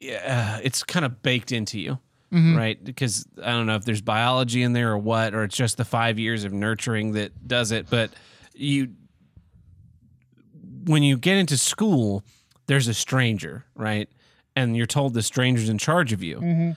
Yeah, 0.00 0.60
it's 0.62 0.82
kind 0.82 1.04
of 1.04 1.22
baked 1.22 1.52
into 1.52 1.78
you, 1.78 1.98
mm-hmm. 2.32 2.56
right? 2.56 2.82
Because 2.82 3.26
I 3.42 3.50
don't 3.50 3.66
know 3.66 3.76
if 3.76 3.84
there's 3.84 4.00
biology 4.00 4.62
in 4.62 4.72
there 4.72 4.92
or 4.92 4.98
what, 4.98 5.34
or 5.34 5.44
it's 5.44 5.56
just 5.56 5.76
the 5.76 5.84
five 5.84 6.18
years 6.18 6.44
of 6.44 6.52
nurturing 6.52 7.12
that 7.12 7.46
does 7.46 7.70
it. 7.70 7.90
But 7.90 8.10
you, 8.54 8.92
when 10.84 11.02
you 11.02 11.18
get 11.18 11.36
into 11.36 11.58
school, 11.58 12.24
there's 12.66 12.88
a 12.88 12.94
stranger, 12.94 13.66
right? 13.74 14.08
And 14.56 14.76
you're 14.76 14.86
told 14.86 15.14
the 15.14 15.22
stranger's 15.22 15.68
in 15.68 15.78
charge 15.78 16.12
of 16.12 16.22
you. 16.22 16.38
Mm-hmm. 16.38 16.70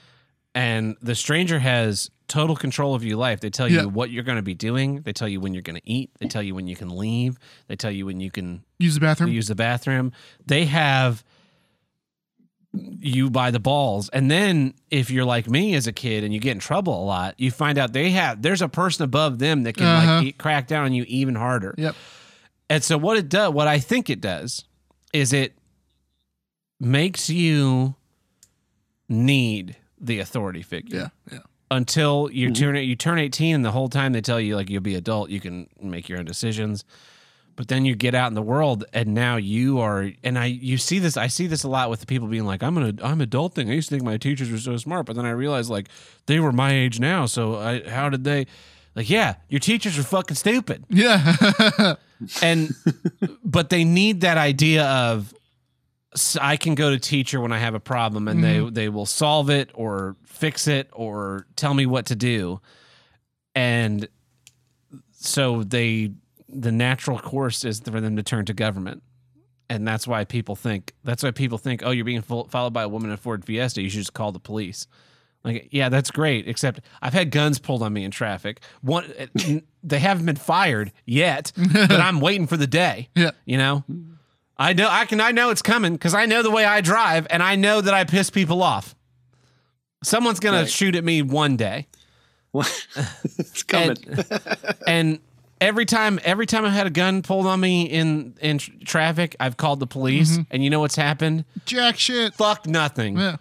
And 0.55 0.97
the 1.01 1.15
stranger 1.15 1.59
has 1.59 2.11
total 2.33 2.55
control 2.55 2.95
of 2.95 3.03
your 3.03 3.17
life. 3.17 3.39
They 3.41 3.49
tell 3.51 3.69
you 3.69 3.77
Yeah. 3.77 3.85
what 3.85 4.09
you're 4.09 4.23
going 4.23 4.37
to 4.37 4.41
be 4.41 4.55
doing. 4.55 5.01
They 5.01 5.13
tell 5.13 5.27
you 5.27 5.39
when 5.39 5.53
you're 5.53 5.61
going 5.61 5.79
to 5.79 5.87
eat. 5.89 6.09
They 6.19 6.27
tell 6.27 6.41
you 6.41 6.55
when 6.55 6.67
you 6.67 6.75
can 6.75 6.89
leave. 6.97 7.37
They 7.67 7.75
tell 7.75 7.91
you 7.91 8.05
when 8.07 8.19
you 8.19 8.31
can 8.31 8.63
Use 8.79 8.95
the 8.95 8.99
bathroom. 9.01 9.31
use 9.31 9.47
the 9.47 9.55
bathroom. 9.55 10.11
They 10.45 10.65
have 10.65 11.23
you 12.73 13.29
by 13.29 13.51
the 13.51 13.59
balls. 13.59 14.09
And 14.09 14.31
then 14.31 14.73
if 14.89 15.11
you're 15.11 15.25
like 15.25 15.47
me 15.47 15.75
as 15.75 15.85
a 15.85 15.91
kid 15.91 16.23
and 16.23 16.33
you 16.33 16.39
get 16.39 16.53
in 16.53 16.59
trouble 16.59 17.03
a 17.03 17.05
lot, 17.05 17.35
you 17.37 17.51
find 17.51 17.77
out 17.77 17.93
they 17.93 18.09
have 18.11 18.41
there's 18.41 18.63
a 18.63 18.67
person 18.69 19.03
above 19.03 19.37
them 19.37 19.61
that 19.63 19.73
can 19.77 19.85
Uh-huh. 19.85 20.13
like 20.15 20.25
eat, 20.25 20.37
crack 20.39 20.67
down 20.67 20.85
on 20.85 20.93
you 20.93 21.05
even 21.07 21.35
harder. 21.35 21.75
Yep. 21.77 21.95
And 22.71 22.83
so 22.83 22.97
what 22.97 23.17
it 23.17 23.29
does, 23.29 23.53
what 23.53 23.67
I 23.67 23.77
think 23.77 24.09
it 24.09 24.19
does, 24.21 24.65
is 25.13 25.33
it 25.33 25.53
makes 26.79 27.29
you 27.29 27.93
need 29.07 29.75
the 30.01 30.17
authority 30.19 30.63
figure 30.63 30.97
Yeah. 30.99 31.09
Yeah. 31.31 31.39
Until 31.73 32.29
you 32.31 32.49
mm-hmm. 32.49 32.63
turn 32.63 32.75
you 32.75 32.95
turn 32.95 33.19
18 33.19 33.55
and 33.55 33.65
the 33.65 33.71
whole 33.71 33.89
time 33.89 34.13
they 34.13 34.21
tell 34.21 34.39
you 34.39 34.55
like 34.55 34.69
you'll 34.69 34.81
be 34.81 34.95
adult 34.95 35.29
you 35.29 35.39
can 35.39 35.67
make 35.81 36.09
your 36.09 36.19
own 36.19 36.25
decisions. 36.25 36.85
But 37.55 37.67
then 37.67 37.85
you 37.85 37.95
get 37.95 38.15
out 38.15 38.29
in 38.29 38.33
the 38.33 38.41
world 38.41 38.83
and 38.93 39.13
now 39.13 39.35
you 39.35 39.79
are 39.79 40.09
and 40.23 40.39
i 40.39 40.45
you 40.45 40.79
see 40.79 40.97
this 40.97 41.17
i 41.17 41.27
see 41.27 41.45
this 41.45 41.63
a 41.63 41.67
lot 41.67 41.89
with 41.91 41.99
the 41.99 42.07
people 42.07 42.27
being 42.27 42.45
like 42.45 42.63
i'm 42.63 42.77
an 42.77 42.99
i'm 43.03 43.19
adulting. 43.19 43.69
I 43.69 43.73
used 43.73 43.89
to 43.89 43.95
think 43.95 44.03
my 44.03 44.17
teachers 44.17 44.49
were 44.49 44.57
so 44.57 44.77
smart 44.77 45.05
but 45.05 45.15
then 45.15 45.25
i 45.25 45.29
realized 45.29 45.69
like 45.69 45.87
they 46.25 46.39
were 46.39 46.51
my 46.51 46.73
age 46.73 46.99
now 46.99 47.27
so 47.27 47.57
i 47.57 47.87
how 47.87 48.09
did 48.09 48.23
they 48.23 48.47
like 48.95 49.07
yeah 49.07 49.35
your 49.49 49.59
teachers 49.59 49.99
are 49.99 50.03
fucking 50.03 50.35
stupid. 50.35 50.83
Yeah. 50.89 51.95
and 52.41 52.71
but 53.43 53.69
they 53.69 53.83
need 53.83 54.21
that 54.21 54.37
idea 54.37 54.85
of 54.85 55.33
I 56.39 56.57
can 56.57 56.75
go 56.75 56.91
to 56.91 56.99
teacher 56.99 57.39
when 57.39 57.51
I 57.51 57.59
have 57.59 57.73
a 57.73 57.79
problem 57.79 58.27
and 58.27 58.43
they 58.43 58.57
mm-hmm. 58.57 58.73
they 58.73 58.89
will 58.89 59.05
solve 59.05 59.49
it 59.49 59.71
or 59.73 60.15
fix 60.25 60.67
it 60.67 60.89
or 60.93 61.47
tell 61.55 61.73
me 61.73 61.85
what 61.85 62.07
to 62.07 62.15
do. 62.15 62.59
And 63.55 64.07
so 65.11 65.63
they 65.63 66.11
the 66.47 66.71
natural 66.71 67.17
course 67.17 67.65
is 67.65 67.79
for 67.79 67.99
them 67.99 68.15
to 68.15 68.23
turn 68.23 68.45
to 68.45 68.53
government. 68.53 69.01
And 69.69 69.87
that's 69.87 70.07
why 70.07 70.23
people 70.23 70.55
think 70.55 70.93
that's 71.03 71.23
why 71.23 71.31
people 71.31 71.57
think 71.57 71.81
oh 71.83 71.91
you're 71.91 72.05
being 72.05 72.21
fo- 72.21 72.45
followed 72.45 72.73
by 72.73 72.83
a 72.83 72.89
woman 72.89 73.09
in 73.09 73.15
a 73.15 73.17
Ford 73.17 73.43
Fiesta 73.45 73.81
you 73.81 73.89
should 73.89 73.99
just 73.99 74.13
call 74.13 74.31
the 74.31 74.39
police. 74.39 74.87
Like 75.43 75.69
yeah 75.71 75.89
that's 75.89 76.11
great 76.11 76.47
except 76.47 76.81
I've 77.01 77.13
had 77.13 77.31
guns 77.31 77.57
pulled 77.57 77.81
on 77.81 77.91
me 77.91 78.03
in 78.03 78.11
traffic. 78.11 78.59
One 78.81 79.11
eh, 79.17 79.59
they 79.83 79.99
haven't 79.99 80.25
been 80.25 80.35
fired 80.35 80.91
yet 81.05 81.51
but 81.55 81.91
I'm 81.99 82.19
waiting 82.19 82.45
for 82.45 82.57
the 82.57 82.67
day 82.67 83.09
yeah. 83.15 83.31
you 83.45 83.57
know, 83.57 83.83
mm-hmm. 83.89 84.13
I 84.63 84.71
know 84.71 84.87
I 84.89 85.03
can. 85.05 85.19
I 85.19 85.31
know 85.31 85.49
it's 85.49 85.61
coming 85.61 85.91
because 85.93 86.13
I 86.13 86.25
know 86.25 86.41
the 86.41 86.49
way 86.51 86.63
I 86.63 86.79
drive, 86.79 87.27
and 87.29 87.43
I 87.43 87.57
know 87.57 87.81
that 87.81 87.93
I 87.93 88.05
piss 88.05 88.29
people 88.29 88.63
off. 88.63 88.95
Someone's 90.03 90.39
gonna 90.39 90.59
Right. 90.59 90.69
shoot 90.69 90.95
at 90.95 91.03
me 91.03 91.21
one 91.21 91.57
day, 91.57 91.87
it's 92.53 93.63
coming. 93.63 93.97
and, 94.07 94.79
and 94.87 95.19
every 95.59 95.85
time, 95.85 96.17
every 96.23 96.45
time 96.45 96.63
I've 96.63 96.71
had 96.71 96.87
a 96.87 96.91
gun 96.91 97.23
pulled 97.23 97.45
on 97.45 97.59
me 97.59 97.83
in 97.83 98.35
in 98.39 98.57
tr- 98.59 98.71
traffic, 98.85 99.35
I've 99.37 99.57
called 99.57 99.81
the 99.81 99.87
police, 99.87 100.31
mm-hmm. 100.31 100.43
and 100.49 100.63
you 100.63 100.69
know 100.69 100.79
what's 100.79 100.95
happened? 100.95 101.43
Jack 101.65 101.99
shit. 101.99 102.33
Fuck 102.33 102.65
nothing. 102.65 103.17
Yeah. 103.17 103.35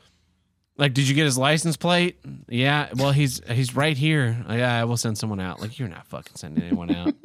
Like, 0.76 0.92
did 0.94 1.06
you 1.06 1.14
get 1.14 1.26
his 1.26 1.38
license 1.38 1.76
plate? 1.76 2.16
Yeah. 2.48 2.88
Well, 2.96 3.12
he's 3.12 3.40
he's 3.48 3.76
right 3.76 3.96
here. 3.96 4.44
Yeah, 4.48 4.80
I 4.80 4.84
will 4.84 4.96
send 4.96 5.18
someone 5.18 5.38
out. 5.38 5.60
Like, 5.60 5.78
you're 5.78 5.88
not 5.88 6.08
fucking 6.08 6.34
sending 6.34 6.64
anyone 6.64 6.90
out. 6.92 7.14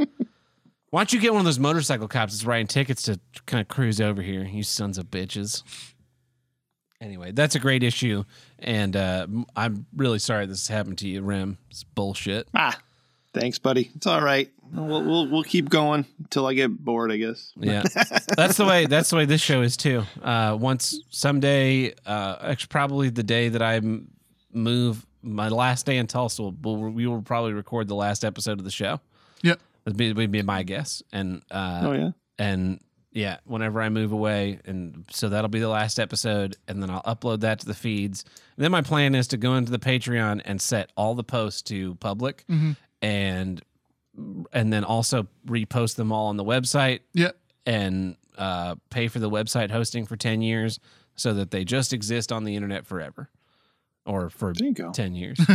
Why 0.89 1.01
don't 1.01 1.11
you 1.11 1.19
get 1.19 1.33
one 1.33 1.39
of 1.39 1.45
those 1.45 1.59
motorcycle 1.59 2.07
cops 2.07 2.33
that's 2.33 2.45
writing 2.45 2.67
tickets 2.67 3.03
to 3.03 3.19
kind 3.45 3.61
of 3.61 3.67
cruise 3.67 3.99
over 3.99 4.21
here? 4.21 4.43
You 4.43 4.63
sons 4.63 4.97
of 4.97 5.07
bitches. 5.07 5.63
Anyway, 6.99 7.31
that's 7.31 7.55
a 7.55 7.59
great 7.59 7.83
issue, 7.83 8.23
and 8.57 8.95
uh, 8.95 9.27
I'm 9.55 9.85
really 9.95 10.17
sorry 10.17 10.47
this 10.47 10.67
happened 10.67 10.97
to 10.99 11.07
you, 11.07 11.21
Rem. 11.21 11.59
It's 11.69 11.83
bullshit. 11.83 12.47
ah, 12.55 12.75
thanks, 13.35 13.59
buddy. 13.59 13.91
It's 13.95 14.07
all 14.07 14.21
right. 14.21 14.49
We'll 14.73 15.03
we'll, 15.03 15.29
we'll 15.29 15.43
keep 15.43 15.69
going 15.69 16.05
until 16.17 16.47
I 16.47 16.53
get 16.53 16.69
bored, 16.69 17.11
I 17.11 17.17
guess. 17.17 17.53
Yeah, 17.55 17.83
that's 18.35 18.57
the 18.57 18.65
way. 18.65 18.87
That's 18.87 19.11
the 19.11 19.17
way 19.17 19.25
this 19.25 19.41
show 19.41 19.61
is 19.61 19.77
too. 19.77 20.03
Uh, 20.23 20.57
once 20.59 20.99
someday, 21.09 21.93
uh, 22.05 22.37
actually, 22.41 22.69
probably 22.69 23.09
the 23.09 23.23
day 23.23 23.49
that 23.49 23.61
I 23.61 23.79
move, 24.51 25.05
my 25.21 25.49
last 25.49 25.85
day 25.85 25.97
in 25.97 26.07
Tulsa, 26.07 26.43
we'll, 26.43 26.77
we 26.77 27.05
will 27.05 27.21
probably 27.21 27.53
record 27.53 27.87
the 27.87 27.95
last 27.95 28.25
episode 28.25 28.57
of 28.57 28.65
the 28.65 28.71
show. 28.71 28.99
That'd 29.87 29.97
be, 29.97 30.11
would 30.11 30.31
be 30.31 30.41
my 30.41 30.63
guess, 30.63 31.01
and 31.13 31.41
uh, 31.49 31.81
oh 31.83 31.91
yeah. 31.93 32.09
and 32.37 32.81
yeah, 33.13 33.37
whenever 33.45 33.81
I 33.81 33.87
move 33.89 34.11
away, 34.11 34.59
and 34.65 35.05
so 35.11 35.29
that'll 35.29 35.47
be 35.49 35.61
the 35.61 35.69
last 35.69 35.97
episode, 35.97 36.57
and 36.67 36.83
then 36.83 36.89
I'll 36.89 37.01
upload 37.03 37.39
that 37.39 37.61
to 37.61 37.65
the 37.65 37.73
feeds. 37.73 38.25
And 38.57 38.63
then 38.65 38.71
my 38.71 38.81
plan 38.81 39.15
is 39.15 39.27
to 39.29 39.37
go 39.37 39.55
into 39.55 39.71
the 39.71 39.79
Patreon 39.79 40.41
and 40.43 40.61
set 40.61 40.91
all 40.97 41.15
the 41.15 41.23
posts 41.23 41.61
to 41.63 41.95
public, 41.95 42.43
and 43.01 43.61
and 44.51 44.73
then 44.73 44.83
also 44.83 45.27
repost 45.47 45.95
them 45.95 46.11
all 46.11 46.27
on 46.27 46.37
the 46.37 46.43
website 46.43 46.99
Yeah. 47.13 47.31
and 47.65 48.17
uh, 48.37 48.75
pay 48.89 49.07
for 49.07 49.19
the 49.19 49.29
website 49.29 49.69
hosting 49.71 50.05
for 50.05 50.15
10 50.15 50.41
years 50.41 50.79
so 51.15 51.33
that 51.35 51.51
they 51.51 51.63
just 51.63 51.93
exist 51.93 52.31
on 52.31 52.43
the 52.43 52.55
internet 52.55 52.85
forever 52.87 53.29
or 54.07 54.29
for 54.29 54.53
There 54.53 54.71
10 54.91 55.15
years. 55.15 55.39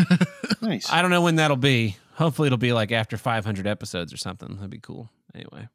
Nice. 0.62 0.92
I 0.92 1.02
don't 1.02 1.10
know 1.10 1.22
when 1.22 1.36
that'll 1.36 1.56
be. 1.56 1.96
Hopefully, 2.14 2.46
it'll 2.46 2.56
be 2.56 2.72
like 2.72 2.92
after 2.92 3.16
500 3.16 3.66
episodes 3.66 4.12
or 4.12 4.16
something. 4.16 4.54
That'd 4.56 4.70
be 4.70 4.78
cool. 4.78 5.10
Anyway. 5.34 5.68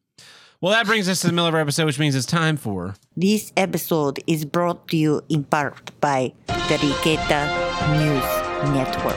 Well, 0.61 0.71
that 0.71 0.85
brings 0.85 1.09
us 1.09 1.19
to 1.21 1.27
the 1.27 1.33
middle 1.33 1.47
of 1.47 1.53
our 1.53 1.59
episode, 1.59 1.85
which 1.85 1.99
means 1.99 2.15
it's 2.15 2.25
time 2.25 2.55
for. 2.55 2.95
This 3.17 3.51
episode 3.57 4.19
is 4.27 4.45
brought 4.45 4.87
to 4.87 4.97
you 4.97 5.21
in 5.27 5.43
part 5.43 5.91
by 5.99 6.33
the 6.47 6.53
Riqueta 6.53 7.47
News 7.99 8.73
Network. 8.73 9.15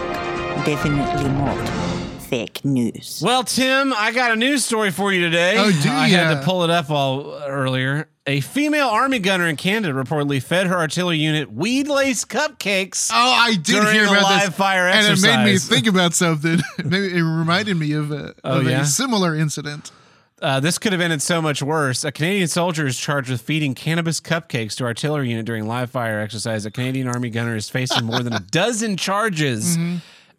Definitely 0.67 1.31
not 1.31 1.91
fake 2.31 2.65
news. 2.65 3.21
Well, 3.25 3.43
Tim, 3.43 3.93
I 3.93 4.13
got 4.13 4.33
a 4.33 4.37
news 4.37 4.65
story 4.65 4.91
for 4.91 5.13
you 5.13 5.21
today. 5.21 5.57
Oh, 5.59 5.71
do 5.83 5.91
I 5.91 6.09
had 6.09 6.35
to 6.35 6.45
pull 6.45 6.63
it 6.63 6.71
up 6.71 6.91
all 6.91 7.35
earlier. 7.45 8.09
A 8.31 8.39
female 8.39 8.87
army 8.87 9.19
gunner 9.19 9.49
in 9.49 9.57
Canada 9.57 9.93
reportedly 9.93 10.41
fed 10.41 10.69
her 10.69 10.77
artillery 10.77 11.19
unit 11.19 11.51
weed 11.53 11.89
laced 11.89 12.29
cupcakes. 12.29 13.11
Oh, 13.13 13.17
I 13.17 13.57
did 13.57 13.83
hear 13.93 14.05
about 14.05 14.23
live 14.23 14.47
this, 14.51 14.55
fire 14.57 14.87
and 14.87 15.05
it 15.05 15.21
made 15.21 15.45
me 15.45 15.59
think 15.59 15.89
about 15.89 16.15
something. 16.15 16.61
Maybe 16.85 17.17
it 17.19 17.23
reminded 17.23 17.77
me 17.77 17.91
of 17.91 18.13
a, 18.13 18.37
Oh, 18.45 18.61
of 18.61 18.69
yeah? 18.69 18.83
a 18.83 18.85
similar 18.85 19.35
incident. 19.35 19.91
Uh, 20.41 20.61
this 20.61 20.79
could 20.79 20.93
have 20.93 21.01
ended 21.01 21.21
so 21.21 21.43
much 21.43 21.61
worse. 21.61 22.05
A 22.05 22.13
Canadian 22.13 22.47
soldier 22.47 22.87
is 22.87 22.97
charged 22.97 23.31
with 23.31 23.41
feeding 23.43 23.75
cannabis 23.75 24.21
cupcakes 24.21 24.77
to 24.77 24.85
artillery 24.85 25.29
unit 25.31 25.45
during 25.45 25.67
live 25.67 25.91
fire 25.91 26.21
exercise. 26.21 26.65
A 26.65 26.71
Canadian 26.71 27.09
Army 27.09 27.31
gunner 27.31 27.57
is 27.57 27.69
facing 27.69 28.05
more 28.05 28.21
than 28.21 28.33
a 28.33 28.39
dozen 28.53 28.97
charges 28.97 29.77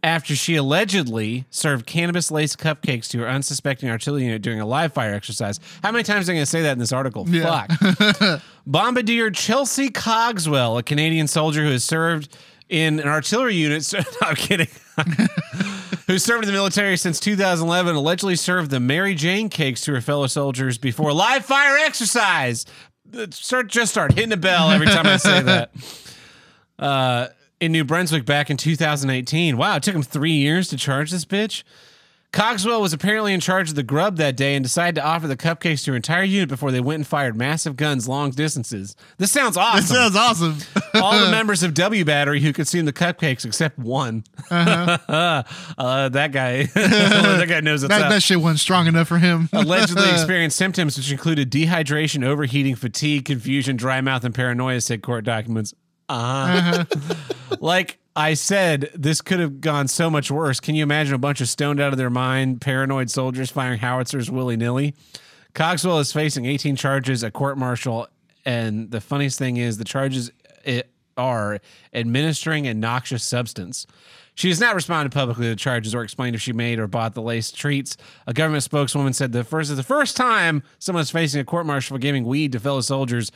after 0.04 0.36
she 0.36 0.56
allegedly 0.56 1.46
served 1.50 1.86
cannabis 1.86 2.32
laced 2.32 2.58
cupcakes 2.58 3.08
to 3.10 3.20
her 3.20 3.28
unsuspecting 3.28 3.90
artillery 3.90 4.24
unit 4.24 4.42
during 4.42 4.60
a 4.60 4.66
live 4.66 4.94
fire 4.94 5.14
exercise. 5.14 5.60
How 5.84 5.92
many 5.92 6.04
times 6.04 6.28
am 6.28 6.34
I 6.34 6.36
going 6.38 6.44
to 6.44 6.50
say 6.50 6.62
that 6.64 6.74
in 6.74 6.80
this 6.80 6.92
article? 6.92 7.28
Yeah. 7.30 7.68
Fuck. 7.68 8.42
Bombardier 8.66 9.30
Chelsea 9.32 9.90
Cogswell, 9.90 10.78
a 10.78 10.84
Canadian 10.84 11.28
soldier 11.28 11.64
who 11.64 11.72
has 11.72 11.84
served 11.84 12.36
in 12.70 13.00
an 13.00 13.08
artillery 13.08 13.56
unit. 13.56 13.92
no, 13.94 14.02
I'm 14.24 14.36
kidding. 14.36 14.68
who 16.08 16.18
served 16.18 16.44
in 16.44 16.48
the 16.48 16.54
military 16.54 16.98
since 16.98 17.20
2011, 17.20 17.96
allegedly 17.96 18.36
served 18.36 18.72
the 18.72 18.80
Mary 18.80 19.14
Jane 19.14 19.50
cakes 19.50 19.82
to 19.82 19.94
her 19.94 20.02
fellow 20.02 20.28
soldiers 20.28 20.78
before 20.78 21.10
a 21.10 21.14
live 21.14 21.46
fire 21.46 21.78
exercise. 21.78 22.66
Start 23.32 23.68
just 23.68 23.92
start 23.92 24.14
hitting 24.14 24.32
a 24.32 24.38
bell 24.38 24.72
every 24.72 24.88
time 24.88 25.06
I 25.06 25.18
say 25.18 25.42
that. 25.42 25.72
Uh, 26.80 27.28
in 27.62 27.72
New 27.72 27.86
Brunswick 27.86 28.26
back 28.26 28.50
in 28.50 28.58
2018. 28.58 29.56
Wow, 29.56 29.78
it 29.78 29.84
took 29.84 29.96
him 29.96 30.02
three 30.02 30.32
years 30.32 30.68
to 30.70 30.78
charge 30.78 31.12
this 31.12 31.24
bitch. 31.24 31.64
Cogswell 32.34 32.82
was 32.82 32.94
apparently 32.94 33.34
in 33.34 33.42
charge 33.42 33.70
of 33.70 33.76
the 33.76 33.84
grub 33.84 34.16
that 34.16 34.38
day 34.38 34.56
and 34.56 34.64
decided 34.64 34.96
to 34.96 35.06
offer 35.06 35.28
the 35.28 35.36
cupcakes 35.36 35.84
to 35.84 35.92
her 35.92 35.98
entire 35.98 36.24
unit 36.24 36.48
before 36.48 36.72
they 36.72 36.80
went 36.80 37.00
and 37.00 37.08
fired 37.08 37.36
massive 37.36 37.76
guns 37.76 38.08
long 38.08 38.32
distances. 38.32 38.96
This 39.18 39.32
sounds 39.32 39.58
awesome. 39.58 39.96
sounds 39.96 40.16
awesome. 40.16 40.58
All 40.94 41.20
the 41.20 41.30
members 41.32 41.62
of 41.62 41.74
W 41.74 42.06
Battery 42.06 42.40
who 42.40 42.54
consumed 42.54 42.88
the 42.88 42.94
cupcakes 42.94 43.46
except 43.46 43.78
one. 43.78 44.24
uh 44.50 45.44
that 45.78 46.32
guy, 46.32 46.64
that 46.64 47.46
guy 47.50 47.60
knows 47.60 47.82
what's 47.82 47.94
that, 47.94 48.04
up. 48.04 48.10
that 48.10 48.24
shit 48.24 48.40
wasn't 48.40 48.62
strong 48.62 48.88
enough 48.88 49.10
for 49.10 49.18
him. 49.18 49.50
Allegedly 49.52 50.10
experienced 50.10 50.56
symptoms 50.56 50.96
which 50.96 51.12
included 51.12 51.52
dehydration, 51.52 52.24
overheating, 52.24 52.76
fatigue, 52.76 53.26
confusion, 53.26 53.76
dry 53.76 54.00
mouth, 54.00 54.24
and 54.24 54.34
paranoia, 54.34 54.80
said 54.80 55.02
court 55.02 55.26
documents. 55.26 55.74
Uh-huh. 56.12 56.86
like 57.60 57.98
I 58.16 58.34
said, 58.34 58.90
this 58.94 59.22
could 59.22 59.40
have 59.40 59.62
gone 59.62 59.88
so 59.88 60.10
much 60.10 60.30
worse. 60.30 60.60
Can 60.60 60.76
you 60.76 60.84
imagine 60.84 61.14
a 61.14 61.18
bunch 61.18 61.42
of 61.42 61.48
stoned 61.50 61.80
out 61.80 61.94
of 61.94 61.98
their 61.98 62.10
mind, 62.10 62.62
paranoid 62.62 63.10
soldiers 63.10 63.50
firing 63.50 63.80
howitzers 63.80 64.30
willy 64.30 64.58
nilly? 64.58 64.94
Cogswell 65.54 66.00
is 66.00 66.12
facing 66.14 66.46
18 66.46 66.76
charges, 66.76 67.24
a 67.24 67.32
court 67.32 67.58
martial, 67.58 68.08
and 68.46 68.92
the 68.92 69.02
funniest 69.02 69.38
thing 69.38 69.58
is 69.58 69.78
the 69.78 69.84
charges 69.86 70.32
i- 70.68 70.84
are 71.18 71.60
administering 71.94 72.68
a 72.68 72.74
noxious 72.74 73.24
substance. 73.24 73.86
She 74.34 74.48
has 74.48 74.62
not 74.62 74.76
responded 74.76 75.12
publicly 75.12 75.44
to 75.46 75.50
the 75.50 75.56
charges 75.58 75.94
or 75.94 76.04
explained 76.04 76.36
if 76.36 76.42
she 76.42 76.54
made 76.54 76.80
or 76.80 76.88
bought 76.88 77.14
the 77.16 77.22
laced 77.22 77.58
treats. 77.58 77.98
A 78.28 78.34
government 78.34 78.64
spokeswoman 78.64 79.12
said 79.12 79.34
the 79.34 79.44
first 79.44 79.70
is 79.70 79.76
the 79.78 79.84
first 79.84 80.16
time 80.16 80.64
someone 80.80 81.02
is 81.02 81.12
facing 81.12 81.42
a 81.42 81.44
court 81.44 81.66
martial 81.66 81.96
for 81.96 82.00
giving 82.00 82.24
weed 82.24 82.54
to 82.54 82.60
fellow 82.60 82.80
soldiers 82.82 83.30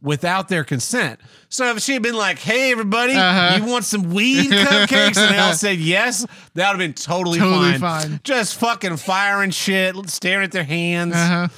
without 0.00 0.48
their 0.48 0.64
consent. 0.64 1.20
So 1.48 1.70
if 1.74 1.80
she 1.82 1.92
had 1.94 2.02
been 2.02 2.14
like, 2.16 2.38
"Hey, 2.38 2.70
everybody, 2.72 3.14
Uh-huh. 3.14 3.56
you 3.64 3.70
want 3.70 3.84
some 3.84 4.10
weed 4.14 4.50
cupcakes?" 4.50 5.16
and 5.16 5.34
they 5.34 5.38
all 5.38 5.54
said 5.54 5.78
yes, 5.78 6.26
that 6.54 6.68
would 6.72 6.72
have 6.72 6.78
been 6.78 6.94
totally, 6.94 7.38
Totally 7.38 7.78
fine. 7.78 7.80
fine. 8.10 8.20
Just 8.24 8.56
fucking 8.56 8.96
firing 8.98 9.50
shit, 9.50 9.96
staring 10.10 10.44
at 10.44 10.52
their 10.52 10.64
hands. 10.64 11.14
Uh-huh. 11.14 11.48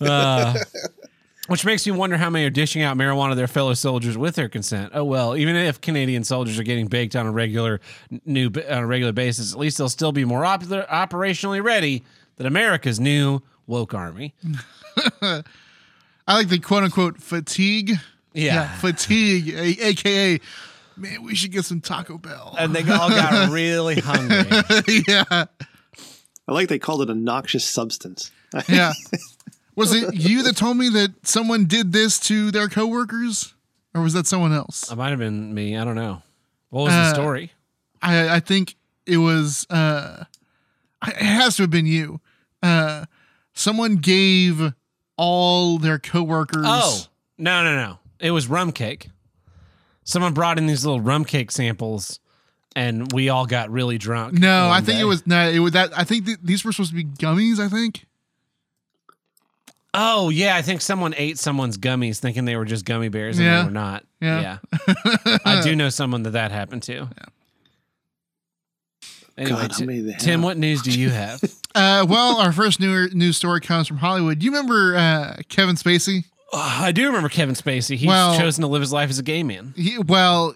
Uh, 0.00 0.54
which 1.48 1.64
makes 1.64 1.84
me 1.86 1.92
wonder 1.92 2.16
how 2.16 2.30
many 2.30 2.44
are 2.46 2.50
dishing 2.50 2.80
out 2.82 2.96
marijuana 2.96 3.30
to 3.30 3.34
their 3.34 3.46
fellow 3.46 3.74
soldiers 3.74 4.16
with 4.16 4.34
their 4.34 4.48
consent. 4.48 4.92
Oh 4.94 5.04
well, 5.04 5.36
even 5.36 5.56
if 5.56 5.80
Canadian 5.80 6.24
soldiers 6.24 6.58
are 6.58 6.62
getting 6.62 6.86
baked 6.86 7.14
on 7.16 7.26
a 7.26 7.30
regular 7.32 7.80
new 8.24 8.46
on 8.68 8.82
a 8.82 8.86
regular 8.86 9.12
basis, 9.12 9.52
at 9.52 9.58
least 9.58 9.78
they'll 9.78 9.88
still 9.88 10.12
be 10.12 10.24
more 10.24 10.44
op- 10.44 10.62
operationally 10.64 11.62
ready 11.62 12.02
than 12.36 12.46
America's 12.46 12.98
new 12.98 13.40
woke 13.66 13.94
army. 13.94 14.34
I 16.26 16.34
like 16.34 16.48
the 16.48 16.58
quote 16.58 16.84
unquote 16.84 17.20
fatigue. 17.20 17.92
Yeah. 18.32 18.68
fatigue, 18.78 19.48
a- 19.50 19.88
aka, 19.90 20.40
man, 20.96 21.22
we 21.22 21.34
should 21.36 21.52
get 21.52 21.64
some 21.64 21.80
Taco 21.80 22.18
Bell. 22.18 22.56
And 22.58 22.74
they 22.74 22.80
all 22.82 23.08
got 23.08 23.50
really 23.52 24.00
hungry. 24.00 24.50
yeah, 25.08 25.24
I 25.30 26.52
like 26.52 26.68
they 26.68 26.78
called 26.80 27.02
it 27.02 27.10
a 27.10 27.14
noxious 27.14 27.64
substance. 27.64 28.32
yeah. 28.68 28.92
Was 29.76 29.92
it 29.94 30.14
you 30.14 30.42
that 30.44 30.56
told 30.56 30.76
me 30.76 30.88
that 30.90 31.26
someone 31.26 31.66
did 31.66 31.92
this 31.92 32.18
to 32.20 32.50
their 32.50 32.68
coworkers, 32.68 33.54
or 33.94 34.02
was 34.02 34.14
that 34.14 34.26
someone 34.26 34.52
else? 34.52 34.90
It 34.90 34.96
might 34.96 35.10
have 35.10 35.18
been 35.18 35.52
me. 35.54 35.76
I 35.76 35.84
don't 35.84 35.96
know. 35.96 36.22
What 36.70 36.84
was 36.84 36.92
Uh, 36.92 37.02
the 37.04 37.14
story? 37.14 37.52
I 38.02 38.36
I 38.36 38.40
think 38.40 38.74
it 39.06 39.18
was. 39.18 39.64
uh 39.70 40.24
It 41.06 41.14
has 41.16 41.56
to 41.56 41.62
have 41.64 41.70
been 41.70 41.86
you. 41.86 42.20
Uh 42.62 43.04
Someone 43.56 43.96
gave 43.96 44.72
all 45.16 45.78
their 45.78 45.98
coworkers. 45.98 46.64
Oh 46.66 47.04
no 47.38 47.62
no 47.64 47.74
no! 47.76 47.98
It 48.20 48.30
was 48.32 48.48
rum 48.48 48.72
cake. 48.72 49.08
Someone 50.04 50.34
brought 50.34 50.58
in 50.58 50.66
these 50.66 50.84
little 50.84 51.00
rum 51.00 51.24
cake 51.24 51.50
samples, 51.50 52.20
and 52.76 53.10
we 53.12 53.28
all 53.28 53.46
got 53.46 53.70
really 53.70 53.98
drunk. 53.98 54.34
no! 54.34 54.68
I 54.68 54.80
think 54.80 54.98
day. 54.98 55.02
it 55.02 55.04
was 55.04 55.26
no. 55.26 55.48
It 55.48 55.58
was 55.60 55.72
that. 55.72 55.96
I 55.98 56.04
think 56.04 56.26
th- 56.26 56.38
these 56.42 56.64
were 56.64 56.72
supposed 56.72 56.90
to 56.90 56.96
be 56.96 57.04
gummies. 57.04 57.58
I 57.58 57.68
think. 57.68 58.06
Oh 59.96 60.28
yeah, 60.28 60.56
I 60.56 60.62
think 60.62 60.80
someone 60.80 61.14
ate 61.16 61.38
someone's 61.38 61.78
gummies 61.78 62.18
thinking 62.18 62.44
they 62.46 62.56
were 62.56 62.64
just 62.64 62.84
gummy 62.84 63.08
bears 63.08 63.38
and 63.38 63.46
Yeah. 63.46 63.58
they 63.60 63.64
were 63.66 63.70
not. 63.70 64.04
Yeah. 64.20 64.58
Yeah, 64.86 65.38
I 65.44 65.60
do 65.62 65.76
know 65.76 65.88
someone 65.88 66.24
that 66.24 66.30
that 66.30 66.50
happened 66.50 66.82
to. 66.84 67.08
Anyway, 69.36 69.60
God, 69.62 69.72
how 69.72 69.78
Ti- 69.78 69.86
many 69.86 70.00
they 70.00 70.12
Tim, 70.14 70.40
have? 70.40 70.44
what 70.44 70.56
news 70.58 70.82
do 70.82 70.90
you 70.98 71.10
have? 71.10 71.42
Uh, 71.76 72.06
well, 72.08 72.36
our 72.40 72.52
first 72.52 72.78
new 72.78 73.08
news 73.14 73.36
story 73.36 73.60
comes 73.60 73.88
from 73.88 73.96
Hollywood. 73.96 74.40
You 74.44 74.52
remember 74.52 74.94
uh, 74.94 75.36
Kevin 75.48 75.74
Spacey? 75.74 76.24
Oh, 76.52 76.78
I 76.82 76.92
do 76.92 77.06
remember 77.06 77.28
Kevin 77.28 77.56
Spacey. 77.56 77.96
He's 77.96 78.06
Well- 78.06 78.38
chosen 78.38 78.62
to 78.62 78.68
live 78.68 78.80
his 78.80 78.92
life 78.92 79.10
as 79.10 79.18
a 79.18 79.24
gay 79.24 79.42
man. 79.42 79.74
He, 79.76 79.98
well, 79.98 80.54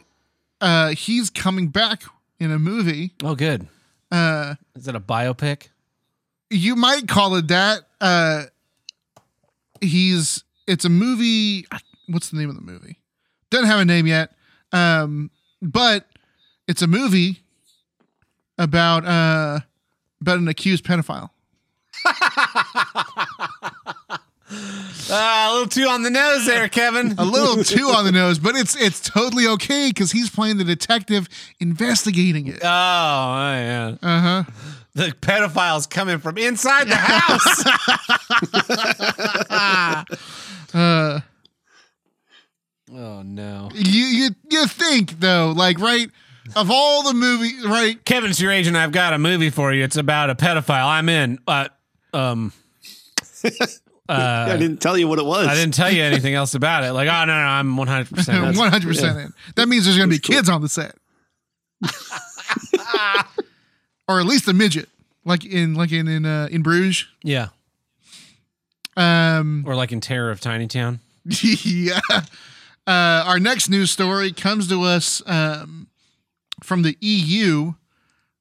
uh, 0.60 0.90
he's 0.90 1.28
coming 1.28 1.70
back 1.70 2.04
in 2.38 2.52
a 2.52 2.58
movie. 2.60 3.14
Oh, 3.24 3.34
good. 3.34 3.66
Uh, 4.12 4.54
Is 4.76 4.86
it 4.86 4.94
a 4.94 5.00
biopic? 5.00 5.70
you 6.50 6.76
might 6.76 7.08
call 7.08 7.34
it 7.34 7.48
that. 7.48 7.80
Uh, 8.00 8.44
he's 9.80 10.44
it's 10.68 10.84
a 10.84 10.88
movie. 10.88 11.66
What's 12.06 12.30
the 12.30 12.38
name 12.38 12.48
of 12.48 12.54
the 12.54 12.62
movie? 12.62 13.00
Doesn't 13.50 13.66
have 13.66 13.80
a 13.80 13.84
name 13.84 14.06
yet. 14.06 14.30
Um, 14.72 15.30
but 15.60 16.06
it's 16.66 16.82
a 16.82 16.86
movie 16.86 17.40
about 18.58 19.04
uh 19.06 19.60
about 20.20 20.38
an 20.38 20.48
accused 20.48 20.84
pedophile. 20.84 21.30
Ah, 25.10 25.50
a 25.50 25.52
little 25.52 25.68
too 25.68 25.86
on 25.88 26.02
the 26.02 26.10
nose 26.10 26.46
there, 26.46 26.68
Kevin. 26.68 27.14
A 27.18 27.24
little 27.24 27.62
too 27.64 27.86
on 27.88 28.04
the 28.04 28.12
nose, 28.12 28.38
but 28.38 28.54
it's 28.56 28.76
it's 28.76 29.00
totally 29.00 29.46
okay 29.46 29.88
because 29.88 30.12
he's 30.12 30.28
playing 30.30 30.58
the 30.58 30.64
detective 30.64 31.28
investigating 31.60 32.46
it. 32.46 32.58
Oh, 32.62 32.66
yeah. 32.66 33.94
Uh 34.02 34.20
huh. 34.20 34.44
The 34.94 35.14
pedophile's 35.20 35.86
coming 35.86 36.18
from 36.18 36.36
inside 36.38 36.88
the 36.88 36.96
house. 36.96 37.64
Uh, 40.74 41.20
oh 42.92 43.22
no. 43.22 43.70
you 43.74 44.04
you 44.04 44.30
you 44.50 44.66
think 44.66 45.18
though, 45.18 45.52
like 45.56 45.78
right 45.78 46.10
of 46.56 46.70
all 46.70 47.02
the 47.04 47.14
movies, 47.14 47.64
right? 47.66 48.02
Kevin's 48.04 48.40
your 48.40 48.50
agent. 48.52 48.76
I've 48.76 48.92
got 48.92 49.12
a 49.12 49.18
movie 49.18 49.50
for 49.50 49.72
you. 49.72 49.84
It's 49.84 49.96
about 49.96 50.30
a 50.30 50.34
pedophile. 50.34 50.86
I'm 50.86 51.08
in. 51.08 51.38
Uh, 51.46 51.68
um, 52.14 52.52
I 54.08 54.56
didn't 54.58 54.78
tell 54.78 54.96
you 54.96 55.06
what 55.08 55.18
it 55.18 55.24
was. 55.24 55.46
I 55.46 55.54
didn't 55.54 55.74
tell 55.74 55.90
you 55.92 56.02
anything 56.02 56.34
else 56.34 56.54
about 56.54 56.82
it. 56.84 56.92
Like, 56.92 57.08
oh 57.08 57.24
no, 57.24 57.26
no, 57.26 57.32
I'm 57.32 57.76
100. 57.76 58.10
percent 58.14 58.56
One 58.56 58.70
hundred 58.70 58.88
percent 58.88 59.18
in. 59.18 59.32
That 59.56 59.68
means 59.68 59.84
there's 59.84 59.98
gonna 59.98 60.08
be 60.08 60.18
kids 60.18 60.48
on 60.48 60.62
the 60.62 60.68
set, 60.68 60.94
or 64.08 64.20
at 64.20 64.26
least 64.26 64.48
a 64.48 64.52
midget, 64.54 64.88
like 65.24 65.44
in 65.44 65.74
like 65.74 65.92
in 65.92 66.08
in 66.08 66.24
uh, 66.24 66.48
in 66.50 66.62
Bruges. 66.62 67.06
Yeah, 67.22 67.48
Um, 68.96 69.64
or 69.66 69.74
like 69.76 69.92
in 69.92 70.00
Terror 70.00 70.30
of 70.30 70.40
Tiny 70.40 70.66
Town. 70.66 71.00
yeah. 71.42 72.00
Uh, 72.86 73.22
our 73.26 73.38
next 73.38 73.68
news 73.68 73.90
story 73.90 74.32
comes 74.32 74.66
to 74.68 74.80
us 74.82 75.20
um, 75.26 75.77
from 76.62 76.82
the 76.82 76.96
EU. 77.00 77.74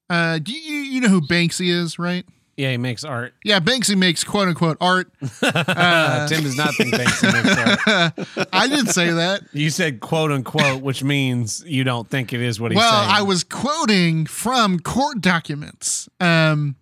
Uh, 0.10 0.40
do 0.40 0.54
you 0.54 0.78
you 0.78 1.02
know 1.02 1.10
who 1.10 1.22
Banksy 1.22 1.70
is, 1.70 2.00
right? 2.00 2.26
Yeah, 2.58 2.72
he 2.72 2.78
makes 2.78 3.04
art. 3.04 3.36
Yeah, 3.44 3.60
Banksy 3.60 3.96
makes 3.96 4.24
quote 4.24 4.48
unquote 4.48 4.78
art. 4.82 5.12
Uh, 5.44 6.28
Tim 6.28 6.42
does 6.42 6.58
not 6.58 6.74
think 6.74 6.92
Banksy 6.92 7.32
makes 7.32 8.38
art. 8.38 8.48
I 8.54 8.68
didn't 8.68 8.88
say 8.88 9.12
that. 9.12 9.42
You 9.54 9.70
said 9.70 10.00
quote 10.00 10.32
unquote, 10.32 10.82
which 10.82 11.04
means 11.04 11.64
you 11.68 11.84
don't 11.84 12.10
think 12.10 12.34
it 12.34 12.42
is 12.42 12.60
what 12.60 12.72
he's 12.72 12.78
well, 12.78 13.04
saying. 13.04 13.16
I 13.16 13.22
was 13.22 13.44
quoting 13.44 14.26
from 14.26 14.80
court 14.80 15.22
documents. 15.22 16.10
Um, 16.20 16.78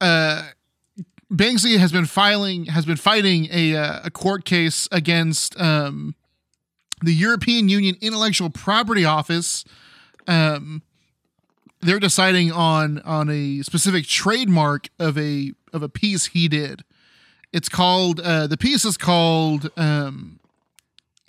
uh, 0.00 0.48
Banksy 1.30 1.78
has 1.78 1.92
been 1.92 2.06
filing 2.06 2.66
has 2.66 2.86
been 2.86 2.96
fighting 2.96 3.48
a 3.52 3.76
uh, 3.76 4.00
a 4.04 4.10
court 4.10 4.46
case 4.46 4.88
against 4.90 5.60
um, 5.60 6.14
the 7.02 7.14
European 7.14 7.68
Union 7.68 7.96
Intellectual 8.00 8.50
Property 8.50 9.04
Office. 9.04 9.64
Um, 10.26 10.82
they're 11.80 12.00
deciding 12.00 12.52
on 12.52 12.98
on 13.00 13.30
a 13.30 13.62
specific 13.62 14.06
trademark 14.06 14.88
of 14.98 15.16
a 15.18 15.52
of 15.72 15.82
a 15.82 15.88
piece 15.88 16.26
he 16.26 16.48
did. 16.48 16.84
It's 17.52 17.68
called 17.68 18.20
uh, 18.20 18.46
the 18.46 18.56
piece 18.56 18.84
is 18.84 18.96
called 18.96 19.70
um, 19.76 20.40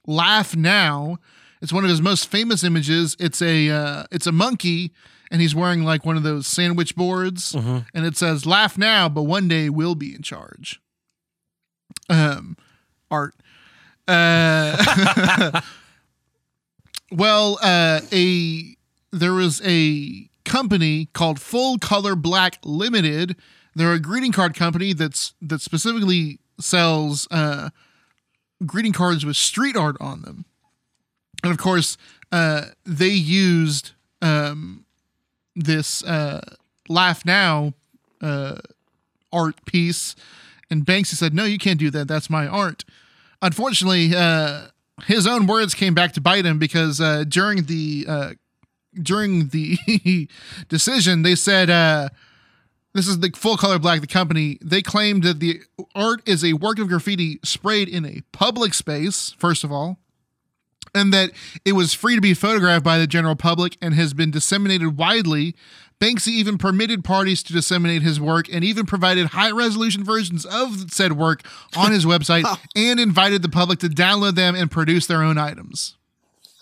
"Laugh 0.05 0.55
Now." 0.55 1.17
It's 1.61 1.71
one 1.71 1.83
of 1.83 1.89
his 1.89 2.01
most 2.01 2.27
famous 2.27 2.63
images. 2.63 3.15
It's 3.19 3.41
a 3.41 3.69
uh, 3.69 4.03
it's 4.11 4.27
a 4.27 4.31
monkey, 4.31 4.91
and 5.31 5.41
he's 5.41 5.55
wearing 5.55 5.83
like 5.83 6.05
one 6.05 6.17
of 6.17 6.23
those 6.23 6.47
sandwich 6.47 6.95
boards, 6.95 7.53
and 7.93 8.05
it 8.05 8.17
says 8.17 8.45
"Laugh 8.45 8.77
now, 8.77 9.07
but 9.07 9.23
one 9.23 9.47
day 9.47 9.69
we'll 9.69 9.95
be 9.95 10.13
in 10.13 10.21
charge." 10.21 10.81
Um, 12.09 12.57
art. 13.09 13.35
Uh, 14.11 15.61
well, 17.11 17.57
uh, 17.61 18.01
a 18.11 18.75
there 19.11 19.33
was 19.33 19.61
a 19.65 20.29
company 20.43 21.07
called 21.13 21.39
Full 21.39 21.77
Color 21.77 22.15
Black 22.15 22.57
Limited. 22.65 23.35
They're 23.73 23.93
a 23.93 23.99
greeting 23.99 24.33
card 24.33 24.53
company 24.53 24.93
that's 24.93 25.33
that 25.41 25.61
specifically 25.61 26.39
sells 26.59 27.27
uh, 27.31 27.69
greeting 28.65 28.91
cards 28.91 29.25
with 29.25 29.37
street 29.37 29.77
art 29.77 29.95
on 30.01 30.23
them. 30.23 30.45
And 31.43 31.51
of 31.51 31.57
course 31.57 31.97
uh, 32.31 32.65
they 32.85 33.09
used 33.09 33.91
um, 34.21 34.85
this 35.55 36.03
uh, 36.03 36.41
laugh 36.89 37.25
now 37.25 37.73
uh, 38.21 38.57
art 39.31 39.65
piece. 39.65 40.15
And 40.69 40.85
banksy 40.85 41.15
said 41.15 41.33
no 41.33 41.45
you 41.45 41.57
can't 41.57 41.79
do 41.79 41.89
that. 41.91 42.09
That's 42.09 42.29
my 42.29 42.45
art 42.45 42.83
unfortunately 43.41 44.15
uh, 44.15 44.67
his 45.05 45.25
own 45.27 45.47
words 45.47 45.73
came 45.73 45.93
back 45.93 46.13
to 46.13 46.21
bite 46.21 46.45
him 46.45 46.59
because 46.59 47.01
uh, 47.01 47.23
during 47.27 47.63
the 47.65 48.05
uh, 48.07 48.31
during 49.01 49.49
the 49.49 50.29
decision 50.69 51.21
they 51.21 51.35
said 51.35 51.69
uh, 51.69 52.09
this 52.93 53.07
is 53.07 53.19
the 53.19 53.31
full 53.31 53.57
color 53.57 53.79
black 53.79 54.01
the 54.01 54.07
company. 54.07 54.57
They 54.61 54.81
claimed 54.81 55.23
that 55.23 55.39
the 55.39 55.61
art 55.95 56.27
is 56.27 56.43
a 56.43 56.53
work 56.53 56.77
of 56.77 56.89
graffiti 56.89 57.39
sprayed 57.43 57.87
in 57.87 58.05
a 58.05 58.21
public 58.31 58.73
space 58.73 59.33
first 59.37 59.63
of 59.63 59.71
all 59.71 59.97
and 60.93 61.13
that 61.13 61.31
it 61.65 61.73
was 61.73 61.93
free 61.93 62.15
to 62.15 62.21
be 62.21 62.33
photographed 62.33 62.83
by 62.83 62.97
the 62.97 63.07
general 63.07 63.35
public 63.35 63.77
and 63.81 63.93
has 63.93 64.13
been 64.13 64.31
disseminated 64.31 64.97
widely. 64.97 65.55
Banksy 65.99 66.29
even 66.29 66.57
permitted 66.57 67.03
parties 67.03 67.43
to 67.43 67.53
disseminate 67.53 68.01
his 68.01 68.19
work 68.19 68.47
and 68.51 68.63
even 68.63 68.87
provided 68.87 69.27
high 69.27 69.51
resolution 69.51 70.03
versions 70.03 70.45
of 70.45 70.91
said 70.91 71.13
work 71.13 71.43
on 71.75 71.91
his 71.91 72.05
website 72.07 72.45
and 72.75 72.99
invited 72.99 73.43
the 73.43 73.49
public 73.49 73.79
to 73.79 73.87
download 73.87 74.35
them 74.35 74.55
and 74.55 74.71
produce 74.71 75.05
their 75.05 75.21
own 75.21 75.37
items. 75.37 75.95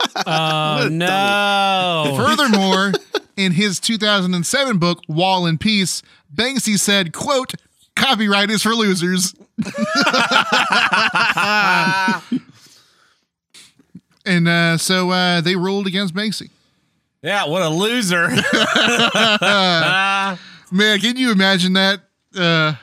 oh 0.25 0.87
no! 0.91 2.13
Furthermore, 2.15 2.93
in 3.37 3.53
his 3.53 3.79
2007 3.79 4.77
book 4.77 4.99
Wall 5.07 5.45
and 5.45 5.59
Peace, 5.59 6.01
Banksy 6.33 6.79
said, 6.79 7.13
quote, 7.13 7.53
copyright 7.95 8.49
is 8.49 8.63
for 8.63 8.75
losers. 8.75 9.33
And 14.29 14.47
uh, 14.47 14.77
so 14.77 15.09
uh, 15.09 15.41
they 15.41 15.55
ruled 15.55 15.87
against 15.87 16.13
Banksy. 16.13 16.49
yeah, 17.21 17.47
what 17.47 17.61
a 17.61 17.69
loser! 17.69 18.27
Man, 20.71 20.99
can 20.99 21.17
you 21.17 21.31
imagine 21.31 21.73
that? 21.73 22.01
Uh, 22.35 22.75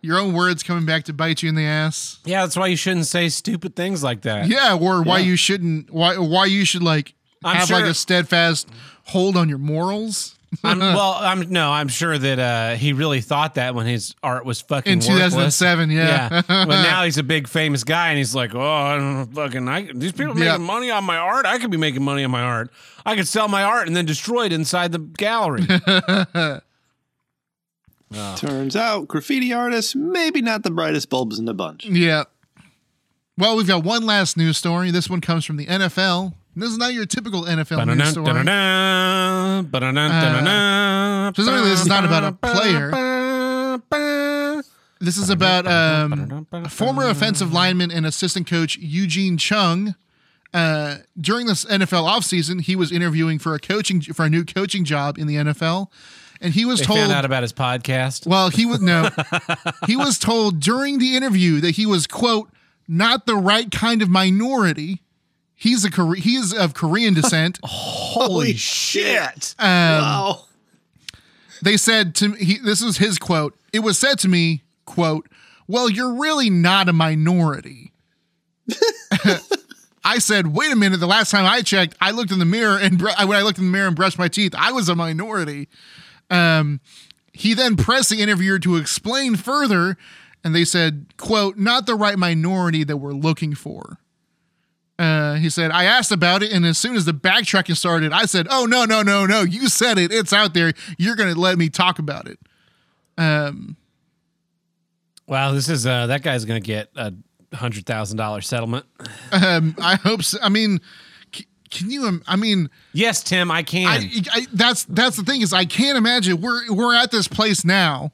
your 0.00 0.18
own 0.18 0.34
words 0.34 0.62
coming 0.62 0.84
back 0.84 1.04
to 1.04 1.12
bite 1.12 1.42
you 1.42 1.48
in 1.48 1.54
the 1.54 1.64
ass. 1.64 2.18
yeah, 2.24 2.42
that's 2.42 2.56
why 2.56 2.66
you 2.66 2.76
shouldn't 2.76 3.06
say 3.06 3.28
stupid 3.28 3.74
things 3.74 4.02
like 4.02 4.22
that. 4.22 4.48
Yeah, 4.48 4.76
or 4.76 5.02
why 5.02 5.18
you 5.18 5.36
shouldn't, 5.36 5.90
why 5.90 6.18
why 6.18 6.44
you 6.44 6.64
should 6.64 6.82
like 6.82 7.14
I'm 7.42 7.56
have 7.56 7.70
like 7.70 7.86
a 7.86 7.94
steadfast 7.94 8.68
hold 9.06 9.36
on 9.36 9.48
your 9.48 9.58
morals. 9.58 10.38
I'm, 10.62 10.78
well, 10.80 11.14
I'm 11.18 11.40
no, 11.50 11.70
I'm 11.72 11.88
sure 11.88 12.16
that 12.16 12.38
uh, 12.38 12.74
he 12.76 12.92
really 12.92 13.20
thought 13.20 13.54
that 13.54 13.74
when 13.74 13.86
his 13.86 14.14
art 14.22 14.44
was 14.44 14.60
fucking 14.60 14.92
In 14.92 14.98
worthless. 14.98 15.32
2007, 15.58 15.90
yeah. 15.90 16.42
but 16.46 16.66
now 16.68 17.04
he's 17.04 17.18
a 17.18 17.22
big 17.22 17.48
famous 17.48 17.82
guy, 17.84 18.08
and 18.10 18.18
he's 18.18 18.34
like, 18.34 18.54
oh, 18.54 18.60
I 18.60 18.96
don't 18.96 19.26
fucking, 19.34 19.68
I, 19.68 19.90
these 19.94 20.12
people 20.12 20.34
making 20.34 20.46
Yeah. 20.46 20.56
money 20.58 20.90
on 20.90 21.04
my 21.04 21.16
art. 21.16 21.46
I 21.46 21.58
could 21.58 21.70
be 21.70 21.76
making 21.76 22.02
money 22.02 22.22
on 22.24 22.30
my 22.30 22.42
art. 22.42 22.70
I 23.06 23.16
could 23.16 23.26
sell 23.28 23.48
my 23.48 23.62
art 23.62 23.86
and 23.86 23.96
then 23.96 24.04
destroy 24.06 24.46
it 24.46 24.52
inside 24.52 24.92
the 24.92 24.98
gallery. 24.98 25.66
Turns 28.36 28.76
out 28.76 29.08
graffiti 29.08 29.52
artists 29.52 29.94
maybe 29.96 30.40
not 30.40 30.62
the 30.62 30.70
brightest 30.70 31.10
bulbs 31.10 31.38
in 31.38 31.46
the 31.46 31.54
bunch. 31.54 31.84
Yeah. 31.86 32.24
Well, 33.36 33.56
we've 33.56 33.66
got 33.66 33.82
one 33.82 34.06
last 34.06 34.36
news 34.36 34.56
story. 34.56 34.92
This 34.92 35.10
one 35.10 35.20
comes 35.20 35.44
from 35.44 35.56
the 35.56 35.66
NFL. 35.66 36.34
This 36.56 36.70
is 36.70 36.78
not 36.78 36.92
your 36.94 37.06
typical 37.06 37.42
NFL 37.42 37.86
news 37.96 38.08
story. 38.10 38.26
Ba-da-dun, 38.26 39.64
ba-da-dun, 39.66 39.94
ba-da-dun, 39.94 41.34
specifically, 41.34 41.70
this 41.70 41.80
is 41.80 41.86
not 41.86 42.04
about 42.04 42.24
a 42.24 42.32
player. 42.32 42.90
This 45.00 45.16
is 45.18 45.30
about 45.30 45.66
um, 45.66 46.46
former 46.68 47.08
offensive 47.08 47.52
lineman 47.52 47.90
and 47.90 48.06
assistant 48.06 48.46
coach 48.46 48.76
Eugene 48.76 49.36
Chung. 49.36 49.96
Uh, 50.52 50.98
during 51.20 51.46
this 51.46 51.64
NFL 51.64 52.08
offseason, 52.08 52.60
he 52.60 52.76
was 52.76 52.92
interviewing 52.92 53.40
for 53.40 53.54
a 53.54 53.58
coaching 53.58 54.00
for 54.00 54.24
a 54.24 54.30
new 54.30 54.44
coaching 54.44 54.84
job 54.84 55.18
in 55.18 55.26
the 55.26 55.34
NFL, 55.34 55.88
and 56.40 56.54
he 56.54 56.64
was 56.64 56.78
They 56.78 56.86
told 56.86 57.00
found 57.00 57.12
out 57.12 57.24
about 57.24 57.42
his 57.42 57.52
podcast. 57.52 58.26
Well, 58.28 58.50
he 58.50 58.64
was 58.64 58.80
no. 58.80 59.10
he 59.88 59.96
was 59.96 60.16
told 60.18 60.60
during 60.60 61.00
the 61.00 61.16
interview 61.16 61.60
that 61.60 61.72
he 61.72 61.86
was 61.86 62.06
quote 62.06 62.50
not 62.86 63.26
the 63.26 63.34
right 63.34 63.70
kind 63.70 64.00
of 64.00 64.08
minority. 64.08 65.00
He's 65.56 65.84
a 65.84 65.90
Kore- 65.90 66.14
he 66.16 66.34
is 66.36 66.52
of 66.52 66.74
Korean 66.74 67.14
descent. 67.14 67.58
Holy 67.64 68.54
shit! 68.54 69.54
Um, 69.58 69.68
Wow. 69.68 70.44
they 71.62 71.76
said 71.76 72.14
to 72.16 72.28
me, 72.30 72.38
he, 72.44 72.58
this 72.58 72.82
was 72.82 72.98
his 72.98 73.18
quote. 73.18 73.56
It 73.72 73.78
was 73.80 73.98
said 73.98 74.18
to 74.20 74.28
me, 74.28 74.62
quote, 74.84 75.28
"Well, 75.68 75.88
you're 75.88 76.14
really 76.14 76.50
not 76.50 76.88
a 76.88 76.92
minority." 76.92 77.92
I 80.06 80.18
said, 80.18 80.48
"Wait 80.48 80.70
a 80.72 80.76
minute. 80.76 80.98
The 81.00 81.06
last 81.06 81.30
time 81.30 81.46
I 81.46 81.62
checked, 81.62 81.96
I 82.00 82.10
looked 82.10 82.30
in 82.30 82.38
the 82.38 82.44
mirror 82.44 82.78
and 82.78 82.98
br- 82.98 83.08
when 83.26 83.36
I 83.38 83.42
looked 83.42 83.58
in 83.58 83.64
the 83.64 83.70
mirror 83.70 83.86
and 83.86 83.96
brushed 83.96 84.18
my 84.18 84.28
teeth, 84.28 84.54
I 84.56 84.72
was 84.72 84.88
a 84.88 84.94
minority." 84.94 85.68
Um, 86.30 86.80
he 87.32 87.52
then 87.54 87.76
pressed 87.76 88.10
the 88.10 88.20
interviewer 88.20 88.58
to 88.60 88.76
explain 88.76 89.36
further, 89.36 89.96
and 90.42 90.54
they 90.54 90.64
said, 90.64 91.06
"quote 91.16 91.56
Not 91.56 91.86
the 91.86 91.94
right 91.94 92.18
minority 92.18 92.84
that 92.84 92.98
we're 92.98 93.12
looking 93.12 93.54
for." 93.54 93.98
Uh, 94.98 95.34
he 95.34 95.50
said, 95.50 95.70
I 95.72 95.84
asked 95.84 96.12
about 96.12 96.42
it, 96.44 96.52
and 96.52 96.64
as 96.64 96.78
soon 96.78 96.94
as 96.94 97.04
the 97.04 97.12
backtracking 97.12 97.76
started, 97.76 98.12
I 98.12 98.26
said, 98.26 98.46
Oh, 98.50 98.64
no, 98.64 98.84
no, 98.84 99.02
no, 99.02 99.26
no. 99.26 99.42
You 99.42 99.68
said 99.68 99.98
it. 99.98 100.12
It's 100.12 100.32
out 100.32 100.54
there. 100.54 100.72
You're 100.98 101.16
going 101.16 101.34
to 101.34 101.40
let 101.40 101.58
me 101.58 101.68
talk 101.68 101.98
about 101.98 102.28
it. 102.28 102.38
Um, 103.18 103.76
Wow, 105.26 105.52
this 105.52 105.68
is 105.70 105.86
uh, 105.86 106.06
that 106.08 106.22
guy's 106.22 106.44
gonna 106.44 106.60
get 106.60 106.90
a 106.96 107.12
hundred 107.54 107.86
thousand 107.86 108.18
dollar 108.18 108.42
settlement. 108.42 108.84
um, 109.32 109.74
I 109.80 109.94
hope 109.96 110.22
so. 110.22 110.36
I 110.42 110.50
mean, 110.50 110.80
c- 111.34 111.46
can 111.70 111.90
you, 111.90 112.20
I 112.26 112.36
mean, 112.36 112.68
Yes, 112.92 113.22
Tim, 113.22 113.50
I 113.50 113.62
can. 113.62 113.86
I, 113.88 114.10
I, 114.32 114.46
that's, 114.52 114.84
that's 114.84 115.16
the 115.16 115.22
thing 115.22 115.40
is 115.40 115.54
I 115.54 115.64
can't 115.64 115.96
imagine 115.96 116.42
we're, 116.42 116.70
we're 116.70 116.94
at 116.94 117.10
this 117.10 117.26
place 117.26 117.64
now. 117.64 118.12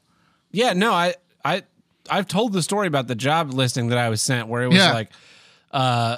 Yeah, 0.53 0.71
no, 0.71 0.93
I 0.93 1.15
I 1.43 1.63
I've 2.09 2.27
told 2.29 2.53
the 2.53 2.61
story 2.61 2.87
about 2.87 3.07
the 3.07 3.15
job 3.15 3.51
listing 3.53 3.87
that 3.89 3.97
I 3.97 4.07
was 4.07 4.21
sent 4.21 4.47
where 4.47 4.63
it 4.63 4.67
was 4.69 4.77
Yeah. 4.77 4.93
like 4.93 5.09
uh 5.71 6.17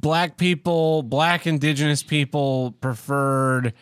black 0.00 0.36
people, 0.36 1.02
black 1.02 1.46
indigenous 1.46 2.02
people 2.02 2.72
preferred 2.80 3.72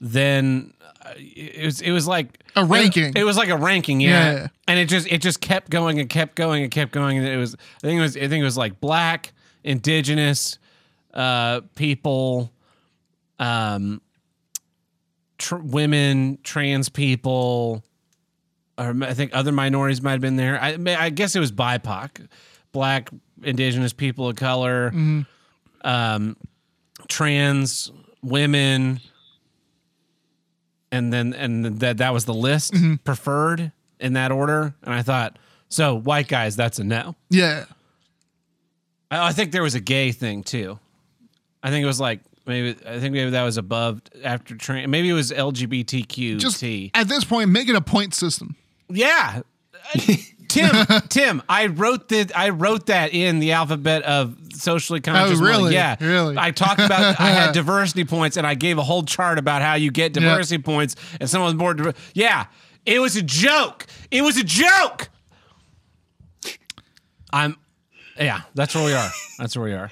then 0.00 0.74
uh, 1.02 1.12
it 1.16 1.64
was 1.64 1.80
it 1.80 1.92
was 1.92 2.06
like 2.06 2.42
A 2.56 2.64
ranking. 2.64 3.12
It, 3.16 3.24
was 3.24 3.36
like 3.36 3.48
a 3.48 3.56
ranking, 3.56 4.00
yeah. 4.00 4.32
Yeah. 4.32 4.46
And 4.68 4.78
it 4.78 4.88
just 4.88 5.06
it 5.10 5.22
just 5.22 5.40
kept 5.40 5.70
going 5.70 5.98
and 5.98 6.08
kept 6.08 6.34
going 6.34 6.62
and 6.62 6.70
kept 6.70 6.92
going 6.92 7.18
and 7.18 7.26
it 7.26 7.36
was 7.36 7.54
I 7.54 7.86
think 7.86 7.98
it 7.98 8.02
was 8.02 8.16
I 8.16 8.28
think 8.28 8.42
it 8.42 8.44
was 8.44 8.58
like 8.58 8.80
black, 8.80 9.32
indigenous 9.62 10.58
uh 11.14 11.60
people 11.76 12.52
um 13.38 14.00
tr- 15.38 15.56
women, 15.56 16.38
trans 16.42 16.88
people, 16.88 17.82
or 18.78 18.94
I 19.02 19.14
think 19.14 19.34
other 19.34 19.52
minorities 19.52 20.02
might 20.02 20.12
have 20.12 20.20
been 20.20 20.36
there. 20.36 20.60
I, 20.60 20.76
I 20.98 21.10
guess 21.10 21.36
it 21.36 21.40
was 21.40 21.52
BIPOC, 21.52 22.28
black, 22.72 23.10
indigenous 23.42 23.92
people 23.92 24.28
of 24.28 24.36
color, 24.36 24.90
um, 25.84 26.36
trans 27.08 27.92
women, 28.22 29.00
and 30.90 31.12
then 31.12 31.32
and 31.34 31.64
that 31.80 31.98
that 31.98 32.12
was 32.12 32.24
the 32.24 32.34
list 32.34 32.74
preferred 33.04 33.70
in 34.00 34.14
that 34.14 34.32
order. 34.32 34.74
And 34.82 34.94
I 34.94 35.02
thought, 35.02 35.38
so 35.68 35.94
white 35.94 36.28
guys, 36.28 36.56
that's 36.56 36.78
a 36.78 36.84
no. 36.84 37.14
Yeah. 37.30 37.66
I, 39.10 39.28
I 39.28 39.32
think 39.32 39.52
there 39.52 39.62
was 39.62 39.74
a 39.74 39.80
gay 39.80 40.12
thing 40.12 40.42
too. 40.42 40.78
I 41.62 41.70
think 41.70 41.82
it 41.82 41.86
was 41.86 42.00
like 42.00 42.20
maybe 42.46 42.76
I 42.86 42.98
think 42.98 43.12
maybe 43.12 43.30
that 43.30 43.42
was 43.42 43.56
above 43.56 44.02
after 44.22 44.56
train. 44.56 44.90
Maybe 44.90 45.08
it 45.08 45.14
was 45.14 45.30
LGBTQ. 45.30 46.38
Just 46.38 46.62
at 46.94 47.08
this 47.08 47.24
point, 47.24 47.50
make 47.50 47.68
it 47.68 47.76
a 47.76 47.80
point 47.80 48.14
system. 48.14 48.56
Yeah. 48.88 49.42
Tim, 50.54 50.86
Tim, 51.08 51.42
I 51.48 51.66
wrote 51.66 52.08
that 52.10 52.36
I 52.36 52.50
wrote 52.50 52.86
that 52.86 53.12
in 53.12 53.40
the 53.40 53.52
alphabet 53.52 54.02
of 54.04 54.36
socially 54.54 55.00
oh, 55.00 55.02
conscious. 55.12 55.40
Oh, 55.40 55.44
really? 55.44 55.62
world. 55.64 55.72
Yeah. 55.72 55.96
Really? 56.00 56.36
I 56.38 56.50
talked 56.52 56.80
about 56.80 57.20
I 57.20 57.30
had 57.30 57.52
diversity 57.54 58.04
points 58.04 58.36
and 58.36 58.46
I 58.46 58.54
gave 58.54 58.78
a 58.78 58.82
whole 58.82 59.02
chart 59.02 59.38
about 59.38 59.62
how 59.62 59.74
you 59.74 59.90
get 59.90 60.12
diversity 60.12 60.62
points 60.62 60.96
and 61.20 61.28
someone 61.28 61.48
was 61.48 61.54
more 61.56 61.74
diver- 61.74 61.94
Yeah. 62.14 62.46
It 62.86 62.98
was 63.00 63.16
a 63.16 63.22
joke. 63.22 63.86
It 64.10 64.22
was 64.22 64.36
a 64.36 64.44
joke. 64.44 65.08
I'm 67.32 67.56
yeah, 68.18 68.42
that's 68.54 68.74
where 68.74 68.84
we 68.84 68.92
are. 68.92 69.10
That's 69.38 69.56
where 69.56 69.64
we 69.64 69.72
are. 69.72 69.90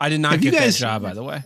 I 0.00 0.08
did 0.10 0.20
not 0.20 0.32
Have 0.32 0.44
you 0.44 0.50
get 0.50 0.60
guys- 0.60 0.78
that 0.78 0.84
job, 0.84 1.02
by 1.02 1.14
the 1.14 1.22
way. 1.22 1.42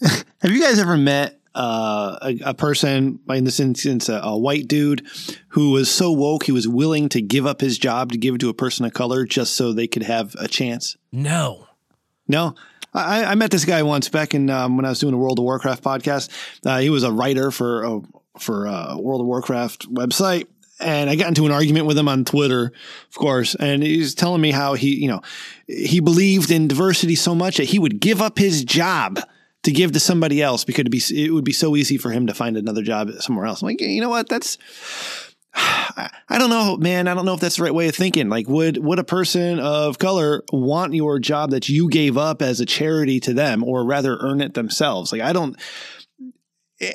Have 0.02 0.50
you 0.50 0.60
guys 0.60 0.78
ever 0.78 0.96
met 0.96 1.40
uh, 1.54 2.18
a, 2.22 2.38
a 2.46 2.54
person, 2.54 3.20
in 3.28 3.44
this 3.44 3.60
instance, 3.60 4.08
a, 4.08 4.20
a 4.22 4.36
white 4.36 4.66
dude, 4.68 5.06
who 5.48 5.70
was 5.70 5.90
so 5.90 6.10
woke 6.10 6.44
he 6.44 6.52
was 6.52 6.66
willing 6.66 7.08
to 7.10 7.22
give 7.22 7.46
up 7.46 7.60
his 7.60 7.78
job 7.78 8.12
to 8.12 8.18
give 8.18 8.34
it 8.34 8.38
to 8.38 8.48
a 8.48 8.54
person 8.54 8.84
of 8.84 8.92
color 8.92 9.24
just 9.24 9.54
so 9.54 9.72
they 9.72 9.86
could 9.86 10.02
have 10.02 10.34
a 10.38 10.48
chance? 10.48 10.96
No. 11.12 11.66
No. 12.26 12.54
I, 12.92 13.24
I 13.24 13.34
met 13.34 13.50
this 13.50 13.64
guy 13.64 13.82
once 13.82 14.08
back 14.08 14.34
in 14.34 14.50
um, 14.50 14.76
when 14.76 14.84
I 14.84 14.88
was 14.88 15.00
doing 15.00 15.14
a 15.14 15.18
World 15.18 15.38
of 15.38 15.44
Warcraft 15.44 15.82
podcast. 15.82 16.30
Uh, 16.64 16.78
he 16.78 16.90
was 16.90 17.02
a 17.02 17.10
writer 17.12 17.50
for 17.50 17.84
uh, 17.84 18.00
for 18.38 18.66
uh, 18.66 18.96
World 18.96 19.20
of 19.20 19.26
Warcraft 19.26 19.92
website, 19.92 20.46
and 20.80 21.10
I 21.10 21.16
got 21.16 21.28
into 21.28 21.46
an 21.46 21.52
argument 21.52 21.86
with 21.86 21.98
him 21.98 22.08
on 22.08 22.24
Twitter, 22.24 22.72
of 23.08 23.14
course. 23.14 23.54
And 23.56 23.82
he's 23.82 24.14
telling 24.14 24.40
me 24.40 24.52
how 24.52 24.74
he, 24.74 24.94
you 24.94 25.08
know, 25.08 25.22
he 25.66 26.00
believed 26.00 26.50
in 26.50 26.68
diversity 26.68 27.14
so 27.16 27.34
much 27.34 27.56
that 27.56 27.64
he 27.64 27.78
would 27.78 28.00
give 28.00 28.22
up 28.22 28.38
his 28.38 28.64
job 28.64 29.20
to 29.64 29.72
give 29.72 29.92
to 29.92 30.00
somebody 30.00 30.40
else 30.40 30.64
because 30.64 30.80
it'd 30.80 30.92
be 30.92 31.02
it 31.10 31.32
would 31.32 31.44
be 31.44 31.52
so 31.52 31.76
easy 31.76 31.98
for 31.98 32.10
him 32.10 32.26
to 32.26 32.34
find 32.34 32.56
another 32.56 32.82
job 32.82 33.10
somewhere 33.18 33.46
else. 33.46 33.62
I'm 33.62 33.66
like, 33.66 33.80
you 33.80 34.00
know 34.00 34.08
what? 34.08 34.28
That's 34.28 34.56
I 35.56 36.38
don't 36.38 36.50
know, 36.50 36.76
man. 36.76 37.06
I 37.06 37.14
don't 37.14 37.24
know 37.24 37.34
if 37.34 37.40
that's 37.40 37.56
the 37.56 37.62
right 37.62 37.74
way 37.74 37.88
of 37.88 37.94
thinking. 37.94 38.28
Like, 38.28 38.48
would 38.48 38.78
would 38.78 38.98
a 38.98 39.04
person 39.04 39.60
of 39.60 39.98
color 39.98 40.42
want 40.52 40.94
your 40.94 41.18
job 41.18 41.50
that 41.50 41.68
you 41.68 41.88
gave 41.88 42.18
up 42.18 42.42
as 42.42 42.60
a 42.60 42.66
charity 42.66 43.20
to 43.20 43.32
them, 43.32 43.62
or 43.62 43.84
rather 43.84 44.16
earn 44.18 44.40
it 44.40 44.54
themselves? 44.54 45.12
Like, 45.12 45.22
I 45.22 45.32
don't. 45.32 45.56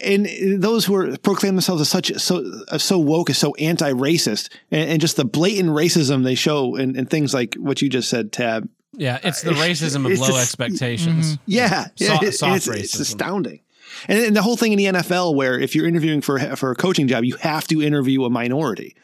And 0.03 0.27
uh, 0.27 0.57
those 0.57 0.85
who 0.85 0.95
are 0.95 1.17
proclaim 1.17 1.55
themselves 1.55 1.81
as 1.81 1.89
such 1.89 2.13
so 2.15 2.43
uh, 2.67 2.77
so 2.77 2.99
woke, 2.99 3.29
as 3.29 3.37
so 3.37 3.55
anti-racist, 3.55 4.49
and, 4.71 4.89
and 4.91 5.01
just 5.01 5.15
the 5.15 5.25
blatant 5.25 5.69
racism 5.69 6.23
they 6.23 6.35
show 6.35 6.75
and, 6.75 6.97
in 6.97 7.05
things 7.05 7.33
like 7.33 7.55
what 7.55 7.81
you 7.81 7.89
just 7.89 8.09
said, 8.09 8.33
Tab. 8.33 8.69
Yeah, 8.93 9.15
uh, 9.15 9.19
it's 9.23 9.41
the 9.41 9.51
racism 9.51 10.05
of 10.05 10.11
it's 10.11 10.21
low 10.21 10.37
expectations. 10.37 11.33
Mm-hmm. 11.33 11.43
Yeah, 11.45 11.87
yeah, 11.97 12.07
So- 12.19 12.25
it- 12.25 12.31
soft 12.33 12.67
it's, 12.67 12.67
it's 12.67 12.99
astounding. 12.99 13.61
And, 14.07 14.19
and 14.19 14.35
the 14.35 14.41
whole 14.41 14.55
thing 14.55 14.71
in 14.71 14.77
the 14.77 14.85
NFL, 14.85 15.35
where 15.35 15.59
if 15.59 15.75
you're 15.75 15.87
interviewing 15.87 16.21
for 16.21 16.39
for 16.55 16.71
a 16.71 16.75
coaching 16.75 17.07
job, 17.07 17.23
you 17.23 17.35
have 17.37 17.67
to 17.67 17.81
interview 17.81 18.23
a 18.23 18.29
minority. 18.29 18.95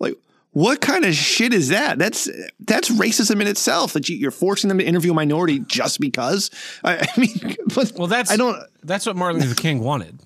Like, 0.00 0.14
what 0.52 0.80
kind 0.80 1.04
of 1.04 1.14
shit 1.14 1.52
is 1.52 1.68
that? 1.68 1.98
That's 1.98 2.28
that's 2.60 2.90
racism 2.90 3.40
in 3.40 3.46
itself. 3.46 3.92
That 3.92 4.08
you, 4.08 4.16
you're 4.16 4.30
forcing 4.30 4.68
them 4.68 4.78
to 4.78 4.84
interview 4.84 5.12
a 5.12 5.14
minority 5.14 5.60
just 5.60 6.00
because. 6.00 6.50
I, 6.82 6.96
I 7.16 7.20
mean, 7.20 7.56
Well, 7.94 8.08
that's 8.08 8.30
I 8.30 8.36
don't. 8.36 8.58
That's 8.82 9.06
what 9.06 9.16
Martin 9.16 9.40
Luther 9.40 9.54
King 9.54 9.80
wanted. 9.80 10.20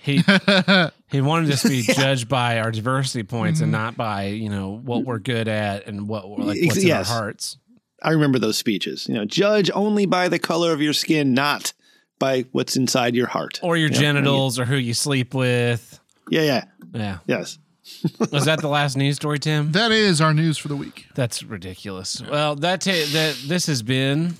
He 0.00 0.22
he 1.08 1.20
wanted 1.20 1.50
us 1.52 1.62
to 1.62 1.68
be 1.68 1.82
judged 1.82 2.28
by 2.28 2.60
our 2.60 2.70
diversity 2.70 3.24
points 3.24 3.60
and 3.60 3.72
mm-hmm. 3.72 3.82
not 3.82 3.96
by 3.96 4.26
you 4.26 4.48
know 4.48 4.70
what 4.70 5.00
mm-hmm. 5.00 5.08
we're 5.08 5.18
good 5.18 5.48
at 5.48 5.86
and 5.86 6.08
what 6.08 6.28
like 6.28 6.58
what's 6.62 6.82
in 6.82 6.90
our 6.90 7.04
hearts. 7.04 7.58
I 8.02 8.10
remember 8.12 8.38
those 8.38 8.56
speeches. 8.58 9.06
You 9.08 9.14
know, 9.14 9.24
judge 9.24 9.70
only 9.74 10.06
by 10.06 10.28
the 10.28 10.38
color 10.38 10.72
of 10.72 10.80
your 10.80 10.92
skin, 10.92 11.34
not 11.34 11.72
by 12.18 12.44
what's 12.52 12.76
inside 12.76 13.14
your 13.14 13.26
heart. 13.28 13.60
Or 13.62 13.76
your 13.76 13.90
Yeah, 13.90 13.98
genitals, 13.98 14.58
or 14.58 14.64
who 14.64 14.76
you 14.76 14.94
sleep 14.94 15.34
with. 15.34 15.98
Yeah, 16.30 16.42
yeah, 16.42 16.64
Yeah, 16.94 17.18
yes. 17.26 17.58
was 18.32 18.44
that 18.44 18.60
the 18.60 18.68
last 18.68 18.96
news 18.96 19.16
story, 19.16 19.38
Tim? 19.38 19.72
That 19.72 19.92
is 19.92 20.20
our 20.20 20.34
news 20.34 20.58
for 20.58 20.68
the 20.68 20.76
week. 20.76 21.06
That's 21.14 21.42
ridiculous. 21.42 22.20
Well, 22.20 22.54
that 22.56 22.82
ta- 22.82 22.90
that 23.12 23.40
this 23.46 23.66
has 23.66 23.82
been 23.82 24.36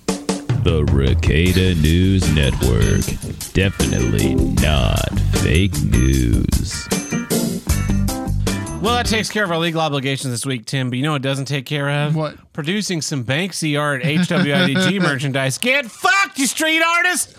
The 0.65 0.85
Ricada 0.93 1.75
News 1.81 2.31
Network. 2.35 3.05
Definitely 3.55 4.35
not 4.35 5.19
fake 5.43 5.81
news. 5.83 6.87
Well. 8.81 8.95
That 8.95 9.07
takes 9.07 9.31
care 9.31 9.45
of 9.45 9.51
our 9.51 9.59
legal 9.59 9.81
obligations 9.81 10.33
this 10.33 10.47
week, 10.47 10.67
Tim. 10.67 10.91
But 10.91 10.97
you 10.97 11.03
know 11.03 11.13
what 11.13 11.23
doesn't 11.23 11.47
take 11.47 11.67
care 11.67 11.89
of 11.89 12.15
What? 12.15 12.37
Producing 12.53 13.03
some 13.03 13.25
Banksy 13.25 13.79
art 13.81 14.03
HWIDG 14.03 15.01
merchandise. 15.03 15.59
Get 15.59 15.87
fucked, 15.87 16.39
you 16.39 16.47
street 16.47 16.83
artist. 16.83 17.37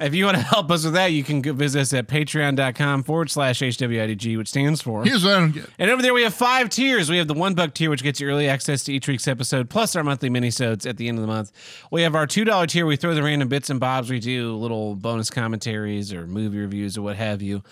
If 0.00 0.14
you 0.14 0.26
want 0.26 0.36
to 0.36 0.42
help 0.44 0.70
us 0.70 0.84
with 0.84 0.94
that, 0.94 1.06
you 1.08 1.24
can 1.24 1.42
go 1.42 1.52
visit 1.52 1.80
us 1.80 1.92
at 1.92 2.06
patreon.com 2.06 3.02
forward 3.02 3.32
slash 3.32 3.58
HWIDG, 3.58 4.38
which 4.38 4.46
stands 4.46 4.80
for. 4.80 5.02
Here's 5.04 5.24
what 5.24 5.34
I 5.34 5.38
don't 5.40 5.50
get. 5.50 5.68
And 5.76 5.90
over 5.90 6.00
there, 6.00 6.14
we 6.14 6.22
have 6.22 6.34
five 6.34 6.68
tiers. 6.68 7.10
We 7.10 7.18
have 7.18 7.26
the 7.26 7.34
one 7.34 7.54
buck 7.54 7.74
tier, 7.74 7.90
which 7.90 8.04
gets 8.04 8.20
you 8.20 8.28
early 8.28 8.48
access 8.48 8.84
to 8.84 8.92
each 8.92 9.08
week's 9.08 9.26
episode, 9.26 9.68
plus 9.68 9.96
our 9.96 10.04
monthly 10.04 10.30
minisodes 10.30 10.88
at 10.88 10.98
the 10.98 11.08
end 11.08 11.18
of 11.18 11.22
the 11.22 11.26
month. 11.26 11.50
We 11.90 12.02
have 12.02 12.14
our 12.14 12.28
two 12.28 12.44
dollar 12.44 12.68
tier. 12.68 12.86
We 12.86 12.94
throw 12.94 13.12
the 13.12 13.24
random 13.24 13.48
bits 13.48 13.70
and 13.70 13.80
bobs. 13.80 14.08
We 14.08 14.20
do 14.20 14.54
little 14.54 14.94
bonus 14.94 15.30
commentaries 15.30 16.12
or 16.12 16.28
movie 16.28 16.58
reviews 16.60 16.96
or 16.96 17.02
what 17.02 17.16
have 17.16 17.42
you. 17.42 17.64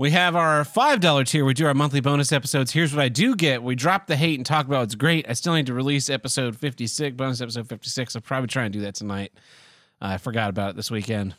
We 0.00 0.12
have 0.12 0.34
our 0.34 0.64
five 0.64 1.00
dollar 1.00 1.24
tier. 1.24 1.44
We 1.44 1.52
do 1.52 1.66
our 1.66 1.74
monthly 1.74 2.00
bonus 2.00 2.32
episodes. 2.32 2.72
Here's 2.72 2.94
what 2.94 3.02
I 3.02 3.10
do 3.10 3.36
get: 3.36 3.62
we 3.62 3.74
drop 3.74 4.06
the 4.06 4.16
hate 4.16 4.38
and 4.38 4.46
talk 4.46 4.64
about 4.64 4.80
what's 4.80 4.94
great. 4.94 5.28
I 5.28 5.34
still 5.34 5.52
need 5.52 5.66
to 5.66 5.74
release 5.74 6.08
episode 6.08 6.56
fifty 6.56 6.86
six, 6.86 7.14
bonus 7.14 7.42
episode 7.42 7.68
fifty 7.68 7.90
six. 7.90 8.16
I'll 8.16 8.22
probably 8.22 8.46
try 8.46 8.64
and 8.64 8.72
do 8.72 8.80
that 8.80 8.94
tonight. 8.94 9.30
I 10.00 10.16
forgot 10.16 10.48
about 10.48 10.70
it 10.70 10.76
this 10.76 10.90
weekend. 10.90 11.34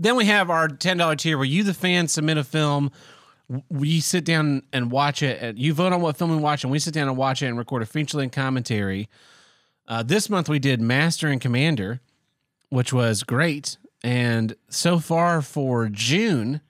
Then 0.00 0.16
we 0.16 0.24
have 0.24 0.50
our 0.50 0.66
ten 0.66 0.96
dollar 0.96 1.14
tier 1.14 1.38
where 1.38 1.46
you, 1.46 1.62
the 1.62 1.74
fan, 1.74 2.08
submit 2.08 2.38
a 2.38 2.42
film. 2.42 2.90
We 3.68 4.00
sit 4.00 4.24
down 4.24 4.64
and 4.72 4.90
watch 4.90 5.22
it. 5.22 5.40
and 5.40 5.56
You 5.56 5.74
vote 5.74 5.92
on 5.92 6.00
what 6.00 6.16
film 6.16 6.32
we 6.32 6.38
watch, 6.38 6.64
and 6.64 6.72
we 6.72 6.80
sit 6.80 6.92
down 6.92 7.06
and 7.06 7.16
watch 7.16 7.40
it 7.40 7.46
and 7.46 7.56
record 7.56 7.82
a 7.82 7.86
feature 7.86 8.18
length 8.18 8.34
commentary. 8.34 9.08
Uh, 9.86 10.02
this 10.02 10.28
month 10.28 10.48
we 10.48 10.58
did 10.58 10.80
Master 10.80 11.28
and 11.28 11.40
Commander, 11.40 12.00
which 12.68 12.92
was 12.92 13.22
great. 13.22 13.76
And 14.02 14.56
so 14.68 14.98
far 14.98 15.40
for 15.40 15.88
June, 15.88 16.62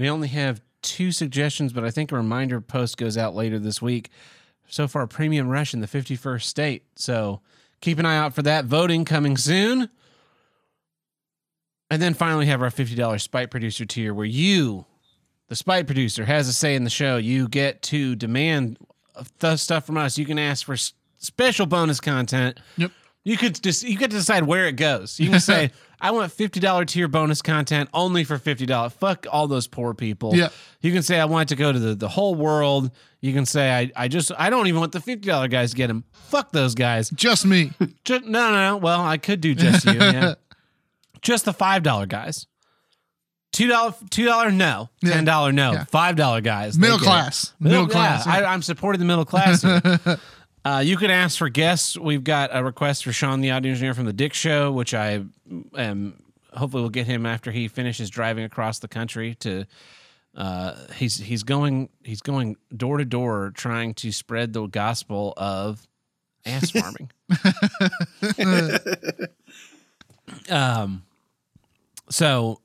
we 0.00 0.08
only 0.08 0.28
have 0.28 0.62
two 0.82 1.12
suggestions, 1.12 1.72
but 1.74 1.84
I 1.84 1.90
think 1.90 2.10
a 2.10 2.16
reminder 2.16 2.60
post 2.60 2.96
goes 2.96 3.18
out 3.18 3.34
later 3.34 3.58
this 3.58 3.82
week. 3.82 4.10
So 4.68 4.88
far, 4.88 5.06
Premium 5.06 5.48
Rush 5.48 5.74
in 5.74 5.80
the 5.80 5.86
51st 5.86 6.42
state. 6.42 6.84
So 6.94 7.42
keep 7.82 7.98
an 7.98 8.06
eye 8.06 8.16
out 8.16 8.34
for 8.34 8.42
that. 8.42 8.64
Voting 8.64 9.04
coming 9.04 9.36
soon. 9.36 9.90
And 11.90 12.00
then 12.00 12.14
finally, 12.14 12.46
have 12.46 12.62
our 12.62 12.70
$50 12.70 13.20
Spite 13.20 13.50
Producer 13.50 13.84
tier 13.84 14.14
where 14.14 14.24
you, 14.24 14.86
the 15.48 15.56
Spite 15.56 15.86
Producer, 15.86 16.24
has 16.24 16.48
a 16.48 16.52
say 16.52 16.74
in 16.74 16.84
the 16.84 16.90
show. 16.90 17.16
You 17.16 17.46
get 17.48 17.82
to 17.82 18.16
demand 18.16 18.78
the 19.40 19.56
stuff 19.56 19.84
from 19.84 19.98
us. 19.98 20.16
You 20.16 20.24
can 20.24 20.38
ask 20.38 20.64
for 20.64 20.76
special 21.18 21.66
bonus 21.66 22.00
content. 22.00 22.58
Yep. 22.78 22.92
You 23.22 23.36
could 23.36 23.62
just 23.62 23.82
you 23.82 23.98
get 23.98 24.10
to 24.10 24.16
decide 24.16 24.44
where 24.44 24.66
it 24.66 24.76
goes. 24.76 25.20
You 25.20 25.28
can 25.28 25.40
say, 25.40 25.70
I 26.00 26.10
want 26.12 26.32
fifty 26.32 26.58
dollar 26.58 26.84
tier 26.86 27.06
bonus 27.06 27.42
content 27.42 27.90
only 27.92 28.24
for 28.24 28.38
fifty 28.38 28.64
dollars. 28.64 28.92
Fuck 28.94 29.26
all 29.30 29.46
those 29.46 29.66
poor 29.66 29.92
people. 29.92 30.34
Yeah. 30.34 30.48
You 30.80 30.92
can 30.92 31.02
say 31.02 31.20
I 31.20 31.26
want 31.26 31.50
it 31.50 31.54
to 31.54 31.58
go 31.58 31.70
to 31.70 31.78
the, 31.78 31.94
the 31.94 32.08
whole 32.08 32.34
world. 32.34 32.90
You 33.20 33.34
can 33.34 33.44
say 33.44 33.70
I, 33.70 33.92
I 33.94 34.08
just 34.08 34.32
I 34.38 34.48
don't 34.48 34.66
even 34.68 34.80
want 34.80 34.92
the 34.92 35.00
fifty 35.00 35.28
dollar 35.28 35.48
guys 35.48 35.72
to 35.72 35.76
get 35.76 35.88
them. 35.88 36.04
Fuck 36.12 36.52
those 36.52 36.74
guys. 36.74 37.10
Just 37.10 37.44
me. 37.44 37.72
Just, 38.04 38.24
no, 38.24 38.50
no, 38.50 38.70
no. 38.70 38.76
Well, 38.78 39.02
I 39.02 39.18
could 39.18 39.40
do 39.40 39.54
just 39.54 39.84
you. 39.84 39.92
Yeah. 39.92 40.34
just 41.22 41.44
the 41.44 41.52
five 41.52 41.82
dollar 41.82 42.06
guys. 42.06 42.46
Two 43.52 43.66
dollar, 43.66 43.94
two 44.10 44.24
dollar, 44.24 44.50
no. 44.50 44.90
Ten 45.04 45.24
dollar, 45.24 45.50
no. 45.52 45.72
Yeah. 45.72 45.84
Five 45.84 46.16
dollar 46.16 46.40
guys. 46.40 46.78
Middle 46.78 46.98
class. 46.98 47.52
Middle, 47.58 47.82
Middle 47.82 47.92
class, 47.92 48.24
Yeah, 48.24 48.40
yeah. 48.40 48.48
I, 48.48 48.52
I'm 48.52 48.62
supporting 48.62 49.00
the 49.00 49.06
middle 49.06 49.24
class. 49.24 49.64
Uh, 50.64 50.82
you 50.84 50.96
can 50.96 51.10
ask 51.10 51.38
for 51.38 51.48
guests. 51.48 51.96
We've 51.96 52.24
got 52.24 52.50
a 52.52 52.62
request 52.62 53.04
for 53.04 53.12
Sean, 53.12 53.40
the 53.40 53.50
audio 53.50 53.70
engineer 53.70 53.94
from 53.94 54.04
the 54.04 54.12
Dick 54.12 54.34
Show, 54.34 54.72
which 54.72 54.92
I 54.92 55.24
am 55.76 56.22
hopefully 56.52 56.82
we'll 56.82 56.90
get 56.90 57.06
him 57.06 57.26
after 57.26 57.50
he 57.50 57.68
finishes 57.68 58.10
driving 58.10 58.44
across 58.44 58.78
the 58.78 58.88
country 58.88 59.34
to. 59.36 59.64
Uh, 60.32 60.76
he's 60.94 61.18
he's 61.18 61.42
going 61.42 61.88
he's 62.04 62.22
going 62.22 62.56
door 62.76 62.98
to 62.98 63.04
door 63.04 63.50
trying 63.52 63.94
to 63.94 64.12
spread 64.12 64.52
the 64.52 64.64
gospel 64.66 65.34
of 65.36 65.88
ass 66.46 66.70
farming. 66.70 67.10
um, 70.50 71.02
so 72.10 72.60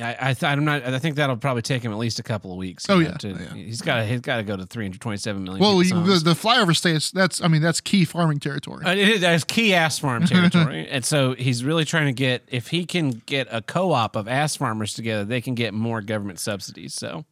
I, 0.00 0.16
I 0.20 0.32
th- 0.34 0.44
I'm 0.44 0.64
not. 0.64 0.84
I 0.86 0.98
think 0.98 1.16
that'll 1.16 1.36
probably 1.36 1.60
take 1.60 1.82
him 1.82 1.92
at 1.92 1.98
least 1.98 2.18
a 2.18 2.22
couple 2.22 2.50
of 2.50 2.56
weeks. 2.56 2.88
Oh, 2.88 2.94
know, 2.94 3.00
yeah. 3.08 3.14
to- 3.18 3.28
Yeah. 3.28 3.54
He's 3.54 3.82
got. 3.82 3.96
to 3.96 4.04
He's 4.06 4.20
got 4.22 4.38
to 4.38 4.42
go 4.42 4.56
to 4.56 4.64
327 4.64 5.44
million. 5.44 5.60
Well, 5.60 5.82
you, 5.82 5.90
the, 5.90 6.18
the 6.24 6.32
flyover 6.34 6.74
states. 6.74 7.10
That's 7.10 7.42
I 7.42 7.48
mean 7.48 7.60
that's 7.60 7.82
key 7.82 8.06
farming 8.06 8.38
territory. 8.40 8.86
Uh, 8.86 8.92
it 8.92 9.06
is 9.08 9.20
that's 9.20 9.44
key 9.44 9.74
ass 9.74 9.98
farm 9.98 10.24
territory, 10.24 10.88
and 10.90 11.04
so 11.04 11.34
he's 11.34 11.62
really 11.62 11.84
trying 11.84 12.06
to 12.06 12.12
get. 12.14 12.42
If 12.48 12.68
he 12.68 12.86
can 12.86 13.22
get 13.26 13.48
a 13.50 13.60
co-op 13.60 14.16
of 14.16 14.28
ass 14.28 14.56
farmers 14.56 14.94
together, 14.94 15.24
they 15.26 15.42
can 15.42 15.54
get 15.54 15.74
more 15.74 16.00
government 16.00 16.38
subsidies. 16.38 16.94
So 16.94 17.26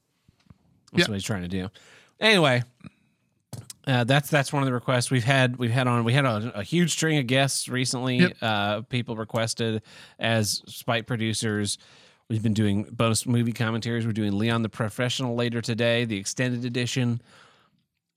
that's 0.92 1.06
Yeah. 1.06 1.10
what 1.10 1.14
he's 1.14 1.24
trying 1.24 1.42
to 1.42 1.48
do. 1.48 1.70
Anyway, 2.20 2.62
uh, 3.86 4.04
that's 4.04 4.28
that's 4.28 4.52
one 4.52 4.62
of 4.62 4.66
the 4.66 4.74
requests 4.74 5.10
we've 5.10 5.24
had. 5.24 5.56
We've 5.56 5.70
had 5.70 5.86
on. 5.86 6.04
We 6.04 6.12
had 6.12 6.26
a, 6.26 6.52
a 6.56 6.62
huge 6.62 6.90
string 6.92 7.16
of 7.16 7.26
guests 7.26 7.70
recently. 7.70 8.18
Yep. 8.18 8.32
Uh, 8.42 8.80
people 8.82 9.16
requested 9.16 9.80
as 10.18 10.62
spite 10.66 11.06
producers. 11.06 11.78
We've 12.30 12.42
been 12.42 12.54
doing 12.54 12.84
bonus 12.84 13.26
movie 13.26 13.52
commentaries. 13.52 14.06
We're 14.06 14.12
doing 14.12 14.38
Leon 14.38 14.62
the 14.62 14.68
Professional 14.68 15.34
later 15.34 15.60
today, 15.60 16.04
the 16.04 16.16
extended 16.16 16.64
edition. 16.64 17.20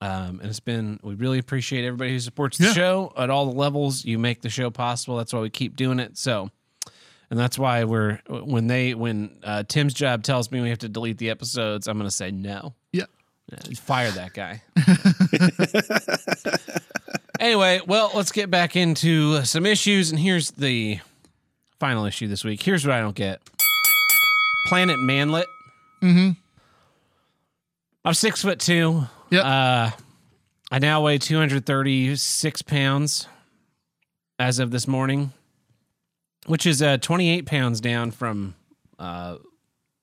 Um, 0.02 0.40
and 0.40 0.44
it's 0.44 0.60
been, 0.60 1.00
we 1.02 1.16
really 1.16 1.40
appreciate 1.40 1.84
everybody 1.84 2.12
who 2.12 2.20
supports 2.20 2.60
the 2.60 2.66
Yeah. 2.66 2.74
show 2.74 3.14
at 3.18 3.32
all 3.32 3.48
the 3.48 3.58
levels. 3.58 4.06
You 4.06 4.20
make 4.20 4.42
the 4.42 4.50
show 4.52 4.70
possible. 4.70 5.18
That's 5.18 5.34
why 5.34 5.40
we 5.40 5.50
keep 5.50 5.76
doing 5.76 5.98
it. 6.00 6.16
So, 6.16 6.52
and 7.32 7.40
that's 7.40 7.58
why 7.58 7.86
we're, 7.86 8.20
when 8.30 8.68
they, 8.68 8.94
when 8.94 9.36
uh, 9.44 9.64
Tim's 9.68 9.96
job 9.96 10.22
tells 10.22 10.52
me 10.52 10.62
we 10.62 10.70
have 10.70 10.80
to 10.80 10.90
delete 10.90 11.18
the 11.18 11.32
episodes, 11.32 11.88
I'm 11.88 11.98
going 11.98 12.08
to 12.08 12.16
say 12.16 12.30
no. 12.30 12.76
Yeah. 12.92 13.06
Yeah, 13.52 13.58
Fire 13.76 14.12
that 14.12 14.34
guy. 14.34 14.62
anyway, 17.40 17.82
well, 17.88 18.12
let's 18.14 18.32
get 18.32 18.52
back 18.52 18.76
into 18.76 19.44
some 19.44 19.66
issues. 19.66 20.12
And 20.12 20.20
here's 20.20 20.52
the 20.52 21.00
final 21.80 22.06
issue 22.06 22.28
this 22.28 22.44
week. 22.44 22.62
Here's 22.62 22.86
what 22.86 22.94
I 22.96 23.02
don't 23.02 23.16
get 23.16 23.42
Planet 24.66 25.00
Manlet. 25.00 25.48
Mm-hmm. 26.02 26.32
I'm 28.06 28.14
six 28.14 28.42
foot 28.42 28.60
two. 28.60 29.04
Yep. 29.30 29.46
Uh, 29.46 29.92
I 30.72 30.80
now 30.80 31.02
weigh 31.04 31.18
236 31.18 32.62
pounds 32.64 33.28
as 34.40 34.60
of 34.60 34.72
this 34.72 34.88
morning, 34.88 35.32
which 36.48 36.66
is 36.66 36.82
uh, 36.82 36.98
28 36.98 37.46
pounds 37.46 37.80
down 37.82 38.12
from 38.12 38.56
uh, 39.00 39.38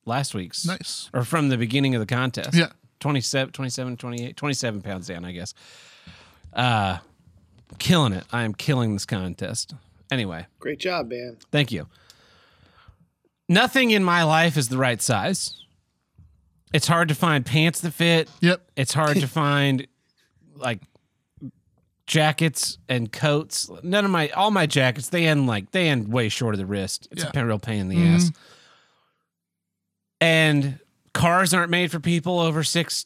last 0.05 0.33
week's 0.33 0.65
Nice. 0.65 1.09
or 1.13 1.23
from 1.23 1.49
the 1.49 1.57
beginning 1.57 1.93
of 1.95 1.99
the 1.99 2.05
contest. 2.05 2.53
Yeah. 2.55 2.67
27, 2.99 3.51
27, 3.51 3.97
28, 3.97 4.37
27 4.37 4.81
pounds 4.81 5.07
down, 5.07 5.25
I 5.25 5.31
guess. 5.31 5.53
Uh, 6.53 6.97
killing 7.79 8.13
it. 8.13 8.23
I 8.31 8.43
am 8.43 8.53
killing 8.53 8.93
this 8.93 9.05
contest. 9.05 9.73
Anyway, 10.11 10.45
Great 10.59 10.79
job, 10.79 11.09
man. 11.09 11.37
thank 11.51 11.71
you. 11.71 11.87
Nothing 13.51 13.91
in 13.91 14.03
my 14.03 14.23
life 14.23 14.55
is 14.57 14.69
the 14.69 14.77
right 14.77 15.01
size. 15.01 15.63
It's 16.73 16.87
hard 16.87 17.09
to 17.09 17.15
find 17.15 17.45
pants 17.45 17.81
that 17.81 17.91
fit. 17.91 18.29
Yep. 18.39 18.61
It's 18.77 18.93
hard 18.93 19.17
to 19.17 19.27
find 19.41 19.85
like 20.55 20.81
jackets 22.07 22.77
and 22.87 23.11
coats. 23.11 23.69
None 23.83 24.05
of 24.05 24.11
my 24.11 24.29
all 24.29 24.51
my 24.51 24.65
jackets 24.65 25.09
they 25.09 25.27
end 25.27 25.47
like 25.47 25.71
they 25.71 25.89
end 25.89 26.11
way 26.11 26.29
short 26.29 26.53
of 26.55 26.59
the 26.59 26.65
wrist. 26.65 27.07
It's 27.11 27.23
Yeah. 27.23 27.31
a 27.33 27.45
real 27.45 27.59
pain 27.59 27.81
in 27.81 27.87
the 27.89 27.95
Mhm. 27.97 28.15
ass. 28.15 28.31
And 30.19 30.79
cars 31.13 31.53
aren't 31.53 31.71
made 31.71 31.91
for 31.91 31.99
people 31.99 32.39
over 32.39 32.63
six. 32.63 33.05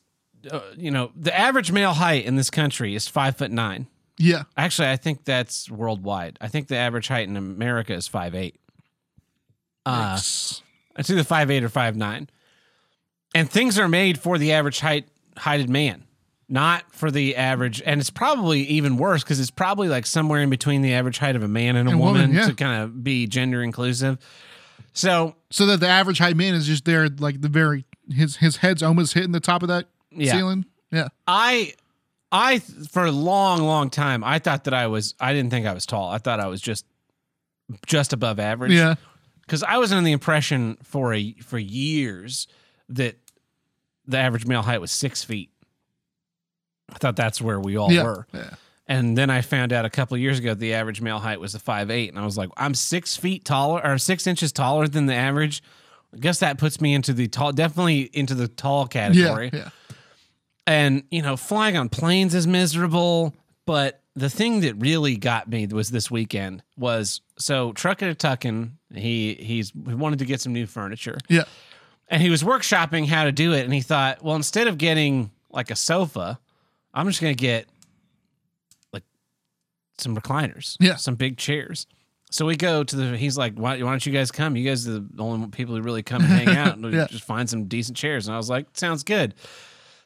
Uh, 0.50 0.62
you 0.78 0.92
know, 0.92 1.12
the 1.16 1.36
average 1.38 1.72
male 1.72 1.94
height 1.94 2.26
in 2.26 2.36
this 2.36 2.50
country 2.50 2.94
is 2.96 3.08
five 3.08 3.36
foot 3.38 3.52
nine. 3.52 3.88
Yeah. 4.18 4.44
Actually, 4.58 4.90
I 4.90 4.96
think 4.98 5.26
that's 5.26 5.70
worldwide. 5.72 6.38
I 6.40 6.48
think 6.48 6.68
the 6.68 6.78
average 6.78 7.08
height 7.08 7.28
in 7.28 7.36
America 7.36 7.94
is 7.94 8.08
five 8.08 8.36
eight. 8.36 8.60
Uh, 9.86 9.92
Nice. 10.14 10.62
it's 10.98 11.10
either 11.10 11.24
five 11.24 11.52
eight 11.52 11.64
or 11.64 11.70
five 11.70 11.96
nine. 11.96 12.30
And 13.34 13.50
things 13.50 13.78
are 13.78 13.88
made 13.88 14.18
for 14.20 14.38
the 14.38 14.54
average 14.54 14.80
height 14.80 15.08
heighted 15.38 15.70
man, 15.70 16.04
not 16.48 16.84
for 16.94 17.12
the 17.12 17.36
average. 17.36 17.82
And 17.86 18.00
it's 18.00 18.10
probably 18.10 18.62
even 18.62 18.98
worse 18.98 19.24
because 19.24 19.40
it's 19.40 19.52
probably 19.52 19.90
like 19.90 20.06
somewhere 20.06 20.42
in 20.42 20.50
between 20.50 20.82
the 20.82 20.94
average 20.94 21.18
height 21.18 21.36
of 21.36 21.44
a 21.44 21.48
man 21.48 21.76
and 21.76 21.88
a 21.90 21.92
And 21.92 22.00
woman, 22.00 22.22
woman, 22.22 22.36
yeah. 22.36 22.48
to 22.48 22.54
kind 22.54 22.82
of 22.84 23.04
be 23.04 23.28
gender 23.28 23.62
inclusive. 23.62 24.18
So 24.94 25.36
so 25.50 25.66
that 25.66 25.82
the 25.82 25.88
average 25.88 26.20
height 26.20 26.38
man 26.38 26.54
is 26.56 26.66
just 26.66 26.86
there, 26.86 27.10
like 27.10 27.42
the 27.42 27.50
very 27.50 27.86
his 28.10 28.38
his 28.38 28.58
head's 28.58 28.82
almost 28.82 29.14
hitting 29.14 29.34
the 29.34 29.40
top 29.42 29.62
of 29.62 29.68
that 29.68 29.88
Yeah. 30.12 30.32
ceiling. 30.32 30.66
Yeah. 30.92 31.10
I, 31.28 31.74
I 32.32 32.60
for 32.60 33.04
a 33.04 33.12
long, 33.12 33.60
long 33.64 33.90
time, 33.90 34.24
I 34.24 34.40
thought 34.40 34.64
that 34.64 34.74
I 34.74 34.88
was. 34.88 35.14
I 35.20 35.34
didn't 35.34 35.50
think 35.52 35.66
I 35.66 35.74
was 35.74 35.86
tall. 35.86 36.10
I 36.10 36.20
thought 36.20 36.40
I 36.40 36.48
was 36.48 36.62
just, 36.62 36.86
just 37.86 38.14
above 38.14 38.40
average. 38.40 38.72
Yeah. 38.72 38.96
Because 39.46 39.64
I 39.64 39.78
was 39.78 39.92
under 39.92 40.04
the 40.06 40.12
impression 40.12 40.78
for 40.84 41.14
a 41.14 41.34
for 41.44 41.58
years 41.58 42.48
that 42.90 43.18
the 44.08 44.18
average 44.18 44.46
male 44.46 44.62
height 44.62 44.82
was 44.82 44.92
six 44.92 45.24
feet. 45.24 45.50
I 46.90 46.98
thought 46.98 47.16
that's 47.16 47.42
where 47.42 47.60
we 47.60 47.78
all 47.78 47.92
yeah. 47.92 48.04
were, 48.04 48.28
Yeah. 48.34 48.52
and 48.88 49.18
then 49.18 49.30
I 49.32 49.42
found 49.42 49.74
out 49.74 49.86
a 49.86 49.90
couple 49.90 50.14
of 50.16 50.22
years 50.22 50.38
ago 50.38 50.54
the 50.54 50.74
average 50.76 51.02
male 51.02 51.18
height 51.20 51.40
was 51.40 51.56
a 51.56 51.60
five 51.60 51.90
eight, 51.90 52.10
and 52.10 52.20
I 52.20 52.26
was 52.26 52.38
like, 52.38 52.50
I'm 52.58 52.76
six 52.76 53.18
feet 53.18 53.44
taller 53.46 53.82
or 53.84 53.98
six 53.98 54.28
inches 54.28 54.52
taller 54.52 54.88
than 54.88 55.08
the 55.08 55.16
average. 55.16 55.64
I 56.14 56.18
guess 56.18 56.40
that 56.40 56.58
puts 56.60 56.80
me 56.80 56.94
into 56.94 57.12
the 57.14 57.28
tall, 57.28 57.52
definitely 57.52 58.02
into 58.14 58.36
the 58.36 58.48
tall 58.48 58.84
Yeah. 58.84 58.88
category. 58.88 59.50
Yeah. 59.52 59.70
And 60.68 61.04
you 61.12 61.22
know, 61.22 61.36
flying 61.38 61.76
on 61.78 61.90
planes 61.90 62.34
is 62.36 62.46
miserable. 62.48 63.34
But 63.66 64.00
the 64.16 64.30
thing 64.30 64.62
that 64.62 64.76
really 64.76 65.18
got 65.18 65.50
me 65.50 65.68
was 65.68 65.90
this 65.92 66.10
weekend 66.10 66.64
was 66.78 67.22
so 67.38 67.74
Truckin' 67.74 68.10
a 68.10 68.16
Tuckin. 68.16 68.72
He 68.94 69.34
he's 69.36 69.72
he 69.88 69.94
wanted 69.94 70.20
to 70.20 70.26
get 70.26 70.40
some 70.42 70.54
new 70.54 70.66
furniture, 70.66 71.18
Yeah. 71.28 71.44
and 72.08 72.22
he 72.22 72.30
was 72.30 72.42
workshopping 72.44 73.08
how 73.08 73.26
to 73.26 73.32
do 73.32 73.54
it. 73.54 73.66
And 73.66 73.74
he 73.74 73.82
thought, 73.82 74.24
well, 74.24 74.36
instead 74.36 74.68
of 74.68 74.78
getting 74.78 75.32
like 75.50 75.70
a 75.72 75.76
sofa, 75.76 76.40
I'm 76.94 77.08
just 77.08 77.20
gonna 77.22 77.34
get 77.34 77.68
like 78.94 79.04
some 79.98 80.16
recliners, 80.16 80.78
Yeah. 80.80 80.96
some 80.96 81.16
big 81.16 81.38
chairs. 81.38 81.86
So 82.32 82.46
we 82.46 82.56
go 82.56 82.84
to 82.84 82.96
the. 82.96 83.18
He's 83.18 83.38
like, 83.38 83.54
why, 83.56 83.74
why 83.82 83.90
don't 83.92 84.06
you 84.06 84.12
guys 84.12 84.32
come? 84.32 84.56
You 84.56 84.68
guys 84.68 84.88
are 84.88 85.00
the 85.00 85.24
only 85.24 85.48
people 85.50 85.76
who 85.76 85.82
really 85.82 86.04
come 86.04 86.22
and 86.24 86.32
hang 86.32 86.58
out 86.58 86.78
and 86.78 86.94
Yeah. 86.94 87.08
just 87.10 87.24
find 87.24 87.50
some 87.50 87.66
decent 87.66 87.96
chairs. 87.98 88.28
And 88.28 88.34
I 88.34 88.38
was 88.38 88.50
like, 88.50 88.66
sounds 88.74 89.04
good. 89.04 89.36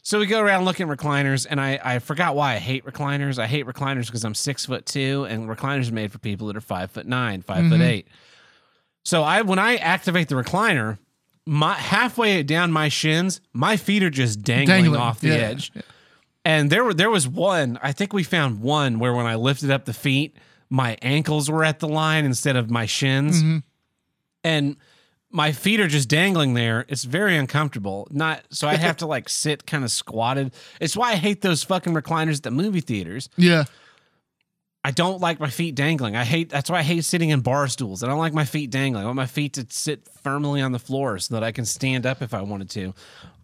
So 0.09 0.17
we 0.17 0.25
go 0.25 0.41
around 0.41 0.65
looking 0.65 0.89
at 0.89 0.97
recliners, 0.97 1.45
and 1.47 1.61
I, 1.61 1.79
I 1.83 1.99
forgot 1.99 2.35
why 2.35 2.55
I 2.55 2.57
hate 2.57 2.83
recliners. 2.83 3.37
I 3.37 3.45
hate 3.45 3.67
recliners 3.67 4.07
because 4.07 4.23
I'm 4.25 4.33
six 4.33 4.65
foot 4.65 4.87
two, 4.87 5.27
and 5.29 5.47
recliners 5.47 5.91
are 5.91 5.93
made 5.93 6.11
for 6.11 6.17
people 6.17 6.47
that 6.47 6.57
are 6.57 6.61
five 6.61 6.89
foot 6.89 7.05
nine, 7.05 7.43
5 7.43 7.69
foot 7.69 7.79
Mhm. 7.79 7.85
eight. 7.87 8.07
So 9.03 9.21
I 9.21 9.43
when 9.43 9.59
I 9.59 9.75
activate 9.75 10.27
the 10.27 10.33
recliner, 10.33 10.97
my 11.45 11.75
halfway 11.75 12.41
down 12.41 12.71
my 12.71 12.89
shins, 12.89 13.39
my 13.53 13.77
feet 13.77 14.01
are 14.01 14.09
just 14.09 14.41
dangling, 14.41 14.85
Dangling. 14.85 14.99
off 14.99 15.19
the 15.19 15.27
Yeah. 15.27 15.33
edge. 15.35 15.71
And 16.43 16.71
there 16.71 16.83
were 16.83 16.95
there 16.95 17.11
was 17.11 17.27
one, 17.27 17.77
I 17.83 17.91
think 17.91 18.11
we 18.11 18.23
found 18.23 18.61
one 18.61 18.97
where 18.97 19.13
when 19.13 19.27
I 19.27 19.35
lifted 19.35 19.69
up 19.69 19.85
the 19.85 19.93
feet, 19.93 20.35
my 20.71 20.97
ankles 21.03 21.51
were 21.51 21.63
at 21.63 21.77
the 21.81 21.87
line 21.87 22.25
instead 22.25 22.55
of 22.55 22.71
my 22.71 22.87
shins. 22.87 23.43
Mhm. 23.43 23.61
And 24.43 24.75
my 25.31 25.51
feet 25.51 25.79
are 25.79 25.87
just 25.87 26.09
dangling 26.09 26.53
there. 26.53 26.85
It's 26.87 27.03
very 27.03 27.37
uncomfortable. 27.37 28.07
Not 28.11 28.43
so 28.49 28.67
I 28.67 28.75
have 28.75 28.97
to 28.97 29.05
like 29.07 29.29
sit 29.29 29.65
kind 29.65 29.83
of 29.83 29.91
squatted. 29.91 30.53
It's 30.79 30.97
why 30.97 31.11
I 31.11 31.15
hate 31.15 31.41
those 31.41 31.63
fucking 31.63 31.93
recliners 31.93 32.37
at 32.37 32.43
the 32.43 32.51
movie 32.51 32.81
theaters. 32.81 33.29
Yeah. 33.37 33.65
I 34.83 34.91
don't 34.91 35.19
like 35.19 35.41
my 35.41 35.49
feet 35.49 35.75
dangling. 35.75 36.15
I 36.15 36.23
hate 36.23 36.49
that's 36.49 36.69
why 36.69 36.79
I 36.79 36.83
hate 36.83 37.03
sitting 37.03 37.29
in 37.29 37.41
bar 37.41 37.67
stools. 37.67 38.01
I 38.01 38.07
don't 38.07 38.17
like 38.17 38.33
my 38.33 38.45
feet 38.45 38.69
dangling. 38.69 39.03
I 39.03 39.05
want 39.05 39.17
my 39.17 39.25
feet 39.25 39.53
to 39.53 39.65
sit 39.69 40.07
firmly 40.23 40.61
on 40.61 40.71
the 40.71 40.79
floor 40.79 41.19
so 41.19 41.35
that 41.35 41.43
I 41.43 41.51
can 41.51 41.65
stand 41.65 42.05
up 42.05 42.21
if 42.21 42.33
I 42.33 42.41
wanted 42.41 42.69
to. 42.71 42.93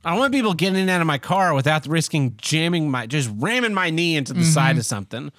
I 0.06 0.18
want 0.18 0.34
people 0.34 0.54
getting 0.54 0.76
in 0.76 0.82
and 0.84 0.90
out 0.90 1.02
of 1.02 1.08
my 1.08 1.18
car 1.18 1.54
without 1.54 1.88
risking 1.88 2.36
jamming 2.38 2.90
my 2.90 3.06
just 3.06 3.30
ramming 3.36 3.74
my 3.74 3.90
knee 3.90 4.16
into 4.16 4.34
the 4.34 4.44
side 4.44 4.72
mm-hmm. 4.72 4.80
of 4.80 4.86
something. 4.86 5.32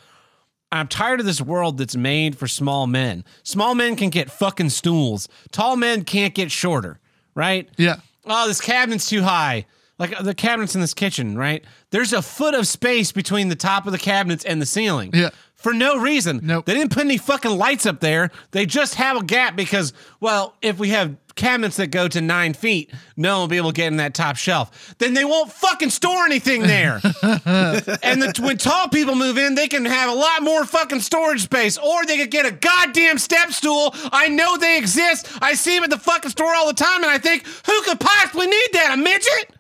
I'm 0.72 0.88
tired 0.88 1.20
of 1.20 1.26
this 1.26 1.40
world 1.40 1.78
that's 1.78 1.97
made 1.97 2.36
for 2.36 2.48
small 2.48 2.86
men. 2.86 3.24
Small 3.43 3.74
men 3.74 3.97
can 3.97 4.10
get 4.10 4.30
fucking 4.30 4.70
stools. 4.70 5.28
Tall 5.52 5.76
men 5.76 6.05
can't 6.05 6.34
get 6.34 6.51
shorter, 6.51 6.98
right? 7.34 7.68
Yeah. 7.76 7.97
oh, 8.24 8.48
this 8.48 8.60
cabinet's 8.60 9.09
too 9.09 9.22
high. 9.22 9.66
Like 9.98 10.18
uh, 10.18 10.22
the 10.22 10.34
cabinets 10.34 10.74
in 10.74 10.80
this 10.80 10.93
kitchen, 10.93 11.38
right? 11.38 11.64
There's 11.90 12.12
a 12.12 12.20
foot 12.20 12.55
of 12.55 12.66
space 12.66 13.12
between 13.12 13.48
the 13.48 13.56
top 13.56 13.86
of 13.86 13.93
the 13.93 13.98
cabinets 13.98 14.44
and 14.44 14.60
the 14.60 14.66
ceiling. 14.66 15.10
Yeah. 15.14 15.30
For 15.66 15.74
no 15.74 15.98
reason. 15.98 16.43
Nope. 16.44 16.64
They 16.64 16.74
didn't 16.74 16.93
put 16.93 17.06
any 17.06 17.18
fucking 17.18 17.51
lights 17.51 17.86
up 17.86 17.98
there. 17.98 18.30
They 18.52 18.66
just 18.66 18.94
have 18.94 19.16
a 19.16 19.24
gap 19.24 19.56
because, 19.56 19.93
well, 20.20 20.55
if 20.62 20.78
we 20.78 20.90
have 20.90 21.16
cabinets 21.34 21.76
that 21.78 21.88
go 21.88 22.06
to 22.06 22.20
nine 22.20 22.55
feet, 22.55 22.93
no 23.16 23.32
one 23.32 23.40
will 23.40 23.48
be 23.48 23.56
able 23.56 23.72
to 23.72 23.74
get 23.74 23.88
in 23.88 23.97
that 23.97 24.14
top 24.14 24.36
shelf. 24.36 24.94
Then 24.98 25.14
they 25.14 25.24
won't 25.24 25.51
fucking 25.51 25.90
store 25.90 26.24
anything 26.24 26.62
there. 26.62 27.01
and 27.22 28.22
the, 28.22 28.40
when 28.40 28.59
tall 28.59 28.88
people 28.90 29.16
move 29.16 29.38
in, 29.38 29.56
they 29.56 29.66
can 29.66 29.84
have 29.84 30.09
a 30.09 30.14
lot 30.14 30.44
more 30.44 30.64
fucking 30.64 31.01
storage 31.01 31.43
space, 31.43 31.76
or 31.78 32.06
they 32.06 32.16
could 32.16 32.30
get 32.30 32.47
a 32.47 32.52
goddamn 32.52 33.18
step 33.18 33.51
stool. 33.51 33.93
I 34.12 34.28
know 34.28 34.56
they 34.56 34.78
exist. 34.78 35.28
I 35.43 35.55
see 35.55 35.74
them 35.74 35.82
at 35.82 35.90
the 35.90 35.98
fucking 35.98 36.30
store 36.30 36.55
all 36.55 36.68
the 36.68 36.74
time, 36.74 37.02
and 37.02 37.10
I 37.10 37.18
think, 37.18 37.44
who 37.66 37.82
could 37.82 37.98
possibly 37.98 38.47
need 38.47 38.68
that? 38.74 38.94
A 38.94 38.97
midget? 38.97 39.56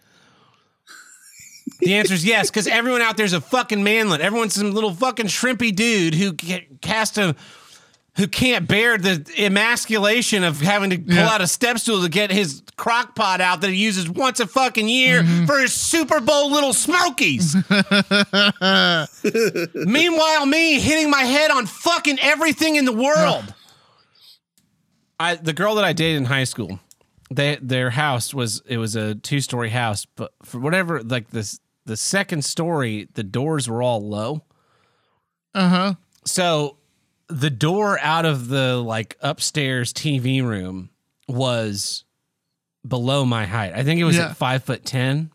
The 1.80 1.94
answer 1.94 2.14
is 2.14 2.24
yes, 2.24 2.50
because 2.50 2.66
everyone 2.66 3.02
out 3.02 3.16
there's 3.16 3.32
a 3.32 3.40
fucking 3.40 3.82
manlet. 3.82 4.20
Everyone's 4.20 4.54
some 4.54 4.72
little 4.72 4.94
fucking 4.94 5.26
shrimpy 5.26 5.74
dude 5.74 6.14
who 6.14 6.34
ca- 6.34 6.66
has 6.84 7.10
to 7.12 7.34
who 8.16 8.26
can't 8.26 8.66
bear 8.66 8.96
the 8.96 9.30
emasculation 9.36 10.42
of 10.42 10.60
having 10.60 10.88
to 10.88 10.98
pull 10.98 11.14
Yeah. 11.14 11.28
out 11.28 11.42
a 11.42 11.46
step 11.46 11.78
stool 11.78 12.02
to 12.02 12.08
get 12.08 12.30
his 12.30 12.62
crock 12.76 13.14
pot 13.14 13.42
out 13.42 13.60
that 13.60 13.70
he 13.70 13.76
uses 13.76 14.08
once 14.08 14.40
a 14.40 14.46
fucking 14.46 14.88
year 14.88 15.22
mm-hmm. 15.22 15.44
for 15.44 15.58
his 15.58 15.74
Super 15.74 16.20
Bowl 16.20 16.50
little 16.50 16.72
Smokies. 16.72 17.54
Meanwhile, 19.74 20.46
me 20.46 20.80
hitting 20.80 21.10
my 21.10 21.24
head 21.24 21.50
on 21.50 21.66
fucking 21.66 22.18
everything 22.22 22.76
in 22.76 22.86
the 22.86 22.92
world. 22.92 23.54
I 25.20 25.34
the 25.34 25.52
girl 25.52 25.74
that 25.74 25.84
I 25.84 25.92
dated 25.92 26.18
in 26.18 26.24
high 26.24 26.44
school, 26.44 26.80
they 27.30 27.58
their 27.60 27.90
house 27.90 28.32
was 28.32 28.62
it 28.66 28.78
was 28.78 28.96
a 28.96 29.14
two 29.14 29.40
story 29.40 29.70
house, 29.70 30.06
but 30.06 30.32
for 30.42 30.58
whatever 30.58 31.02
like 31.02 31.30
this 31.30 31.60
the 31.86 31.96
second 31.96 32.44
story, 32.44 33.08
the 33.14 33.22
doors 33.24 33.68
were 33.68 33.82
all 33.82 34.06
low. 34.06 34.42
Uh 35.54 35.68
huh. 35.68 35.94
So 36.26 36.76
the 37.28 37.50
door 37.50 37.98
out 38.00 38.24
of 38.26 38.48
the 38.48 38.76
like 38.76 39.16
upstairs 39.20 39.92
TV 39.92 40.42
room 40.44 40.90
was 41.28 42.04
below 42.86 43.24
my 43.24 43.46
height. 43.46 43.72
I 43.74 43.82
think 43.82 44.00
it 44.00 44.04
was 44.04 44.16
Yeah. 44.16 44.30
at 44.30 44.36
five 44.36 44.62
foot 44.64 44.84
ten. 44.84 45.30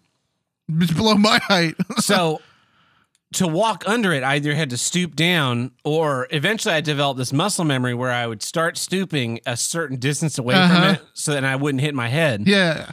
It's 0.69 0.93
below 0.93 1.15
my 1.15 1.39
height. 1.39 1.75
So 1.99 2.41
to 3.33 3.47
walk 3.47 3.83
under 3.87 4.11
it, 4.13 4.23
I 4.23 4.35
either 4.35 4.53
had 4.55 4.69
to 4.71 4.77
stoop 4.77 5.15
down 5.15 5.71
or 5.85 6.27
eventually 6.31 6.73
I 6.75 6.81
developed 6.81 7.17
this 7.17 7.31
muscle 7.33 7.63
memory 7.65 7.93
where 7.93 8.11
I 8.11 8.27
would 8.27 8.43
start 8.43 8.77
stooping 8.77 9.39
a 9.45 9.55
certain 9.57 9.97
distance 9.99 10.37
away 10.37 10.55
Uh-huh. 10.55 10.75
from 10.75 10.83
it 10.95 11.01
so 11.13 11.33
that 11.33 11.43
I 11.45 11.55
wouldn't 11.55 11.81
hit 11.81 11.95
my 11.95 12.07
head. 12.09 12.43
yeah. 12.47 12.91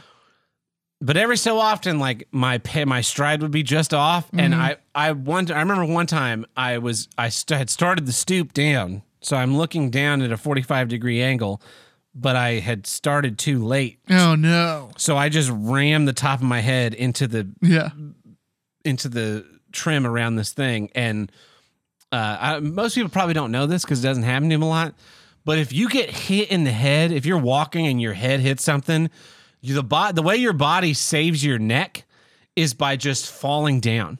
But 1.01 1.15
every 1.15 1.37
so 1.37 1.59
often, 1.59 1.97
like 1.99 2.27
my 2.31 2.57
pa- 2.57 2.83
my 2.85 3.01
stride 3.01 3.41
would 3.41 3.51
be 3.51 3.63
just 3.63 3.93
off, 3.93 4.29
and 4.33 4.53
Mm-hmm. 4.53 4.61
I 4.61 4.77
I 4.93 5.11
one 5.13 5.49
I 5.51 5.59
remember 5.59 5.85
one 5.85 6.07
time 6.07 6.45
I 6.57 6.77
was 6.79 7.07
I 7.17 7.29
st- 7.29 7.57
had 7.57 7.69
started 7.69 8.05
the 8.05 8.11
stoop 8.11 8.51
down, 8.51 9.03
so 9.21 9.37
I'm 9.37 9.55
looking 9.57 9.89
down 9.91 10.21
at 10.21 10.31
a 10.33 10.37
45 10.37 10.89
degree 10.89 11.21
angle, 11.21 11.61
but 12.13 12.35
I 12.35 12.55
had 12.59 12.85
started 12.85 13.37
too 13.39 13.63
late, 13.63 13.99
Oh 14.09 14.35
no. 14.35 14.91
so 14.97 15.15
I 15.15 15.29
just 15.29 15.49
rammed 15.53 16.05
the 16.07 16.13
top 16.13 16.39
of 16.39 16.45
my 16.45 16.59
head 16.59 16.93
into 16.93 17.27
the 17.27 17.47
Yeah. 17.61 17.89
into 18.83 19.07
the 19.07 19.45
trim 19.71 20.05
around 20.05 20.35
this 20.35 20.51
thing 20.51 20.89
and 20.95 21.31
uh, 22.11 22.37
I, 22.39 22.59
most 22.59 22.95
people 22.95 23.09
probably 23.11 23.35
don't 23.35 23.51
know 23.51 23.67
this 23.67 23.83
because 23.83 24.03
it 24.03 24.07
doesn't 24.07 24.23
happen 24.23 24.49
to 24.49 24.55
them 24.55 24.63
a 24.63 24.67
lot 24.67 24.95
but 25.45 25.59
if 25.59 25.71
you 25.71 25.87
get 25.89 26.09
hit 26.09 26.49
in 26.49 26.63
the 26.63 26.71
head 26.71 27.11
if 27.11 27.23
you're 27.23 27.37
walking 27.37 27.85
and 27.85 28.01
your 28.01 28.13
head 28.13 28.39
hits 28.39 28.63
something 28.63 29.11
the, 29.61 29.83
bo- 29.83 30.11
the 30.11 30.21
way 30.21 30.35
your 30.37 30.53
body 30.53 30.93
saves 30.93 31.43
your 31.43 31.59
neck 31.59 32.05
is 32.55 32.73
by 32.73 32.95
just 32.95 33.29
falling 33.31 33.79
down 33.79 34.17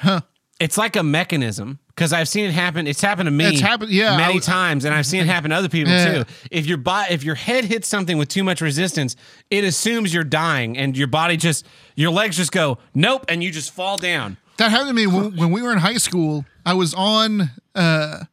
Huh. 0.00 0.20
it's 0.60 0.78
like 0.78 0.94
a 0.94 1.02
mechanism 1.02 1.80
because 1.88 2.12
i've 2.12 2.28
seen 2.28 2.44
it 2.44 2.52
happen 2.52 2.86
it's 2.86 3.00
happened 3.00 3.26
to 3.26 3.32
me 3.32 3.46
It's 3.46 3.60
happened- 3.60 3.90
yeah, 3.90 4.10
many 4.12 4.22
I 4.22 4.26
w- 4.26 4.40
times 4.40 4.84
and 4.84 4.94
i've 4.94 5.06
seen 5.06 5.22
it 5.22 5.26
happen 5.34 5.50
to 5.50 5.56
other 5.56 5.68
people 5.68 5.92
Yeah. 5.92 6.22
too 6.22 6.30
if 6.52 6.66
your 6.66 6.78
body 6.78 7.12
if 7.12 7.24
your 7.24 7.34
head 7.34 7.64
hits 7.64 7.88
something 7.88 8.16
with 8.16 8.28
too 8.28 8.44
much 8.44 8.60
resistance 8.60 9.16
it 9.50 9.64
assumes 9.64 10.14
you're 10.14 10.22
dying 10.22 10.78
and 10.78 10.96
your 10.96 11.08
body 11.08 11.36
just 11.36 11.66
your 11.96 12.12
legs 12.12 12.36
just 12.36 12.52
go 12.52 12.78
nope 12.94 13.24
and 13.28 13.42
you 13.42 13.50
just 13.50 13.72
fall 13.72 13.96
down 13.96 14.36
That 14.58 14.70
happened 14.70 14.90
to 14.90 14.94
me 14.94 15.06
when, 15.08 15.36
when 15.36 15.50
we 15.50 15.62
were 15.62 15.72
in 15.72 15.78
high 15.78 15.98
school. 15.98 16.44
I 16.66 16.74
was 16.74 16.92
on 16.94 17.50
uh, 17.76 18.24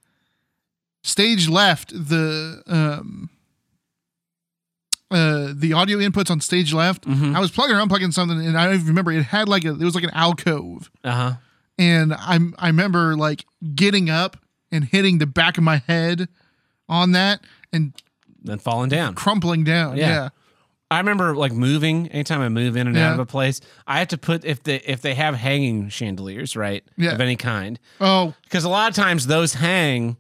stage 1.03 1.47
left. 1.47 1.91
The 1.93 2.64
um, 2.68 3.30
uh, 5.15 5.53
the 5.55 5.73
audio 5.73 5.97
inputs 5.99 6.29
on 6.29 6.41
stage 6.41 6.73
left. 6.73 7.05
Mm-hmm. 7.07 7.35
I 7.35 7.39
was 7.39 7.51
plugging 7.51 7.75
or 7.75 7.79
unplugging 7.79 8.13
something, 8.13 8.45
and 8.45 8.57
I 8.57 8.65
don't 8.65 8.75
even 8.75 8.87
remember. 8.87 9.11
It 9.11 9.23
had 9.23 9.47
like 9.47 9.63
a 9.65 9.69
it 9.71 9.79
was 9.79 9.95
like 9.95 10.03
an 10.03 10.11
alcove, 10.13 10.91
uh-huh 11.03 11.35
and 11.77 12.13
I 12.13 12.39
I 12.57 12.67
remember 12.67 13.15
like 13.17 13.45
getting 13.75 14.09
up 14.09 14.37
and 14.71 14.85
hitting 14.85 15.17
the 15.17 15.25
back 15.25 15.57
of 15.57 15.63
my 15.65 15.77
head 15.87 16.29
on 16.87 17.11
that 17.11 17.41
and 17.73 17.91
then 18.43 18.59
falling 18.59 18.89
down 18.89 19.13
crumpling 19.15 19.63
down. 19.65 19.97
Yeah. 19.97 20.07
Yeah. 20.07 20.29
I 20.91 20.99
remember 20.99 21.35
like 21.35 21.51
moving. 21.51 22.07
Anytime 22.09 22.39
I 22.41 22.47
move 22.47 22.77
in 22.77 22.87
and 22.87 22.95
out 22.97 23.13
of 23.15 23.19
a 23.19 23.25
place, 23.25 23.59
I 23.87 23.99
have 23.99 24.07
to 24.09 24.17
put 24.17 24.45
if 24.45 24.63
they 24.63 24.77
if 24.81 25.01
they 25.01 25.15
have 25.15 25.35
hanging 25.35 25.89
chandeliers, 25.89 26.55
right, 26.55 26.83
Yeah. 26.95 27.11
of 27.13 27.19
any 27.21 27.35
kind, 27.35 27.77
Oh, 27.99 28.33
because 28.43 28.63
a 28.63 28.69
lot 28.69 28.87
of 28.89 28.95
times 28.95 29.27
those 29.27 29.55
hang 29.55 30.15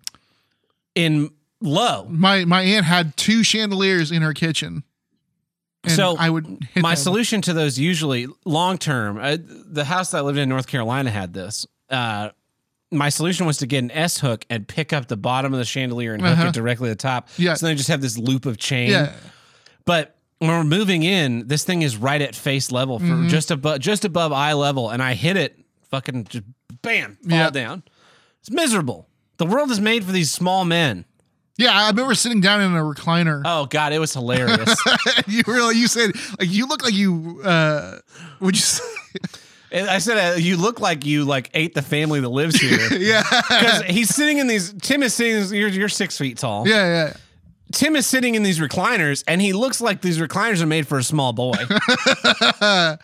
in 0.95 1.29
low. 1.61 2.05
my 2.09 2.45
my 2.45 2.61
aunt 2.61 2.85
had 2.85 3.15
two 3.17 3.43
chandeliers 3.43 4.11
in 4.11 4.21
her 4.21 4.33
kitchen. 4.33 4.83
And 5.83 5.93
So, 5.93 6.15
I 6.17 6.29
would 6.31 6.67
hit 6.73 6.81
My 6.81 6.95
solution 6.95 7.41
to 7.43 7.53
those 7.53 7.77
usually 7.77 8.25
long 8.43 8.77
term. 8.79 9.19
Uh, 9.21 9.37
the 9.39 9.85
house 9.85 10.11
that 10.11 10.17
I 10.17 10.21
lived 10.21 10.39
in, 10.39 10.49
North 10.49 10.65
Carolina, 10.67 11.11
had 11.11 11.31
this. 11.33 11.67
Uh, 11.91 12.29
my 12.91 13.09
solution 13.09 13.45
was 13.45 13.57
to 13.57 13.67
get 13.67 13.79
an 13.83 13.91
S 13.91 14.19
hook 14.19 14.45
and 14.49 14.67
pick 14.67 14.93
up 14.93 15.07
the 15.07 15.17
bottom 15.17 15.53
of 15.53 15.59
the 15.59 15.65
chandelier 15.65 16.13
and 16.13 16.23
hook 16.23 16.31
Uh-huh. 16.39 16.47
it 16.47 16.53
directly 16.53 16.87
to 16.89 16.93
the 16.93 16.95
top. 16.95 17.29
Yeah. 17.37 17.53
So 17.53 17.65
then 17.67 17.73
I 17.73 17.75
just 17.77 17.89
have 17.89 18.01
this 18.01 18.17
loop 18.17 18.45
of 18.47 18.57
chain. 18.57 18.89
Yeah. 18.89 19.13
But 19.85 20.15
when 20.39 20.49
we're 20.49 20.63
moving 20.63 21.03
in, 21.03 21.47
this 21.47 21.63
thing 21.63 21.83
is 21.83 21.97
right 21.97 22.21
at 22.21 22.35
face 22.35 22.71
level 22.71 22.97
for 22.97 23.05
Mm-hmm. 23.05 23.27
just 23.27 23.51
above 23.51 23.79
just 23.79 24.05
above 24.05 24.31
eye 24.31 24.53
level, 24.53 24.89
and 24.89 25.03
I 25.03 25.13
hit 25.13 25.37
it, 25.37 25.59
fucking 25.91 26.25
just 26.25 26.45
bam, 26.81 27.17
fall 27.27 27.37
Yeah. 27.37 27.49
down. 27.51 27.83
It's 28.39 28.49
miserable. 28.49 29.07
The 29.37 29.45
world 29.45 29.69
is 29.69 29.79
made 29.79 30.03
for 30.03 30.11
these 30.11 30.31
small 30.31 30.65
men. 30.65 31.05
Yeah, 31.57 31.71
I 31.71 31.87
remember 31.89 32.15
sitting 32.15 32.41
down 32.41 32.61
in 32.61 32.75
a 32.75 32.81
recliner. 32.81 33.41
Oh 33.45 33.65
God, 33.65 33.93
it 33.93 33.99
was 33.99 34.13
hilarious. 34.13 34.75
you 35.27 35.41
really, 35.47 35.77
you 35.77 35.87
said 35.87 36.11
like 36.39 36.49
you 36.51 36.67
look 36.67 36.83
like 36.83 36.93
you. 36.93 37.41
uh 37.43 37.99
Would 38.41 38.55
you? 38.55 38.61
Say, 38.61 38.83
I 39.73 39.97
said, 39.99 40.17
uh, 40.17 40.35
"You 40.37 40.57
look 40.57 40.79
like 40.79 41.05
you 41.05 41.23
like 41.25 41.49
ate 41.53 41.73
the 41.73 41.81
family 41.81 42.19
that 42.19 42.29
lives 42.29 42.55
here." 42.59 42.93
yeah, 42.99 43.23
Because 43.49 43.83
he's 43.83 44.13
sitting 44.13 44.37
in 44.37 44.47
these. 44.47 44.73
Tim 44.81 45.01
is 45.03 45.13
sitting. 45.13 45.57
You're, 45.57 45.69
you're 45.69 45.89
six 45.89 46.17
feet 46.17 46.37
tall. 46.37 46.67
yeah, 46.67 46.85
yeah. 47.07 47.13
Tim 47.73 47.95
is 47.95 48.05
sitting 48.05 48.35
in 48.35 48.43
these 48.43 48.59
recliners, 48.59 49.23
and 49.27 49.41
he 49.41 49.51
looks 49.51 49.81
like 49.81 50.01
these 50.01 50.17
recliners 50.19 50.61
are 50.61 50.65
made 50.67 50.87
for 50.87 50.97
a 50.97 51.03
small 51.03 51.33
boy. 51.33 51.55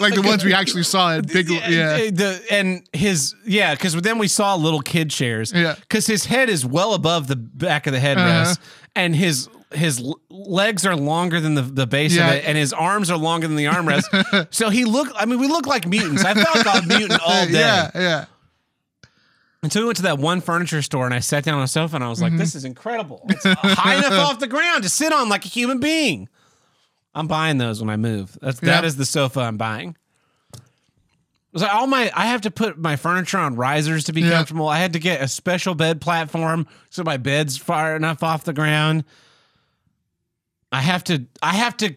Like 0.00 0.14
the 0.14 0.22
ones 0.22 0.44
we 0.44 0.52
actually 0.52 0.82
saw 0.82 1.14
at 1.16 1.26
Big. 1.26 1.48
Yeah, 1.48 2.10
The, 2.10 2.42
and 2.50 2.86
his 2.92 3.34
yeah, 3.46 3.74
because 3.74 3.94
then 4.02 4.18
we 4.18 4.28
saw 4.28 4.54
little 4.54 4.80
kid 4.80 5.10
chairs. 5.10 5.52
Yeah. 5.54 5.74
Because 5.80 6.06
his 6.06 6.26
head 6.26 6.48
is 6.50 6.64
well 6.66 6.94
above 6.94 7.26
the 7.28 7.36
back 7.36 7.86
of 7.86 7.92
the 7.92 7.98
headrest, 7.98 8.52
Uh-huh. 8.52 8.54
and 8.94 9.16
his 9.16 9.48
his 9.74 10.00
legs 10.30 10.86
are 10.86 10.94
longer 10.94 11.40
than 11.40 11.54
the, 11.54 11.62
the 11.62 11.86
base 11.86 12.14
Yeah. 12.14 12.28
of 12.28 12.34
it, 12.36 12.44
and 12.46 12.56
his 12.56 12.72
arms 12.72 13.10
are 13.10 13.16
longer 13.18 13.48
than 13.48 13.56
the 13.56 13.64
armrest. 13.64 14.48
so 14.54 14.68
he 14.70 14.84
looked. 14.84 15.12
I 15.16 15.24
mean, 15.24 15.40
we 15.40 15.48
look 15.48 15.66
like 15.66 15.86
mutants. 15.88 16.24
I 16.24 16.34
felt 16.34 16.64
like 16.66 16.84
a 16.84 16.86
mutant 16.98 17.20
all 17.26 17.46
day. 17.46 17.52
yeah, 17.52 17.90
yeah. 17.94 18.24
Until 19.62 19.82
we 19.82 19.86
went 19.86 19.96
to 19.96 20.02
that 20.04 20.18
one 20.18 20.40
furniture 20.40 20.82
store, 20.82 21.06
and 21.06 21.14
I 21.14 21.18
sat 21.20 21.42
down 21.42 21.56
on 21.56 21.62
a 21.64 21.68
sofa, 21.68 21.96
and 21.96 22.04
I 22.04 22.08
was 22.08 22.20
Mm-hmm. 22.20 22.34
like, 22.36 22.38
"This 22.38 22.54
is 22.54 22.64
incredible! 22.64 23.22
It's 23.28 23.42
high 23.44 23.96
enough 23.96 24.12
off 24.30 24.38
the 24.38 24.46
ground 24.46 24.82
to 24.84 24.88
sit 24.88 25.12
on 25.12 25.28
like 25.28 25.44
a 25.44 25.48
human 25.48 25.80
being." 25.80 26.28
I'm 27.16 27.26
buying 27.26 27.58
those 27.58 27.80
when 27.80 27.90
I 27.90 27.96
move. 27.96 28.38
That's 28.42 28.60
that 28.60 28.84
is 28.84 28.96
the 28.96 29.06
sofa 29.06 29.40
I'm 29.40 29.56
buying. 29.56 29.96
So 31.56 31.66
all 31.66 31.86
my 31.86 32.12
I 32.14 32.26
have 32.26 32.42
to 32.42 32.50
put 32.50 32.76
my 32.78 32.96
furniture 32.96 33.38
on 33.38 33.56
risers 33.56 34.04
to 34.04 34.12
be 34.12 34.20
Yeah. 34.20 34.30
comfortable. 34.32 34.68
I 34.68 34.78
had 34.78 34.92
to 34.92 34.98
get 34.98 35.22
a 35.22 35.28
special 35.28 35.74
bed 35.74 36.00
platform 36.02 36.66
so 36.90 37.02
my 37.02 37.16
bed's 37.16 37.56
far 37.56 37.96
enough 37.96 38.22
off 38.22 38.44
the 38.44 38.52
ground. 38.52 39.04
I 40.70 40.82
have 40.82 41.02
to 41.04 41.24
I 41.42 41.54
have 41.54 41.76
to 41.78 41.94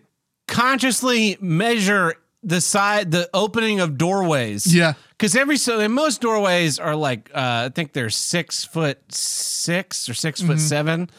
consciously 0.48 1.38
measure 1.42 2.16
the 2.42 2.62
side 2.62 3.12
the 3.12 3.30
opening 3.34 3.82
of 3.82 3.98
doorways. 3.98 4.74
Yeah. 4.74 4.94
Because 5.10 5.36
every 5.36 5.58
so 5.58 5.82
and 5.82 5.94
most 5.94 6.22
doorways 6.22 6.80
are 6.80 6.96
like 6.96 7.30
uh, 7.36 7.68
I 7.68 7.70
think 7.76 7.92
they're 7.92 8.10
six 8.10 8.64
foot 8.64 9.00
six 9.14 10.08
or 10.08 10.14
6 10.14 10.40
Mm-hmm. 10.40 10.50
foot 10.52 10.60
seven. 10.62 11.10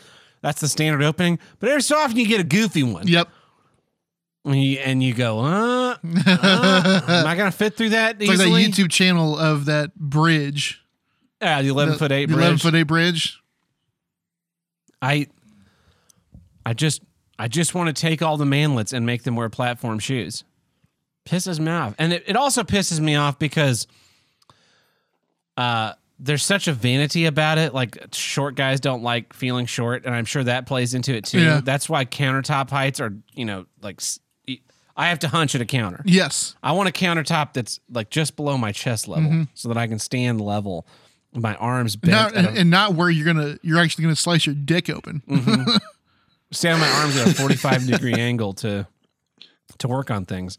That's 0.40 0.62
the 0.62 0.68
standard 0.68 1.02
opening. 1.04 1.38
But 1.58 1.68
every 1.68 1.82
so 1.82 1.98
often 1.98 2.16
you 2.16 2.26
get 2.26 2.40
a 2.40 2.44
goofy 2.44 2.82
one. 2.82 3.06
Yep. 3.06 3.28
And 4.44 4.62
you, 4.62 4.78
and 4.78 5.02
you 5.02 5.12
go, 5.12 5.38
uh, 5.40 5.96
uh, 6.02 7.00
am 7.08 7.26
I 7.26 7.34
gonna 7.36 7.50
fit 7.52 7.76
through 7.76 7.90
that 7.90 8.16
It's 8.20 8.28
like 8.28 8.38
that? 8.38 8.44
YouTube 8.48 8.90
channel 8.90 9.38
of 9.38 9.66
that 9.66 9.94
bridge. 9.94 10.82
yeah, 11.42 11.60
the 11.60 11.68
eleven 11.68 11.92
The- 11.92 11.98
foot 11.98 12.10
eight 12.12 12.26
the 12.26 12.34
bridge. 12.34 12.42
Eleven 12.44 12.58
foot 12.58 12.74
eight 12.74 12.82
bridge. 12.84 13.38
I, 15.02 15.26
I 16.64 16.72
just, 16.72 17.02
I 17.38 17.48
just 17.48 17.74
want 17.74 17.94
to 17.94 17.98
take 18.00 18.22
all 18.22 18.36
the 18.38 18.44
manlets 18.46 18.92
and 18.94 19.04
make 19.06 19.22
them 19.24 19.36
wear 19.36 19.48
platform 19.50 19.98
shoes. 19.98 20.44
Pisses 21.26 21.58
me 21.60 21.70
off, 21.70 21.94
and 21.98 22.12
it, 22.14 22.24
it 22.26 22.36
also 22.36 22.62
pisses 22.62 22.98
me 23.00 23.16
off 23.16 23.38
because, 23.38 23.86
uh, 25.56 25.92
there's 26.18 26.42
such 26.42 26.68
a 26.68 26.72
vanity 26.72 27.24
about 27.26 27.56
it. 27.58 27.72
Like 27.74 27.98
short 28.12 28.54
guys 28.54 28.80
don't 28.80 29.02
like 29.02 29.32
feeling 29.32 29.66
short, 29.66 30.04
and 30.04 30.14
I'm 30.14 30.24
sure 30.26 30.44
that 30.44 30.66
plays 30.66 30.92
into 30.94 31.14
it 31.14 31.24
too. 31.24 31.40
Yeah. 31.40 31.60
That's 31.62 31.88
why 31.88 32.04
countertop 32.04 32.68
heights 32.70 33.00
are, 33.00 33.14
you 33.34 33.44
know, 33.46 33.64
like 33.80 34.00
I 35.00 35.08
have 35.08 35.20
to 35.20 35.28
hunch 35.28 35.54
at 35.54 35.62
a 35.62 35.64
counter. 35.64 36.02
Yes. 36.04 36.54
I 36.62 36.72
want 36.72 36.90
a 36.90 36.92
countertop 36.92 37.54
that's 37.54 37.80
like 37.90 38.10
just 38.10 38.36
below 38.36 38.58
my 38.58 38.70
chest 38.70 39.08
level, 39.08 39.46
so 39.54 39.68
that 39.68 39.78
I 39.78 39.86
can 39.86 39.98
stand 39.98 40.42
level. 40.42 40.86
My 41.32 41.54
arms 41.56 41.96
bent. 41.96 42.12
Not, 42.12 42.34
and, 42.34 42.58
and 42.58 42.70
not 42.70 42.94
where 42.94 43.08
you're 43.08 43.24
gonna 43.24 43.56
you're 43.62 43.78
actually 43.78 44.02
gonna 44.02 44.16
slice 44.16 44.44
your 44.44 44.54
dick 44.54 44.90
open. 44.90 45.22
stand 46.52 46.74
on 46.74 46.80
my 46.80 46.88
arms 47.00 47.16
at 47.16 47.28
a 47.28 47.34
45 47.34 47.86
degree 47.86 48.12
angle 48.12 48.52
to 48.54 48.86
to 49.78 49.88
work 49.88 50.10
on 50.10 50.26
things. 50.26 50.58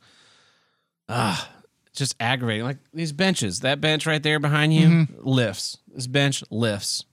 Ah, 1.07 1.47
just 1.93 2.15
aggravating. 2.19 2.63
Like 2.63 2.77
these 2.95 3.11
benches, 3.11 3.59
that 3.59 3.80
bench 3.80 4.07
right 4.07 4.23
there 4.23 4.39
behind 4.39 4.73
you 4.73 5.07
lifts. 5.19 5.77
This 5.93 6.07
bench 6.07 6.43
lifts. 6.49 7.05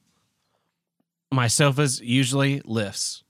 my 1.31 1.47
sofas 1.47 2.01
usually 2.01 2.63
lifts. 2.65 3.23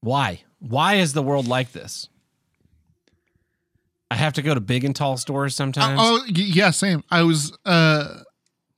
Why? 0.00 0.44
Why 0.60 0.94
is 0.94 1.12
the 1.12 1.22
world 1.22 1.48
like 1.48 1.72
this? 1.72 2.08
I 4.10 4.16
have 4.16 4.32
to 4.34 4.42
go 4.42 4.54
to 4.54 4.60
big 4.60 4.84
and 4.84 4.94
tall 4.94 5.16
stores 5.16 5.54
Uh, 5.54 5.56
sometimes. 5.56 5.98
oh 6.02 6.24
yeah, 6.28 6.70
same. 6.70 7.04
I 7.10 7.22
was 7.22 7.56
uh 7.64 8.22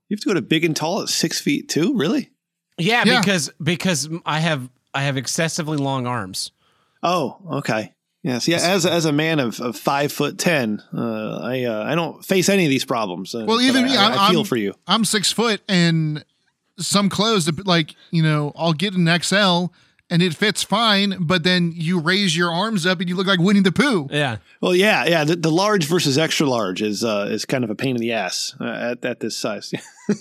You 0.08 0.16
have 0.16 0.20
to 0.20 0.28
go 0.28 0.34
to 0.34 0.42
big 0.42 0.64
and 0.64 0.76
tall 0.76 1.02
at 1.02 1.08
six 1.08 1.40
feet 1.40 1.68
too. 1.68 1.96
Really? 1.96 2.30
yeah, 2.78 3.02
yeah. 3.06 3.20
because 3.20 3.50
because 3.62 4.08
I 4.26 4.40
have 4.40 4.68
I 4.94 5.02
have 5.02 5.16
excessively 5.16 5.78
long 5.78 6.06
arms. 6.06 6.52
Oh, 7.02 7.38
okay. 7.58 7.94
Yes, 8.22 8.46
yeah. 8.46 8.58
As 8.60 8.86
as 8.86 9.04
a 9.06 9.12
man 9.12 9.40
of, 9.40 9.58
of 9.60 9.76
five 9.76 10.12
foot 10.12 10.38
ten, 10.38 10.80
uh, 10.94 11.38
I 11.42 11.64
uh, 11.64 11.82
I 11.84 11.94
don't 11.94 12.24
face 12.24 12.48
any 12.48 12.64
of 12.64 12.70
these 12.70 12.84
problems. 12.84 13.34
uh, 13.34 13.44
Well, 13.48 13.60
even 13.60 13.84
I, 13.84 13.88
me, 13.88 13.96
I, 13.96 14.02
I'm- 14.04 14.18
I 14.18 14.28
feel 14.30 14.38
I'm- 14.40 14.44
for 14.46 14.56
you. 14.56 14.74
I'm 14.86 15.04
six 15.04 15.32
foot 15.32 15.60
and 15.68 16.24
some 16.78 17.08
clothes 17.08 17.50
like 17.66 17.94
you 18.10 18.22
know 18.22 18.52
I'll 18.54 18.72
get 18.74 18.94
an 18.94 19.06
XL 19.22 19.66
and 20.12 20.22
it 20.22 20.34
fits 20.34 20.62
fine, 20.62 21.16
but 21.20 21.42
then 21.42 21.72
you 21.74 21.98
raise 21.98 22.36
your 22.36 22.52
arms 22.52 22.84
up 22.86 23.00
and 23.00 23.08
you 23.08 23.16
look 23.16 23.26
like 23.26 23.40
Winnie 23.40 23.60
the 23.60 23.72
Pooh. 23.72 24.06
Yeah. 24.10 24.36
Well, 24.60 24.74
yeah, 24.76 25.04
yeah. 25.06 25.24
The, 25.24 25.36
the 25.36 25.50
large 25.50 25.86
versus 25.86 26.18
extra 26.18 26.46
large 26.46 26.82
is 26.82 27.02
uh, 27.02 27.28
is 27.30 27.44
kind 27.46 27.64
of 27.64 27.70
a 27.70 27.74
pain 27.74 27.96
in 27.96 28.00
the 28.00 28.12
ass 28.12 28.54
uh, 28.60 28.64
at 28.92 29.04
at 29.04 29.20
this 29.20 29.36
size. 29.36 29.72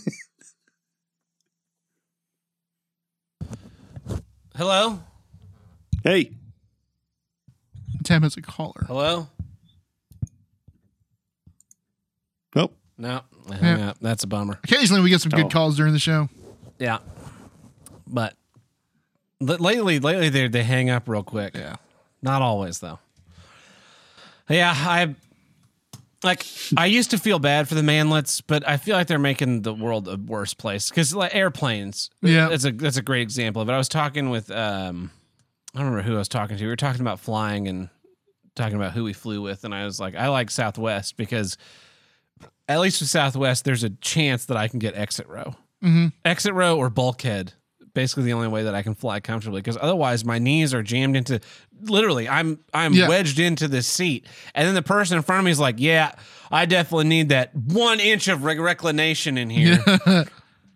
Hello? 4.56 5.00
hey, 6.04 6.32
Tim 8.04 8.24
has 8.24 8.36
a 8.38 8.42
caller. 8.42 8.84
Hello? 8.88 9.28
nope. 12.56 12.76
No. 12.98 13.22
I 13.50 13.56
hung 13.56 13.80
Yeah. 13.80 13.90
up. 13.90 13.98
That's 14.02 14.24
a 14.24 14.28
bummer. 14.28 14.60
Occasionally 14.64 15.02
we 15.02 15.10
get 15.10 15.22
some 15.22 15.30
good 15.32 15.46
Oh. 15.46 15.50
calls 15.50 15.78
during 15.78 15.94
the 15.94 16.00
show. 16.00 16.30
Yeah. 16.80 17.00
But 18.08 18.34
l- 18.34 18.41
lately 19.42 20.00
lately 20.00 20.30
they 20.30 20.48
they 20.48 20.64
hang 20.64 20.90
up 20.90 21.08
real 21.10 21.24
quick. 21.24 21.56
Yeah. 21.56 21.76
Not 22.22 22.42
always 22.42 22.80
though. 22.80 23.00
Yeah, 24.50 24.74
I 24.76 25.16
like 26.24 26.46
I 26.78 26.86
used 26.86 27.12
to 27.12 27.18
feel 27.18 27.40
bad 27.40 27.68
for 27.68 27.76
the 27.76 27.82
manlets, 27.82 28.42
but 28.46 28.68
I 28.68 28.78
feel 28.78 28.96
like 28.96 29.08
they're 29.08 29.18
making 29.20 29.64
the 29.64 29.74
world 29.74 30.08
a 30.08 30.18
worse 30.18 30.54
place 30.54 30.90
cuz 30.92 31.16
like 31.16 31.34
airplanes. 31.34 32.10
Yeah. 32.22 32.50
That's 32.50 32.66
a 32.66 32.72
that's 32.72 32.98
a 32.98 33.02
great 33.02 33.22
example 33.22 33.62
of 33.62 33.70
it. 33.70 33.72
I 33.74 33.78
was 33.78 33.90
talking 33.90 34.30
with 34.30 34.52
um 34.52 35.12
I 35.74 35.80
don't 35.80 35.88
remember 35.90 36.08
who 36.08 36.16
I 36.16 36.20
was 36.20 36.28
talking 36.28 36.58
to. 36.58 36.64
We 36.64 36.70
were 36.70 36.76
talking 36.76 37.02
about 37.02 37.20
flying 37.20 37.68
and 37.68 37.90
talking 38.56 38.76
about 38.76 38.92
who 38.92 39.04
we 39.06 39.14
flew 39.14 39.42
with 39.42 39.64
and 39.64 39.74
I 39.74 39.86
was 39.86 40.00
like 40.00 40.16
I 40.16 40.28
like 40.28 40.52
Southwest 40.52 41.16
because 41.18 41.58
at 42.68 42.80
least 42.82 43.00
with 43.02 43.10
Southwest 43.10 43.64
there's 43.66 43.84
a 43.84 43.90
chance 43.90 44.46
that 44.46 44.58
I 44.58 44.68
can 44.68 44.80
get 44.80 44.96
exit 44.96 45.28
row 45.28 45.56
Mm-hmm. 45.84 46.08
exit 46.24 46.54
row 46.54 46.78
or 46.78 46.92
bulkhead 46.92 47.54
basically 47.94 48.24
the 48.24 48.34
only 48.34 48.48
way 48.48 48.64
that 48.64 48.74
i 48.76 48.82
can 48.82 48.94
fly 48.96 49.20
comfortably 49.20 49.60
because 49.62 49.78
otherwise 49.82 50.24
my 50.26 50.40
knees 50.40 50.74
are 50.74 50.82
jammed 50.84 51.16
into 51.16 51.40
literally 51.84 52.28
i'm 52.30 52.60
i'm 52.74 52.94
Yeah. 52.94 53.08
wedged 53.10 53.40
into 53.40 53.68
this 53.68 53.88
seat 53.88 54.26
and 54.56 54.68
then 54.68 54.76
the 54.76 54.82
person 54.82 55.18
in 55.18 55.24
front 55.24 55.40
of 55.40 55.46
me 55.46 55.52
is 55.52 55.60
like 55.60 55.76
yeah 55.80 56.14
i 56.52 56.66
definitely 56.66 57.06
need 57.08 57.30
that 57.30 57.56
one 57.56 58.00
inch 58.00 58.28
of 58.28 58.44
reclination 58.44 59.38
in 59.38 59.50
here 59.50 59.84
i 59.88 60.26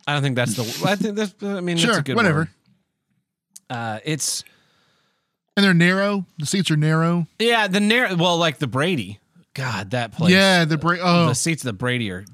don't 0.08 0.22
think 0.22 0.36
that's 0.36 0.56
the 0.56 0.88
i 0.88 0.96
think 0.96 1.16
that's 1.16 1.34
i 1.44 1.62
mean 1.62 1.78
that's 1.78 1.98
a 1.98 2.02
good 2.02 2.16
whatever. 2.16 2.40
word. 2.40 2.50
uh 3.70 4.00
it's 4.04 4.44
And 5.58 5.64
they're 5.66 5.74
narrow. 5.74 6.26
The 6.38 6.46
seats 6.46 6.70
are 6.72 6.76
narrow. 6.78 7.28
yeah 7.40 7.68
the 7.68 7.80
narrow 7.80 8.16
well 8.16 8.38
like 8.38 8.60
the 8.60 8.68
brady 8.68 9.20
god 9.54 9.92
that 9.92 10.12
place 10.12 10.34
Yeah, 10.34 10.66
the 10.66 10.78
bra- 10.78 10.98
oh. 11.02 11.28
the 11.28 11.34
seats 11.36 11.62
of 11.64 11.68
the 11.68 11.74
brady 11.74 12.12
are 12.12 12.26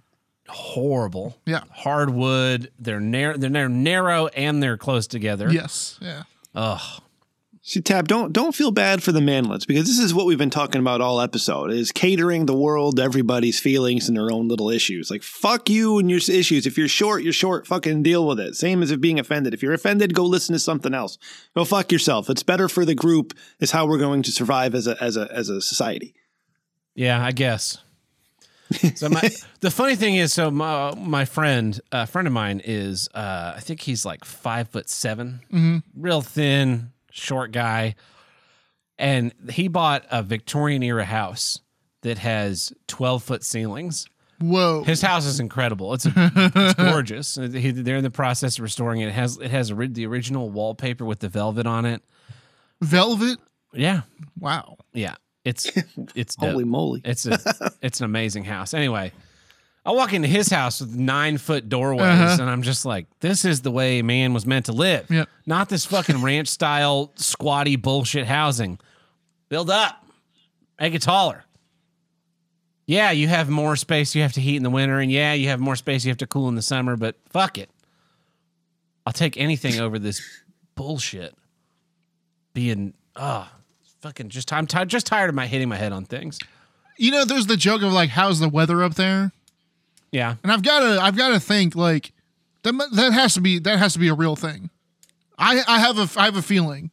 horrible 0.52 1.38
Yeah. 1.46 1.64
hardwood 1.72 2.72
they're 2.80 3.00
narrow 3.00 3.38
they're 3.38 3.50
narrow, 3.50 3.68
narrow 3.70 4.28
and 4.28 4.62
they're 4.62 4.78
close 4.78 5.08
together 5.08 5.52
Yes. 5.52 5.98
Yeah. 6.02 6.24
Ugh. 6.56 7.02
See, 7.64 7.80
Tab, 7.80 8.08
don't 8.08 8.34
don't 8.34 8.56
feel 8.56 8.72
bad 8.72 9.04
for 9.04 9.12
the 9.12 9.20
manlets 9.20 9.68
because 9.68 9.86
this 9.86 10.00
is 10.00 10.16
what 10.16 10.26
we've 10.26 10.38
been 10.38 10.50
talking 10.50 10.82
about 10.82 11.00
all 11.00 11.22
episode: 11.22 11.70
is 11.72 11.92
catering 11.92 12.48
the 12.48 12.56
world 12.58 12.96
to 12.98 13.04
everybody's 13.04 13.60
feelings 13.60 14.08
and 14.08 14.18
their 14.18 14.32
own 14.32 14.48
little 14.48 14.72
issues. 14.72 15.12
Like 15.12 15.22
fuck 15.22 15.70
you 15.70 16.00
and 16.00 16.10
your 16.10 16.18
issues. 16.18 16.66
If 16.66 16.76
you're 16.76 16.88
short, 16.88 17.22
you're 17.22 17.32
short. 17.32 17.68
Fucking 17.68 18.02
deal 18.02 18.26
with 18.28 18.40
it. 18.40 18.56
Same 18.56 18.82
as 18.82 18.90
if 18.90 19.00
being 19.00 19.20
offended. 19.20 19.54
If 19.54 19.62
you're 19.62 19.74
offended, 19.74 20.16
go 20.16 20.26
listen 20.26 20.54
to 20.54 20.60
something 20.60 20.96
else. 20.96 21.20
Go 21.56 21.64
fuck 21.64 21.92
yourself. 21.92 22.32
It's 22.32 22.42
better 22.42 22.68
for 22.68 22.84
the 22.84 22.96
group. 22.96 23.36
Is 23.60 23.70
how 23.72 23.86
we're 23.86 24.00
going 24.00 24.24
to 24.24 24.32
survive 24.32 24.74
as 24.74 24.88
a 24.88 25.02
as 25.02 25.16
a 25.16 25.32
as 25.32 25.48
a 25.50 25.62
society. 25.62 26.16
Yeah, 26.96 27.24
I 27.24 27.32
guess. 27.32 27.78
So 28.96 29.10
my, 29.10 29.30
the 29.60 29.72
funny 29.72 29.96
thing 29.96 30.16
is, 30.16 30.32
so 30.34 30.50
my 30.52 30.94
my 30.96 31.26
friend, 31.26 31.80
a 31.92 32.08
friend 32.08 32.28
of 32.28 32.34
mine 32.34 32.62
is, 32.64 33.10
uh, 33.14 33.54
I 33.56 33.60
think 33.60 33.82
he's 33.82 34.06
like 34.06 34.24
five 34.26 34.70
foot 34.70 34.90
7 34.90 35.84
real 35.96 36.22
thin, 36.22 36.92
short 37.12 37.52
guy, 37.52 37.96
and 38.98 39.34
he 39.50 39.68
bought 39.68 40.06
a 40.12 40.24
Victorian 40.24 40.84
era 40.84 41.06
house 41.06 41.60
that 42.02 42.18
has 42.20 42.72
twelve 42.88 43.24
foot 43.24 43.44
ceilings. 43.44 44.08
Whoa. 44.40 44.84
His 44.84 45.02
house 45.04 45.26
is 45.28 45.40
incredible. 45.40 45.94
It's, 45.94 46.08
it's 46.16 46.74
gorgeous. 46.74 47.36
He, 47.36 47.70
they're 47.72 47.98
in 47.98 48.04
the 48.04 48.10
process 48.10 48.58
of 48.58 48.64
restoring 48.64 49.02
it. 49.02 49.10
It 49.10 49.14
has 49.14 49.38
it 49.38 49.52
has 49.52 49.70
ori- 49.72 49.88
the 49.88 50.06
original 50.08 50.50
wallpaper 50.50 51.06
with 51.06 51.20
the 51.20 51.30
velvet 51.30 51.68
on 51.68 51.86
it. 51.86 52.02
Velvet. 52.82 53.38
Yeah, 53.74 54.02
Wow. 54.40 54.78
yeah. 54.94 55.16
It's 55.44 55.72
it's 56.16 56.36
dope. 56.36 56.52
Holy 56.52 56.64
moly! 56.64 57.02
It's 57.04 57.26
a 57.26 57.40
it's 57.82 58.00
an 58.00 58.06
amazing 58.06 58.44
house. 58.44 58.74
Anyway, 58.74 59.12
I 59.86 59.92
walk 59.92 60.14
into 60.14 60.28
his 60.28 60.50
house 60.50 60.82
with 60.82 60.96
nine 60.96 61.38
foot 61.38 61.68
doorways, 61.70 62.02
Uh-huh. 62.04 62.38
and 62.42 62.50
I'm 62.50 62.62
just 62.62 62.86
like, 62.86 63.08
this 63.22 63.44
is 63.46 63.62
the 63.62 63.72
way 63.72 64.02
man 64.04 64.34
was 64.34 64.46
meant 64.46 64.68
to 64.68 64.72
live. 64.72 65.10
Yep. 65.10 65.28
Not 65.46 65.70
this 65.70 65.86
fucking 65.86 66.22
ranch 66.24 66.48
style 66.48 67.12
squatty 67.16 67.76
bullshit 67.76 68.28
housing. 68.28 68.80
Build 69.50 69.70
up, 69.70 70.06
make 70.80 70.94
it 70.94 71.02
taller. 71.02 71.44
Yeah, 72.88 73.12
you 73.12 73.28
have 73.28 73.50
more 73.50 73.76
space 73.76 74.14
you 74.16 74.22
have 74.22 74.34
to 74.34 74.42
heat 74.42 74.58
in 74.58 74.64
the 74.64 74.70
winter, 74.70 75.00
and 75.00 75.12
yeah, 75.12 75.34
you 75.34 75.48
have 75.50 75.60
more 75.60 75.76
space 75.76 76.04
you 76.06 76.10
have 76.10 76.18
to 76.18 76.28
cool 76.28 76.50
in 76.50 76.56
the 76.56 76.62
summer. 76.62 76.96
But 76.98 77.16
fuck 77.30 77.58
it, 77.58 77.70
I'll 79.06 79.14
take 79.14 79.38
anything 79.38 79.80
over 79.80 79.98
this 79.98 80.22
bullshit. 80.76 81.34
Being 82.54 82.94
ah. 83.16 83.52
Fucking 84.02 84.30
just 84.30 84.52
I'm 84.52 84.68
ti 84.68 84.86
just 84.86 85.06
tired 85.06 85.30
of 85.30 85.36
my 85.36 85.48
hitting 85.48 85.70
my 85.70 85.78
head 85.78 85.92
on 85.92 86.06
things. 86.06 86.40
You 86.98 87.12
know, 87.12 87.26
there's 87.26 87.48
the 87.48 87.58
joke 87.58 87.82
of 87.82 87.92
like, 87.92 88.10
how's 88.10 88.40
the 88.40 88.50
weather 88.50 88.84
up 88.84 88.96
there? 88.96 89.32
Yeah. 90.12 90.36
And 90.44 90.52
I've 90.52 90.62
got 90.64 90.82
to, 90.82 91.02
I've 91.02 91.16
got 91.16 91.30
to 91.30 91.40
think 91.40 91.76
like 91.76 92.12
that. 92.64 92.74
That 92.94 93.14
has 93.14 93.34
to 93.36 93.42
be, 93.42 93.60
that 93.60 93.80
has 93.80 93.94
to 93.94 94.00
be 94.00 94.08
a 94.08 94.14
real 94.14 94.36
thing. 94.36 94.70
I, 95.38 95.64
I 95.68 95.80
have 95.80 95.98
a, 95.98 96.08
I 96.20 96.26
have 96.26 96.36
a 96.36 96.42
feeling 96.42 96.92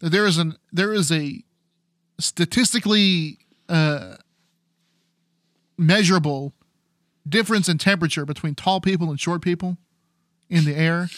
that 0.00 0.10
there 0.10 0.26
is 0.26 0.38
an, 0.38 0.56
there 0.72 0.92
is 0.92 1.12
a 1.12 1.44
statistically 2.18 3.38
uh, 3.68 4.16
measurable 5.78 6.52
difference 7.28 7.68
in 7.68 7.78
temperature 7.78 8.24
between 8.24 8.54
tall 8.54 8.80
people 8.80 9.10
and 9.10 9.20
short 9.20 9.42
people 9.42 9.76
in 10.48 10.64
the 10.64 10.74
air, 10.74 11.08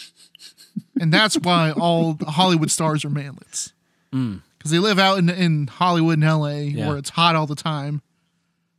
and 0.99 1.11
that's 1.11 1.35
why 1.35 1.71
all 1.71 2.17
Hollywood 2.21 2.69
stars 2.69 3.03
are 3.03 3.09
manlets 3.09 3.71
because 4.63 4.71
they 4.71 4.79
live 4.79 4.97
out 4.97 5.17
in 5.17 5.29
in 5.29 5.67
Hollywood 5.67 6.13
and 6.15 6.23
L.A. 6.23 6.63
Yeah. 6.63 6.87
where 6.87 6.97
it's 6.97 7.09
hot 7.09 7.35
all 7.35 7.45
the 7.47 7.55
time. 7.55 8.01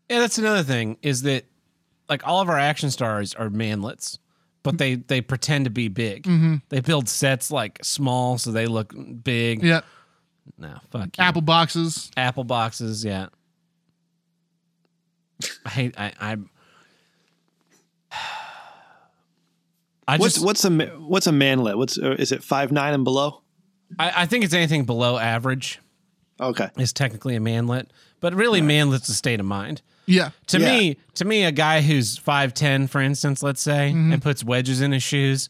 Yeah, 0.08 0.20
that's 0.20 0.38
another 0.38 0.62
thing 0.62 0.96
is 1.02 1.22
that 1.22 1.44
like 2.08 2.26
all 2.26 2.40
of 2.40 2.48
our 2.48 2.58
action 2.58 2.90
stars 2.90 3.34
are 3.34 3.50
manlets, 3.50 4.18
but 4.62 4.78
they 4.78 4.94
they 4.94 5.20
pretend 5.20 5.64
to 5.66 5.70
be 5.70 5.88
big. 5.88 6.26
They 6.70 6.80
build 6.80 7.08
sets 7.08 7.50
like 7.50 7.78
small 7.84 8.38
so 8.38 8.50
they 8.50 8.66
look 8.66 8.94
big. 9.22 9.62
Yeah, 9.62 9.82
No, 10.56 10.78
fuck 10.90 11.16
you. 11.18 11.22
apple 11.24 11.42
boxes. 11.42 12.10
Apple 12.16 12.44
boxes, 12.44 13.04
yeah. 13.04 13.26
I 15.66 15.68
hate 15.68 15.94
I 15.98 16.12
I 16.20 16.36
I 20.06 20.16
What's 20.18 20.34
just 20.34 20.44
what's 20.44 20.64
a 20.64 20.70
what's 20.98 21.26
a 21.26 21.32
manlet? 21.32 21.76
What's 21.78 21.98
uh, 21.98 22.12
is 22.18 22.30
it 22.32 22.42
five 22.44 22.70
nine 22.72 22.92
and 22.94 23.04
below? 23.04 23.40
I, 23.98 24.22
I 24.22 24.26
think 24.26 24.44
it's 24.44 24.54
anything 24.54 24.84
below 24.84 25.18
average 25.18 25.80
Okay. 26.40 26.68
is 26.76 26.92
technically 26.92 27.36
a 27.36 27.40
manlet, 27.40 27.90
but 28.20 28.34
really 28.34 28.60
manlet's 28.60 29.08
a 29.08 29.14
state 29.14 29.40
of 29.40 29.46
mind. 29.46 29.82
Yeah, 30.06 30.30
To 30.48 30.58
Yeah. 30.60 30.70
me, 30.78 30.96
to 31.14 31.24
me, 31.24 31.44
a 31.44 31.52
guy 31.52 31.80
who's 31.80 32.18
five 32.18 32.52
ten, 32.54 32.86
for 32.88 33.00
instance, 33.00 33.42
let's 33.42 33.62
say, 33.62 33.90
and 33.90 34.20
puts 34.20 34.44
wedges 34.44 34.80
in 34.80 34.92
his 34.92 35.02
shoes, 35.02 35.48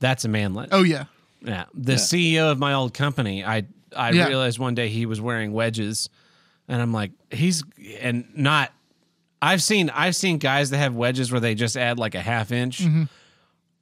that's 0.00 0.24
a 0.24 0.28
manlet. 0.28 0.68
oh 0.72 0.82
yeah. 0.82 1.04
Yeah. 1.44 1.64
The 1.74 1.94
CEO 1.94 2.50
of 2.50 2.58
my 2.58 2.72
old 2.72 2.94
company, 2.94 3.44
I 3.44 3.64
I 3.94 4.10
Yeah. 4.12 4.28
realized 4.28 4.58
one 4.58 4.74
day 4.74 4.88
he 4.88 5.04
was 5.06 5.20
wearing 5.20 5.52
wedges, 5.52 6.08
and 6.68 6.80
I'm 6.80 6.92
like, 6.92 7.10
he's 7.30 7.62
and 8.00 8.24
not. 8.34 8.72
I've 9.42 9.62
seen 9.62 9.90
I've 9.90 10.14
seen 10.16 10.38
guys 10.38 10.70
that 10.70 10.78
have 10.78 10.94
wedges 10.94 11.30
where 11.32 11.40
they 11.40 11.54
just 11.54 11.76
add 11.76 11.98
like 11.98 12.14
a 12.14 12.20
half 12.22 12.52
inch. 12.52 12.78
Mm-hmm. 12.78 13.02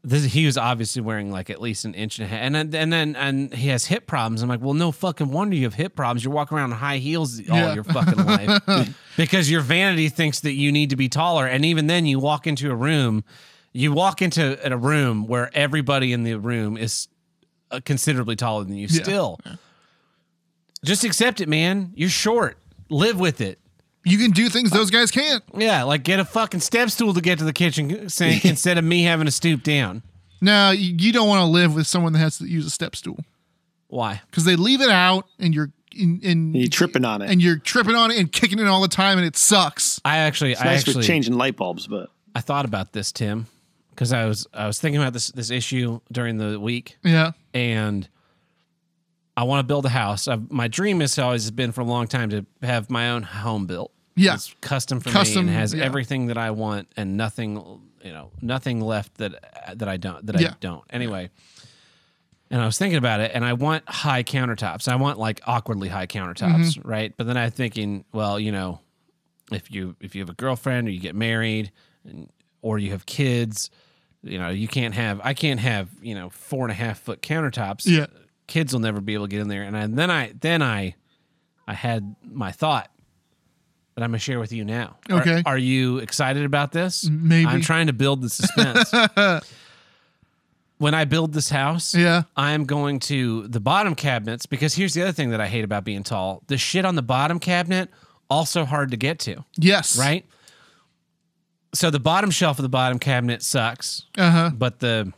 This 0.02 0.24
he 0.24 0.47
was 0.47 0.56
obviously 0.56 1.02
wearing 1.02 1.31
like 1.31 1.51
at 1.51 1.60
least 1.60 1.85
an 1.85 1.93
inch 1.94 2.18
and 2.18 2.24
a 2.24 2.28
half, 2.28 2.40
and 2.40 2.55
then 2.55 2.74
and 2.74 2.93
then 2.93 3.16
and 3.16 3.52
he 3.55 3.68
has 3.68 3.85
hip 3.85 4.06
problems. 4.06 4.40
I'm 4.43 4.48
like, 4.48 4.60
well, 4.62 4.72
no 4.72 4.93
fucking 4.93 5.31
wonder 5.31 5.55
you 5.56 5.64
have 5.64 5.74
hip 5.74 5.94
problems. 5.94 6.24
You're 6.24 6.32
walking 6.32 6.56
around 6.56 6.70
in 6.72 6.78
high 6.78 6.97
heels 6.98 7.39
all 7.51 7.56
Yeah. 7.59 7.74
your 7.74 7.85
fucking 7.85 8.24
life 8.24 8.94
because 9.18 9.51
your 9.51 9.60
vanity 9.60 10.09
thinks 10.09 10.40
that 10.40 10.52
you 10.55 10.72
need 10.72 10.89
to 10.90 10.97
be 10.97 11.09
taller, 11.10 11.47
and 11.47 11.64
even 11.66 11.86
then, 11.86 12.06
you 12.06 12.18
walk 12.18 12.47
into 12.47 12.70
a 12.70 12.74
room 12.74 13.24
You 13.72 13.93
walk 13.93 14.22
into 14.22 14.59
a 14.66 14.77
room 14.77 15.27
where 15.27 15.51
everybody 15.55 16.12
in 16.14 16.24
the 16.24 16.35
room 16.36 16.77
is 16.78 17.06
uh, 17.70 17.81
considerably 17.85 18.36
taller 18.36 18.64
than 18.64 18.74
you. 18.77 18.89
Yeah. 18.90 19.02
Still, 19.02 19.39
just 20.85 21.05
accept 21.05 21.40
it, 21.40 21.48
man. 21.48 21.93
You're 21.94 22.09
short. 22.09 22.56
Live 22.89 23.20
with 23.20 23.40
it. 23.40 23.59
You 24.11 24.19
can 24.19 24.31
do 24.32 24.49
things 24.49 24.70
those 24.70 24.91
guys 24.91 25.11
can't. 25.11 25.43
Yeah, 25.57 25.82
like 25.85 26.03
get 26.03 26.20
a 26.20 26.24
fucking 26.24 26.61
step 26.61 26.91
stool 26.91 27.15
to 27.15 27.20
get 27.20 27.39
to 27.39 27.45
the 27.45 27.53
kitchen 27.53 28.09
sink 28.09 28.45
instead 28.55 28.77
of 28.78 28.85
me 28.85 29.03
having 29.05 29.27
to 29.27 29.31
stoop 29.32 29.62
down. 29.62 30.03
Now 30.41 30.70
you, 30.70 30.95
you 30.99 31.12
don't 31.12 31.28
want 31.28 31.41
to 31.41 31.45
live 31.47 31.74
with 31.74 31.87
someone 31.87 32.12
that 32.15 32.19
has 32.20 32.39
to 32.39 32.47
use 32.47 32.66
a 32.66 32.70
step 32.70 32.97
stool 32.97 33.19
Why? 33.89 34.23
because 34.31 34.45
they 34.45 34.57
leave 34.57 34.81
it 34.81 34.89
out 34.91 35.27
and 35.39 35.55
you're 35.55 35.70
in, 35.95 36.20
in 36.23 36.55
You 36.55 36.69
tripping 36.69 37.05
on 37.05 37.20
it. 37.23 37.31
and 37.31 37.43
you're 37.43 37.59
tripping 37.59 37.95
on 37.95 38.11
it 38.11 38.19
and 38.19 38.32
kicking 38.32 38.59
it 38.59 38.66
all 38.66 38.81
the 38.81 38.89
time 38.89 39.19
and 39.19 39.27
it 39.27 39.37
sucks. 39.37 40.01
I 40.05 40.19
actually, 40.19 40.53
it's 40.53 40.61
I 40.61 40.65
nice 40.65 40.85
for 40.85 40.91
actually, 40.91 41.05
changing 41.05 41.35
light 41.35 41.57
bulbs, 41.57 41.87
but 41.87 42.11
I 42.35 42.41
thought 42.41 42.65
about 42.65 42.93
this, 42.93 43.12
Tim, 43.12 43.47
because 43.91 44.12
I 44.12 44.24
was, 44.27 44.47
I 44.55 44.66
was 44.66 44.78
thinking 44.81 45.01
about 45.01 45.12
this, 45.12 45.28
this 45.32 45.51
issue 45.51 46.01
during 46.11 46.39
the 46.39 46.59
week, 46.59 46.97
Yeah. 47.05 47.32
and 47.53 48.09
I 49.37 49.43
want 49.45 49.61
to 49.61 49.65
build 49.65 49.85
a 49.87 49.91
house. 49.91 50.27
I've, 50.28 50.51
my 50.51 50.69
dream 50.69 51.01
has 51.01 51.19
always 51.19 51.51
been 51.51 51.73
for 51.73 51.81
a 51.81 51.85
long 51.85 52.07
time 52.07 52.31
to 52.31 52.47
have 52.62 52.89
my 52.91 53.11
own 53.11 53.23
home 53.24 53.66
built. 53.66 53.93
Yeah. 54.20 54.34
It's 54.34 54.55
custom 54.60 55.01
for 55.01 55.10
Custom, 55.10 55.47
me 55.47 55.52
and 55.52 55.60
has 55.60 55.74
yeah. 55.74 55.84
everything 55.84 56.26
that 56.26 56.38
I 56.38 56.51
want 56.51 56.88
and 56.97 57.16
nothing, 57.16 57.55
you 58.02 58.12
know, 58.12 58.30
nothing 58.42 58.80
left 58.80 59.16
that 59.18 59.32
that 59.78 59.88
I 59.88 59.97
don't 59.97 60.26
that 60.26 60.36
I 60.36 60.55
don't. 60.60 60.84
Anyway, 60.90 61.30
and 62.51 62.60
I 62.60 62.66
was 62.66 62.78
thinking 62.78 62.98
about 62.98 63.20
it, 63.20 63.30
and 63.34 63.44
I 63.44 63.52
want 63.52 63.88
high 63.88 64.22
countertops. 64.22 64.88
I 64.88 64.97
want 64.97 65.18
like 65.18 65.40
awkwardly 65.47 65.88
high 65.88 66.06
countertops, 66.06 66.76
Mm-hmm. 66.78 66.88
right? 66.88 67.14
But 67.16 67.26
then 67.26 67.36
I'm 67.36 67.51
thinking, 67.51 68.05
well, 68.12 68.38
you 68.40 68.52
know, 68.52 68.80
if 69.52 69.70
you 69.70 69.97
if 70.01 70.14
you 70.14 70.22
have 70.22 70.30
a 70.30 70.34
girlfriend 70.34 70.88
or 70.88 70.90
you 70.90 71.01
get 71.01 71.14
married, 71.14 71.70
and, 72.05 72.28
or 72.62 72.78
you 72.78 72.90
have 72.90 73.06
kids, 73.06 73.70
you 74.22 74.38
know, 74.38 74.48
you 74.51 74.68
can't 74.68 74.94
have. 74.94 75.20
I 75.24 75.34
can't 75.34 75.60
have 75.60 75.88
you 76.02 76.14
know 76.14 76.30
four 76.30 76.64
and 76.64 76.72
a 76.72 76.74
half 76.74 76.98
foot 77.01 77.22
countertops. 77.22 77.86
Yeah. 77.86 78.06
kids 78.48 78.72
will 78.72 78.80
never 78.80 79.01
be 79.01 79.14
able 79.14 79.26
to 79.26 79.30
get 79.30 79.40
in 79.40 79.48
there. 79.48 79.62
And 79.62 79.76
I, 79.76 79.86
then 79.86 80.10
I 80.10 80.32
then 80.40 80.60
I 80.62 80.94
I 81.68 81.74
had 81.74 82.16
my 82.24 82.51
thought 82.52 82.90
that 84.01 84.05
I'm 84.05 84.10
gonna 84.10 84.18
share 84.18 84.40
with 84.40 84.52
you 84.52 84.64
now. 84.64 84.97
Are- 85.10 85.20
Okay. 85.20 85.43
are, 85.47 85.59
you 85.59 85.98
excited 85.98 86.44
about 86.44 86.72
this? 86.72 87.09
Maybe. 87.09 87.47
I'm 87.47 87.60
trying 87.60 87.86
to 87.86 87.93
build 87.93 88.22
the 88.22 88.31
suspense. 88.31 88.93
when 90.78 90.94
I 90.94 91.05
build 91.05 91.32
this 91.32 91.51
house, 91.51 91.94
Yeah. 91.94 92.22
I'm 92.36 92.64
going 92.64 93.01
to 93.01 93.47
the 93.48 93.60
bottom 93.60 93.94
cabinets 93.94 94.47
because 94.47 94.74
here's 94.74 94.94
the 94.94 95.02
other 95.02 95.12
thing 95.12 95.31
that 95.31 95.40
I 95.40 95.47
hate 95.47 95.64
about 95.64 95.85
being 95.85 96.02
tall. 96.02 96.43
The 96.47 96.56
shit 96.56 96.85
on 96.85 96.94
the 96.97 97.02
bottom 97.02 97.39
cabinet 97.39 97.90
also 98.31 98.64
hard 98.64 98.90
to 98.93 98.97
get 98.97 99.18
to, 99.20 99.44
Yes. 99.56 99.98
right? 99.98 100.24
So 101.74 101.90
the 101.90 102.01
bottom 102.01 102.31
shelf 102.31 102.59
of 102.59 102.62
the 102.62 102.68
bottom 102.68 102.98
cabinet 102.98 103.43
sucks, 103.43 104.06
Uh 104.16 104.31
huh. 104.31 104.51
but 104.55 104.81
the 104.81 105.12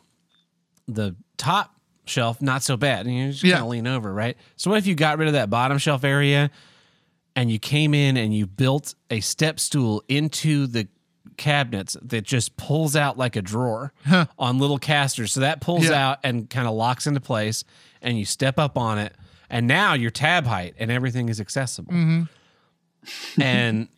the 0.88 1.14
top 1.36 1.76
shelf 2.04 2.42
not 2.42 2.62
so 2.64 2.76
bad. 2.76 3.06
And 3.06 3.14
you 3.16 3.30
just 3.30 3.44
Yeah. 3.44 3.54
kind 3.54 3.64
of 3.64 3.70
lean 3.70 3.86
over, 3.86 4.12
right? 4.12 4.36
So 4.56 4.68
what 4.70 4.78
if 4.78 4.86
you 4.86 4.94
got 4.96 5.18
rid 5.18 5.28
of 5.28 5.34
that 5.34 5.48
bottom 5.48 5.78
shelf 5.78 6.02
area 6.02 6.50
and 7.36 7.50
you 7.50 7.58
came 7.58 7.94
in 7.94 8.16
and 8.16 8.34
you 8.34 8.46
built 8.46 8.94
a 9.10 9.20
step 9.20 9.58
stool 9.60 10.02
into 10.08 10.66
the 10.66 10.88
cabinets 11.36 11.96
that 12.02 12.22
just 12.24 12.56
pulls 12.56 12.94
out 12.94 13.16
like 13.16 13.36
a 13.36 13.42
drawer 13.42 13.92
on 14.38 14.58
little 14.58 14.78
casters. 14.78 15.32
So 15.32 15.40
that 15.40 15.60
pulls 15.60 15.84
Yeah. 15.88 16.10
out 16.10 16.18
and 16.24 16.48
kind 16.50 16.68
of 16.68 16.74
locks 16.74 17.06
into 17.06 17.20
place 17.20 17.64
and 18.02 18.18
you 18.18 18.24
step 18.24 18.58
up 18.58 18.76
on 18.76 18.98
it 18.98 19.14
and 19.48 19.66
now 19.66 19.94
you're 19.94 20.10
tab 20.10 20.44
height 20.46 20.74
and 20.78 20.90
everything 20.90 21.28
is 21.28 21.40
accessible. 21.40 21.92
Mm-hmm. 21.92 22.22
and 23.42 23.88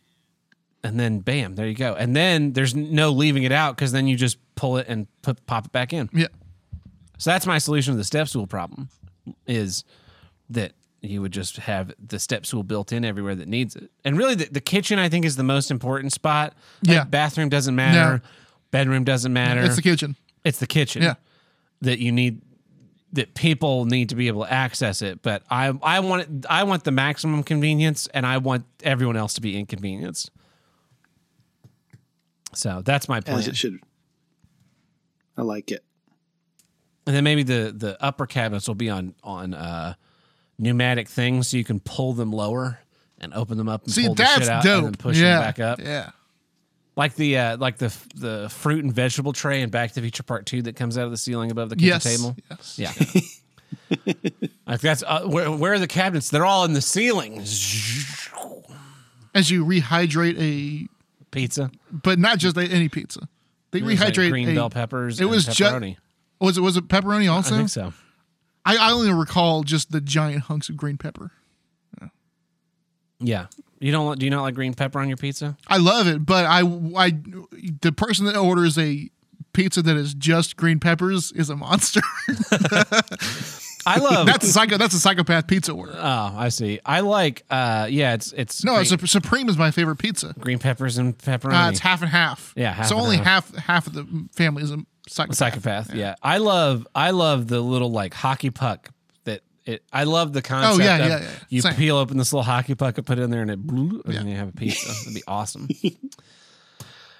and 0.83 0.99
then 0.99 1.19
bam, 1.19 1.55
there 1.55 1.67
you 1.67 1.73
go. 1.75 1.95
And 1.95 2.15
then 2.15 2.53
there's 2.53 2.75
no 2.75 3.09
leaving 3.11 3.43
it 3.43 3.51
out 3.51 3.75
because 3.75 3.91
then 3.91 4.07
you 4.07 4.15
just 4.15 4.37
pull 4.55 4.77
it 4.77 4.85
and 4.87 5.07
put 5.23 5.45
pop 5.45 5.65
it 5.65 5.71
back 5.71 5.93
in. 5.93 6.09
Yeah. 6.13 6.27
So 7.17 7.31
that's 7.31 7.45
my 7.47 7.57
solution 7.57 7.93
to 7.93 7.97
the 7.97 8.03
step 8.03 8.27
stool 8.27 8.45
problem 8.47 8.89
is 9.47 9.83
that 10.49 10.73
you 11.09 11.21
would 11.21 11.31
just 11.31 11.57
have 11.57 11.93
the 12.05 12.19
step 12.19 12.45
stool 12.45 12.63
built 12.63 12.91
in 12.91 13.03
everywhere 13.05 13.35
that 13.35 13.47
needs 13.47 13.75
it. 13.75 13.89
And 14.03 14.17
really 14.17 14.35
the, 14.35 14.45
the 14.45 14.61
kitchen 14.61 14.99
I 14.99 15.09
think 15.09 15.25
is 15.25 15.35
the 15.35 15.43
most 15.43 15.71
important 15.71 16.13
spot. 16.13 16.53
Like, 16.85 16.95
Yeah. 16.95 17.03
Bathroom 17.05 17.49
doesn't 17.49 17.75
matter. 17.75 18.17
No. 18.23 18.29
Bedroom 18.71 19.03
doesn't 19.03 19.31
matter. 19.33 19.61
It's 19.61 19.75
the 19.75 19.81
kitchen. 19.81 20.15
It's 20.43 20.59
the 20.59 20.67
kitchen. 20.67 21.01
Yeah. 21.03 21.15
That 21.81 21.99
you 21.99 22.11
need 22.11 22.41
that 23.13 23.33
people 23.33 23.85
need 23.85 24.09
to 24.09 24.15
be 24.15 24.27
able 24.27 24.43
to 24.43 24.51
access 24.51 25.01
it. 25.01 25.21
But 25.21 25.43
I 25.49 25.67
I 25.81 25.99
want 26.01 26.45
I 26.49 26.63
want 26.63 26.83
the 26.83 26.91
maximum 26.91 27.43
convenience 27.43 28.07
and 28.07 28.25
I 28.25 28.37
want 28.37 28.65
everyone 28.83 29.15
else 29.17 29.33
to 29.35 29.41
be 29.41 29.57
inconvenienced. 29.57 30.31
So 32.53 32.81
that's 32.83 33.07
my 33.09 33.21
plan. 33.21 33.37
as 33.39 33.47
it 33.47 33.55
should. 33.57 33.79
I 35.37 35.41
like 35.41 35.71
it. 35.71 35.83
And 37.07 37.15
then 37.15 37.23
maybe 37.23 37.43
the 37.43 37.73
the 37.75 38.01
upper 38.03 38.25
cabinets 38.25 38.67
will 38.67 38.75
be 38.75 38.89
on 38.89 39.13
on 39.23 39.53
uh, 39.53 39.93
pneumatic 40.57 41.07
things, 41.09 41.47
so 41.49 41.57
you 41.57 41.63
can 41.63 41.79
pull 41.79 42.13
them 42.13 42.31
lower 42.31 42.79
and 43.19 43.33
open 43.33 43.57
them 43.57 43.69
up 43.69 43.83
and 43.85 43.93
See, 43.93 44.05
pull 44.05 44.15
the 44.15 44.23
that's 44.23 44.39
shit 44.39 44.49
out 44.49 44.63
dope. 44.63 44.77
and 44.77 44.85
then 44.87 44.93
push 44.95 45.17
yeah. 45.17 45.33
them 45.35 45.41
back 45.41 45.59
up, 45.59 45.79
Yeah. 45.81 46.11
like 46.95 47.15
the 47.15 47.37
uh, 47.37 47.57
like 47.57 47.77
the 47.77 47.95
the 48.15 48.49
fruit 48.49 48.83
and 48.83 48.93
vegetable 48.93 49.33
tray 49.33 49.61
in 49.61 49.69
Back 49.69 49.89
to 49.89 49.95
the 49.95 50.01
Future 50.01 50.23
Part 50.23 50.45
Two 50.45 50.61
that 50.63 50.75
comes 50.75 50.97
out 50.97 51.05
of 51.05 51.11
the 51.11 51.17
ceiling 51.17 51.51
above 51.51 51.69
the 51.69 51.75
kitchen 51.75 51.87
Yes. 51.89 52.03
table. 52.03 52.35
Yes. 52.49 52.79
Yeah, 52.79 52.91
like 54.67 54.79
that's 54.81 55.03
uh, 55.05 55.23
where 55.25 55.51
where 55.51 55.73
are 55.73 55.79
the 55.79 55.87
cabinets? 55.87 56.29
They're 56.29 56.45
all 56.45 56.65
in 56.65 56.73
the 56.73 56.81
ceiling. 56.81 57.39
As 59.33 59.51
you 59.51 59.65
rehydrate 59.65 60.39
a, 60.39 60.87
Pizza, 61.31 61.69
but 61.91 62.17
not 62.17 62.37
just 62.37 62.57
any 62.57 62.87
pizza. 62.87 63.27
They 63.71 63.81
There's, 63.81 63.99
like, 63.99 64.13
rehydrate 64.13 64.29
green 64.29 64.49
a, 64.49 64.55
bell 64.55 64.69
peppers. 64.69 65.19
it 65.19 65.23
and 65.23 65.29
was 65.31 65.45
ju- 65.45 65.65
pepperoni. 65.65 65.97
Was 66.39 66.57
it 66.57 66.61
was 66.61 66.77
it 66.77 66.87
pepperoni 66.87 67.29
also? 67.29 67.55
I 67.55 67.57
think 67.57 67.69
so. 67.69 67.93
I, 68.65 68.77
I 68.77 68.91
only 68.91 69.13
recall 69.13 69.63
just 69.63 69.91
the 69.91 70.01
giant 70.01 70.43
hunks 70.43 70.69
of 70.69 70.75
green 70.77 70.97
pepper. 70.97 71.31
Yeah, 73.19 73.47
you 73.79 73.91
don't 73.93 74.19
do 74.19 74.25
you 74.25 74.29
not 74.29 74.41
like 74.43 74.55
green 74.55 74.73
pepper 74.73 74.99
on 74.99 75.07
your 75.07 75.15
pizza? 75.17 75.55
I 75.67 75.77
love 75.77 76.07
it, 76.07 76.25
but 76.25 76.45
I, 76.45 76.59
I 76.97 77.11
the 77.81 77.93
person 77.95 78.25
that 78.25 78.35
orders 78.35 78.77
a 78.77 79.09
pizza 79.53 79.81
that 79.81 79.95
is 79.95 80.13
just 80.13 80.57
green 80.57 80.79
peppers 80.81 81.31
is 81.31 81.49
a 81.49 81.55
monster. 81.55 82.01
I 83.87 83.99
love 83.99 84.25
that's 84.25 84.45
a 84.47 84.51
psycho. 84.51 84.77
That's 84.77 84.95
a 84.95 84.99
psychopath 84.99 85.47
pizza 85.47 85.71
order. 85.71 85.93
Oh, 85.95 86.33
I 86.35 86.49
see. 86.49 86.79
I 86.85 87.01
like. 87.01 87.43
uh 87.51 87.87
Yeah, 87.89 88.15
it's 88.15 88.33
it's 88.33 88.63
No, 88.65 88.73
green, 88.75 88.85
Sup- 88.85 89.07
Supreme 89.07 89.47
is 89.47 89.57
my 89.57 89.69
favorite 89.71 89.97
pizza. 89.97 90.33
green 90.39 90.57
peppers 90.59 90.97
and 90.97 91.17
pepperoni. 91.17 91.67
Uh, 91.67 91.69
it's 91.69 91.79
half 91.79 92.01
and 92.01 92.09
half. 92.09 92.51
Yeah, 92.57 92.73
half 92.73 92.87
so 92.87 92.97
only 92.97 93.17
half. 93.17 93.53
half 93.55 93.63
half 93.65 93.87
of 93.87 93.93
the 93.93 94.27
family 94.33 94.63
is 94.63 94.71
a 94.71 94.79
psychopath. 95.07 95.35
psychopath. 95.37 95.93
Yeah. 95.95 96.15
I 96.23 96.37
love 96.37 96.87
I 96.95 97.11
love 97.11 97.47
the 97.47 97.59
little 97.61 97.91
like 97.91 98.13
hockey 98.13 98.49
puck 98.49 98.89
that 99.25 99.41
it. 99.65 99.83
I 99.93 100.03
love 100.05 100.33
the 100.33 100.41
concept. 100.41 100.81
Oh, 100.81 100.83
yeah, 100.83 100.97
of 100.97 101.09
yeah, 101.09 101.19
yeah. 101.21 101.29
You 101.49 101.61
Same. 101.61 101.73
peel 101.75 101.97
open 101.97 102.17
this 102.17 102.31
little 102.33 102.43
hockey 102.43 102.75
puck 102.75 102.97
and 102.97 103.05
put 103.05 103.19
it 103.19 103.23
in 103.23 103.31
there, 103.31 103.41
and 103.41 103.51
it 103.51 103.59
and 103.59 104.01
Yeah. 104.07 104.13
then 104.13 104.27
you 104.27 104.35
have 104.37 104.49
a 104.49 104.51
pizza. 104.53 104.87
That'd 104.87 105.13
be 105.13 105.23
awesome. 105.27 105.67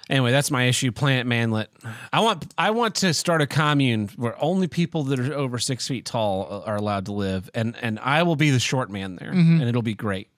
Anyway, 0.08 0.30
that's 0.30 0.52
my 0.52 0.64
issue. 0.64 0.92
Planet 0.92 1.26
Manlet. 1.26 1.68
I 2.12 2.20
want 2.20 2.52
I 2.56 2.70
want 2.70 2.94
to 2.96 3.12
start 3.12 3.42
a 3.42 3.46
commune 3.46 4.08
where 4.16 4.40
only 4.42 4.68
people 4.68 5.02
that 5.04 5.18
are 5.18 5.34
over 5.34 5.58
six 5.58 5.88
feet 5.88 6.04
tall 6.04 6.62
are 6.64 6.76
allowed 6.76 7.06
to 7.06 7.12
live, 7.12 7.50
and 7.54 7.74
and 7.82 7.98
I 7.98 8.22
will 8.22 8.36
be 8.36 8.50
the 8.50 8.60
short 8.60 8.88
man 8.90 9.16
there, 9.16 9.32
Mm-hmm. 9.32 9.60
and 9.60 9.68
it'll 9.68 9.82
be 9.82 9.94
great. 9.94 10.28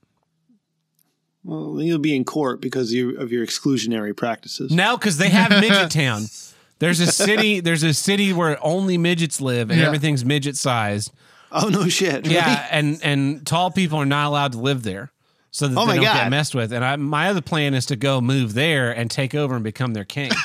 Well, 1.44 1.74
then 1.74 1.86
you'll 1.86 1.98
be 1.98 2.16
in 2.16 2.24
court 2.24 2.60
because 2.60 2.92
you, 2.92 3.16
of 3.18 3.30
your 3.30 3.46
exclusionary 3.46 4.14
practices. 4.16 4.70
No, 4.72 4.96
because 4.96 5.18
they 5.18 5.28
have 5.30 5.50
Midget 5.50 5.90
Town. 5.90 6.22
There's 6.78 7.00
a 7.00 7.06
city. 7.12 7.60
There's 7.60 7.82
a 7.82 7.92
city 7.94 8.32
where 8.32 8.59
only 8.64 8.98
midgets 8.98 9.40
live, 9.40 9.70
and 9.70 9.80
Yeah. 9.80 9.86
everything's 9.86 10.24
midget 10.24 10.56
sized. 10.56 11.12
Oh 11.50 11.68
no, 11.68 11.88
shit. 11.88 12.24
really? 12.24 12.34
Yeah, 12.34 12.66
and 12.70 13.00
and 13.02 13.46
tall 13.46 13.70
people 13.70 13.98
are 13.98 14.06
not 14.06 14.26
allowed 14.26 14.52
to 14.52 14.59
live 14.59 14.82
there, 14.82 15.10
so 15.50 15.66
that 15.66 15.76
Oh 15.78 15.82
they 15.82 15.86
my 15.86 15.94
don't 15.96 16.05
God. 16.05 16.14
get 16.24 16.30
messed 16.30 16.55
with. 16.55 16.72
And 16.72 16.84
I, 16.84 16.96
my 16.96 17.30
other 17.30 17.40
plan 17.40 17.72
is 17.74 17.86
to 17.86 17.96
go 17.96 18.20
move 18.20 18.52
there 18.55 18.90
and 18.92 19.10
take 19.10 19.34
over 19.34 19.55
and 19.55 19.64
become 19.64 19.94
their 19.94 20.05
king. 20.05 20.30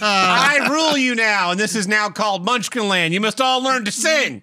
I 0.00 0.68
rule 0.70 0.96
you 0.96 1.14
now, 1.14 1.50
and 1.50 1.58
this 1.60 1.74
is 1.74 1.88
now 1.88 2.08
called 2.08 2.44
Munchkin 2.44 2.88
Land. 2.88 3.12
You 3.14 3.20
must 3.20 3.40
all 3.40 3.62
learn 3.62 3.84
to 3.84 3.90
sing. 3.92 4.42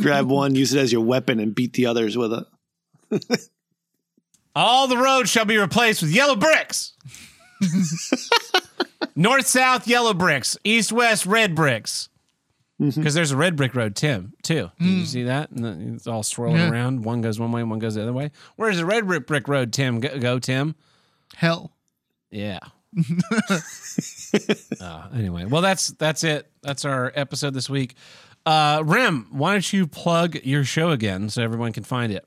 Grab 0.00 0.26
one, 0.28 0.54
use 0.54 0.74
it 0.74 0.80
as 0.80 0.92
your 0.92 1.02
weapon, 1.02 1.38
and 1.40 1.54
beat 1.54 1.74
the 1.74 1.86
others 1.86 2.16
with 2.16 2.32
it. 2.32 3.40
All 4.54 4.88
the 4.88 4.96
roads 4.98 5.30
shall 5.30 5.44
be 5.44 5.56
replaced 5.58 6.02
with 6.02 6.10
yellow 6.10 6.34
bricks. 6.36 6.94
North 9.14 9.46
south 9.46 9.86
yellow 9.86 10.14
bricks, 10.14 10.56
east 10.64 10.92
west 10.92 11.26
red 11.26 11.54
bricks. 11.54 12.08
Because 12.80 13.14
there's 13.14 13.32
a 13.32 13.36
red 13.36 13.56
brick 13.56 13.74
road, 13.74 13.96
Tim, 13.96 14.34
too. 14.44 14.70
Did 14.78 14.86
you 14.86 15.04
see 15.04 15.22
that? 15.24 15.50
And 15.50 15.64
the- 15.64 15.94
it's 15.96 16.06
all 16.06 16.22
swirling 16.22 16.58
Yeah. 16.58 16.70
around. 16.70 17.04
One 17.04 17.20
goes 17.20 17.40
one 17.40 17.50
way, 17.50 17.64
one 17.64 17.80
goes 17.80 17.96
the 17.96 18.02
other 18.02 18.12
way. 18.12 18.30
Where's 18.54 18.76
the 18.76 18.86
red 18.86 19.06
brick 19.08 19.26
brick 19.26 19.48
road, 19.48 19.72
Tim? 19.72 19.98
Go, 19.98 20.16
go 20.20 20.38
Tim. 20.38 20.76
Hell. 21.34 21.72
Yeah. 22.30 22.60
uh, 24.80 25.08
anyway, 25.14 25.44
well, 25.44 25.62
that's 25.62 25.88
that's 25.88 26.24
it. 26.24 26.50
That's 26.62 26.84
our 26.84 27.12
episode 27.14 27.54
this 27.54 27.68
week. 27.68 27.94
Uh, 28.46 28.82
Rem, 28.84 29.26
why 29.30 29.52
don't 29.52 29.72
you 29.72 29.86
plug 29.86 30.36
your 30.44 30.64
show 30.64 30.90
again 30.90 31.28
so 31.28 31.42
everyone 31.42 31.72
can 31.72 31.84
find 31.84 32.12
it? 32.12 32.24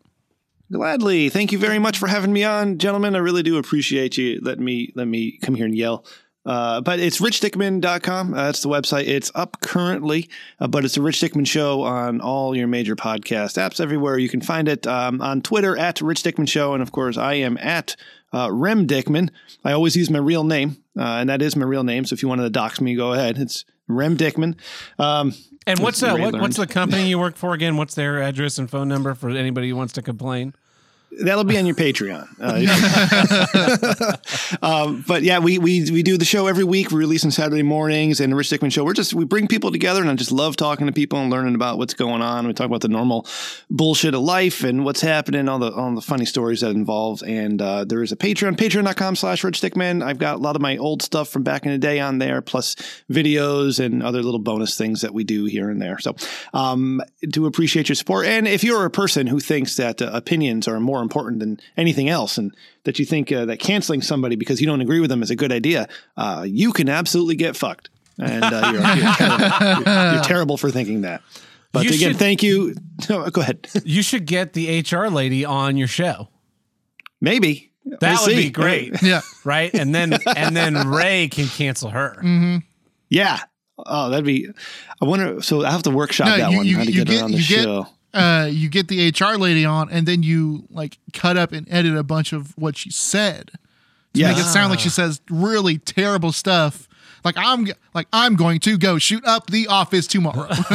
Gladly. 0.72 1.30
Thank 1.30 1.52
you 1.52 1.58
very 1.58 1.80
much 1.80 1.98
for 1.98 2.08
having 2.08 2.32
me 2.32 2.44
on, 2.44 2.78
gentlemen. 2.78 3.16
I 3.16 3.20
really 3.20 3.44
do 3.44 3.58
appreciate 3.58 4.18
you 4.18 4.40
letting 4.42 4.64
me 4.64 4.92
let 4.96 5.08
me 5.08 5.38
come 5.42 5.56
here 5.56 5.66
and 5.66 5.76
yell. 5.76 6.06
Uh, 6.46 6.82
but 6.82 7.00
it's 7.00 7.20
richdickman.com. 7.20 8.34
Uh, 8.34 8.46
that's 8.46 8.62
the 8.62 8.70
website. 8.70 9.08
It's 9.08 9.32
up 9.36 9.62
currently, 9.62 10.30
uh, 10.60 10.68
but 10.68 10.86
it's 10.86 10.98
a 10.98 11.02
Rich 11.02 11.22
Dickman 11.22 11.46
show 11.46 11.82
on 11.84 12.20
all 12.20 12.56
your 12.56 12.68
major 12.68 12.96
podcast 12.96 13.58
apps 13.58 13.80
everywhere. 13.80 14.18
You 14.18 14.30
can 14.30 14.42
find 14.42 14.68
it 14.68 14.88
um, 14.88 15.22
on 15.22 15.42
Twitter 15.42 15.78
at 15.78 16.02
Rich 16.02 16.24
Dickman 16.24 16.48
Show. 16.50 16.74
And 16.74 16.82
of 16.82 16.92
course, 16.92 17.18
I 17.18 17.36
am 17.36 17.58
at 17.60 17.96
uh, 18.34 18.50
Rem 18.52 18.88
Dickman. 18.88 19.30
I 19.64 19.74
always 19.74 19.96
use 19.96 20.10
my 20.10 20.20
real 20.20 20.44
name, 20.44 20.78
uh, 20.98 21.04
and 21.04 21.30
that 21.30 21.42
is 21.42 21.56
my 21.56 21.66
real 21.66 21.84
name. 21.84 22.06
So 22.06 22.14
if 22.16 22.24
you 22.24 22.30
wanted 22.30 22.44
to 22.44 22.50
dox 22.50 22.82
me, 22.82 22.96
go 22.96 23.14
ahead. 23.14 23.38
It's 23.38 23.66
Rem 23.88 24.18
Dickman. 24.18 24.56
Um, 24.98 25.34
And 25.68 25.80
what's 25.80 26.02
uh, 26.02 26.16
what, 26.18 26.40
what's 26.42 26.58
the 26.58 26.66
company 26.66 27.08
you 27.08 27.20
work 27.20 27.36
for 27.36 27.54
again? 27.54 27.78
What's 27.78 27.94
their 27.94 28.20
address 28.22 28.58
and 28.58 28.68
phone 28.70 28.88
number 28.88 29.14
for 29.14 29.30
anybody 29.30 29.70
who 29.70 29.76
wants 29.76 29.94
to 29.94 30.02
complain? 30.02 30.56
That'll 31.20 31.44
be 31.44 31.58
on 31.58 31.66
your 31.66 31.76
Patreon. 31.76 32.28
Uh, 32.40 34.16
um, 34.66 35.04
but 35.06 35.24
yeah, 35.24 35.40
we, 35.40 35.58
we 35.58 35.92
we 35.92 36.04
do 36.04 36.18
the 36.18 36.24
show 36.24 36.48
every 36.48 36.64
week. 36.64 36.90
We 36.90 37.00
release 37.00 37.26
on 37.26 37.32
Saturday 37.32 37.64
mornings, 37.64 38.22
and 38.22 38.32
the 38.32 38.38
Rich 38.38 38.50
Dickman 38.50 38.72
Show. 38.72 38.86
We're 38.86 38.94
just 38.94 39.14
we 39.14 39.26
bring 39.26 39.50
people 39.50 39.74
together, 39.74 40.00
and 40.00 40.10
I 40.10 40.16
just 40.16 40.32
love 40.32 40.56
talking 40.56 40.88
to 40.88 40.94
people 40.94 41.20
and 41.20 41.30
learning 41.30 41.56
about 41.56 41.78
what's 41.78 41.94
going 41.94 42.22
on. 42.22 42.48
We 42.48 42.54
talk 42.54 42.68
about 42.68 42.80
the 42.80 42.88
normal 42.88 43.28
bullshit 43.70 44.14
of 44.14 44.22
life 44.22 44.64
and 44.64 44.86
what's 44.86 45.02
happening, 45.02 45.50
all 45.50 45.60
the 45.60 45.74
all 45.74 45.94
the 45.94 46.02
funny 46.02 46.24
stories 46.24 46.62
that 46.62 46.72
involve. 46.72 47.22
And 47.24 47.62
uh, 47.62 47.84
there 47.84 48.02
is 48.02 48.14
a 48.14 48.16
Patreon, 48.16 48.56
Patreon.com/slash 48.56 49.44
Rich 49.44 49.60
Dickman. 49.60 50.02
I've 50.02 50.18
got 50.18 50.36
a 50.36 50.40
lot 50.40 50.56
of 50.56 50.62
my 50.62 50.78
old 50.78 51.02
stuff 51.02 51.28
from 51.28 51.44
back 51.44 51.66
in 51.66 51.74
the 51.74 51.78
day 51.78 52.00
on 52.00 52.20
there, 52.20 52.42
plus 52.42 52.76
videos 53.12 53.84
and 53.84 54.02
other 54.02 54.24
little 54.24 54.40
bonus 54.40 54.78
things 54.78 55.02
that 55.02 55.14
we 55.14 55.26
do 55.26 55.44
here 55.44 55.70
and 55.70 55.82
there. 55.82 56.00
So, 56.00 56.16
um, 56.54 57.02
do 57.22 57.46
appreciate 57.48 57.90
your 57.90 57.98
support. 57.98 58.28
And 58.28 58.48
if 58.48 58.64
you're 58.64 58.86
a 58.86 58.90
person 58.90 59.28
who 59.28 59.42
thinks 59.42 59.76
that 59.76 60.02
uh, 60.02 60.10
opinions 60.14 60.70
are 60.70 60.80
more 60.80 61.01
important 61.02 61.40
than 61.40 61.60
anything 61.78 62.10
else, 62.10 62.38
and 62.38 62.56
that 62.84 63.00
you 63.00 63.06
think 63.06 63.32
uh, 63.32 63.46
that 63.46 63.60
canceling 63.60 64.02
somebody 64.02 64.36
because 64.36 64.60
you 64.62 64.68
don't 64.68 64.82
agree 64.82 65.00
with 65.00 65.10
them 65.10 65.22
is 65.24 65.30
a 65.32 65.36
good 65.36 65.52
idea, 65.52 65.88
uh, 66.18 66.46
you 66.48 66.72
can 66.74 66.90
absolutely 66.90 67.36
get 67.36 67.56
fucked. 67.56 67.90
And 68.20 68.44
uh, 68.44 68.72
you're, 68.74 68.82
you're, 69.04 69.14
terrible. 69.16 69.84
You're- 69.92 70.14
you're 70.16 70.24
terrible 70.24 70.58
for 70.58 70.70
thinking 70.70 71.02
that. 71.02 71.22
But 71.72 71.86
You 71.86 71.92
again, 71.92 72.10
should- 72.12 72.18
thank 72.20 72.44
you. 72.44 72.76
No, 73.10 73.30
go 73.30 73.42
ahead. 73.42 73.68
You 73.86 74.02
should 74.04 74.26
get 74.26 74.54
the 74.54 74.82
HR 74.82 75.08
lady 75.08 75.46
on 75.46 75.78
your 75.78 75.88
show. 75.88 76.28
Maybe 77.20 77.72
That 77.86 78.02
We'll 78.02 78.12
would 78.28 78.36
see. 78.36 78.44
be 78.44 78.50
great, 78.50 79.02
Yeah. 79.02 79.22
right? 79.44 79.74
And 79.74 79.94
then 79.96 80.14
and 80.36 80.56
then 80.56 80.88
Ray 80.88 81.28
can 81.30 81.48
cancel 81.48 81.90
her. 81.90 82.22
Yeah. 83.10 83.40
Oh, 83.84 84.10
that'd 84.10 84.26
be. 84.26 84.50
I 85.02 85.06
wonder. 85.06 85.42
So 85.42 85.66
I 85.66 85.72
have 85.72 85.84
to 85.84 85.90
workshop 85.92 86.28
No, 86.28 86.38
that 86.38 86.52
you- 86.52 86.58
one. 86.58 86.66
you- 86.68 86.78
how 86.78 86.84
to 86.84 86.92
you 86.92 87.06
get, 87.06 87.18
her 87.20 87.24
on 87.26 87.32
the 87.32 87.38
you 87.38 87.48
get- 87.48 87.64
show. 87.64 87.88
Uh, 88.14 88.48
you 88.52 88.68
get 88.70 88.88
the 88.90 89.10
HR 89.10 89.38
lady 89.38 89.64
on, 89.66 89.90
and 89.90 90.06
then 90.08 90.22
you 90.24 90.66
like 90.70 90.98
cut 91.14 91.38
up 91.38 91.52
and 91.54 91.66
edit 91.72 91.96
a 91.96 92.04
bunch 92.04 92.34
of 92.34 92.58
what 92.58 92.76
she 92.78 92.90
said 92.92 93.52
to 93.54 93.60
Yes. 94.20 94.36
make 94.36 94.46
it 94.46 94.50
sound 94.50 94.70
like 94.72 94.80
she 94.82 94.90
says 94.90 95.22
really 95.30 95.78
terrible 95.78 96.32
stuff. 96.34 96.90
Like 97.24 97.36
I'm 97.38 97.68
like 97.94 98.08
I'm 98.12 98.36
going 98.36 98.60
to 98.62 98.78
go 98.78 98.98
shoot 98.98 99.24
up 99.26 99.48
the 99.50 99.68
office 99.68 100.08
tomorrow. 100.08 100.50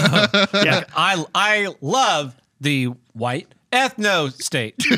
yeah. 0.54 0.84
I 0.96 1.24
I 1.34 1.74
love 1.82 2.34
the 2.60 2.84
white 3.12 3.48
ethno 3.72 4.32
state. 4.40 4.76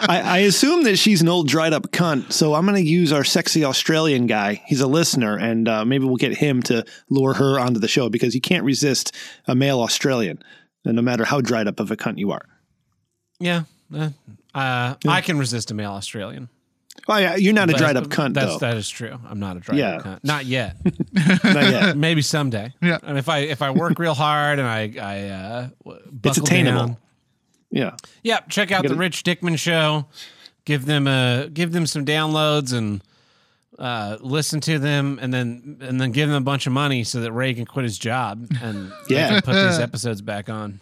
I, 0.00 0.20
I 0.24 0.38
assume 0.38 0.82
that 0.84 0.96
she's 0.98 1.22
an 1.22 1.28
old 1.28 1.48
dried 1.48 1.72
up 1.72 1.90
cunt. 1.92 2.32
So 2.32 2.54
I'm 2.54 2.66
going 2.66 2.82
to 2.82 2.88
use 2.90 3.12
our 3.12 3.24
sexy 3.24 3.64
Australian 3.64 4.26
guy. 4.26 4.62
He's 4.66 4.80
a 4.80 4.86
listener, 4.86 5.36
and 5.36 5.68
uh, 5.68 5.84
maybe 5.84 6.04
we'll 6.04 6.16
get 6.16 6.36
him 6.36 6.62
to 6.64 6.84
lure 7.08 7.34
her 7.34 7.58
onto 7.58 7.80
the 7.80 7.88
show 7.88 8.08
because 8.08 8.34
you 8.34 8.40
can't 8.40 8.64
resist 8.64 9.14
a 9.46 9.54
male 9.54 9.80
Australian, 9.80 10.42
no 10.94 11.02
matter 11.02 11.24
how 11.24 11.40
dried 11.40 11.66
up 11.68 11.80
of 11.80 11.90
a 11.90 11.96
cunt 11.96 12.18
you 12.18 12.30
are. 12.32 12.42
Yeah. 13.40 13.62
Uh, 13.94 14.10
uh, 14.54 14.94
I 15.06 15.20
can 15.20 15.38
resist 15.38 15.70
a 15.70 15.74
male 15.74 15.92
Australian. 15.92 16.48
Oh 17.06 17.16
yeah, 17.16 17.36
you're 17.36 17.54
not 17.54 17.70
a 17.70 17.72
dried 17.74 17.96
up 17.96 18.08
cunt 18.08 18.34
That's 18.34 18.52
though. 18.54 18.58
that 18.58 18.76
is 18.76 18.88
true. 18.88 19.16
I'm 19.28 19.38
not 19.38 19.56
a 19.56 19.60
dried 19.60 19.78
Yeah. 19.78 19.96
up 19.96 20.02
cunt. 20.04 20.18
Not 20.24 20.44
yet. 20.46 20.76
Not 21.44 21.70
yet. 21.70 21.96
Maybe 21.96 22.20
someday. 22.22 22.74
Yeah. 22.82 22.98
And 23.02 23.16
if 23.16 23.28
I 23.28 23.38
if 23.40 23.62
I 23.62 23.70
work 23.70 23.98
real 23.98 24.14
hard 24.14 24.58
and 24.58 24.66
I 24.68 24.92
I 25.00 25.28
uh, 25.28 25.68
w- 25.84 26.02
It's 26.24 26.38
attainable. 26.38 26.78
down- 26.86 26.96
Yeah. 27.70 27.96
Yeah, 28.22 28.40
check 28.48 28.72
out 28.72 28.82
the 28.82 28.88
gotta- 28.88 28.98
Rich 29.00 29.22
Dickman 29.24 29.58
show. 29.58 30.06
Give 30.64 30.84
them 30.86 31.06
a 31.06 31.48
give 31.52 31.72
them 31.72 31.86
some 31.86 32.04
downloads 32.04 32.72
and 32.76 33.00
uh, 33.78 34.16
listen 34.20 34.60
to 34.62 34.78
them, 34.78 35.18
and 35.22 35.32
then 35.32 35.78
and 35.80 36.00
then 36.00 36.10
give 36.12 36.28
them 36.28 36.36
a 36.36 36.44
bunch 36.44 36.66
of 36.66 36.72
money 36.72 37.04
so 37.04 37.20
that 37.20 37.32
Ray 37.32 37.54
can 37.54 37.64
quit 37.66 37.84
his 37.84 37.98
job 37.98 38.46
and 38.62 38.92
Yeah. 39.08 39.28
can 39.28 39.42
put 39.42 39.54
these 39.54 39.78
episodes 39.78 40.20
back 40.20 40.48
on. 40.48 40.80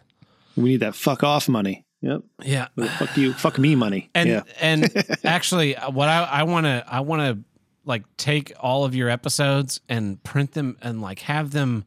We 0.56 0.70
need 0.70 0.81
that 0.81 0.94
fuck 0.94 1.23
off 1.23 1.48
money. 1.48 1.85
Yep. 2.02 2.23
Yeah, 2.44 2.68
Fuck 2.98 3.16
you. 3.16 3.32
Fuck 3.32 3.59
me 3.59 3.74
money. 3.74 4.10
and 4.14 4.28
yeah. 4.28 4.43
and 4.60 4.90
actually, 5.24 5.74
what 5.90 6.09
I 6.09 6.23
I 6.24 6.43
want 6.44 6.64
to 6.66 6.85
I 6.86 7.01
want 7.01 7.20
to 7.23 7.44
like 7.85 8.05
take 8.16 8.52
all 8.60 8.85
of 8.85 8.94
your 8.94 9.09
episodes 9.09 9.81
and 9.89 10.23
print 10.23 10.52
them 10.52 10.77
and 10.82 11.01
like 11.01 11.20
have 11.20 11.51
them. 11.52 11.85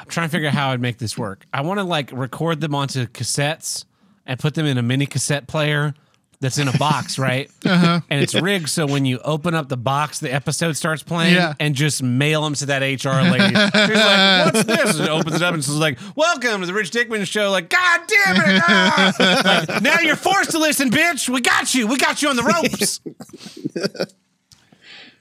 I'm 0.00 0.06
trying 0.08 0.28
to 0.28 0.32
figure 0.32 0.48
out 0.48 0.54
how 0.54 0.70
I'd 0.72 0.80
make 0.80 0.98
this 0.98 1.16
work. 1.16 1.46
I 1.52 1.60
want 1.60 1.78
to 1.78 1.84
like 1.84 2.10
record 2.12 2.60
them 2.60 2.74
onto 2.74 3.06
cassettes 3.06 3.84
and 4.26 4.38
put 4.38 4.54
them 4.54 4.66
in 4.66 4.78
a 4.78 4.82
mini 4.82 5.06
cassette 5.06 5.46
player 5.46 5.94
that's 6.40 6.58
in 6.58 6.68
a 6.68 6.76
box, 6.78 7.18
right? 7.20 7.50
Uh-huh. 7.64 8.00
And 8.10 8.22
it's 8.22 8.34
rigged 8.34 8.68
so 8.68 8.86
when 8.86 9.04
you 9.04 9.18
open 9.20 9.54
up 9.54 9.68
the 9.68 9.76
box, 9.76 10.18
the 10.20 10.32
episode 10.32 10.76
starts 10.76 11.02
playing, 11.02 11.34
Yeah. 11.34 11.54
and 11.58 11.74
just 11.74 12.02
mail 12.02 12.42
them 12.44 12.54
to 12.54 12.66
that 12.66 12.82
HR 12.82 13.22
lady. 13.30 13.54
She's 13.54 13.96
like, 13.96 14.44
"What's 14.54 14.64
this?" 14.64 14.98
And 15.00 15.08
opens 15.08 15.36
it 15.36 15.42
up 15.42 15.54
and 15.54 15.64
she's 15.64 15.74
like, 15.74 15.98
"Welcome 16.14 16.60
to 16.60 16.66
the 16.66 16.74
Rich 16.74 16.90
Dickman 16.90 17.26
Show." 17.26 17.50
Like, 17.50 17.68
God 17.70 18.00
damn 18.06 18.36
it! 18.36 18.62
ah!" 18.66 19.64
Like, 19.68 19.82
now 19.82 20.00
you're 20.00 20.16
forced 20.16 20.50
to 20.52 20.58
listen, 20.58 20.90
bitch. 20.90 21.28
We 21.28 21.40
got 21.40 21.74
you. 21.74 21.86
We 21.86 21.96
got 21.96 22.20
you 22.22 22.28
on 22.28 22.36
the 22.36 22.42
ropes. 22.42 23.00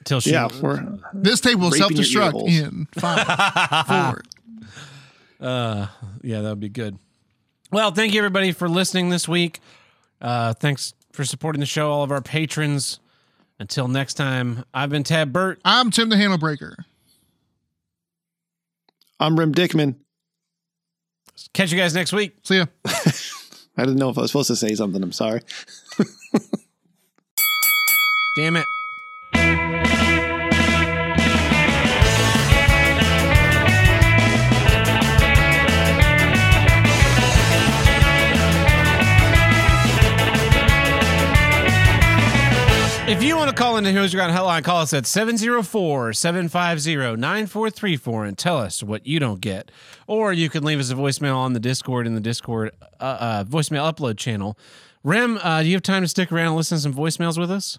Till 0.03 0.19
she, 0.19 0.31
Yeah. 0.31 0.49
We're, 0.61 0.85
this 1.13 1.41
tape 1.41 1.57
will 1.57 1.71
self 1.71 1.89
Raping 1.91 2.05
your 2.11 2.23
ear 2.23 2.31
destruct 2.31 2.47
in 2.47 2.87
five, 2.99 3.87
four. 3.87 4.23
Uh, 5.47 5.87
yeah, 6.21 6.41
that 6.41 6.49
would 6.49 6.59
be 6.59 6.69
good. 6.69 6.97
Well, 7.71 7.91
thank 7.91 8.13
you 8.13 8.19
everybody 8.19 8.51
for 8.51 8.69
listening 8.69 9.09
this 9.09 9.27
week. 9.27 9.59
Uh, 10.21 10.53
thanks 10.53 10.93
for 11.15 11.25
supporting 11.25 11.61
the 11.61 11.65
show, 11.65 11.89
all 11.89 12.03
of 12.03 12.11
our 12.11 12.21
patrons. 12.21 12.99
Until 13.57 13.87
next 13.87 14.15
time, 14.15 14.65
I've 14.73 14.89
been 14.89 15.03
Tab 15.03 15.31
Burt. 15.31 15.61
I'm 15.63 15.89
Tim 15.89 16.09
the 16.09 16.17
Handle 16.17 16.37
Breaker. 16.37 16.75
I'm 19.19 19.39
Rem 19.39 19.53
Dickman. 19.53 19.95
Catch 21.53 21.71
you 21.71 21.77
guys 21.77 21.95
next 21.95 22.11
week. 22.11 22.35
See 22.43 22.57
ya. 22.57 22.65
I 22.85 23.83
didn't 23.83 23.95
know 23.95 24.09
if 24.09 24.17
I 24.17 24.21
was 24.21 24.31
supposed 24.31 24.47
to 24.47 24.55
say 24.55 24.75
something. 24.75 25.01
I'm 25.01 25.13
sorry. 25.13 25.41
Damn 28.35 28.57
it. 28.57 28.65
If 43.07 43.21
you 43.21 43.37
want 43.37 43.51
to 43.51 43.55
call 43.55 43.77
into 43.77 43.91
Heroes 43.91 44.15
Ground 44.15 44.35
Hotline, 44.35 44.63
call 44.63 44.81
us 44.81 44.91
at 44.91 45.05
704 45.05 46.11
750 46.11 47.21
9434 47.21 48.25
and 48.25 48.35
tell 48.35 48.57
us 48.57 48.81
what 48.81 49.05
you 49.05 49.19
don't 49.19 49.39
get. 49.39 49.69
Or 50.07 50.33
you 50.33 50.49
can 50.49 50.63
leave 50.63 50.79
us 50.79 50.89
a 50.89 50.95
voicemail 50.95 51.35
on 51.35 51.53
the 51.53 51.59
Discord 51.59 52.07
in 52.07 52.15
the 52.15 52.19
Discord 52.19 52.71
uh, 52.99 53.03
uh, 53.03 53.43
voicemail 53.43 53.93
upload 53.93 54.17
channel. 54.17 54.57
Rem, 55.03 55.37
uh, 55.43 55.61
do 55.61 55.67
you 55.67 55.75
have 55.75 55.83
time 55.83 56.01
to 56.01 56.07
stick 56.07 56.31
around 56.31 56.47
and 56.47 56.55
listen 56.55 56.77
to 56.77 56.81
some 56.81 56.95
voicemails 56.95 57.37
with 57.37 57.51
us? 57.51 57.77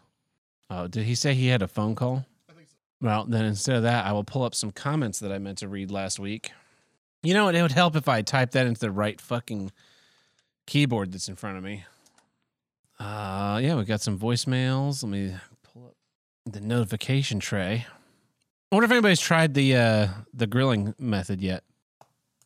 Oh, 0.70 0.86
did 0.86 1.06
he 1.06 1.16
say 1.16 1.34
he 1.34 1.48
had 1.48 1.60
a 1.60 1.66
phone 1.66 1.96
call? 1.96 2.24
I 2.48 2.52
think 2.52 2.68
so. 2.68 2.76
Well, 3.00 3.24
then 3.24 3.44
instead 3.44 3.74
of 3.74 3.82
that, 3.82 4.06
I 4.06 4.12
will 4.12 4.22
pull 4.22 4.44
up 4.44 4.54
some 4.54 4.70
comments 4.70 5.18
that 5.18 5.32
I 5.32 5.38
meant 5.38 5.58
to 5.58 5.66
read 5.68 5.90
last 5.90 6.20
week. 6.20 6.52
You 7.24 7.34
know 7.34 7.46
what? 7.46 7.56
It 7.56 7.62
would 7.62 7.72
help 7.72 7.96
if 7.96 8.08
I 8.08 8.22
typed 8.22 8.52
that 8.52 8.68
into 8.68 8.80
the 8.80 8.92
right 8.92 9.20
fucking 9.20 9.72
keyboard 10.66 11.10
that's 11.10 11.28
in 11.28 11.34
front 11.34 11.58
of 11.58 11.64
me. 11.64 11.84
Uh, 12.98 13.60
yeah, 13.62 13.76
we 13.76 13.84
got 13.84 14.00
some 14.00 14.18
voicemails. 14.18 15.02
Let 15.02 15.10
me 15.10 15.34
pull 15.62 15.86
up 15.86 15.94
the 16.46 16.60
notification 16.60 17.40
tray. 17.40 17.86
I 18.70 18.74
wonder 18.74 18.86
if 18.86 18.90
anybody's 18.90 19.20
tried 19.20 19.54
the 19.54 19.76
uh, 19.76 20.08
the 20.34 20.46
grilling 20.46 20.94
method 20.98 21.40
yet. 21.40 21.62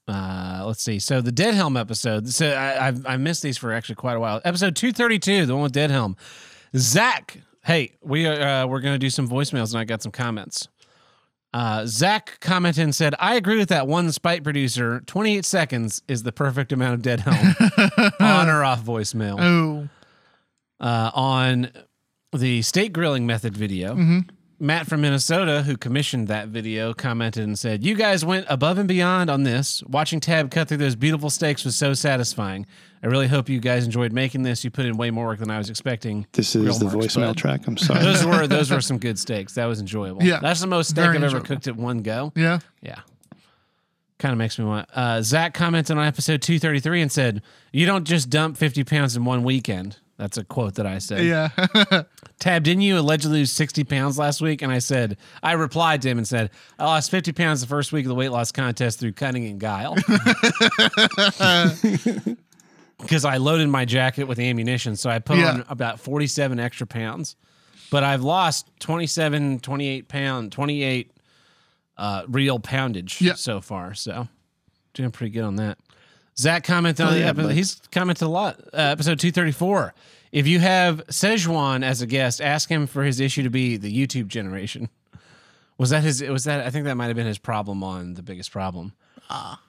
Uh, 0.09 0.65
let's 0.67 0.83
see. 0.83 0.99
So 0.99 1.21
the 1.21 1.33
Dead 1.33 1.55
Helm 1.55 1.77
episode. 1.77 2.29
So 2.29 2.51
I, 2.51 2.89
I've 2.89 3.07
I 3.07 3.17
missed 3.17 3.43
these 3.43 3.57
for 3.57 3.73
actually 3.73 3.95
quite 3.95 4.17
a 4.17 4.21
while. 4.21 4.41
Episode 4.45 4.75
two 4.77 4.93
thirty 4.93 5.19
two, 5.19 5.47
the 5.47 5.55
one 5.55 5.63
with 5.63 5.73
Dead 5.73 5.91
Helm. 5.91 6.17
Zach, 6.77 7.39
hey, 7.65 7.93
we 8.03 8.27
are 8.27 8.41
uh, 8.41 8.67
we're 8.67 8.81
gonna 8.81 8.99
do 8.99 9.11
some 9.11 9.29
voicemails, 9.29 9.73
and 9.73 9.79
I 9.79 9.85
got 9.85 10.03
some 10.03 10.13
comments. 10.13 10.69
Uh, 11.53 11.85
Zach 11.87 12.39
commented 12.41 12.85
and 12.85 12.95
said, 12.95 13.15
"I 13.19 13.35
agree 13.37 13.59
with 13.59 13.69
that 13.71 13.87
one 13.87 14.11
spite 14.13 14.43
producer. 14.45 15.01
Twenty 15.07 15.37
eight 15.37 15.45
seconds 15.45 16.03
is 16.09 16.23
the 16.23 16.33
perfect 16.33 16.73
amount 16.73 16.95
of 16.95 17.03
Dead 17.03 17.21
Helm 17.21 17.55
on 18.21 18.49
or 18.49 18.65
off 18.65 18.83
voicemail." 18.85 19.37
Oh, 19.41 19.89
uh, 20.81 21.11
on 21.15 21.71
the 22.37 22.63
steak 22.63 22.93
grilling 22.93 23.27
method 23.27 23.57
video. 23.57 23.95
Mhm. 23.95 24.29
Matt 24.63 24.87
from 24.87 25.01
Minnesota, 25.01 25.63
who 25.63 25.75
commissioned 25.79 26.29
that 26.29 26.49
video, 26.49 26.93
commented 26.93 27.45
and 27.45 27.59
said, 27.59 27.83
You 27.83 27.95
guys 27.95 28.27
went 28.27 28.45
above 28.51 28.77
and 28.77 28.87
beyond 28.87 29.31
on 29.31 29.43
this. 29.43 29.83
Watching 29.85 30.21
Tab 30.21 30.51
cut 30.51 30.69
through 30.69 30.77
those 30.77 30.97
beautiful 30.97 31.31
steaks 31.31 31.65
was 31.65 31.77
so 31.77 31.95
satisfying. 31.95 32.67
I 33.03 33.07
really 33.07 33.27
hope 33.27 33.49
you 33.49 33.59
guys 33.59 33.87
enjoyed 33.87 34.13
making 34.13 34.43
this. 34.43 34.63
You 34.63 34.71
put 34.71 34.85
in 34.85 34.99
way 34.99 35.11
more 35.11 35.25
work 35.29 35.39
than 35.39 35.51
I 35.51 35.57
was 35.57 35.71
expecting. 35.71 36.27
This 36.33 36.55
is 36.55 36.63
Real 36.67 36.75
the 36.75 36.85
marks, 36.95 37.17
voicemail 37.17 37.35
track. 37.35 37.67
I'm 37.67 37.79
sorry. 37.79 38.03
Those 38.03 38.23
were 38.27 38.47
those 38.47 38.71
were 38.71 38.81
some 38.83 38.99
good 38.99 39.19
steaks. 39.19 39.55
That 39.55 39.65
was 39.65 39.81
enjoyable. 39.81 40.23
Yeah. 40.23 40.41
That's 40.43 40.61
the 40.61 40.67
most 40.67 40.91
steak 40.91 41.05
Very 41.07 41.17
I've 41.17 41.25
ever 41.25 41.41
cooked 41.41 41.67
at 41.67 41.77
one 41.77 42.03
go. 42.03 42.31
Yeah. 42.37 42.59
Yeah. 42.83 42.99
Kind 44.19 44.33
of 44.33 44.39
makes 44.39 44.59
me 44.59 44.67
want. 44.67 44.91
Uh, 44.93 45.23
Zach 45.23 45.55
commented 45.55 45.97
on 45.97 46.05
episode 46.07 46.43
233 46.43 47.01
and 47.01 47.11
said, 47.11 47.41
You 47.73 47.87
don't 47.87 48.05
just 48.05 48.29
dump 48.29 48.59
50 48.59 48.85
pounds 48.85 49.17
in 49.17 49.25
one 49.25 49.43
weekend. 49.43 49.97
That's 50.21 50.37
a 50.37 50.45
quote 50.45 50.75
that 50.75 50.87
I 50.87 50.99
said. 50.99 51.25
Yeah. 51.25 52.03
Tab, 52.41 52.63
didn't 52.63 52.83
you 52.83 52.99
allegedly 52.99 53.39
lose 53.39 53.53
60 53.53 53.85
pounds 53.85 54.19
last 54.19 54.43
week? 54.43 54.61
And 54.61 54.71
I 54.71 54.79
said, 54.79 55.17
I 55.43 55.53
replied 55.53 56.03
to 56.03 56.11
him 56.11 56.19
and 56.19 56.29
said, 56.29 56.51
I 56.79 56.85
lost 56.85 57.11
50 57.11 57.33
pounds 57.33 57.63
the 57.63 57.67
first 57.67 57.91
week 57.91 58.05
of 58.05 58.11
the 58.11 58.15
weight 58.15 58.29
loss 58.29 58.53
contest 58.53 59.01
through 59.01 59.13
cunning 59.13 59.47
and 59.47 59.59
guile. 59.59 59.97
Because 63.01 63.25
I 63.25 63.39
loaded 63.39 63.67
my 63.71 63.87
jacket 63.87 64.25
with 64.25 64.39
ammunition. 64.39 64.95
So 64.95 65.09
I 65.09 65.21
put 65.21 65.39
Yeah. 65.39 65.53
on 65.53 65.65
about 65.71 66.01
47 66.01 66.61
extra 66.61 66.87
pounds. 66.87 67.35
But 67.91 68.05
I've 68.05 68.23
lost 68.23 68.69
27, 68.81 69.61
28 69.61 70.07
pound, 70.07 70.53
28 70.53 71.11
uh, 71.97 72.25
real 72.29 72.59
poundage 72.61 73.23
Yeah. 73.23 73.35
so 73.35 73.63
far. 73.63 73.95
So 73.95 74.29
doing 74.93 75.13
pretty 75.13 75.31
good 75.31 75.45
on 75.45 75.57
that. 75.57 75.79
Zach 76.39 76.65
commented 76.65 77.05
on 77.05 77.13
Oh, 77.13 77.15
the 77.15 77.21
yeah, 77.21 77.29
episode. 77.29 77.47
bud. 77.49 77.55
He's 77.55 77.81
commented 77.93 78.27
a 78.27 78.29
lot. 78.31 78.61
Uh, 78.73 78.77
episode 78.77 79.19
234. 79.19 79.95
If 80.33 80.47
you 80.47 80.59
have 80.61 81.05
Sejuan 81.09 81.85
as 81.85 82.03
a 82.03 82.07
guest, 82.07 82.41
ask 82.41 82.69
him 82.69 82.87
for 82.87 83.03
his 83.03 83.19
issue 83.21 83.43
to 83.43 83.51
be 83.51 83.77
the 83.77 83.93
YouTube 83.93 84.29
generation. 84.29 84.89
Was 85.77 85.91
that 85.91 86.03
his? 86.05 86.23
Was 86.23 86.45
that? 86.45 86.65
I 86.65 86.71
think 86.71 86.85
that 86.85 86.95
might 86.95 87.07
have 87.07 87.17
been 87.17 87.27
his 87.27 87.39
problem 87.39 87.83
on 87.83 88.15
the 88.15 88.23
biggest 88.23 88.53
problem. 88.53 88.93
Ah. 89.29 89.61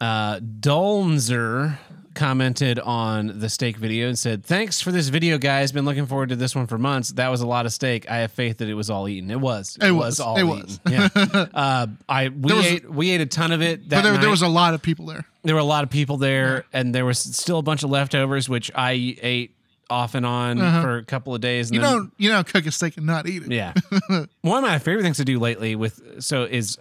Uh, 0.00 0.40
Dolnzer 0.40 1.76
commented 2.14 2.78
on 2.78 3.38
the 3.40 3.48
steak 3.48 3.76
video 3.76 4.08
and 4.08 4.18
said, 4.18 4.44
"Thanks 4.44 4.80
for 4.80 4.92
this 4.92 5.08
video, 5.08 5.38
guys. 5.38 5.72
Been 5.72 5.84
looking 5.84 6.06
forward 6.06 6.28
to 6.30 6.36
this 6.36 6.54
one 6.54 6.66
for 6.66 6.78
months. 6.78 7.10
That 7.12 7.28
was 7.28 7.40
a 7.40 7.46
lot 7.46 7.66
of 7.66 7.72
steak. 7.72 8.10
I 8.10 8.18
have 8.18 8.32
faith 8.32 8.58
that 8.58 8.68
it 8.68 8.74
was 8.74 8.90
all 8.90 9.08
eaten. 9.08 9.30
It 9.30 9.40
was. 9.40 9.76
It 9.80 9.92
was. 9.92 10.20
all 10.20 10.36
It 10.36 10.44
eaten. 10.44 10.60
was. 10.60 10.80
Yeah. 10.88 11.08
uh, 11.54 11.86
I 12.08 12.28
we 12.28 12.52
was- 12.52 12.66
ate 12.66 12.90
we 12.90 13.10
ate 13.10 13.20
a 13.20 13.26
ton 13.26 13.52
of 13.52 13.62
it. 13.62 13.88
But 13.88 14.02
there, 14.02 14.18
there 14.18 14.30
was 14.30 14.42
a 14.42 14.48
lot 14.48 14.74
of 14.74 14.82
people 14.82 15.06
there. 15.06 15.24
there 15.42 15.54
were 15.54 15.60
a 15.60 15.64
lot 15.64 15.84
of 15.84 15.90
people 15.90 16.16
there, 16.18 16.64
and 16.72 16.94
there 16.94 17.04
was 17.04 17.18
still 17.18 17.58
a 17.58 17.62
bunch 17.62 17.82
of 17.82 17.90
leftovers, 17.90 18.48
which 18.48 18.70
I 18.74 19.16
ate 19.22 19.54
off 19.90 20.14
and 20.14 20.24
on 20.24 20.58
for 20.82 20.96
a 20.96 21.04
couple 21.04 21.34
of 21.34 21.40
days. 21.42 21.70
And 21.70 21.78
Uh-huh. 21.80 21.86
You 21.88 21.92
then, 21.94 22.02
don't 22.04 22.12
you 22.18 22.28
don't 22.30 22.46
cook 22.46 22.66
a 22.66 22.70
steak 22.72 22.96
and 22.96 23.04
not 23.06 23.26
eat 23.28 23.42
it. 23.42 23.52
yeah. 23.52 23.74
One 24.40 24.58
of 24.58 24.62
my 24.70 24.78
favorite 24.78 25.02
things 25.02 25.18
to 25.18 25.24
do 25.24 25.38
lately 25.38 25.76
with 25.76 26.22
so 26.22 26.44
is 26.44 26.78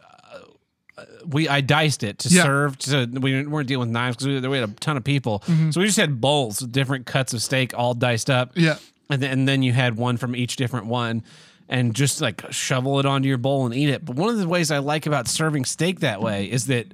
we 1.25 1.47
I 1.49 1.61
diced 1.61 2.03
it 2.03 2.19
to 2.19 2.29
Yeah. 2.29 2.43
serve. 2.43 2.77
So 2.79 3.05
we 3.05 3.45
weren't 3.45 3.67
dealing 3.67 3.87
with 3.87 3.93
knives 3.93 4.17
because 4.17 4.41
we, 4.41 4.47
we 4.47 4.57
had 4.57 4.69
a 4.69 4.73
ton 4.73 4.97
of 4.97 5.03
people, 5.03 5.39
Mm-hmm. 5.47 5.71
so 5.71 5.79
we 5.81 5.85
just 5.85 5.97
had 5.97 6.19
bowls 6.21 6.61
with 6.61 6.71
different 6.71 7.05
cuts 7.05 7.33
of 7.33 7.41
steak 7.41 7.73
all 7.77 7.93
diced 7.93 8.29
up. 8.29 8.51
Yeah. 8.55 8.77
and 9.09 9.21
then, 9.21 9.31
and 9.31 9.47
then 9.47 9.63
you 9.63 9.73
had 9.73 9.97
one 9.97 10.17
from 10.17 10.35
each 10.35 10.55
different 10.55 10.85
one 10.87 11.23
and 11.69 11.93
just 11.93 12.21
like 12.21 12.43
shovel 12.51 12.99
it 12.99 13.05
onto 13.05 13.27
your 13.29 13.37
bowl 13.37 13.65
and 13.65 13.73
eat 13.75 13.87
it 13.89 14.03
but 14.05 14.15
one 14.17 14.27
of 14.29 14.37
the 14.37 14.47
ways 14.47 14.71
i 14.71 14.77
like 14.77 15.05
about 15.05 15.25
serving 15.27 15.63
steak 15.65 15.99
that 16.01 16.21
way 16.21 16.45
is 16.51 16.67
that 16.67 16.85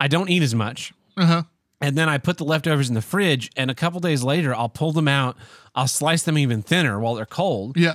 i 0.00 0.06
don't 0.06 0.28
eat 0.30 0.42
as 0.42 0.54
much 0.54 0.92
Uh-huh. 1.16 1.42
and 1.80 1.96
then 1.98 2.08
i 2.08 2.16
put 2.18 2.36
the 2.38 2.44
leftovers 2.44 2.88
in 2.88 2.94
the 2.94 3.02
fridge 3.02 3.50
and 3.56 3.68
a 3.70 3.74
couple 3.74 3.98
days 4.00 4.22
later 4.22 4.54
i'll 4.54 4.68
pull 4.68 4.92
them 4.92 5.08
out 5.08 5.36
i'll 5.74 5.88
slice 5.88 6.22
them 6.22 6.36
even 6.38 6.62
thinner 6.62 7.00
while 7.00 7.14
they're 7.16 7.26
cold 7.26 7.76
Yeah. 7.76 7.94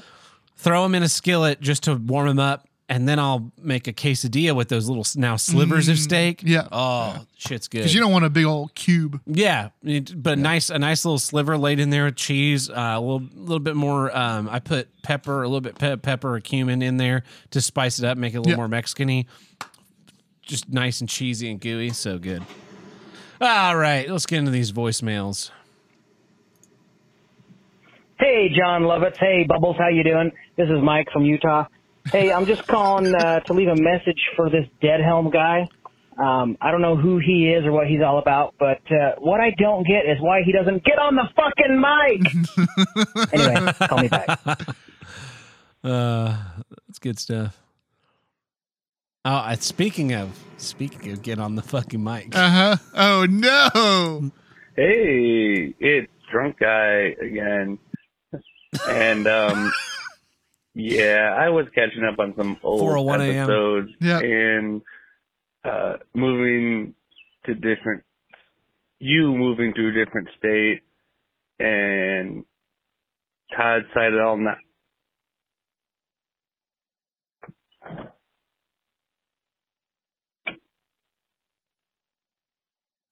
throw 0.57 0.83
them 0.83 0.95
in 0.95 1.03
a 1.03 1.09
skillet 1.09 1.61
just 1.61 1.83
to 1.83 1.95
warm 1.95 2.27
them 2.27 2.39
up 2.39 2.67
and 2.91 3.07
then 3.07 3.17
i'll 3.19 3.51
make 3.57 3.87
a 3.87 3.93
quesadilla 3.93 4.53
with 4.55 4.67
those 4.69 4.87
little 4.89 5.05
now 5.15 5.35
slivers 5.37 5.87
of 5.87 5.97
steak 5.97 6.41
Mm, 6.41 6.49
yeah. 6.49 6.67
oh 6.71 7.25
shit's 7.37 7.67
good 7.67 7.79
Because 7.79 7.93
you 7.95 8.01
don't 8.01 8.11
want 8.11 8.25
a 8.25 8.29
big 8.29 8.45
old 8.45 8.75
cube. 8.75 9.19
yeah, 9.25 9.69
it- 9.83 10.21
but 10.21 10.37
nice 10.37 10.69
a 10.69 10.77
nice 10.77 11.05
little 11.05 11.17
sliver 11.17 11.57
laid 11.57 11.79
in 11.79 11.89
there 11.89 12.05
with 12.05 12.15
cheese, 12.17 12.69
uh, 12.69 12.73
a 12.95 12.99
little 12.99 13.23
little 13.33 13.59
bit 13.59 13.75
more. 13.75 14.15
Um, 14.15 14.47
I 14.51 14.59
put 14.59 14.89
pepper, 15.03 15.41
a 15.41 15.47
little 15.47 15.61
bit 15.61 15.79
pe- 15.79 15.95
pepper 15.97 16.35
or 16.35 16.39
cumin 16.41 16.81
in 16.81 16.97
there 16.97 17.23
to 17.51 17.61
spice 17.61 17.97
it 17.97 18.05
up, 18.05 18.17
make 18.17 18.33
it 18.33 18.37
a 18.37 18.41
little 18.41 18.51
Yeah. 18.51 18.57
more 18.57 18.67
Mexican-y. 18.67 19.25
Just 20.43 20.69
nice 20.69 20.99
and 20.99 21.09
cheesy 21.09 21.49
and 21.49 21.59
gooey, 21.61 21.89
so 21.91 22.17
good. 22.19 22.43
All 23.39 23.75
right, 23.77 24.07
let's 24.09 24.25
get 24.25 24.39
into 24.39 24.51
these 24.51 24.71
voicemails. 24.71 25.49
Hey, 28.19 28.49
Jon 28.55 28.83
Lovitz. 28.83 29.17
Hey, 29.19 29.45
Bubbles. 29.47 29.77
How 29.79 29.87
you 29.87 30.03
doing? 30.03 30.31
This 30.57 30.67
is 30.69 30.77
Mike 30.83 31.07
from 31.11 31.23
Utah. 31.25 31.65
Hey, 32.05 32.31
I'm 32.31 32.45
just 32.45 32.65
calling 32.67 33.13
uh, 33.13 33.41
to 33.41 33.53
leave 33.53 33.67
a 33.67 33.75
message 33.75 34.21
for 34.35 34.49
this 34.49 34.65
Dead 34.81 35.01
Helm 35.01 35.29
guy. 35.29 35.67
Um, 36.17 36.57
I 36.61 36.71
don't 36.71 36.81
know 36.81 36.95
who 36.97 37.19
he 37.19 37.47
is 37.49 37.65
or 37.65 37.71
what 37.71 37.87
he's 37.87 38.01
all 38.01 38.19
about, 38.19 38.55
but 38.59 38.81
uh, 38.91 39.15
what 39.19 39.39
I 39.39 39.51
don't 39.57 39.87
get 39.87 40.05
is 40.05 40.19
why 40.19 40.41
he 40.43 40.51
doesn't 40.51 40.83
get 40.83 40.99
on 40.99 41.15
the 41.15 41.29
fucking 41.35 41.79
mic. 41.79 43.33
anyway, 43.33 43.73
call 43.87 43.99
me 43.99 44.07
back. 44.07 44.39
Uh, 45.83 46.37
that's 46.87 46.99
good 46.99 47.17
stuff. 47.17 47.59
Oh, 49.25 49.31
uh, 49.31 49.55
speaking 49.55 50.13
of 50.13 50.39
speaking 50.57 51.11
of 51.11 51.23
get 51.23 51.39
on 51.39 51.55
the 51.55 51.63
fucking 51.63 52.03
mic. 52.03 52.35
Uh-huh. 52.35 52.75
Oh 52.93 53.25
no. 53.27 54.31
Hey, 54.75 55.73
it's 55.79 56.11
drunk 56.31 56.59
guy 56.59 57.15
again. 57.19 57.79
And 58.87 59.27
um 59.27 59.71
yeah, 60.73 61.35
I 61.37 61.49
was 61.49 61.65
catching 61.75 62.03
up 62.03 62.19
on 62.19 62.33
some 62.37 62.57
old 62.63 62.81
4:01 62.81 63.21
episodes 63.35 63.89
Yeah. 63.99 64.19
and 64.19 64.81
uh 65.63 65.97
moving 66.13 66.95
to 67.45 67.53
different 67.55 68.03
you 68.99 69.33
moving 69.35 69.73
to 69.73 69.87
a 69.87 69.91
different 69.91 70.29
state 70.37 70.81
and 71.59 72.45
Todd 73.55 73.83
cited 73.93 74.19
all 74.19 74.37
not 74.37 74.57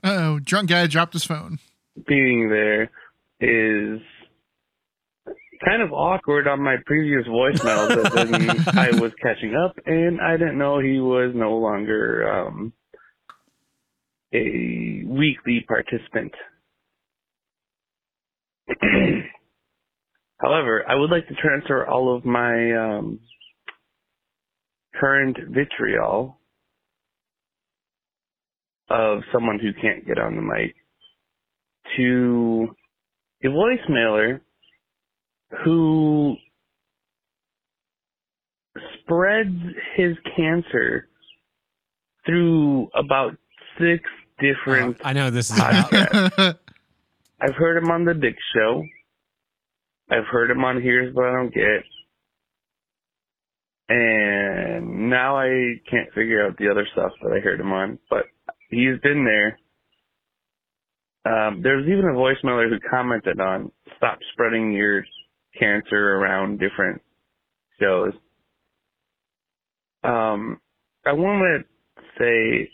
Uh-oh. 0.04 0.40
Drunk 0.40 0.70
guy 0.70 0.88
dropped 0.88 1.14
his 1.14 1.26
phone. 1.26 1.60
being 2.08 2.50
there 2.50 2.90
is 3.42 4.00
kind 5.66 5.82
of 5.82 5.92
awkward 5.94 6.48
on 6.48 6.62
my 6.64 6.76
previous 6.86 7.28
voicemail 7.28 7.92
that 7.94 8.10
then 8.14 8.60
I 8.76 8.92
was 8.94 9.12
catching 9.22 9.56
up 9.56 9.76
and 9.86 10.22
I 10.22 10.38
didn't 10.38 10.58
know 10.58 10.80
he 10.80 11.00
was 11.00 11.34
no 11.36 11.58
longer 11.58 12.32
um 12.32 12.74
a 14.34 15.04
weekly 15.08 15.66
participant. 15.68 16.34
However, 20.40 20.86
I 20.88 20.96
would 20.96 21.10
like 21.12 21.28
to 21.28 21.36
transfer 21.36 21.88
all 21.88 22.16
of 22.16 22.26
my 22.26 22.74
um 22.74 23.20
current 24.96 25.38
vitriol 25.50 26.40
of 28.90 29.20
someone 29.34 29.60
who 29.60 29.74
can't 29.82 30.06
get 30.08 30.18
on 30.20 30.36
the 30.36 30.42
mic 30.42 30.76
to 31.98 32.68
a 33.44 33.48
voicemailer 33.48 34.42
who 35.64 36.36
spreads 39.00 39.58
his 39.96 40.16
cancer 40.36 41.08
through 42.26 42.90
about 42.96 43.36
six 43.80 44.04
different 44.40 44.98
I 45.04 45.14
know 45.14 45.30
this 45.30 45.52
is 45.52 45.60
I've 47.42 47.56
heard 47.56 47.78
him 47.78 47.90
on 47.90 48.04
the 48.04 48.14
Dick 48.14 48.36
Show. 48.54 48.84
I've 50.12 50.26
heard 50.26 50.52
him 50.52 50.64
on 50.66 50.82
Here's 50.82 51.16
What 51.16 51.28
I 51.28 51.32
Don't 51.34 51.54
Get. 51.54 51.84
And 53.88 55.10
now 55.10 55.38
I 55.38 55.76
can't 55.90 56.14
figure 56.14 56.46
out 56.46 56.58
the 56.58 56.70
other 56.70 56.88
stuff 56.92 57.12
that 57.24 57.32
I 57.32 57.40
heard 57.40 57.60
him 57.60 57.72
on, 57.72 57.98
but 58.10 58.26
he's 58.70 59.00
been 59.02 59.26
there. 59.26 59.58
Um, 61.26 61.62
there 61.62 61.78
was 61.78 61.86
even 61.86 62.06
a 62.06 62.14
voicemailer 62.14 62.70
who 62.70 62.78
commented 62.90 63.40
on 63.40 63.72
stop 63.98 64.20
spreading 64.34 64.74
your 64.74 65.06
cancer 65.58 66.16
around 66.16 66.60
different 66.60 67.02
shows. 67.80 68.14
Um, 70.04 70.60
I 71.06 71.14
want 71.14 71.66
to 71.98 72.04
say, 72.18 72.70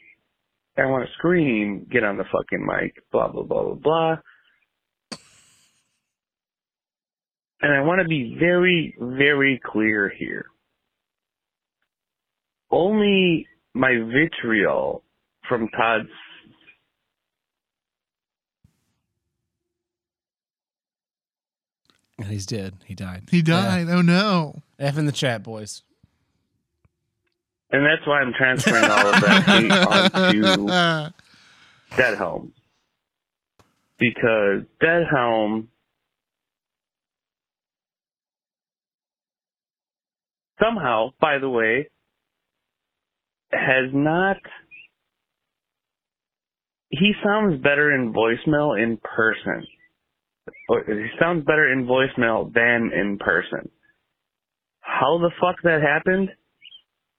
I 0.77 0.85
want 0.85 1.06
to 1.06 1.14
scream, 1.18 1.88
get 1.91 2.03
on 2.03 2.18
the 2.18 2.26
fucking 2.26 2.65
mic, 2.65 2.95
blah, 3.11 3.30
blah, 3.30 3.43
blah, 3.43 3.64
blah, 3.64 3.76
blah. 3.76 4.15
And 7.61 7.73
I 7.73 7.81
want 7.81 8.02
to 8.02 8.07
be 8.07 8.35
very, 8.39 8.95
very 8.99 9.60
clear 9.64 10.11
here. 10.19 10.45
Only 12.69 13.47
my 13.73 13.91
vitriol 13.91 15.03
from 15.47 15.69
Todd's 15.69 16.10
And 22.17 22.27
he's 22.27 22.45
dead. 22.45 22.75
He 22.85 22.95
died. 22.95 23.23
He 23.29 23.41
died. 23.41 23.87
Oh 23.89 24.01
no. 24.01 24.61
F 24.79 24.97
in 24.97 25.05
the 25.05 25.11
chat, 25.11 25.43
boys. 25.43 25.81
And 27.71 27.85
that's 27.85 28.07
why 28.07 28.21
I'm 28.21 28.33
transferring 28.33 28.85
all 28.89 29.07
of 29.07 29.21
that 29.21 29.43
hate 29.43 29.71
onto 30.51 30.69
Uh, 30.71 31.09
Dead 31.97 32.17
Helm. 32.17 32.53
Because 33.99 34.63
Dead 34.79 35.03
Helm 35.11 35.67
somehow, 40.61 41.09
by 41.19 41.37
the 41.39 41.49
way, 41.49 41.89
has 43.51 43.89
not 43.93 44.37
he 46.89 47.13
sounds 47.23 47.61
better 47.61 47.93
in 47.93 48.13
voicemail 48.13 48.81
in 48.81 48.97
person. 48.97 49.65
Or 50.67 50.83
He 50.83 51.07
sounds 51.19 51.45
better 51.45 51.71
in 51.71 51.85
voicemail 51.85 52.51
than 52.53 52.91
in 52.93 53.17
person. 53.19 53.69
How 54.79 55.17
the 55.19 55.31
fuck 55.39 55.55
that 55.63 55.81
happened? 55.81 56.29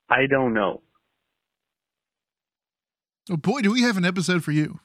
I 0.09 0.25
don't 0.29 0.53
know. 0.53 0.81
oh 3.29 3.37
boy, 3.37 3.61
do 3.61 3.71
we 3.71 3.81
have 3.81 3.97
an 3.97 4.05
episode 4.05 4.43
for 4.43 4.51
you? 4.51 4.79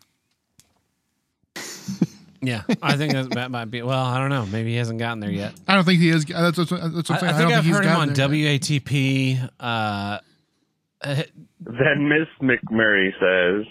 Yeah, 2.45 2.63
I 2.83 2.97
think 2.97 3.13
that, 3.13 3.31
that 3.35 3.53
might 3.53 3.67
be. 3.67 3.83
Well, 3.83 4.05
I 4.05 4.19
don't 4.19 4.29
know. 4.29 4.45
Maybe 4.47 4.71
he 4.73 4.77
hasn't 4.77 4.99
gotten 4.99 5.21
there 5.21 5.31
yet. 5.31 5.55
I 5.69 5.77
don't 5.77 5.85
think 5.85 6.01
he 6.01 6.11
is. 6.11 6.25
That's 6.25 6.59
what, 6.59 6.69
that's 6.71 7.09
what 7.09 7.11
I'm 7.11 7.19
saying. 7.21 7.23
I 7.23 7.29
I, 7.29 7.39
think 7.39 7.49
don't 7.51 7.53
I've 7.53 7.65
think 7.65 7.65
he's 7.67 7.77
heard 7.77 7.85
him 7.85 7.97
on. 7.97 8.09
WATP. 8.11 9.51
Uh, 9.61 10.19
uh, 11.03 11.23
Then 11.61 12.09
Miss 12.09 12.27
McMurray 12.43 13.13
says, 13.21 13.67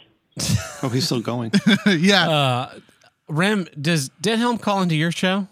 Oh, 0.84 0.88
he's 0.88 1.03
still 1.05 1.19
going. 1.19 1.51
yeah. 1.85 2.30
uh, 2.30 2.73
Rem, 3.32 3.66
does 3.80 4.10
Deadhelm 4.22 4.60
call 4.60 4.82
into 4.82 4.95
your 4.95 5.12
show? 5.12 5.48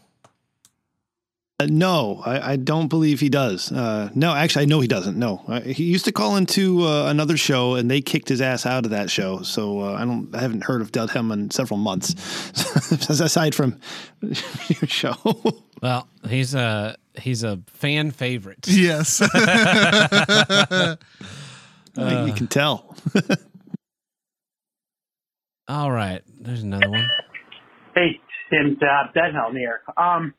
Uh, 1.62 1.68
no, 1.70 2.22
I, 2.26 2.52
I 2.52 2.56
don't 2.56 2.88
believe 2.88 3.20
he 3.20 3.28
does. 3.30 3.72
Uh, 3.72 4.10
no, 4.16 4.34
actually, 4.34 4.64
I 4.64 4.66
know 4.66 4.80
he 4.80 4.88
doesn't. 4.88 5.18
No, 5.18 5.44
uh, 5.48 5.62
he 5.62 5.84
used 5.86 6.06
to 6.06 6.12
call 6.12 6.38
into 6.38 6.84
uh, 6.86 7.06
another 7.08 7.36
show, 7.38 7.76
and 7.76 7.92
they 7.92 8.00
kicked 8.02 8.30
his 8.30 8.42
ass 8.42 8.66
out 8.66 8.86
of 8.86 8.92
that 8.92 9.10
show. 9.10 9.42
So 9.42 9.82
uh, 9.82 9.94
I 9.94 10.06
don't, 10.06 10.34
I 10.34 10.40
haven't 10.40 10.64
heard 10.64 10.82
of 10.82 10.92
Deadhelm 10.92 11.32
in 11.34 11.52
several 11.52 11.78
months, 11.78 12.14
aside 13.10 13.56
from 13.56 13.80
your 14.22 14.88
show. 14.88 15.16
Well, 15.82 16.08
he's 16.28 16.56
a 16.56 16.98
he's 17.18 17.44
a 17.44 17.60
fan 17.68 18.12
favorite. 18.12 18.66
yes. 18.68 19.20
you 21.96 22.34
can 22.34 22.48
tell. 22.48 22.96
All 25.68 25.92
right, 25.92 26.22
there's 26.40 26.64
another 26.64 26.90
one. 26.90 27.10
Hey, 27.96 28.20
Tim 28.50 28.78
uh, 28.82 29.12
Deadhelm 29.16 29.58
here. 29.58 29.82
Um, 29.98 30.34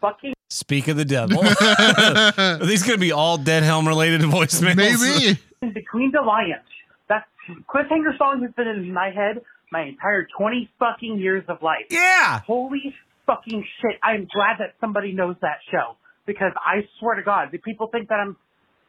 fucking 0.00 0.34
Speak 0.50 0.88
of 0.88 0.96
the 0.96 1.04
devil. 1.04 1.38
Are 1.60 2.64
these 2.64 2.82
going 2.82 2.96
to 2.96 3.00
be 3.00 3.12
all 3.12 3.38
Deadhelm 3.38 3.86
related 3.86 4.22
voicemails? 4.22 4.76
Maybe. 4.76 5.38
Between 5.74 6.10
the 6.12 6.22
Lions. 6.22 6.64
That's 7.08 7.26
cliffhanger 7.68 8.16
song 8.16 8.42
has 8.42 8.52
been 8.56 8.66
in 8.66 8.92
my 8.92 9.10
head 9.10 9.42
my 9.70 9.82
entire 9.82 10.26
twenty 10.38 10.70
fucking 10.78 11.18
years 11.18 11.44
of 11.48 11.62
life. 11.62 11.86
Yeah. 11.90 12.40
Holy 12.46 12.94
fucking 13.26 13.62
shit! 13.80 14.00
I'm 14.02 14.26
glad 14.32 14.56
that 14.60 14.74
somebody 14.80 15.12
knows 15.12 15.36
that 15.42 15.58
show 15.70 15.96
because 16.26 16.52
I 16.56 16.88
swear 16.98 17.16
to 17.16 17.22
God, 17.22 17.48
the 17.52 17.58
people 17.58 17.88
think 17.88 18.08
that 18.08 18.14
I'm. 18.20 18.36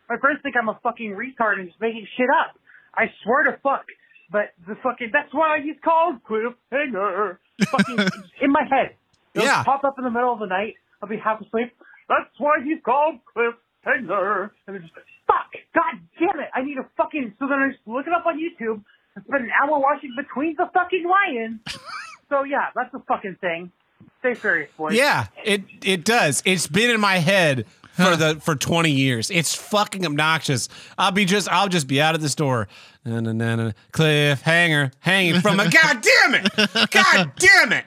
My 0.07 0.17
friends 0.17 0.39
think 0.41 0.55
I'm 0.55 0.69
a 0.69 0.79
fucking 0.81 1.11
retard 1.11 1.59
and 1.59 1.67
just 1.67 1.81
making 1.81 2.07
shit 2.15 2.27
up. 2.39 2.55
I 2.95 3.11
swear 3.23 3.51
to 3.51 3.59
fuck. 3.61 3.85
But 4.31 4.53
the 4.67 4.75
fucking 4.83 5.09
that's 5.11 5.33
why 5.33 5.59
he's 5.63 5.75
called 5.83 6.23
cliffhanger. 6.23 7.37
Fucking 7.65 7.97
in 8.41 8.51
my 8.51 8.63
head. 8.69 8.95
It'll 9.33 9.47
Yeah. 9.47 9.63
pop 9.63 9.83
up 9.83 9.95
in 9.97 10.03
the 10.03 10.11
middle 10.11 10.33
of 10.33 10.39
the 10.39 10.45
night. 10.47 10.75
I'll 11.01 11.09
be 11.09 11.17
half 11.17 11.41
asleep. 11.41 11.71
That's 12.07 12.29
why 12.37 12.57
he's 12.63 12.79
called 12.83 13.15
cliffhanger. 13.35 14.51
And 14.67 14.75
they're 14.75 14.79
just 14.79 14.93
fuck. 15.27 15.51
God 15.73 15.99
damn 16.19 16.39
it! 16.39 16.49
I 16.53 16.61
need 16.63 16.77
a 16.77 16.87
fucking. 16.97 17.33
So 17.39 17.47
then 17.47 17.59
I 17.59 17.69
just 17.71 17.81
look 17.87 18.07
it 18.07 18.13
up 18.13 18.25
on 18.25 18.37
YouTube. 18.39 18.83
I 19.17 19.21
spend 19.21 19.45
an 19.45 19.51
hour 19.63 19.79
watching 19.79 20.11
Between 20.15 20.55
the 20.57 20.69
Fucking 20.73 21.05
Lions. 21.05 21.59
so 22.29 22.43
yeah, 22.43 22.67
that's 22.75 22.93
a 22.93 22.99
fucking 23.07 23.37
thing. 23.41 23.71
Stay 24.19 24.33
serious, 24.35 24.69
boys. 24.77 24.93
Yeah, 24.95 25.27
it 25.43 25.63
it 25.83 26.03
does. 26.05 26.41
It's 26.45 26.67
been 26.67 26.89
in 26.89 26.99
my 26.99 27.17
head 27.17 27.65
for 27.99 28.15
the 28.15 28.39
for 28.41 28.55
20 28.55 28.91
years. 28.91 29.29
It's 29.29 29.53
fucking 29.53 30.05
obnoxious. 30.05 30.69
I'll 30.97 31.11
be 31.11 31.25
just 31.25 31.49
I'll 31.49 31.69
just 31.69 31.87
be 31.87 32.01
out 32.01 32.15
of 32.15 32.21
the 32.21 32.29
store. 32.29 32.67
Na, 33.05 33.19
na, 33.19 33.31
na, 33.31 33.55
na, 33.55 33.71
cliffhanger 33.93 34.91
hanging 34.99 35.41
from 35.41 35.59
a 35.59 35.69
god 35.69 36.01
damn 36.01 36.35
it. 36.35 36.91
God 36.91 37.31
damn 37.37 37.71
it. 37.73 37.85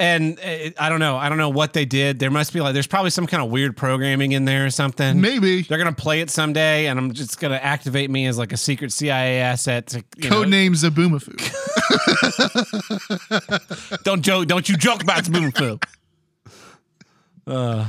And 0.00 0.38
uh, 0.40 0.70
I 0.78 0.88
don't 0.88 0.98
know. 1.00 1.16
I 1.16 1.28
don't 1.28 1.38
know 1.38 1.50
what 1.50 1.74
they 1.74 1.84
did. 1.84 2.18
There 2.18 2.30
must 2.30 2.52
be 2.52 2.60
like 2.60 2.74
there's 2.74 2.88
probably 2.88 3.10
some 3.10 3.26
kind 3.26 3.40
of 3.42 3.50
weird 3.50 3.76
programming 3.76 4.32
in 4.32 4.44
there 4.44 4.66
or 4.66 4.70
something. 4.70 5.20
Maybe. 5.20 5.62
They're 5.62 5.78
gonna 5.78 5.92
play 5.92 6.20
it 6.20 6.28
someday, 6.28 6.86
and 6.86 6.98
I'm 6.98 7.12
just 7.12 7.38
gonna 7.38 7.54
activate 7.54 8.10
me 8.10 8.26
as 8.26 8.36
like 8.36 8.52
a 8.52 8.56
secret 8.56 8.92
CIA 8.92 9.38
asset. 9.40 9.86
To, 9.88 10.04
you 10.16 10.28
know, 10.30 10.36
Code 10.40 10.48
name 10.48 10.72
Zoboomafoo. 10.74 11.38
Don't 14.02 14.22
joke. 14.22 14.48
Don't 14.48 14.68
you 14.68 14.76
joke 14.76 15.02
about 15.02 15.24
Spoonful. 15.24 15.78
Uh, 17.46 17.86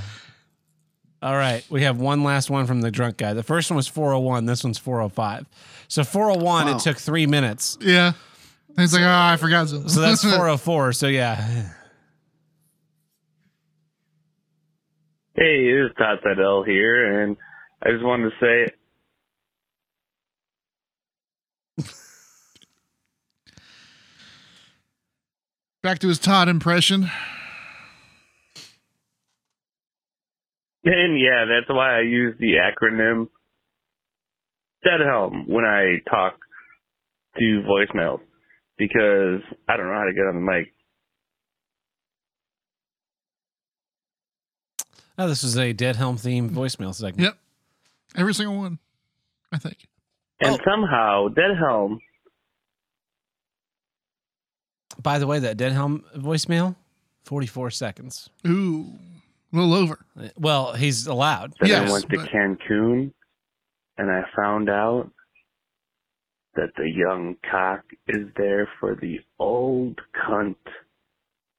all 1.23 1.35
right. 1.35 1.63
We 1.69 1.83
have 1.83 1.99
one 1.99 2.23
last 2.23 2.49
one 2.49 2.65
from 2.67 2.81
the 2.81 2.91
drunk 2.91 3.17
guy. 3.17 3.33
The 3.33 3.43
first 3.43 3.69
one 3.71 3.77
was 3.77 3.87
401. 3.87 4.45
This 4.45 4.63
one's 4.63 4.77
405. 4.77 5.45
So 5.87 6.03
401, 6.03 6.65
Wow. 6.65 6.75
it 6.75 6.79
took 6.81 6.97
three 6.97 7.25
minutes. 7.25 7.77
yeah. 7.81 8.13
And 8.75 8.83
it's 8.83 8.93
like, 8.93 9.03
oh, 9.03 9.07
I 9.09 9.37
forgot. 9.37 9.69
So, 9.69 9.87
So 9.87 10.01
that's 10.01 10.23
404. 10.23 10.93
So 10.93 11.07
yeah. 11.07 11.35
Hey, 15.35 15.67
it 15.67 15.85
is 15.85 15.91
Todd 15.97 16.19
Fidel 16.23 16.63
here, 16.63 17.21
and 17.23 17.37
I 17.83 17.89
just 17.91 18.03
wanted 18.03 18.29
to 18.31 18.35
say 18.39 18.73
Back 25.81 25.99
to 25.99 26.07
his 26.07 26.19
Todd 26.19 26.47
impression. 26.47 27.09
And 30.85 31.19
yeah, 31.19 31.45
that's 31.47 31.69
why 31.69 31.97
I 31.97 32.01
use 32.01 32.35
the 32.39 32.55
acronym 32.55 33.27
Deadhelm 34.85 35.47
when 35.47 35.63
I 35.63 35.97
talk 36.09 36.33
to 37.37 37.63
voicemails 37.67 38.19
because 38.77 39.41
I 39.69 39.77
don't 39.77 39.87
know 39.87 39.93
how 39.93 40.03
to 40.05 40.13
get 40.13 40.27
on 40.27 40.35
the 40.35 40.41
mic. 40.41 40.73
Oh, 45.17 45.27
this 45.27 45.43
is 45.43 45.57
a 45.57 45.73
Deadhelm 45.73 46.15
themed 46.19 46.49
voicemail 46.51 46.93
segment. 46.93 47.21
Yep. 47.21 47.37
Every 48.17 48.33
single 48.33 48.57
one, 48.57 48.79
I 49.51 49.57
think. 49.59 49.77
And 50.41 50.59
Oh. 50.59 50.63
somehow 50.69 51.27
Deadhelm, 51.29 51.99
By 55.01 55.17
the 55.17 55.25
way, 55.25 55.39
that 55.39 55.57
Deadhelm 55.57 56.03
voicemail, 56.15 56.75
44 57.23 57.71
seconds. 57.71 58.29
Ooh. 58.47 58.93
A 59.53 59.57
little 59.57 59.73
over. 59.75 59.99
Well, 60.37 60.73
he's 60.73 61.05
allowed. 61.07 61.53
then 61.59 61.69
Yes, 61.69 61.89
I 61.89 61.91
went 61.93 62.09
to 62.09 62.17
but- 62.17 62.29
Cancun 62.29 63.11
and 63.97 64.11
I 64.11 64.23
found 64.35 64.69
out 64.69 65.11
that 66.55 66.69
the 66.77 66.89
young 66.89 67.35
cock 67.49 67.83
is 68.07 68.27
there 68.35 68.67
for 68.79 68.95
the 68.95 69.19
old 69.39 70.01
cunt. 70.15 70.55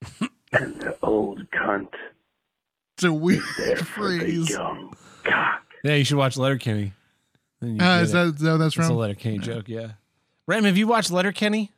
and 0.53 0.81
the 0.81 0.97
old 1.03 1.41
cunt 1.51 1.89
It's 2.97 3.05
a 3.05 3.13
weird 3.13 3.43
there 3.59 3.77
for 3.77 4.09
the 4.11 4.19
phrase. 4.19 4.51
young 4.51 4.95
cock. 5.25 5.63
Yeah, 5.83 5.95
you 5.95 6.05
should 6.05 6.17
watch 6.19 6.37
Letterkenny. 6.37 6.93
Then 7.61 7.77
you 7.77 7.83
Uh, 7.83 7.97
get 7.99 8.03
is 8.03 8.11
it. 8.11 8.13
that, 8.15 8.27
is 8.27 8.41
that 8.41 8.51
what 8.53 8.57
that's 8.59 8.77
It's 8.77 8.85
a 8.87 8.89
from? 8.89 8.97
Letterkenny 8.97 9.39
joke, 9.39 9.69
yeah. 9.69 9.93
Rem, 10.47 10.65
have 10.65 10.77
you 10.77 10.87
watched 10.87 11.11
Letterkenny? 11.11 11.71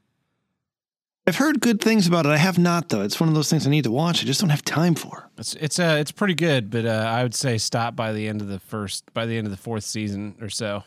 I've 1.28 1.36
heard 1.36 1.60
good 1.60 1.80
things 1.80 2.06
about 2.06 2.24
it. 2.24 2.28
I 2.30 2.36
have 2.36 2.56
not 2.58 2.88
though. 2.88 3.02
It's 3.02 3.18
one 3.18 3.28
of 3.28 3.34
those 3.34 3.50
things 3.50 3.66
I 3.66 3.70
need 3.70 3.84
to 3.84 3.90
watch. 3.90 4.22
I 4.22 4.26
just 4.26 4.40
don't 4.40 4.50
have 4.50 4.62
time 4.64 4.94
for. 4.94 5.28
It's 5.38 5.54
it's 5.54 5.78
uh 5.80 5.96
it's 5.98 6.12
pretty 6.12 6.34
good, 6.34 6.70
but 6.70 6.86
uh, 6.86 6.90
I 6.90 7.22
would 7.24 7.34
say 7.34 7.58
stop 7.58 7.96
by 7.96 8.12
the 8.12 8.28
end 8.28 8.40
of 8.40 8.48
the 8.48 8.60
first 8.60 9.12
by 9.12 9.26
the 9.26 9.36
end 9.36 9.46
of 9.46 9.50
the 9.50 9.56
fourth 9.56 9.82
season 9.84 10.36
or 10.40 10.48
so. 10.48 10.84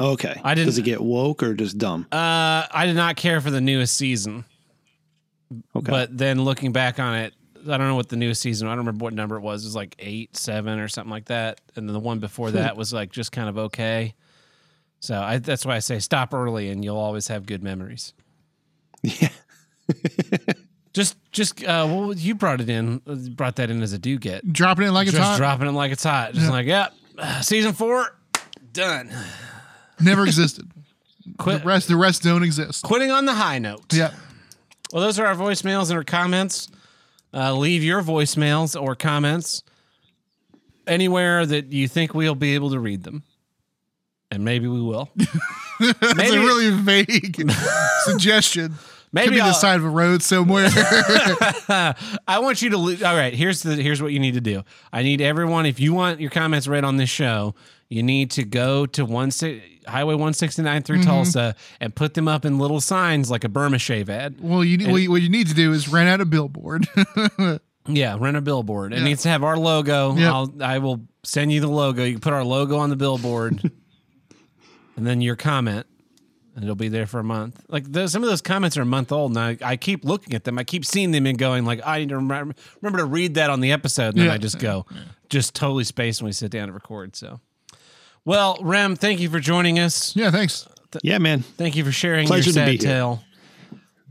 Okay. 0.00 0.40
I 0.42 0.54
didn't- 0.56 0.66
Does 0.66 0.78
it 0.78 0.82
get 0.84 1.00
woke 1.00 1.40
or 1.44 1.54
just 1.54 1.78
dumb? 1.78 2.08
Uh, 2.10 2.66
I 2.68 2.84
did 2.84 2.96
not 2.96 3.14
care 3.14 3.40
for 3.40 3.52
the 3.52 3.60
newest 3.60 3.96
season, 3.96 4.44
Okay. 5.76 5.88
but 5.88 6.18
then 6.18 6.42
looking 6.42 6.72
back 6.72 6.98
on 6.98 7.14
it, 7.14 7.32
I 7.62 7.76
don't 7.78 7.86
know 7.86 7.94
what 7.94 8.08
the 8.08 8.16
newest 8.16 8.42
season. 8.42 8.66
I 8.66 8.72
don't 8.72 8.78
remember 8.78 9.04
what 9.04 9.12
number 9.14 9.36
it 9.36 9.42
was. 9.42 9.62
It 9.62 9.68
was 9.68 9.76
like 9.76 9.94
eight, 10.00 10.36
seven, 10.36 10.80
or 10.80 10.88
something 10.88 11.12
like 11.12 11.26
that, 11.26 11.60
and 11.76 11.88
then 11.88 11.92
the 11.94 12.00
one 12.00 12.18
before 12.18 12.50
that 12.50 12.76
was 12.76 12.92
like 12.92 13.12
just 13.12 13.30
kind 13.30 13.48
of 13.48 13.56
okay. 13.56 14.14
So 14.98 15.20
I, 15.20 15.38
that's 15.38 15.64
why 15.64 15.76
I 15.76 15.78
say 15.78 16.00
stop 16.00 16.34
early, 16.34 16.70
and 16.70 16.84
you'll 16.84 16.96
always 16.98 17.28
have 17.28 17.46
good 17.46 17.62
memories. 17.62 18.14
yeah. 19.04 19.28
Just, 20.92 21.16
just, 21.32 21.60
uh, 21.64 21.84
well, 21.90 22.14
you 22.14 22.36
brought 22.36 22.60
it 22.60 22.70
in, 22.70 22.98
brought 23.34 23.56
that 23.56 23.68
in 23.68 23.82
as 23.82 23.92
a 23.92 23.98
do 23.98 24.16
get. 24.16 24.52
Dropping 24.52 24.86
it 24.86 24.92
like 24.92 25.08
it's 25.08 25.16
just 25.16 25.28
hot. 25.28 25.38
dropping 25.38 25.66
it 25.66 25.72
like 25.72 25.90
it's 25.90 26.04
hot. 26.04 26.34
Just 26.34 26.48
like, 26.48 26.66
yep, 26.66 26.94
season 27.40 27.72
four, 27.72 28.16
done. 28.72 29.10
Never 30.00 30.24
existed. 30.24 30.70
Quit, 31.38 31.62
The 31.62 31.66
rest, 31.66 31.88
the 31.88 31.96
rest 31.96 32.22
don't 32.22 32.44
exist. 32.44 32.84
quitting 32.84 33.10
on 33.10 33.24
the 33.24 33.34
high 33.34 33.58
note. 33.58 33.92
Yeah. 33.92 34.14
Well, 34.92 35.02
those 35.02 35.18
are 35.18 35.26
our 35.26 35.34
voicemails 35.34 35.88
and 35.90 35.98
our 35.98 36.04
comments. 36.04 36.68
Uh, 37.32 37.52
leave 37.54 37.82
your 37.82 38.00
voicemails 38.00 38.80
or 38.80 38.94
comments 38.94 39.64
anywhere 40.86 41.44
that 41.44 41.72
you 41.72 41.88
think 41.88 42.14
we'll 42.14 42.36
be 42.36 42.54
able 42.54 42.70
to 42.70 42.78
read 42.78 43.02
them. 43.02 43.24
And 44.30 44.44
maybe 44.44 44.68
we 44.68 44.80
will. 44.80 45.10
That's 45.80 46.30
a 46.30 46.38
really 46.38 46.70
vague 46.70 47.50
suggestion. 48.04 48.74
Maybe 49.14 49.28
Could 49.28 49.34
be 49.34 49.40
the 49.40 49.52
side 49.52 49.76
of 49.78 49.84
a 49.84 49.88
road 49.88 50.22
somewhere. 50.24 50.68
I 51.68 52.38
want 52.40 52.62
you 52.62 52.70
to. 52.70 52.76
All 53.06 53.14
right, 53.16 53.32
here's 53.32 53.62
the 53.62 53.76
here's 53.76 54.02
what 54.02 54.12
you 54.12 54.18
need 54.18 54.34
to 54.34 54.40
do. 54.40 54.64
I 54.92 55.02
need 55.04 55.20
everyone. 55.20 55.66
If 55.66 55.78
you 55.78 55.94
want 55.94 56.20
your 56.20 56.30
comments 56.30 56.66
read 56.66 56.82
on 56.82 56.96
this 56.96 57.10
show, 57.10 57.54
you 57.88 58.02
need 58.02 58.32
to 58.32 58.44
go 58.44 58.86
to 58.86 59.04
one 59.04 59.30
Highway 59.86 60.14
169 60.14 60.82
through 60.82 60.98
Mm-hmm. 60.98 61.08
Tulsa 61.08 61.54
and 61.80 61.94
put 61.94 62.14
them 62.14 62.26
up 62.26 62.44
in 62.44 62.58
little 62.58 62.80
signs 62.80 63.30
like 63.30 63.44
a 63.44 63.48
Burma 63.48 63.78
shave 63.78 64.10
ad. 64.10 64.36
well, 64.40 64.64
you 64.64 64.78
need, 64.78 64.90
what, 64.90 65.02
you, 65.02 65.10
what 65.12 65.22
you 65.22 65.28
need 65.28 65.46
to 65.48 65.54
do 65.54 65.72
is 65.72 65.88
rent 65.88 66.08
out 66.08 66.20
a 66.20 66.24
billboard. 66.24 66.86
Yeah, 67.86 68.16
rent 68.18 68.34
a 68.34 68.40
billboard. 68.40 68.94
It 68.94 69.00
Yeah. 69.00 69.04
needs 69.04 69.22
to 69.24 69.28
have 69.28 69.44
our 69.44 69.58
logo. 69.58 70.14
Yep. 70.16 70.32
I'll 70.32 70.54
I 70.62 70.78
will 70.78 71.02
send 71.22 71.52
you 71.52 71.60
the 71.60 71.68
logo. 71.68 72.02
You 72.02 72.12
can 72.14 72.20
put 72.22 72.32
our 72.32 72.42
logo 72.42 72.78
on 72.78 72.88
the 72.88 72.96
billboard, 72.96 73.60
and 74.96 75.06
then 75.06 75.20
your 75.20 75.36
comment, 75.36 75.86
and 75.90 75.93
it'll 76.62 76.74
be 76.74 76.88
there 76.88 77.06
for 77.06 77.18
a 77.20 77.24
month. 77.24 77.64
Like 77.68 77.84
those, 77.84 78.12
some 78.12 78.22
of 78.22 78.28
those 78.28 78.40
comments 78.42 78.76
are 78.76 78.82
a 78.82 78.86
month 78.86 79.10
old, 79.12 79.36
and 79.36 79.38
I, 79.38 79.56
I 79.72 79.76
keep 79.76 80.04
looking 80.04 80.34
at 80.34 80.44
them. 80.44 80.58
I 80.58 80.64
keep 80.64 80.84
seeing 80.84 81.10
them 81.10 81.26
and 81.26 81.38
going 81.38 81.64
like, 81.64 81.80
I 81.84 81.98
need 82.00 82.10
to 82.10 82.16
remember, 82.16 82.54
remember 82.80 82.98
to 82.98 83.04
read 83.06 83.34
that 83.34 83.50
on 83.50 83.60
the 83.60 83.72
episode, 83.72 84.08
and 84.10 84.18
then 84.18 84.26
Yeah. 84.26 84.34
I 84.34 84.38
just 84.38 84.58
go, 84.58 84.86
just 85.28 85.54
totally 85.54 85.84
spaced 85.84 86.22
when 86.22 86.26
we 86.28 86.32
sit 86.32 86.50
down 86.50 86.68
to 86.68 86.72
record. 86.74 87.16
So, 87.16 87.40
well, 88.24 88.58
Rem, 88.62 88.96
thank 88.96 89.20
you 89.20 89.28
for 89.30 89.40
joining 89.40 89.78
us. 89.78 90.14
yeah, 90.16 90.30
thanks. 90.30 90.66
Yeah, 91.02 91.18
man. 91.18 91.40
Thank 91.40 91.74
you 91.76 91.84
for 91.84 91.90
sharing 91.92 92.26
Pleasure 92.28 92.52
to 92.52 92.58
your 92.60 92.66
be 92.66 92.78
sad 92.78 92.82
here. 92.86 92.94
tale. 92.96 93.24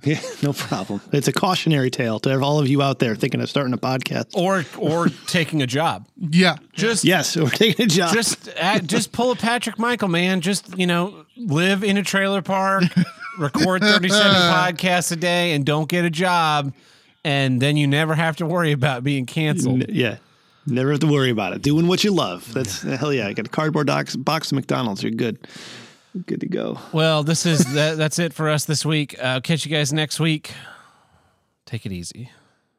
Yeah, 0.06 0.20
no 0.42 0.52
problem. 0.52 1.00
It's 1.14 1.30
a 1.30 1.32
cautionary 1.32 1.90
tale 1.90 2.20
to 2.20 2.30
have 2.30 2.44
all 2.44 2.60
of 2.60 2.68
you 2.68 2.82
out 2.82 3.00
there 3.00 3.16
thinking 3.16 3.40
of 3.40 3.50
starting 3.50 3.74
a 3.74 3.78
podcast. 3.78 4.36
Or 4.36 4.66
or 4.78 5.08
taking 5.28 5.62
a 5.62 5.66
job. 5.66 6.10
Yeah. 6.18 6.58
Just 6.74 7.06
Yes, 7.06 7.38
we're 7.38 7.48
taking 7.50 7.86
a 7.86 7.88
job. 7.88 8.14
just 8.14 8.50
add, 8.58 8.90
just 8.90 9.14
pull 9.14 9.32
a 9.32 9.38
Patrick 9.38 9.80
Michael, 9.80 10.10
man. 10.10 10.42
Just 10.42 10.78
you 10.78 10.88
know, 10.88 11.23
live 11.38 11.84
in 11.84 11.98
a 11.98 12.04
trailer 12.04 12.42
park, 12.42 12.84
record 13.40 13.82
thirty 13.82 14.10
seven 14.10 14.34
podcasts 14.36 15.12
a 15.12 15.16
day, 15.16 15.54
and 15.54 15.66
don't 15.66 15.90
get 15.90 16.06
a 16.06 16.10
job, 16.10 16.74
and 17.24 17.62
then 17.62 17.78
you 17.78 17.88
never 17.88 18.16
have 18.16 18.38
to 18.38 18.46
worry 18.46 18.72
about 18.72 19.04
being 19.04 19.26
canceled. 19.26 19.90
Yeah. 19.90 20.18
Never 20.66 20.92
have 20.92 21.02
to 21.02 21.08
worry 21.08 21.30
about 21.30 21.54
it. 21.54 21.62
Doing 21.62 21.88
what 21.88 22.04
you 22.06 22.14
love. 22.14 22.52
That's 22.54 22.84
hell 22.84 23.12
yeah. 23.12 23.28
I 23.28 23.34
got 23.34 23.48
a 23.48 23.50
cardboard 23.50 23.88
box, 23.88 24.16
box 24.16 24.52
of 24.52 24.56
McDonald's. 24.56 25.04
You're 25.04 25.12
good. 25.12 25.46
Good 26.26 26.42
to 26.42 26.48
go. 26.48 26.80
Well, 26.94 27.24
this 27.24 27.46
is 27.46 27.66
that, 27.74 27.98
that's 27.98 28.20
it 28.20 28.34
for 28.34 28.50
us 28.50 28.66
this 28.66 28.86
week. 28.86 29.16
Uh, 29.22 29.42
catch 29.42 29.66
you 29.66 29.72
guys 29.72 29.92
next 29.92 30.20
week. 30.20 30.54
Take 31.66 31.86
it 31.86 31.92
easy. 31.92 32.30